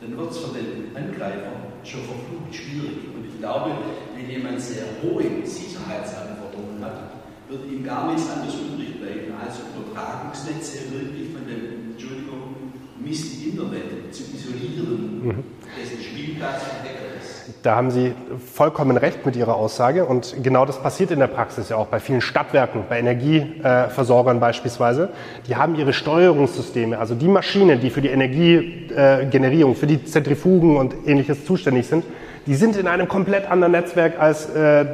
dann 0.00 0.16
wird 0.16 0.30
es 0.30 0.38
für 0.38 0.54
den 0.54 0.94
Angreifer 0.94 1.52
schon 1.84 2.00
verflucht 2.04 2.54
schwierig. 2.54 3.08
Und 3.14 3.26
ich 3.26 3.38
glaube, 3.38 3.72
wenn 4.14 4.30
jemand 4.30 4.60
sehr 4.60 4.84
hohe 5.02 5.24
Sicherheitsanforderungen 5.44 6.84
hat, 6.84 7.18
wird 7.48 7.64
ihm 7.70 7.82
gar 7.82 8.12
nichts 8.12 8.30
anderes 8.30 8.54
übrig 8.54 9.00
bleiben, 9.00 9.32
als 9.40 9.56
Übertragungsnetze 9.58 10.92
wirklich 10.92 11.32
von 11.32 11.46
dem, 11.48 11.92
Entschuldigung, 11.92 12.54
Mist 13.00 13.42
Internet 13.42 14.14
zu 14.14 14.24
isolieren, 14.34 15.24
mhm. 15.24 15.44
dessen 15.78 16.02
Spielplatz 16.02 16.62
ist. 16.62 17.17
Da 17.62 17.76
haben 17.76 17.90
Sie 17.90 18.14
vollkommen 18.54 18.96
recht 18.96 19.24
mit 19.24 19.36
Ihrer 19.36 19.54
Aussage 19.54 20.04
und 20.04 20.36
genau 20.42 20.66
das 20.66 20.82
passiert 20.82 21.10
in 21.10 21.18
der 21.18 21.26
Praxis 21.28 21.68
ja 21.68 21.76
auch 21.76 21.86
bei 21.86 22.00
vielen 22.00 22.20
Stadtwerken, 22.20 22.84
bei 22.88 22.98
Energieversorgern 22.98 24.40
beispielsweise. 24.40 25.10
Die 25.46 25.56
haben 25.56 25.74
ihre 25.74 25.92
Steuerungssysteme, 25.92 26.98
also 26.98 27.14
die 27.14 27.28
Maschinen, 27.28 27.80
die 27.80 27.90
für 27.90 28.02
die 28.02 28.08
Energiegenerierung, 28.08 29.74
für 29.74 29.86
die 29.86 30.04
Zentrifugen 30.04 30.76
und 30.76 30.94
ähnliches 31.06 31.44
zuständig 31.44 31.86
sind, 31.86 32.04
die 32.46 32.54
sind 32.54 32.76
in 32.76 32.86
einem 32.86 33.08
komplett 33.08 33.50
anderen 33.50 33.72
Netzwerk 33.72 34.18
als 34.18 34.48
äh, 34.50 34.84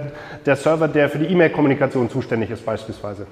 der 0.45 0.57
Server, 0.57 0.89
der 0.89 1.09
für 1.09 1.19
die 1.19 1.27
E-Mail-Kommunikation 1.27 2.11
zuständig 2.11 2.51
ist 2.51 2.65
beispielsweise. 2.65 3.27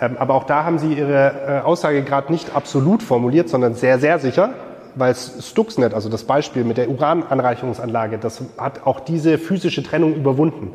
Ähm, 0.00 0.16
aber 0.18 0.34
auch 0.34 0.44
da 0.44 0.64
haben 0.64 0.78
Sie 0.78 0.94
Ihre 0.94 1.60
äh, 1.62 1.64
Aussage 1.64 2.02
gerade 2.02 2.32
nicht 2.32 2.54
absolut 2.54 3.02
formuliert, 3.02 3.48
sondern 3.48 3.74
sehr, 3.74 3.98
sehr 3.98 4.18
sicher, 4.18 4.54
weil 4.94 5.14
Stuxnet, 5.14 5.94
also 5.94 6.08
das 6.08 6.24
Beispiel 6.24 6.64
mit 6.64 6.76
der 6.76 6.90
Urananreicherungsanlage, 6.90 8.18
das 8.18 8.42
hat 8.58 8.86
auch 8.86 9.00
diese 9.00 9.38
physische 9.38 9.82
Trennung 9.82 10.14
überwunden. 10.14 10.72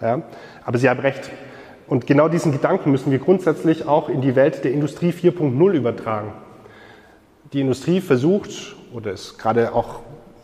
Ja? 0.00 0.22
Aber 0.64 0.78
Sie 0.78 0.88
haben 0.88 1.00
recht. 1.00 1.30
Und 1.86 2.06
genau 2.06 2.28
diesen 2.28 2.52
Gedanken 2.52 2.90
müssen 2.90 3.10
wir 3.10 3.18
grundsätzlich 3.18 3.86
auch 3.86 4.08
in 4.08 4.20
die 4.20 4.36
Welt 4.36 4.64
der 4.64 4.72
Industrie 4.72 5.10
4.0 5.10 5.72
übertragen. 5.72 6.32
Die 7.52 7.60
Industrie 7.60 8.00
versucht 8.00 8.74
oder 8.92 9.12
ist 9.12 9.38
gerade 9.38 9.74
auch 9.74 10.00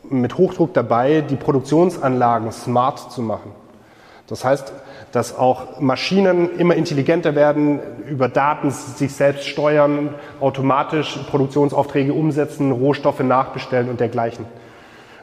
mit 0.09 0.37
Hochdruck 0.37 0.75
dabei, 0.75 1.23
die 1.23 1.37
Produktionsanlagen 1.37 2.53
smart 2.53 3.13
zu 3.13 3.23
machen. 3.23 3.53
Das 4.27 4.45
heißt, 4.45 4.73
dass 5.13 5.37
auch 5.37 5.81
Maschinen 5.81 6.57
immer 6.59 6.75
intelligenter 6.75 7.35
werden, 7.35 7.81
über 8.09 8.29
Daten 8.29 8.71
sich 8.71 9.13
selbst 9.13 9.49
steuern, 9.49 10.15
automatisch 10.41 11.19
Produktionsaufträge 11.31 12.13
umsetzen, 12.13 12.71
Rohstoffe 12.71 13.21
nachbestellen 13.21 13.89
und 13.89 13.99
dergleichen. 14.01 14.47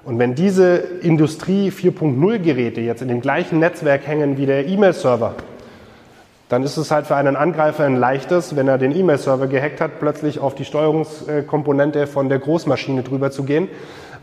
Und 0.03 0.19
wenn 0.19 0.35
diese 0.35 0.75
Industrie 0.75 1.69
4.0 1.69 2.39
Geräte 2.39 2.81
jetzt 2.81 3.01
in 3.01 3.07
dem 3.07 3.21
gleichen 3.21 3.59
Netzwerk 3.59 4.07
hängen 4.07 4.37
wie 4.37 4.45
der 4.45 4.65
E-Mail-Server, 4.65 5.35
dann 6.49 6.63
ist 6.63 6.77
es 6.77 6.91
halt 6.91 7.07
für 7.07 7.15
einen 7.15 7.35
Angreifer 7.35 7.83
ein 7.83 7.97
leichtes, 7.97 8.55
wenn 8.55 8.69
er 8.69 8.77
den 8.77 8.95
E-Mail-Server 8.95 9.47
gehackt 9.47 9.81
hat, 9.81 9.99
plötzlich 9.99 10.39
auf 10.39 10.55
die 10.55 10.63
Steuerungskomponente 10.63 12.07
von 12.07 12.29
der 12.29 12.39
Großmaschine 12.39 13.03
drüber 13.03 13.31
zu 13.31 13.43
gehen 13.43 13.67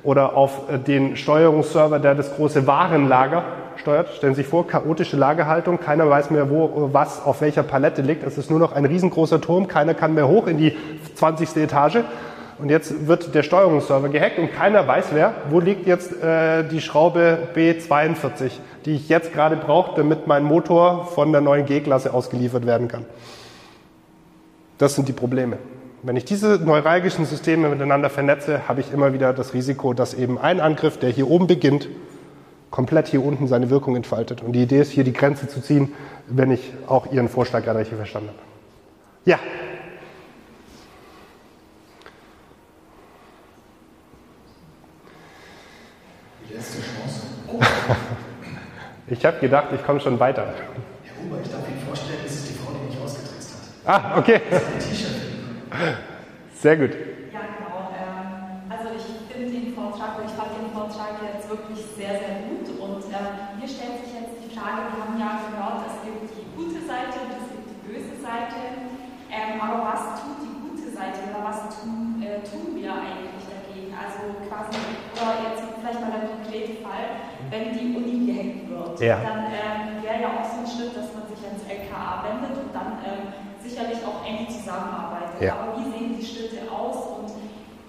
oder 0.02 0.36
auf 0.36 0.62
den 0.86 1.16
Steuerungsserver, 1.16 1.98
der 1.98 2.14
das 2.14 2.34
große 2.34 2.66
Warenlager 2.66 3.44
steuert. 3.78 4.08
Stellen 4.14 4.34
Sie 4.34 4.42
sich 4.42 4.50
vor, 4.50 4.66
chaotische 4.66 5.16
Lagerhaltung, 5.16 5.78
keiner 5.78 6.08
weiß 6.08 6.30
mehr, 6.30 6.50
wo 6.50 6.90
was 6.92 7.24
auf 7.24 7.40
welcher 7.40 7.62
Palette 7.62 8.02
liegt. 8.02 8.24
Es 8.24 8.38
ist 8.38 8.50
nur 8.50 8.58
noch 8.58 8.72
ein 8.72 8.84
riesengroßer 8.84 9.40
Turm, 9.40 9.68
keiner 9.68 9.94
kann 9.94 10.14
mehr 10.14 10.28
hoch 10.28 10.46
in 10.46 10.58
die 10.58 10.76
20. 11.14 11.56
Etage. 11.56 11.98
Und 12.58 12.70
jetzt 12.70 13.08
wird 13.08 13.34
der 13.34 13.42
Steuerungsserver 13.42 14.08
gehackt 14.08 14.38
und 14.38 14.52
keiner 14.52 14.86
weiß 14.86 15.06
wer, 15.12 15.34
wo 15.50 15.58
liegt 15.58 15.86
jetzt 15.86 16.22
äh, 16.22 16.62
die 16.62 16.80
Schraube 16.80 17.48
B42, 17.54 18.52
die 18.84 18.92
ich 18.92 19.08
jetzt 19.08 19.32
gerade 19.32 19.56
brauche, 19.56 19.96
damit 19.96 20.26
mein 20.26 20.44
Motor 20.44 21.06
von 21.06 21.32
der 21.32 21.40
neuen 21.40 21.66
G-Klasse 21.66 22.14
ausgeliefert 22.14 22.64
werden 22.64 22.86
kann. 22.86 23.04
Das 24.78 24.94
sind 24.94 25.08
die 25.08 25.12
Probleme. 25.12 25.58
Wenn 26.02 26.16
ich 26.16 26.24
diese 26.24 26.60
neuralgischen 26.62 27.24
Systeme 27.24 27.68
miteinander 27.68 28.10
vernetze, 28.10 28.68
habe 28.68 28.80
ich 28.80 28.92
immer 28.92 29.12
wieder 29.12 29.32
das 29.32 29.54
Risiko, 29.54 29.94
dass 29.94 30.14
eben 30.14 30.38
ein 30.38 30.60
Angriff, 30.60 30.98
der 30.98 31.10
hier 31.10 31.30
oben 31.30 31.46
beginnt, 31.46 31.88
komplett 32.74 33.06
hier 33.06 33.24
unten 33.24 33.46
seine 33.46 33.70
Wirkung 33.70 33.94
entfaltet. 33.94 34.42
Und 34.42 34.50
die 34.50 34.64
Idee 34.64 34.80
ist, 34.80 34.90
hier 34.90 35.04
die 35.04 35.12
Grenze 35.12 35.46
zu 35.46 35.60
ziehen, 35.60 35.92
wenn 36.26 36.50
ich 36.50 36.72
auch 36.88 37.12
Ihren 37.12 37.28
Vorschlag 37.28 37.62
gerade 37.62 37.78
richtig 37.78 37.96
verstanden 37.96 38.30
habe. 38.30 38.38
Ja. 39.26 39.38
Die 46.48 46.54
letzte 46.54 46.78
Chance. 46.78 47.26
Oh. 47.46 47.60
ich 49.06 49.24
habe 49.24 49.38
gedacht, 49.38 49.68
ich 49.72 49.84
komme 49.84 50.00
schon 50.00 50.18
weiter. 50.18 50.42
Herr 50.42 51.24
Huber, 51.24 51.36
ich 51.44 51.52
darf 51.52 51.68
Ihnen 51.68 51.78
vorstellen, 51.86 52.18
das 52.24 52.34
ist 52.34 52.48
die 52.48 52.54
Frau, 52.54 52.72
die 52.72 52.92
mich 52.92 53.00
ausgetrickst 53.00 53.54
hat. 53.84 54.02
Ah, 54.02 54.18
okay. 54.18 54.40
Sehr 56.60 56.76
gut. 56.76 56.90
Aber 69.64 69.80
was 69.84 70.20
tut 70.20 70.38
die 70.44 70.54
gute 70.60 70.92
Seite 70.92 71.24
oder 71.30 71.40
was 71.48 71.80
tun, 71.80 72.20
äh, 72.20 72.44
tun 72.44 72.76
wir 72.76 72.92
eigentlich 72.92 73.48
dagegen? 73.48 73.94
Also 73.96 74.36
quasi, 74.44 74.76
oder 75.16 75.34
jetzt 75.48 75.64
vielleicht 75.80 76.00
mal 76.00 76.12
der 76.12 76.28
konkrete 76.36 76.84
Fall, 76.84 77.32
wenn 77.48 77.72
die 77.72 77.96
Uni 77.96 78.16
gehackt 78.28 78.64
wird, 78.68 79.00
ja. 79.00 79.16
dann 79.24 79.48
ähm, 79.48 80.02
wäre 80.04 80.20
ja 80.20 80.28
auch 80.36 80.44
so 80.44 80.60
ein 80.60 80.68
Schritt, 80.68 80.92
dass 80.96 81.08
man 81.16 81.24
sich 81.32 81.40
ans 81.40 81.64
LKA 81.64 82.28
wendet 82.28 82.54
und 82.60 82.70
dann 82.74 83.00
ähm, 83.04 83.32
sicherlich 83.62 84.00
auch 84.04 84.20
eng 84.26 84.48
zusammenarbeitet. 84.48 85.40
Ja. 85.40 85.56
Aber 85.56 85.80
wie 85.80 85.88
sehen 85.88 86.16
die 86.18 86.24
Schritte 86.24 86.68
aus 86.68 86.96
und 87.08 87.13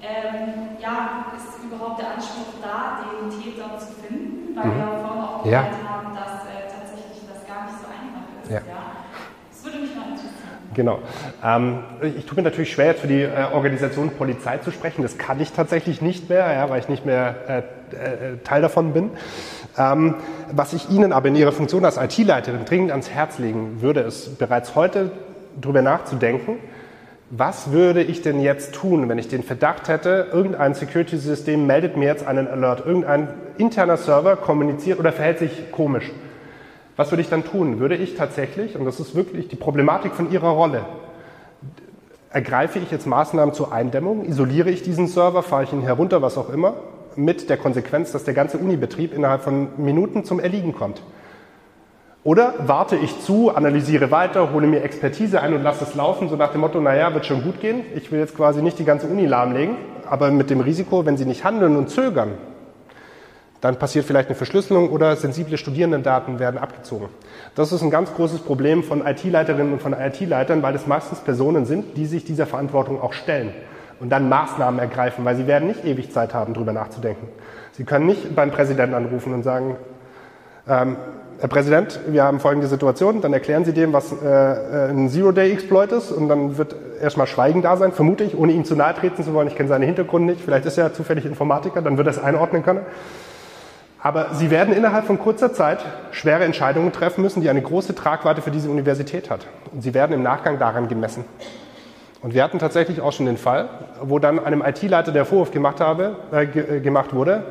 ähm, 0.05 0.77
ja, 0.79 1.25
ist 1.35 1.63
überhaupt 1.63 1.99
der 1.99 2.13
Anspruch 2.13 2.53
da, 2.61 3.01
den 3.01 3.29
Täter 3.29 3.77
zu 3.77 3.93
finden? 4.01 4.55
Weil 4.55 4.65
mhm. 4.65 4.77
wir 4.77 4.85
vorhin 4.85 5.21
auch 5.21 5.43
gehört 5.43 5.65
ja. 5.65 5.89
haben, 5.89 6.15
dass 6.15 6.45
äh, 6.45 6.69
tatsächlich 6.69 7.21
das 7.27 7.45
Ja. 8.49 8.61
Das 9.51 9.65
würde 9.65 9.79
mich 9.79 9.95
mal 9.95 10.03
interessieren. 10.03 10.35
Genau. 10.73 10.99
Ähm, 11.43 11.79
ich 12.17 12.25
tue 12.25 12.35
mir 12.35 12.43
natürlich 12.43 12.71
schwer, 12.71 12.87
jetzt 12.87 13.01
für 13.01 13.07
die 13.07 13.21
äh, 13.21 13.47
Organisation 13.53 14.11
Polizei 14.11 14.57
zu 14.59 14.71
sprechen. 14.71 15.01
Das 15.01 15.17
kann 15.17 15.39
ich 15.39 15.51
tatsächlich 15.51 16.01
nicht 16.01 16.29
mehr, 16.29 16.51
ja, 16.53 16.69
weil 16.69 16.79
ich 16.79 16.89
nicht 16.89 17.05
mehr 17.05 17.35
äh, 17.47 17.57
äh, 17.95 18.37
Teil 18.43 18.61
davon 18.61 18.93
bin. 18.93 19.11
Ähm, 19.77 20.15
was 20.51 20.73
ich 20.73 20.89
Ihnen 20.89 21.11
aber 21.11 21.27
in 21.27 21.35
Ihrer 21.35 21.51
Funktion 21.51 21.85
als 21.85 21.97
IT-Leiterin 21.97 22.65
dringend 22.65 22.91
ans 22.91 23.09
Herz 23.09 23.39
legen 23.39 23.81
würde, 23.81 24.01
ist 24.01 24.37
bereits 24.37 24.75
heute 24.75 25.11
darüber 25.59 25.81
nachzudenken, 25.81 26.59
was 27.37 27.71
würde 27.71 28.01
ich 28.01 28.21
denn 28.21 28.39
jetzt 28.39 28.73
tun, 28.73 29.09
wenn 29.09 29.17
ich 29.17 29.27
den 29.27 29.43
Verdacht 29.43 29.89
hätte, 29.89 30.27
irgendein 30.31 30.73
Security-System 30.73 31.65
meldet 31.65 31.97
mir 31.97 32.05
jetzt 32.05 32.25
einen 32.25 32.47
Alert, 32.47 32.85
irgendein 32.85 33.27
interner 33.57 33.97
Server 33.97 34.35
kommuniziert 34.37 34.99
oder 34.99 35.11
verhält 35.11 35.39
sich 35.39 35.71
komisch. 35.71 36.11
Was 36.95 37.11
würde 37.11 37.21
ich 37.21 37.29
dann 37.29 37.43
tun? 37.43 37.79
Würde 37.79 37.95
ich 37.95 38.15
tatsächlich, 38.15 38.77
und 38.77 38.85
das 38.85 38.99
ist 38.99 39.15
wirklich 39.15 39.49
die 39.49 39.57
Problematik 39.57 40.13
von 40.13 40.31
Ihrer 40.31 40.49
Rolle, 40.49 40.85
ergreife 42.29 42.79
ich 42.79 42.91
jetzt 42.91 43.05
Maßnahmen 43.05 43.53
zur 43.53 43.73
Eindämmung, 43.73 44.25
isoliere 44.25 44.69
ich 44.69 44.83
diesen 44.83 45.07
Server, 45.07 45.43
fahre 45.43 45.63
ich 45.63 45.73
ihn 45.73 45.81
herunter, 45.81 46.21
was 46.21 46.37
auch 46.37 46.49
immer, 46.49 46.75
mit 47.17 47.49
der 47.49 47.57
Konsequenz, 47.57 48.11
dass 48.11 48.23
der 48.23 48.33
ganze 48.33 48.57
Unibetrieb 48.57 49.13
innerhalb 49.13 49.41
von 49.41 49.69
Minuten 49.77 50.23
zum 50.23 50.39
Erliegen 50.39 50.73
kommt. 50.73 51.01
Oder 52.25 52.55
warte 52.57 52.95
ich 52.95 53.21
zu, 53.21 53.55
analysiere 53.55 54.09
weiter, 54.09 54.51
hole 54.51 54.65
mir 54.65 54.81
Expertise 54.81 55.43
ein 55.43 55.53
und 55.53 55.61
lasse 55.61 55.83
es 55.83 55.93
laufen, 55.93 56.27
so 56.27 56.35
nach 56.35 56.51
dem 56.51 56.61
Motto, 56.61 56.81
naja, 56.81 57.13
wird 57.13 57.27
schon 57.27 57.43
gut 57.43 57.61
gehen. 57.61 57.83
Ich 57.93 58.11
will 58.11 58.17
jetzt 58.17 58.35
quasi 58.35 58.63
nicht 58.63 58.79
die 58.79 58.83
ganze 58.83 59.05
Uni 59.05 59.27
lahmlegen, 59.27 59.75
aber 60.09 60.31
mit 60.31 60.49
dem 60.49 60.59
Risiko, 60.59 61.05
wenn 61.05 61.17
Sie 61.17 61.25
nicht 61.25 61.43
handeln 61.43 61.75
und 61.75 61.91
zögern, 61.91 62.31
dann 63.61 63.77
passiert 63.77 64.05
vielleicht 64.05 64.29
eine 64.29 64.35
Verschlüsselung 64.35 64.89
oder 64.89 65.15
sensible 65.15 65.55
Studierendendaten 65.59 66.39
werden 66.39 66.57
abgezogen. 66.57 67.09
Das 67.53 67.71
ist 67.71 67.83
ein 67.83 67.91
ganz 67.91 68.11
großes 68.11 68.39
Problem 68.39 68.81
von 68.81 69.05
IT-Leiterinnen 69.05 69.73
und 69.73 69.81
von 69.83 69.93
IT-Leitern, 69.93 70.63
weil 70.63 70.73
es 70.73 70.87
meistens 70.87 71.19
Personen 71.19 71.67
sind, 71.67 71.95
die 71.95 72.07
sich 72.07 72.25
dieser 72.25 72.47
Verantwortung 72.47 72.99
auch 73.03 73.13
stellen 73.13 73.51
und 73.99 74.09
dann 74.09 74.29
Maßnahmen 74.29 74.79
ergreifen, 74.79 75.25
weil 75.25 75.35
sie 75.35 75.45
werden 75.45 75.67
nicht 75.67 75.85
ewig 75.85 76.11
Zeit 76.11 76.33
haben, 76.33 76.55
darüber 76.55 76.73
nachzudenken. 76.73 77.27
Sie 77.73 77.83
können 77.83 78.07
nicht 78.07 78.35
beim 78.35 78.49
Präsidenten 78.49 78.95
anrufen 78.95 79.31
und 79.31 79.43
sagen, 79.43 79.77
ähm, 80.67 80.97
Herr 81.37 81.49
Präsident, 81.49 81.99
wir 82.07 82.23
haben 82.23 82.39
folgende 82.39 82.67
Situation, 82.67 83.19
dann 83.19 83.33
erklären 83.33 83.65
Sie 83.65 83.73
dem, 83.73 83.91
was 83.91 84.13
äh, 84.13 84.25
äh 84.25 84.89
ein 84.89 85.09
Zero-Day-Exploit 85.09 85.91
ist 85.91 86.11
und 86.11 86.29
dann 86.29 86.57
wird 86.57 86.75
erstmal 87.01 87.27
Schweigen 87.27 87.61
da 87.61 87.75
sein, 87.75 87.91
vermute 87.91 88.23
ich, 88.23 88.37
ohne 88.37 88.53
ihm 88.53 88.63
zu 88.63 88.75
nahe 88.75 88.93
treten 88.93 89.21
zu 89.21 89.33
wollen. 89.33 89.49
Ich 89.49 89.55
kenne 89.55 89.67
seine 89.67 89.85
Hintergründe 89.85 90.31
nicht, 90.31 90.45
vielleicht 90.45 90.65
ist 90.65 90.77
er 90.77 90.93
zufällig 90.93 91.25
Informatiker, 91.25 91.81
dann 91.81 91.97
wird 91.97 92.07
er 92.07 92.11
es 92.11 92.23
einordnen 92.23 92.63
können. 92.63 92.81
Aber 94.01 94.27
Sie 94.33 94.49
werden 94.49 94.73
innerhalb 94.73 95.05
von 95.05 95.19
kurzer 95.19 95.51
Zeit 95.51 95.79
schwere 96.11 96.45
Entscheidungen 96.45 96.93
treffen 96.93 97.21
müssen, 97.21 97.41
die 97.41 97.49
eine 97.49 97.61
große 97.61 97.95
Tragweite 97.95 98.41
für 98.41 98.51
diese 98.51 98.69
Universität 98.69 99.29
hat. 99.29 99.45
Und 99.73 99.81
sie 99.81 99.93
werden 99.93 100.13
im 100.13 100.23
Nachgang 100.23 100.57
daran 100.57 100.87
gemessen. 100.87 101.25
Und 102.21 102.33
wir 102.33 102.43
hatten 102.43 102.59
tatsächlich 102.59 103.01
auch 103.01 103.11
schon 103.11 103.25
den 103.25 103.37
Fall, 103.37 103.67
wo 104.01 104.19
dann 104.19 104.39
einem 104.39 104.63
IT-Leiter 104.65 105.11
der 105.11 105.25
Vorwurf 105.25 105.51
gemacht, 105.51 105.81
habe, 105.81 106.15
äh, 106.31 106.43
äh, 106.43 106.79
gemacht 106.79 107.13
wurde, 107.13 107.43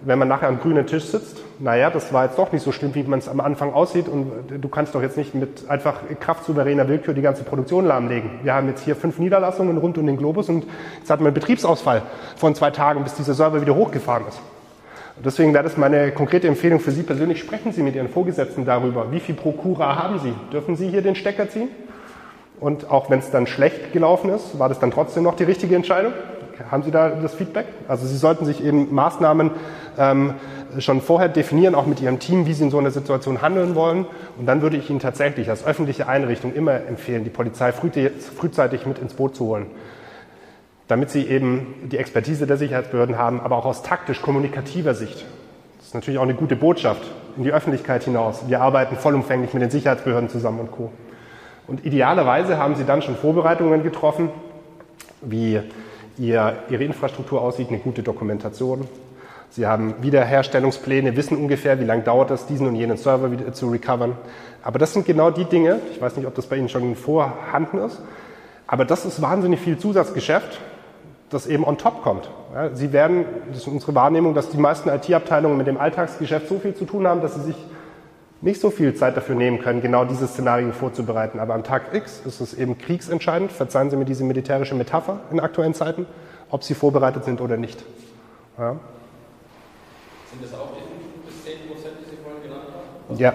wenn 0.00 0.18
man 0.18 0.26
nachher 0.26 0.48
am 0.48 0.58
grünen 0.58 0.86
Tisch 0.86 1.04
sitzt, 1.04 1.42
naja, 1.60 1.90
das 1.90 2.12
war 2.12 2.24
jetzt 2.24 2.38
doch 2.38 2.52
nicht 2.52 2.62
so 2.62 2.72
schlimm, 2.72 2.94
wie 2.94 3.02
man 3.02 3.18
es 3.18 3.28
am 3.28 3.38
Anfang 3.38 3.74
aussieht 3.74 4.08
und 4.08 4.30
du 4.60 4.68
kannst 4.68 4.94
doch 4.94 5.02
jetzt 5.02 5.18
nicht 5.18 5.34
mit 5.34 5.68
einfach 5.68 6.00
kraftsouveräner 6.18 6.88
Willkür 6.88 7.12
die 7.12 7.20
ganze 7.20 7.44
Produktion 7.44 7.84
lahmlegen. 7.84 8.30
Wir 8.42 8.54
haben 8.54 8.68
jetzt 8.68 8.82
hier 8.82 8.96
fünf 8.96 9.18
Niederlassungen 9.18 9.76
rund 9.76 9.98
um 9.98 10.06
den 10.06 10.16
Globus 10.16 10.48
und 10.48 10.64
jetzt 10.98 11.10
hatten 11.10 11.22
wir 11.22 11.28
einen 11.28 11.34
Betriebsausfall 11.34 12.02
von 12.36 12.54
zwei 12.54 12.70
Tagen, 12.70 13.04
bis 13.04 13.14
dieser 13.14 13.34
Server 13.34 13.60
wieder 13.60 13.74
hochgefahren 13.74 14.26
ist. 14.26 14.40
Deswegen 15.22 15.52
wäre 15.52 15.64
das 15.64 15.76
meine 15.76 16.12
konkrete 16.12 16.48
Empfehlung 16.48 16.80
für 16.80 16.92
Sie 16.92 17.02
persönlich. 17.02 17.40
Sprechen 17.40 17.72
Sie 17.72 17.82
mit 17.82 17.94
Ihren 17.94 18.08
Vorgesetzten 18.08 18.64
darüber. 18.64 19.12
Wie 19.12 19.20
viel 19.20 19.34
Prokura 19.34 19.96
haben 20.02 20.18
Sie? 20.18 20.32
Dürfen 20.50 20.76
Sie 20.76 20.88
hier 20.88 21.02
den 21.02 21.14
Stecker 21.14 21.50
ziehen? 21.50 21.68
Und 22.58 22.90
auch 22.90 23.10
wenn 23.10 23.18
es 23.18 23.30
dann 23.30 23.46
schlecht 23.46 23.92
gelaufen 23.92 24.30
ist, 24.30 24.58
war 24.58 24.70
das 24.70 24.78
dann 24.78 24.90
trotzdem 24.90 25.24
noch 25.24 25.36
die 25.36 25.44
richtige 25.44 25.76
Entscheidung? 25.76 26.12
Haben 26.70 26.82
Sie 26.82 26.90
da 26.90 27.10
das 27.10 27.34
Feedback? 27.34 27.66
Also 27.88 28.06
Sie 28.06 28.16
sollten 28.16 28.44
sich 28.44 28.64
eben 28.64 28.94
Maßnahmen 28.94 29.50
ähm, 29.98 30.34
schon 30.78 31.00
vorher 31.00 31.28
definieren, 31.28 31.74
auch 31.74 31.86
mit 31.86 32.00
Ihrem 32.00 32.18
Team, 32.18 32.46
wie 32.46 32.52
Sie 32.52 32.64
in 32.64 32.70
so 32.70 32.78
einer 32.78 32.90
Situation 32.90 33.42
handeln 33.42 33.74
wollen. 33.74 34.06
Und 34.38 34.46
dann 34.46 34.62
würde 34.62 34.76
ich 34.76 34.90
Ihnen 34.90 35.00
tatsächlich 35.00 35.50
als 35.50 35.64
öffentliche 35.64 36.08
Einrichtung 36.08 36.54
immer 36.54 36.74
empfehlen, 36.74 37.24
die 37.24 37.30
Polizei 37.30 37.72
frühzeitig 37.72 38.86
mit 38.86 38.98
ins 38.98 39.14
Boot 39.14 39.36
zu 39.36 39.46
holen 39.46 39.66
damit 40.90 41.08
sie 41.10 41.28
eben 41.28 41.88
die 41.90 41.98
Expertise 41.98 42.48
der 42.48 42.56
Sicherheitsbehörden 42.56 43.16
haben, 43.16 43.40
aber 43.40 43.56
auch 43.56 43.64
aus 43.64 43.82
taktisch-kommunikativer 43.82 44.94
Sicht. 44.94 45.24
Das 45.78 45.86
ist 45.86 45.94
natürlich 45.94 46.18
auch 46.18 46.24
eine 46.24 46.34
gute 46.34 46.56
Botschaft 46.56 47.02
in 47.36 47.44
die 47.44 47.52
Öffentlichkeit 47.52 48.02
hinaus. 48.02 48.48
Wir 48.48 48.60
arbeiten 48.60 48.96
vollumfänglich 48.96 49.54
mit 49.54 49.62
den 49.62 49.70
Sicherheitsbehörden 49.70 50.28
zusammen 50.28 50.58
und 50.58 50.72
Co. 50.72 50.90
Und 51.68 51.86
idealerweise 51.86 52.58
haben 52.58 52.74
sie 52.74 52.84
dann 52.84 53.02
schon 53.02 53.14
Vorbereitungen 53.14 53.84
getroffen, 53.84 54.30
wie 55.20 55.60
ihr, 56.18 56.56
ihre 56.68 56.82
Infrastruktur 56.82 57.40
aussieht, 57.40 57.68
eine 57.68 57.78
gute 57.78 58.02
Dokumentation. 58.02 58.88
Sie 59.50 59.66
haben 59.66 59.94
Wiederherstellungspläne, 60.00 61.16
wissen 61.16 61.36
ungefähr, 61.36 61.80
wie 61.80 61.84
lange 61.84 62.02
dauert 62.02 62.30
es, 62.30 62.46
diesen 62.46 62.68
und 62.68 62.76
jenen 62.76 62.96
Server 62.96 63.32
wieder 63.32 63.52
zu 63.52 63.68
recovern. 63.68 64.16
Aber 64.62 64.78
das 64.78 64.92
sind 64.92 65.06
genau 65.06 65.30
die 65.30 65.44
Dinge, 65.44 65.80
ich 65.92 66.00
weiß 66.00 66.16
nicht, 66.16 66.26
ob 66.26 66.34
das 66.34 66.46
bei 66.46 66.56
Ihnen 66.56 66.68
schon 66.68 66.94
vorhanden 66.94 67.78
ist, 67.78 68.00
aber 68.66 68.84
das 68.84 69.04
ist 69.04 69.20
wahnsinnig 69.20 69.58
viel 69.58 69.76
Zusatzgeschäft, 69.78 70.60
das 71.30 71.46
eben 71.46 71.64
on 71.64 71.78
top 71.78 72.02
kommt. 72.02 72.30
Sie 72.74 72.92
werden, 72.92 73.24
das 73.48 73.58
ist 73.58 73.66
unsere 73.68 73.94
Wahrnehmung, 73.94 74.34
dass 74.34 74.50
die 74.50 74.58
meisten 74.58 74.88
IT-Abteilungen 74.88 75.56
mit 75.56 75.66
dem 75.66 75.78
Alltagsgeschäft 75.78 76.48
so 76.48 76.58
viel 76.58 76.74
zu 76.74 76.84
tun 76.84 77.06
haben, 77.06 77.20
dass 77.20 77.34
sie 77.34 77.42
sich 77.42 77.56
nicht 78.42 78.60
so 78.60 78.70
viel 78.70 78.94
Zeit 78.94 79.16
dafür 79.16 79.34
nehmen 79.34 79.58
können, 79.58 79.82
genau 79.82 80.04
dieses 80.04 80.30
Szenario 80.30 80.72
vorzubereiten. 80.72 81.40
Aber 81.40 81.54
am 81.54 81.62
Tag 81.62 81.94
X 81.94 82.22
ist 82.24 82.40
es 82.40 82.54
eben 82.54 82.78
kriegsentscheidend, 82.78 83.52
verzeihen 83.52 83.90
Sie 83.90 83.96
mir 83.96 84.04
diese 84.06 84.24
militärische 84.24 84.74
Metapher 84.74 85.20
in 85.30 85.40
aktuellen 85.40 85.74
Zeiten, 85.74 86.06
ob 86.50 86.64
Sie 86.64 86.74
vorbereitet 86.74 87.24
sind 87.24 87.40
oder 87.40 87.56
nicht. 87.56 87.84
Ja. 88.58 88.76
Sind 90.30 90.44
das 90.44 90.54
auch 90.54 90.68
die 90.76 90.80
5 90.80 91.26
bis 91.26 91.44
10 91.44 91.68
Prozent, 91.68 91.94
die 92.00 92.10
Sie 92.10 92.22
vorhin 92.22 92.42
genannt 92.42 92.68
haben? 92.72 93.18
ja, 93.18 93.34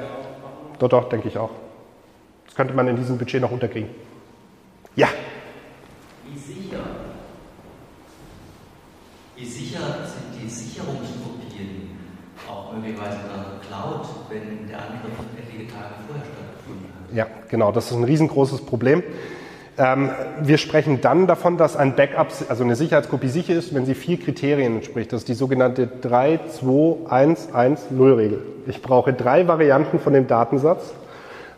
doch, 0.80 0.88
doch, 0.88 1.10
denke 1.10 1.28
ich 1.28 1.38
auch. 1.38 1.52
Das 2.46 2.56
könnte 2.56 2.74
man 2.74 2.88
in 2.88 2.96
diesem 2.96 3.18
Budget 3.18 3.42
noch 3.42 3.52
unterkriegen. 3.52 3.90
Ja. 4.96 5.10
Wie 9.36 9.46
sicher 9.46 9.88
sind 10.06 10.42
die 10.42 10.48
Sicherungskopien 10.48 11.98
auch 12.50 12.72
möglicherweise 12.72 13.18
in 13.18 13.28
der 13.28 13.60
Cloud, 13.68 14.08
wenn 14.30 14.68
der 14.68 14.78
Angriff 14.78 15.12
etliche 15.38 15.68
Tage 15.68 15.96
vorher 16.08 16.24
stattgefunden 16.24 16.86
hat? 16.88 17.14
Ja, 17.14 17.28
genau, 17.50 17.74
das 17.74 17.92
ist 17.92 17.98
ein 17.98 18.06
riesengroßes 18.06 18.62
Problem. 18.62 19.04
Ähm, 19.78 20.10
wir 20.42 20.58
sprechen 20.58 21.02
dann 21.02 21.28
davon, 21.28 21.58
dass 21.58 21.76
ein 21.76 21.96
Backup, 21.96 22.30
also 22.48 22.64
eine 22.64 22.76
Sicherheitskopie 22.76 23.28
sicher 23.28 23.54
ist, 23.54 23.76
wenn 23.76 23.86
sie 23.86 23.94
vier 23.94 24.20
Kriterien 24.20 24.76
entspricht. 24.76 25.12
Das 25.12 25.22
ist 25.22 25.28
die 25.28 25.34
sogenannte 25.34 25.90
3-2-1-1-0-Regel. 26.02 28.42
Ich 28.68 28.82
brauche 28.82 29.14
drei 29.14 29.48
Varianten 29.48 30.00
von 30.00 30.14
dem 30.14 30.28
Datensatz 30.28 30.94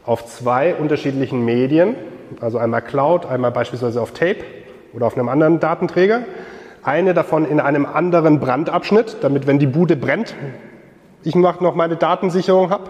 auf 0.05 0.25
zwei 0.25 0.73
unterschiedlichen 0.73 1.45
Medien, 1.45 1.95
also 2.41 2.57
einmal 2.57 2.81
Cloud, 2.81 3.25
einmal 3.25 3.51
beispielsweise 3.51 4.01
auf 4.01 4.11
Tape 4.11 4.43
oder 4.93 5.05
auf 5.05 5.15
einem 5.15 5.29
anderen 5.29 5.59
Datenträger 5.59 6.23
eine 6.87 7.13
davon 7.13 7.45
in 7.45 7.59
einem 7.59 7.85
anderen 7.85 8.39
Brandabschnitt, 8.39 9.17
damit 9.19 9.45
wenn 9.45 9.59
die 9.59 9.67
Bude 9.67 9.97
brennt, 9.97 10.33
ich 11.23 11.35
noch 11.35 11.75
meine 11.75 11.97
Datensicherung 11.97 12.69
habe 12.69 12.89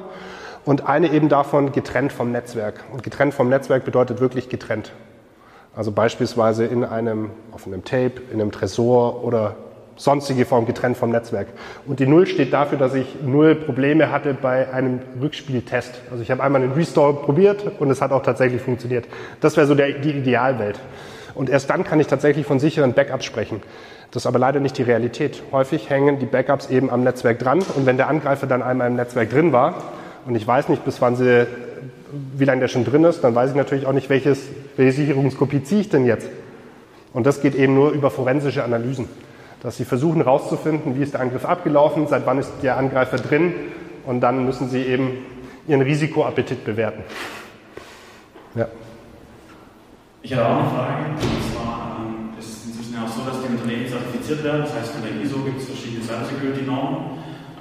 und 0.65 0.87
eine 0.87 1.11
eben 1.11 1.29
davon 1.29 1.71
getrennt 1.71 2.13
vom 2.13 2.31
Netzwerk. 2.31 2.83
Und 2.93 3.01
getrennt 3.01 3.33
vom 3.33 3.49
Netzwerk 3.49 3.85
bedeutet 3.85 4.21
wirklich 4.21 4.49
getrennt. 4.49 4.91
Also 5.77 5.91
beispielsweise 5.91 6.65
in 6.65 6.83
einem, 6.83 7.29
auf 7.51 7.67
einem 7.67 7.83
Tape, 7.83 8.13
in 8.33 8.41
einem 8.41 8.51
Tresor 8.51 9.23
oder 9.23 9.55
sonstige 9.95 10.45
Form 10.45 10.65
getrennt 10.65 10.97
vom 10.97 11.11
Netzwerk. 11.11 11.47
Und 11.85 11.99
die 11.99 12.07
Null 12.07 12.25
steht 12.25 12.51
dafür, 12.51 12.79
dass 12.79 12.95
ich 12.95 13.05
null 13.23 13.53
Probleme 13.53 14.11
hatte 14.11 14.33
bei 14.33 14.73
einem 14.73 15.01
Rückspieltest. 15.21 16.01
Also 16.09 16.23
ich 16.23 16.31
habe 16.31 16.41
einmal 16.41 16.63
einen 16.63 16.71
Restore 16.71 17.13
probiert 17.13 17.63
und 17.79 17.91
es 17.91 18.01
hat 18.01 18.11
auch 18.11 18.23
tatsächlich 18.23 18.61
funktioniert. 18.61 19.05
Das 19.39 19.55
wäre 19.55 19.67
so 19.67 19.75
der, 19.75 19.91
die 19.93 20.11
Idealwelt. 20.11 20.79
Und 21.35 21.47
erst 21.47 21.69
dann 21.69 21.83
kann 21.83 21.99
ich 21.99 22.07
tatsächlich 22.07 22.47
von 22.47 22.59
sicheren 22.59 22.93
Backups 22.93 23.25
sprechen. 23.25 23.61
Das 24.09 24.23
ist 24.23 24.27
aber 24.27 24.39
leider 24.39 24.59
nicht 24.59 24.79
die 24.79 24.83
Realität. 24.83 25.43
Häufig 25.51 25.91
hängen 25.91 26.17
die 26.17 26.25
Backups 26.25 26.71
eben 26.71 26.89
am 26.89 27.03
Netzwerk 27.03 27.37
dran. 27.37 27.59
Und 27.75 27.85
wenn 27.85 27.97
der 27.97 28.07
Angreifer 28.07 28.47
dann 28.47 28.63
einmal 28.63 28.87
im 28.87 28.95
Netzwerk 28.95 29.29
drin 29.29 29.51
war 29.51 29.75
und 30.25 30.33
ich 30.33 30.47
weiß 30.47 30.69
nicht, 30.69 30.85
bis 30.85 31.01
wann 31.01 31.15
sie, 31.15 31.45
wie 32.37 32.45
lange 32.45 32.61
der 32.61 32.67
schon 32.67 32.85
drin 32.85 33.03
ist, 33.03 33.21
dann 33.21 33.35
weiß 33.35 33.51
ich 33.51 33.55
natürlich 33.55 33.85
auch 33.85 33.93
nicht, 33.93 34.09
welches, 34.09 34.39
welche 34.75 34.93
Sicherungskopie 34.93 35.63
ziehe 35.63 35.81
ich 35.81 35.89
denn 35.89 36.05
jetzt. 36.05 36.29
Und 37.13 37.25
das 37.25 37.41
geht 37.41 37.55
eben 37.55 37.73
nur 37.73 37.91
über 37.91 38.11
forensische 38.11 38.63
Analysen. 38.63 39.07
Dass 39.63 39.77
sie 39.77 39.85
versuchen 39.85 40.17
herauszufinden, 40.17 40.97
wie 40.97 41.03
ist 41.03 41.13
der 41.13 41.21
Angriff 41.21 41.45
abgelaufen, 41.45 42.07
seit 42.07 42.25
wann 42.25 42.37
ist 42.37 42.51
der 42.61 42.77
Angreifer 42.77 43.17
drin 43.17 43.53
und 44.05 44.21
dann 44.21 44.45
müssen 44.45 44.69
sie 44.69 44.83
eben 44.83 45.25
ihren 45.67 45.81
Risikoappetit 45.81 46.63
bewerten. 46.63 47.03
Ja. 48.55 48.67
Ich 50.21 50.33
habe 50.33 50.45
auch 50.45 50.57
eine 50.57 50.69
Frage, 50.69 50.93
zwar 51.53 51.97
ähm, 51.99 52.29
ist 52.39 52.49
es 52.49 52.65
inzwischen 52.65 52.97
auch 52.97 53.07
so, 53.07 53.21
dass 53.29 53.41
die 53.41 53.49
Unternehmen 53.49 53.87
zertifiziert 53.87 54.43
werden. 54.43 54.61
Das 54.61 54.73
heißt, 54.73 54.91
von 54.91 55.01
der 55.03 55.21
ISO 55.21 55.39
gibt 55.39 55.59
es 55.59 55.67
verschiedene 55.67 56.03
Cybersecurity-Normen. 56.03 56.97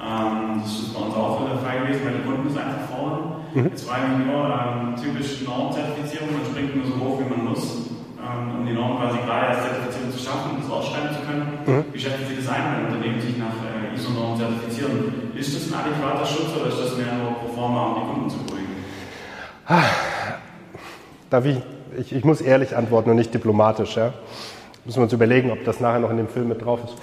Ähm, 0.01 0.61
das 0.63 0.73
ist 0.73 0.95
bei 0.95 1.01
uns 1.01 1.15
auch 1.15 1.43
der 1.49 1.59
Fall 1.59 1.81
gewesen, 1.81 2.01
weil 2.05 2.15
die 2.15 2.29
Kunden 2.29 2.49
es 2.49 2.57
einfach 2.57 2.89
fordern. 2.91 3.36
Mhm. 3.57 3.73
Jetzt 3.73 3.89
frage 3.89 4.05
ich 4.05 4.19
mich 4.19 4.27
nur, 4.29 4.45
ähm, 4.53 4.93
typisch 5.01 5.41
Normzertifizierung, 5.41 6.29
man 6.37 6.45
springt 6.45 6.77
nur 6.77 6.85
so 6.85 7.01
hoch, 7.01 7.21
wie 7.25 7.25
man 7.25 7.49
muss, 7.49 7.89
ähm, 8.21 8.61
um 8.61 8.67
die 8.67 8.75
Norm 8.75 9.01
quasi 9.01 9.17
gerade 9.25 9.57
als 9.57 9.65
Zertifizierung 9.65 10.13
zu 10.13 10.21
schaffen 10.21 10.51
und 10.53 10.61
das 10.61 10.71
ausschreiben 10.71 11.09
zu 11.17 11.25
können. 11.25 11.49
Mhm. 11.65 11.85
Wie 11.89 11.99
schätzen 11.99 12.29
Sie 12.29 12.37
das 12.37 12.53
ein, 12.53 12.61
wenn 12.69 12.93
Unternehmen 12.93 13.19
sich 13.19 13.39
nach 13.41 13.57
äh, 13.65 13.97
ISO-Normen 13.97 14.37
zertifizieren? 14.37 15.33
Ist 15.33 15.57
das 15.57 15.73
ein 15.73 15.81
adäquater 15.81 16.27
Schutz 16.27 16.53
oder 16.53 16.69
ist 16.69 16.85
das 16.85 16.97
mehr 17.01 17.17
nur 17.17 17.33
pro 17.33 17.49
forma, 17.49 17.81
um 17.87 17.95
die 17.97 18.07
Kunden 18.13 18.29
zu 18.29 18.39
beruhigen? 18.45 18.77
Ah, 19.65 19.89
darf 21.31 21.47
ich, 21.47 21.57
ich, 21.97 22.13
ich 22.13 22.25
muss 22.25 22.43
ehrlich 22.43 22.77
antworten 22.77 23.09
und 23.09 23.17
nicht 23.17 23.33
diplomatisch. 23.33 23.97
Ja? 23.97 24.13
Müssen 24.85 24.99
wir 24.99 25.05
uns 25.05 25.15
überlegen, 25.15 25.51
ob 25.51 25.65
das 25.65 25.81
nachher 25.81 26.01
noch 26.01 26.11
in 26.11 26.19
dem 26.19 26.29
Film 26.29 26.49
mit 26.49 26.61
drauf 26.61 26.81
ist. 26.85 26.95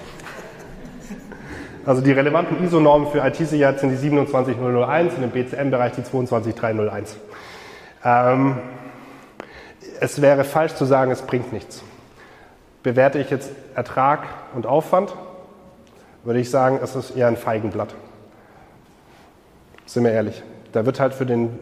Also 1.85 2.01
die 2.01 2.13
relevanten 2.13 2.63
ISO-Normen 2.63 3.07
für 3.11 3.19
IT-Sicherheit 3.19 3.79
sind 3.79 3.89
die 3.89 3.97
27001 3.97 5.15
und 5.15 5.23
im 5.23 5.31
BCM-Bereich 5.31 5.91
die 5.93 6.03
22301. 6.03 7.17
Ähm, 8.05 8.57
es 9.99 10.21
wäre 10.21 10.45
falsch 10.45 10.75
zu 10.75 10.85
sagen, 10.85 11.11
es 11.11 11.21
bringt 11.23 11.51
nichts. 11.51 11.83
Bewerte 12.83 13.19
ich 13.19 13.29
jetzt 13.29 13.51
Ertrag 13.75 14.23
und 14.55 14.65
Aufwand, 14.65 15.13
würde 16.23 16.39
ich 16.39 16.49
sagen, 16.49 16.79
es 16.81 16.95
ist 16.95 17.11
eher 17.11 17.27
ein 17.27 17.37
Feigenblatt. 17.37 17.93
Sind 19.85 20.05
wir 20.05 20.11
ehrlich. 20.11 20.41
Da 20.71 20.85
wird 20.85 21.01
halt 21.01 21.13
für 21.13 21.25
den 21.25 21.59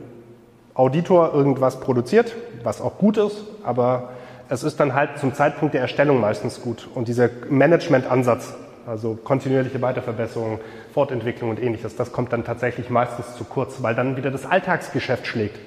Auditor 0.76 1.34
irgendwas 1.34 1.80
produziert, 1.80 2.36
was 2.64 2.80
auch 2.80 3.00
gut 3.00 3.18
ist, 3.18 3.44
aber 3.64 4.10
es 4.50 4.64
ist 4.64 4.80
dann 4.80 4.94
halt 4.94 5.18
zum 5.18 5.34
Zeitpunkt 5.34 5.74
der 5.74 5.82
Erstellung 5.82 6.20
meistens 6.20 6.62
gut. 6.62 6.88
Und 6.94 7.08
dieser 7.08 7.30
Management-Ansatz, 7.50 8.54
also 8.88 9.18
kontinuierliche 9.24 9.82
Weiterverbesserung, 9.82 10.60
Fortentwicklung 10.94 11.50
und 11.50 11.62
ähnliches, 11.62 11.96
das 11.96 12.12
kommt 12.12 12.34
dann 12.34 12.44
tatsächlich 12.44 12.90
meistens 12.90 13.36
zu 13.36 13.44
kurz, 13.44 13.82
weil 13.82 13.96
dann 13.96 14.18
wieder 14.18 14.32
das 14.32 14.46
Alltagsgeschäft 14.46 15.28
schlägt. 15.28 15.60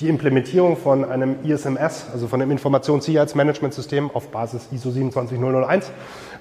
Die 0.00 0.08
Implementierung 0.08 0.78
von 0.78 1.04
einem 1.04 1.36
ISMS, 1.44 2.06
also 2.12 2.26
von 2.26 2.40
einem 2.40 2.50
Informationssicherheitsmanagementsystem 2.52 4.10
auf 4.10 4.28
Basis 4.28 4.68
ISO 4.72 4.90
27001 4.90 5.90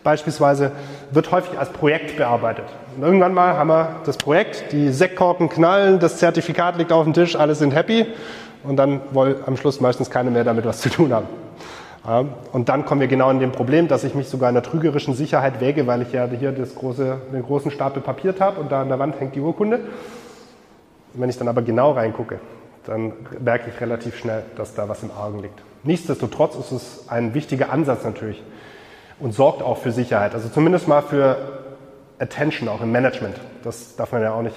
beispielsweise, 0.01 0.71
wird 1.11 1.29
häufig 1.31 1.59
als 1.59 1.69
Projekt 1.69 2.15
bearbeitet. 2.15 2.65
Und 2.95 3.03
irgendwann 3.03 3.33
mal 3.33 3.57
haben 3.57 3.67
wir 3.67 3.97
das 4.05 4.15
Projekt, 4.15 4.71
die 4.71 4.93
Sektkorken 4.93 5.49
knallen, 5.49 5.99
das 5.99 6.19
Zertifikat 6.19 6.77
liegt 6.77 6.93
auf 6.93 7.03
dem 7.03 7.13
Tisch, 7.13 7.35
alle 7.35 7.53
sind 7.53 7.75
happy 7.75 8.05
und 8.63 8.77
dann 8.77 9.01
wollen 9.11 9.35
am 9.45 9.57
Schluss 9.57 9.81
meistens 9.81 10.09
keine 10.09 10.31
mehr 10.31 10.45
damit 10.45 10.63
was 10.65 10.79
zu 10.79 10.89
tun 10.89 11.11
haben. 11.13 11.27
Und 12.03 12.69
dann 12.69 12.85
kommen 12.85 13.01
wir 13.01 13.07
genau 13.07 13.29
in 13.29 13.39
dem 13.39 13.51
Problem, 13.51 13.87
dass 13.87 14.03
ich 14.03 14.15
mich 14.15 14.29
sogar 14.29 14.49
in 14.49 14.55
der 14.55 14.63
trügerischen 14.63 15.13
Sicherheit 15.13 15.59
wäge, 15.59 15.85
weil 15.85 16.01
ich 16.01 16.13
ja 16.13 16.27
hier 16.27 16.51
große, 16.51 17.17
den 17.33 17.43
großen 17.43 17.71
Stapel 17.71 18.01
Papier 18.01 18.33
habe 18.39 18.59
und 18.61 18.71
da 18.71 18.81
an 18.81 18.87
der 18.87 18.99
Wand 18.99 19.19
hängt 19.19 19.35
die 19.35 19.41
Urkunde. 19.41 19.79
Und 21.13 21.21
wenn 21.21 21.29
ich 21.29 21.37
dann 21.37 21.49
aber 21.49 21.61
genau 21.61 21.91
reingucke, 21.91 22.39
dann 22.85 23.13
merke 23.39 23.69
ich 23.69 23.81
relativ 23.81 24.17
schnell, 24.17 24.43
dass 24.55 24.73
da 24.75 24.87
was 24.87 25.03
im 25.03 25.11
Argen 25.11 25.39
liegt. 25.39 25.61
Nichtsdestotrotz 25.83 26.55
ist 26.55 26.71
es 26.71 27.09
ein 27.09 27.33
wichtiger 27.33 27.71
Ansatz 27.71 28.03
natürlich 28.03 28.41
und 29.19 29.33
sorgt 29.33 29.61
auch 29.61 29.77
für 29.77 29.91
Sicherheit. 29.91 30.33
Also 30.33 30.47
zumindest 30.47 30.87
mal 30.87 31.01
für 31.01 31.37
Attention 32.17 32.69
auch 32.69 32.81
im 32.81 32.91
Management. 32.91 33.35
Das 33.63 33.95
darf 33.97 34.13
man 34.13 34.21
ja 34.21 34.33
auch 34.33 34.41
nicht 34.41 34.55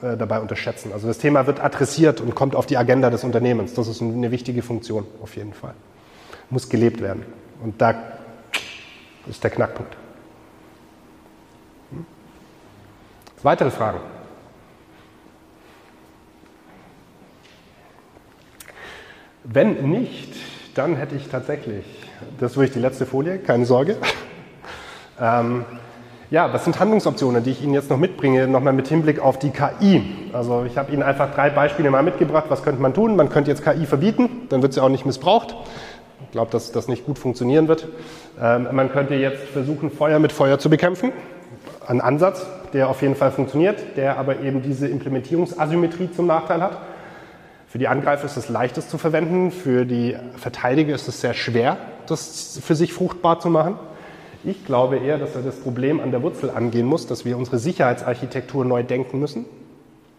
äh, 0.00 0.16
dabei 0.16 0.38
unterschätzen. 0.38 0.92
Also 0.92 1.08
das 1.08 1.18
Thema 1.18 1.46
wird 1.46 1.62
adressiert 1.62 2.20
und 2.20 2.36
kommt 2.36 2.54
auf 2.54 2.66
die 2.66 2.76
Agenda 2.76 3.10
des 3.10 3.24
Unternehmens. 3.24 3.74
Das 3.74 3.88
ist 3.88 4.00
eine 4.00 4.30
wichtige 4.30 4.62
Funktion 4.62 5.06
auf 5.20 5.34
jeden 5.36 5.52
Fall 5.52 5.74
muss 6.50 6.68
gelebt 6.68 7.00
werden. 7.00 7.24
Und 7.62 7.80
da 7.80 7.94
ist 9.26 9.42
der 9.42 9.50
Knackpunkt. 9.50 9.96
Hm? 11.90 12.06
Weitere 13.42 13.70
Fragen? 13.70 14.00
Wenn 19.44 19.90
nicht, 19.90 20.34
dann 20.74 20.96
hätte 20.96 21.16
ich 21.16 21.28
tatsächlich, 21.28 21.84
das 22.40 22.52
ist 22.52 22.56
wirklich 22.56 22.72
die 22.72 22.80
letzte 22.80 23.06
Folie, 23.06 23.38
keine 23.38 23.66
Sorge. 23.66 23.96
Ähm, 25.20 25.64
ja, 26.28 26.52
was 26.52 26.64
sind 26.64 26.80
Handlungsoptionen, 26.80 27.44
die 27.44 27.52
ich 27.52 27.62
Ihnen 27.62 27.74
jetzt 27.74 27.88
noch 27.88 27.98
mitbringe, 27.98 28.48
nochmal 28.48 28.72
mit 28.72 28.88
Hinblick 28.88 29.20
auf 29.20 29.38
die 29.38 29.50
KI? 29.50 30.02
Also 30.32 30.64
ich 30.64 30.76
habe 30.76 30.90
Ihnen 30.90 31.04
einfach 31.04 31.32
drei 31.32 31.50
Beispiele 31.50 31.88
mal 31.88 32.02
mitgebracht, 32.02 32.46
was 32.48 32.64
könnte 32.64 32.82
man 32.82 32.94
tun? 32.94 33.14
Man 33.14 33.28
könnte 33.28 33.52
jetzt 33.52 33.62
KI 33.62 33.86
verbieten, 33.86 34.48
dann 34.48 34.60
wird 34.60 34.72
sie 34.72 34.82
auch 34.82 34.88
nicht 34.88 35.06
missbraucht. 35.06 35.54
Glaube, 36.32 36.50
dass 36.50 36.72
das 36.72 36.88
nicht 36.88 37.06
gut 37.06 37.18
funktionieren 37.18 37.68
wird. 37.68 37.88
Ähm, 38.40 38.68
man 38.72 38.90
könnte 38.90 39.14
jetzt 39.14 39.42
versuchen, 39.44 39.90
Feuer 39.90 40.18
mit 40.18 40.32
Feuer 40.32 40.58
zu 40.58 40.70
bekämpfen. 40.70 41.12
Ein 41.86 42.00
Ansatz, 42.00 42.46
der 42.72 42.88
auf 42.88 43.02
jeden 43.02 43.14
Fall 43.14 43.30
funktioniert, 43.30 43.96
der 43.96 44.18
aber 44.18 44.40
eben 44.40 44.62
diese 44.62 44.88
Implementierungsasymmetrie 44.88 46.10
zum 46.12 46.26
Nachteil 46.26 46.62
hat. 46.62 46.78
Für 47.68 47.78
die 47.78 47.88
Angreifer 47.88 48.24
ist 48.26 48.36
es 48.36 48.48
leichtes 48.48 48.88
zu 48.88 48.98
verwenden, 48.98 49.50
für 49.50 49.84
die 49.84 50.16
Verteidiger 50.36 50.94
ist 50.94 51.08
es 51.08 51.20
sehr 51.20 51.34
schwer, 51.34 51.76
das 52.06 52.60
für 52.62 52.74
sich 52.74 52.92
fruchtbar 52.92 53.40
zu 53.40 53.50
machen. 53.50 53.76
Ich 54.44 54.64
glaube 54.64 54.98
eher, 54.98 55.18
dass 55.18 55.34
er 55.34 55.42
das 55.42 55.56
Problem 55.56 56.00
an 56.00 56.10
der 56.10 56.22
Wurzel 56.22 56.50
angehen 56.50 56.86
muss, 56.86 57.06
dass 57.06 57.24
wir 57.24 57.36
unsere 57.36 57.58
Sicherheitsarchitektur 57.58 58.64
neu 58.64 58.82
denken 58.82 59.18
müssen. 59.18 59.46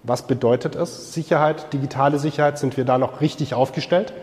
Was 0.04 0.28
bedeutet 0.28 0.76
es? 0.76 1.14
Sicherheit, 1.14 1.72
digitale 1.74 2.20
Sicherheit, 2.20 2.58
sind 2.58 2.76
wir 2.76 2.86
da 2.86 2.98
noch 2.98 3.22
richtig 3.22 3.54
aufgestellt? 3.54 4.14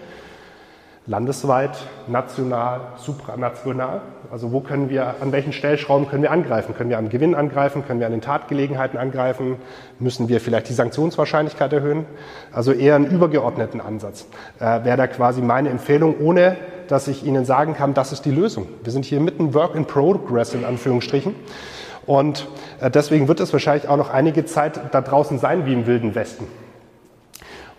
Landesweit, 1.07 1.77
national, 2.07 2.81
supranational. 2.97 4.03
Also 4.31 4.53
wo 4.53 4.61
können 4.61 4.89
wir, 4.89 5.17
an 5.21 5.33
welchen 5.33 5.53
Stellschrauben 5.53 6.09
können 6.09 6.23
wir 6.23 6.31
angreifen? 6.31 6.75
Können 6.75 6.91
wir 6.91 6.99
am 6.99 7.09
Gewinn 7.09 7.35
angreifen? 7.35 7.85
Können 7.85 7.99
wir 8.01 8.07
an 8.07 8.13
den 8.13 8.21
Tatgelegenheiten 8.21 8.99
angreifen? 8.99 9.57
Müssen 9.99 10.29
wir 10.29 10.41
vielleicht 10.41 10.69
die 10.69 10.75
Sanktionswahrscheinlichkeit 10.75 11.73
erhöhen? 11.73 12.07
Also 12.53 12.73
eher 12.73 12.95
einen 12.95 13.07
übergeordneten 13.07 13.81
Ansatz. 13.81 14.27
Äh, 14.61 14.85
Wäre 14.85 14.97
da 14.97 15.07
quasi 15.09 15.43
meine 15.43 15.71
Empfehlung, 15.71 16.17
ohne 16.21 16.57
dass 16.89 17.09
ich 17.09 17.25
Ihnen 17.25 17.45
sagen 17.45 17.75
kann, 17.75 17.95
das 17.95 18.13
ist 18.13 18.25
die 18.25 18.31
Lösung. 18.31 18.69
Wir 18.83 18.93
sind 18.93 19.05
hier 19.05 19.21
mitten 19.21 19.55
Work 19.55 19.75
in 19.75 19.87
Progress 19.87 20.55
in 20.55 20.65
Anführungsstrichen. 20.65 21.35
Und 22.07 22.47
äh, 22.81 22.91
deswegen 22.91 23.29
wird 23.29 23.41
es 23.41 23.53
wahrscheinlich 23.53 23.89
auch 23.89 23.97
noch 23.97 24.11
einige 24.11 24.45
Zeit 24.45 24.81
da 24.93 25.01
draußen 25.01 25.39
sein 25.39 25.67
wie 25.67 25.73
im 25.73 25.87
Wilden 25.87 26.15
Westen. 26.15 26.47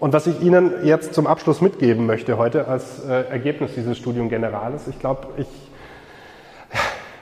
Und 0.03 0.11
was 0.11 0.27
ich 0.27 0.41
Ihnen 0.41 0.73
jetzt 0.83 1.13
zum 1.13 1.27
Abschluss 1.27 1.61
mitgeben 1.61 2.05
möchte 2.05 2.37
heute 2.37 2.67
als 2.67 3.05
äh, 3.05 3.23
Ergebnis 3.29 3.71
dieses 3.73 3.97
Studium 3.97 4.27
Generales, 4.27 4.89
ich 4.89 4.99
glaube, 4.99 5.29
ich, 5.37 5.47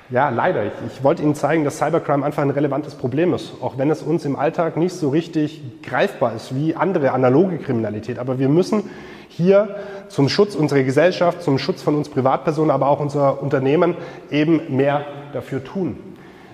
ja, 0.09 0.29
leider, 0.29 0.65
ich, 0.65 0.71
ich 0.87 1.03
wollte 1.03 1.21
Ihnen 1.21 1.35
zeigen, 1.35 1.63
dass 1.63 1.77
Cybercrime 1.77 2.25
einfach 2.25 2.41
ein 2.41 2.49
relevantes 2.49 2.95
Problem 2.95 3.35
ist, 3.35 3.53
auch 3.61 3.77
wenn 3.77 3.91
es 3.91 4.01
uns 4.01 4.25
im 4.25 4.35
Alltag 4.35 4.77
nicht 4.77 4.95
so 4.95 5.09
richtig 5.09 5.61
greifbar 5.83 6.33
ist 6.33 6.55
wie 6.55 6.75
andere 6.75 7.11
analoge 7.11 7.59
Kriminalität. 7.59 8.17
Aber 8.17 8.39
wir 8.39 8.49
müssen 8.49 8.89
hier 9.29 9.75
zum 10.07 10.27
Schutz 10.27 10.55
unserer 10.55 10.81
Gesellschaft, 10.81 11.43
zum 11.43 11.59
Schutz 11.59 11.83
von 11.83 11.93
uns 11.93 12.09
Privatpersonen, 12.09 12.71
aber 12.71 12.87
auch 12.87 12.99
unserer 12.99 13.43
Unternehmen 13.43 13.93
eben 14.31 14.75
mehr 14.75 15.05
dafür 15.33 15.63
tun. 15.63 16.10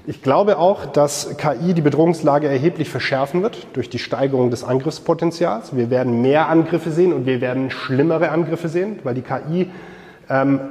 Ich 0.09 0.21
glaube 0.21 0.57
auch, 0.57 0.85
dass 0.85 1.35
KI 1.35 1.73
die 1.73 1.81
Bedrohungslage 1.81 2.47
erheblich 2.47 2.89
verschärfen 2.89 3.43
wird 3.43 3.67
durch 3.73 3.89
die 3.89 3.99
Steigerung 3.99 4.49
des 4.49 4.63
Angriffspotenzials. 4.63 5.75
Wir 5.75 5.89
werden 5.89 6.21
mehr 6.21 6.47
Angriffe 6.47 6.91
sehen 6.91 7.11
und 7.11 7.25
wir 7.25 7.41
werden 7.41 7.71
schlimmere 7.71 8.29
Angriffe 8.29 8.69
sehen, 8.69 8.99
weil 9.03 9.15
die 9.15 9.21
KI, 9.21 9.69
ähm, 10.29 10.61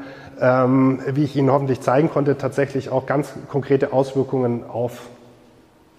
ähm, 0.41 1.01
wie 1.13 1.25
ich 1.25 1.37
Ihnen 1.37 1.51
hoffentlich 1.51 1.83
zeigen 1.83 2.09
konnte, 2.09 2.39
tatsächlich 2.39 2.89
auch 2.89 3.05
ganz 3.05 3.35
konkrete 3.51 3.93
Auswirkungen 3.93 4.65
auf 4.67 5.03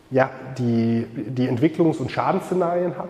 ja, 0.09 0.31
die, 0.57 1.05
die 1.27 1.47
Entwicklungs- 1.47 1.99
und 1.99 2.11
Schadensszenarien 2.11 2.97
hat. 2.97 3.09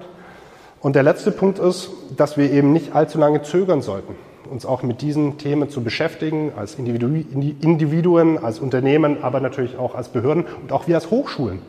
Und 0.82 0.98
der 0.98 1.04
letzte 1.04 1.32
Punkt 1.32 1.58
ist, 1.58 1.90
dass 2.18 2.36
wir 2.36 2.52
eben 2.52 2.74
nicht 2.74 2.94
allzu 2.94 3.18
lange 3.18 3.44
zögern 3.44 3.82
sollten 3.82 4.14
uns 4.50 4.66
auch 4.66 4.84
mit 4.84 5.02
diesen 5.02 5.38
Themen 5.38 5.70
zu 5.70 5.84
beschäftigen, 5.84 6.52
als 6.56 6.76
Individuen, 6.76 8.44
als 8.44 8.60
Unternehmen, 8.60 9.24
aber 9.24 9.40
natürlich 9.40 9.78
auch 9.78 9.96
als 9.96 10.10
Behörden 10.10 10.46
und 10.62 10.72
auch 10.72 10.88
wir 10.88 10.96
als 10.96 11.12
Hochschulen. 11.12 11.60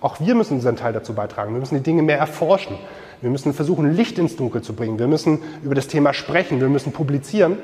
Auch 0.00 0.20
wir 0.20 0.34
müssen 0.34 0.54
unseren 0.54 0.76
Teil 0.76 0.92
dazu 0.92 1.14
beitragen. 1.14 1.52
Wir 1.52 1.60
müssen 1.60 1.76
die 1.76 1.82
Dinge 1.82 2.02
mehr 2.02 2.18
erforschen. 2.18 2.76
Wir 3.20 3.30
müssen 3.30 3.54
versuchen, 3.54 3.92
Licht 3.94 4.18
ins 4.18 4.36
Dunkel 4.36 4.62
zu 4.62 4.74
bringen. 4.74 4.98
Wir 4.98 5.08
müssen 5.08 5.40
über 5.62 5.74
das 5.74 5.88
Thema 5.88 6.12
sprechen. 6.12 6.60
Wir 6.60 6.68
müssen 6.68 6.92
publizieren. 6.92 7.56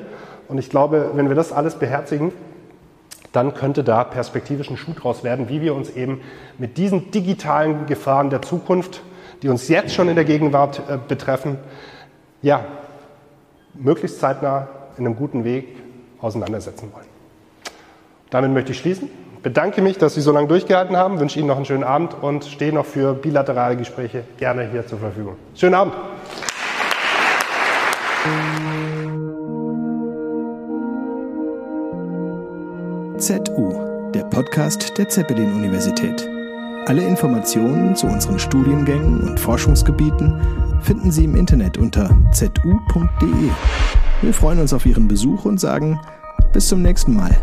Und 0.47 0.57
ich 0.57 0.69
glaube, 0.69 1.11
wenn 1.13 1.29
wir 1.29 1.35
das 1.35 1.51
alles 1.51 1.75
beherzigen, 1.75 2.31
dann 3.31 3.53
könnte 3.53 3.83
da 3.83 4.03
perspektivisch 4.03 4.69
ein 4.69 4.77
Schuh 4.77 4.93
draus 4.93 5.23
werden, 5.23 5.49
wie 5.49 5.61
wir 5.61 5.73
uns 5.73 5.89
eben 5.89 6.21
mit 6.57 6.77
diesen 6.77 7.11
digitalen 7.11 7.85
Gefahren 7.87 8.29
der 8.29 8.41
Zukunft, 8.41 9.01
die 9.41 9.49
uns 9.49 9.67
jetzt 9.67 9.93
schon 9.93 10.07
in 10.07 10.15
der 10.15 10.25
Gegenwart 10.25 10.81
äh, 10.87 10.97
betreffen, 11.07 11.57
ja, 12.41 12.65
möglichst 13.73 14.19
zeitnah 14.19 14.67
in 14.97 15.05
einem 15.05 15.15
guten 15.15 15.43
Weg 15.43 15.67
auseinandersetzen 16.21 16.91
wollen. 16.93 17.05
Damit 18.29 18.51
möchte 18.51 18.71
ich 18.71 18.79
schließen. 18.79 19.09
Bedanke 19.43 19.81
mich, 19.81 19.97
dass 19.97 20.15
Sie 20.15 20.21
so 20.21 20.31
lange 20.31 20.47
durchgehalten 20.47 20.95
haben, 20.95 21.19
wünsche 21.19 21.37
Ihnen 21.37 21.49
noch 21.49 21.57
einen 21.57 21.65
schönen 21.65 21.83
Abend 21.83 22.15
und 22.21 22.45
stehe 22.45 22.73
noch 22.73 22.85
für 22.85 23.13
bilaterale 23.13 23.75
Gespräche 23.75 24.23
gerne 24.37 24.69
hier 24.71 24.87
zur 24.87 24.99
Verfügung. 24.99 25.35
Schönen 25.53 25.75
Abend. 25.75 25.93
ZU, 33.17 34.11
der 34.13 34.23
Podcast 34.23 34.97
der 34.97 35.09
Zeppelin-Universität. 35.09 36.32
Alle 36.85 37.07
Informationen 37.07 37.95
zu 37.95 38.07
unseren 38.07 38.39
Studiengängen 38.39 39.21
und 39.21 39.39
Forschungsgebieten 39.39 40.41
finden 40.81 41.11
Sie 41.11 41.23
im 41.23 41.35
Internet 41.37 41.77
unter 41.77 42.09
zu.de. 42.33 43.49
Wir 44.21 44.33
freuen 44.33 44.59
uns 44.59 44.73
auf 44.73 44.85
Ihren 44.85 45.07
Besuch 45.07 45.45
und 45.45 45.61
sagen 45.61 45.97
bis 46.51 46.67
zum 46.67 46.81
nächsten 46.81 47.15
Mal. 47.15 47.37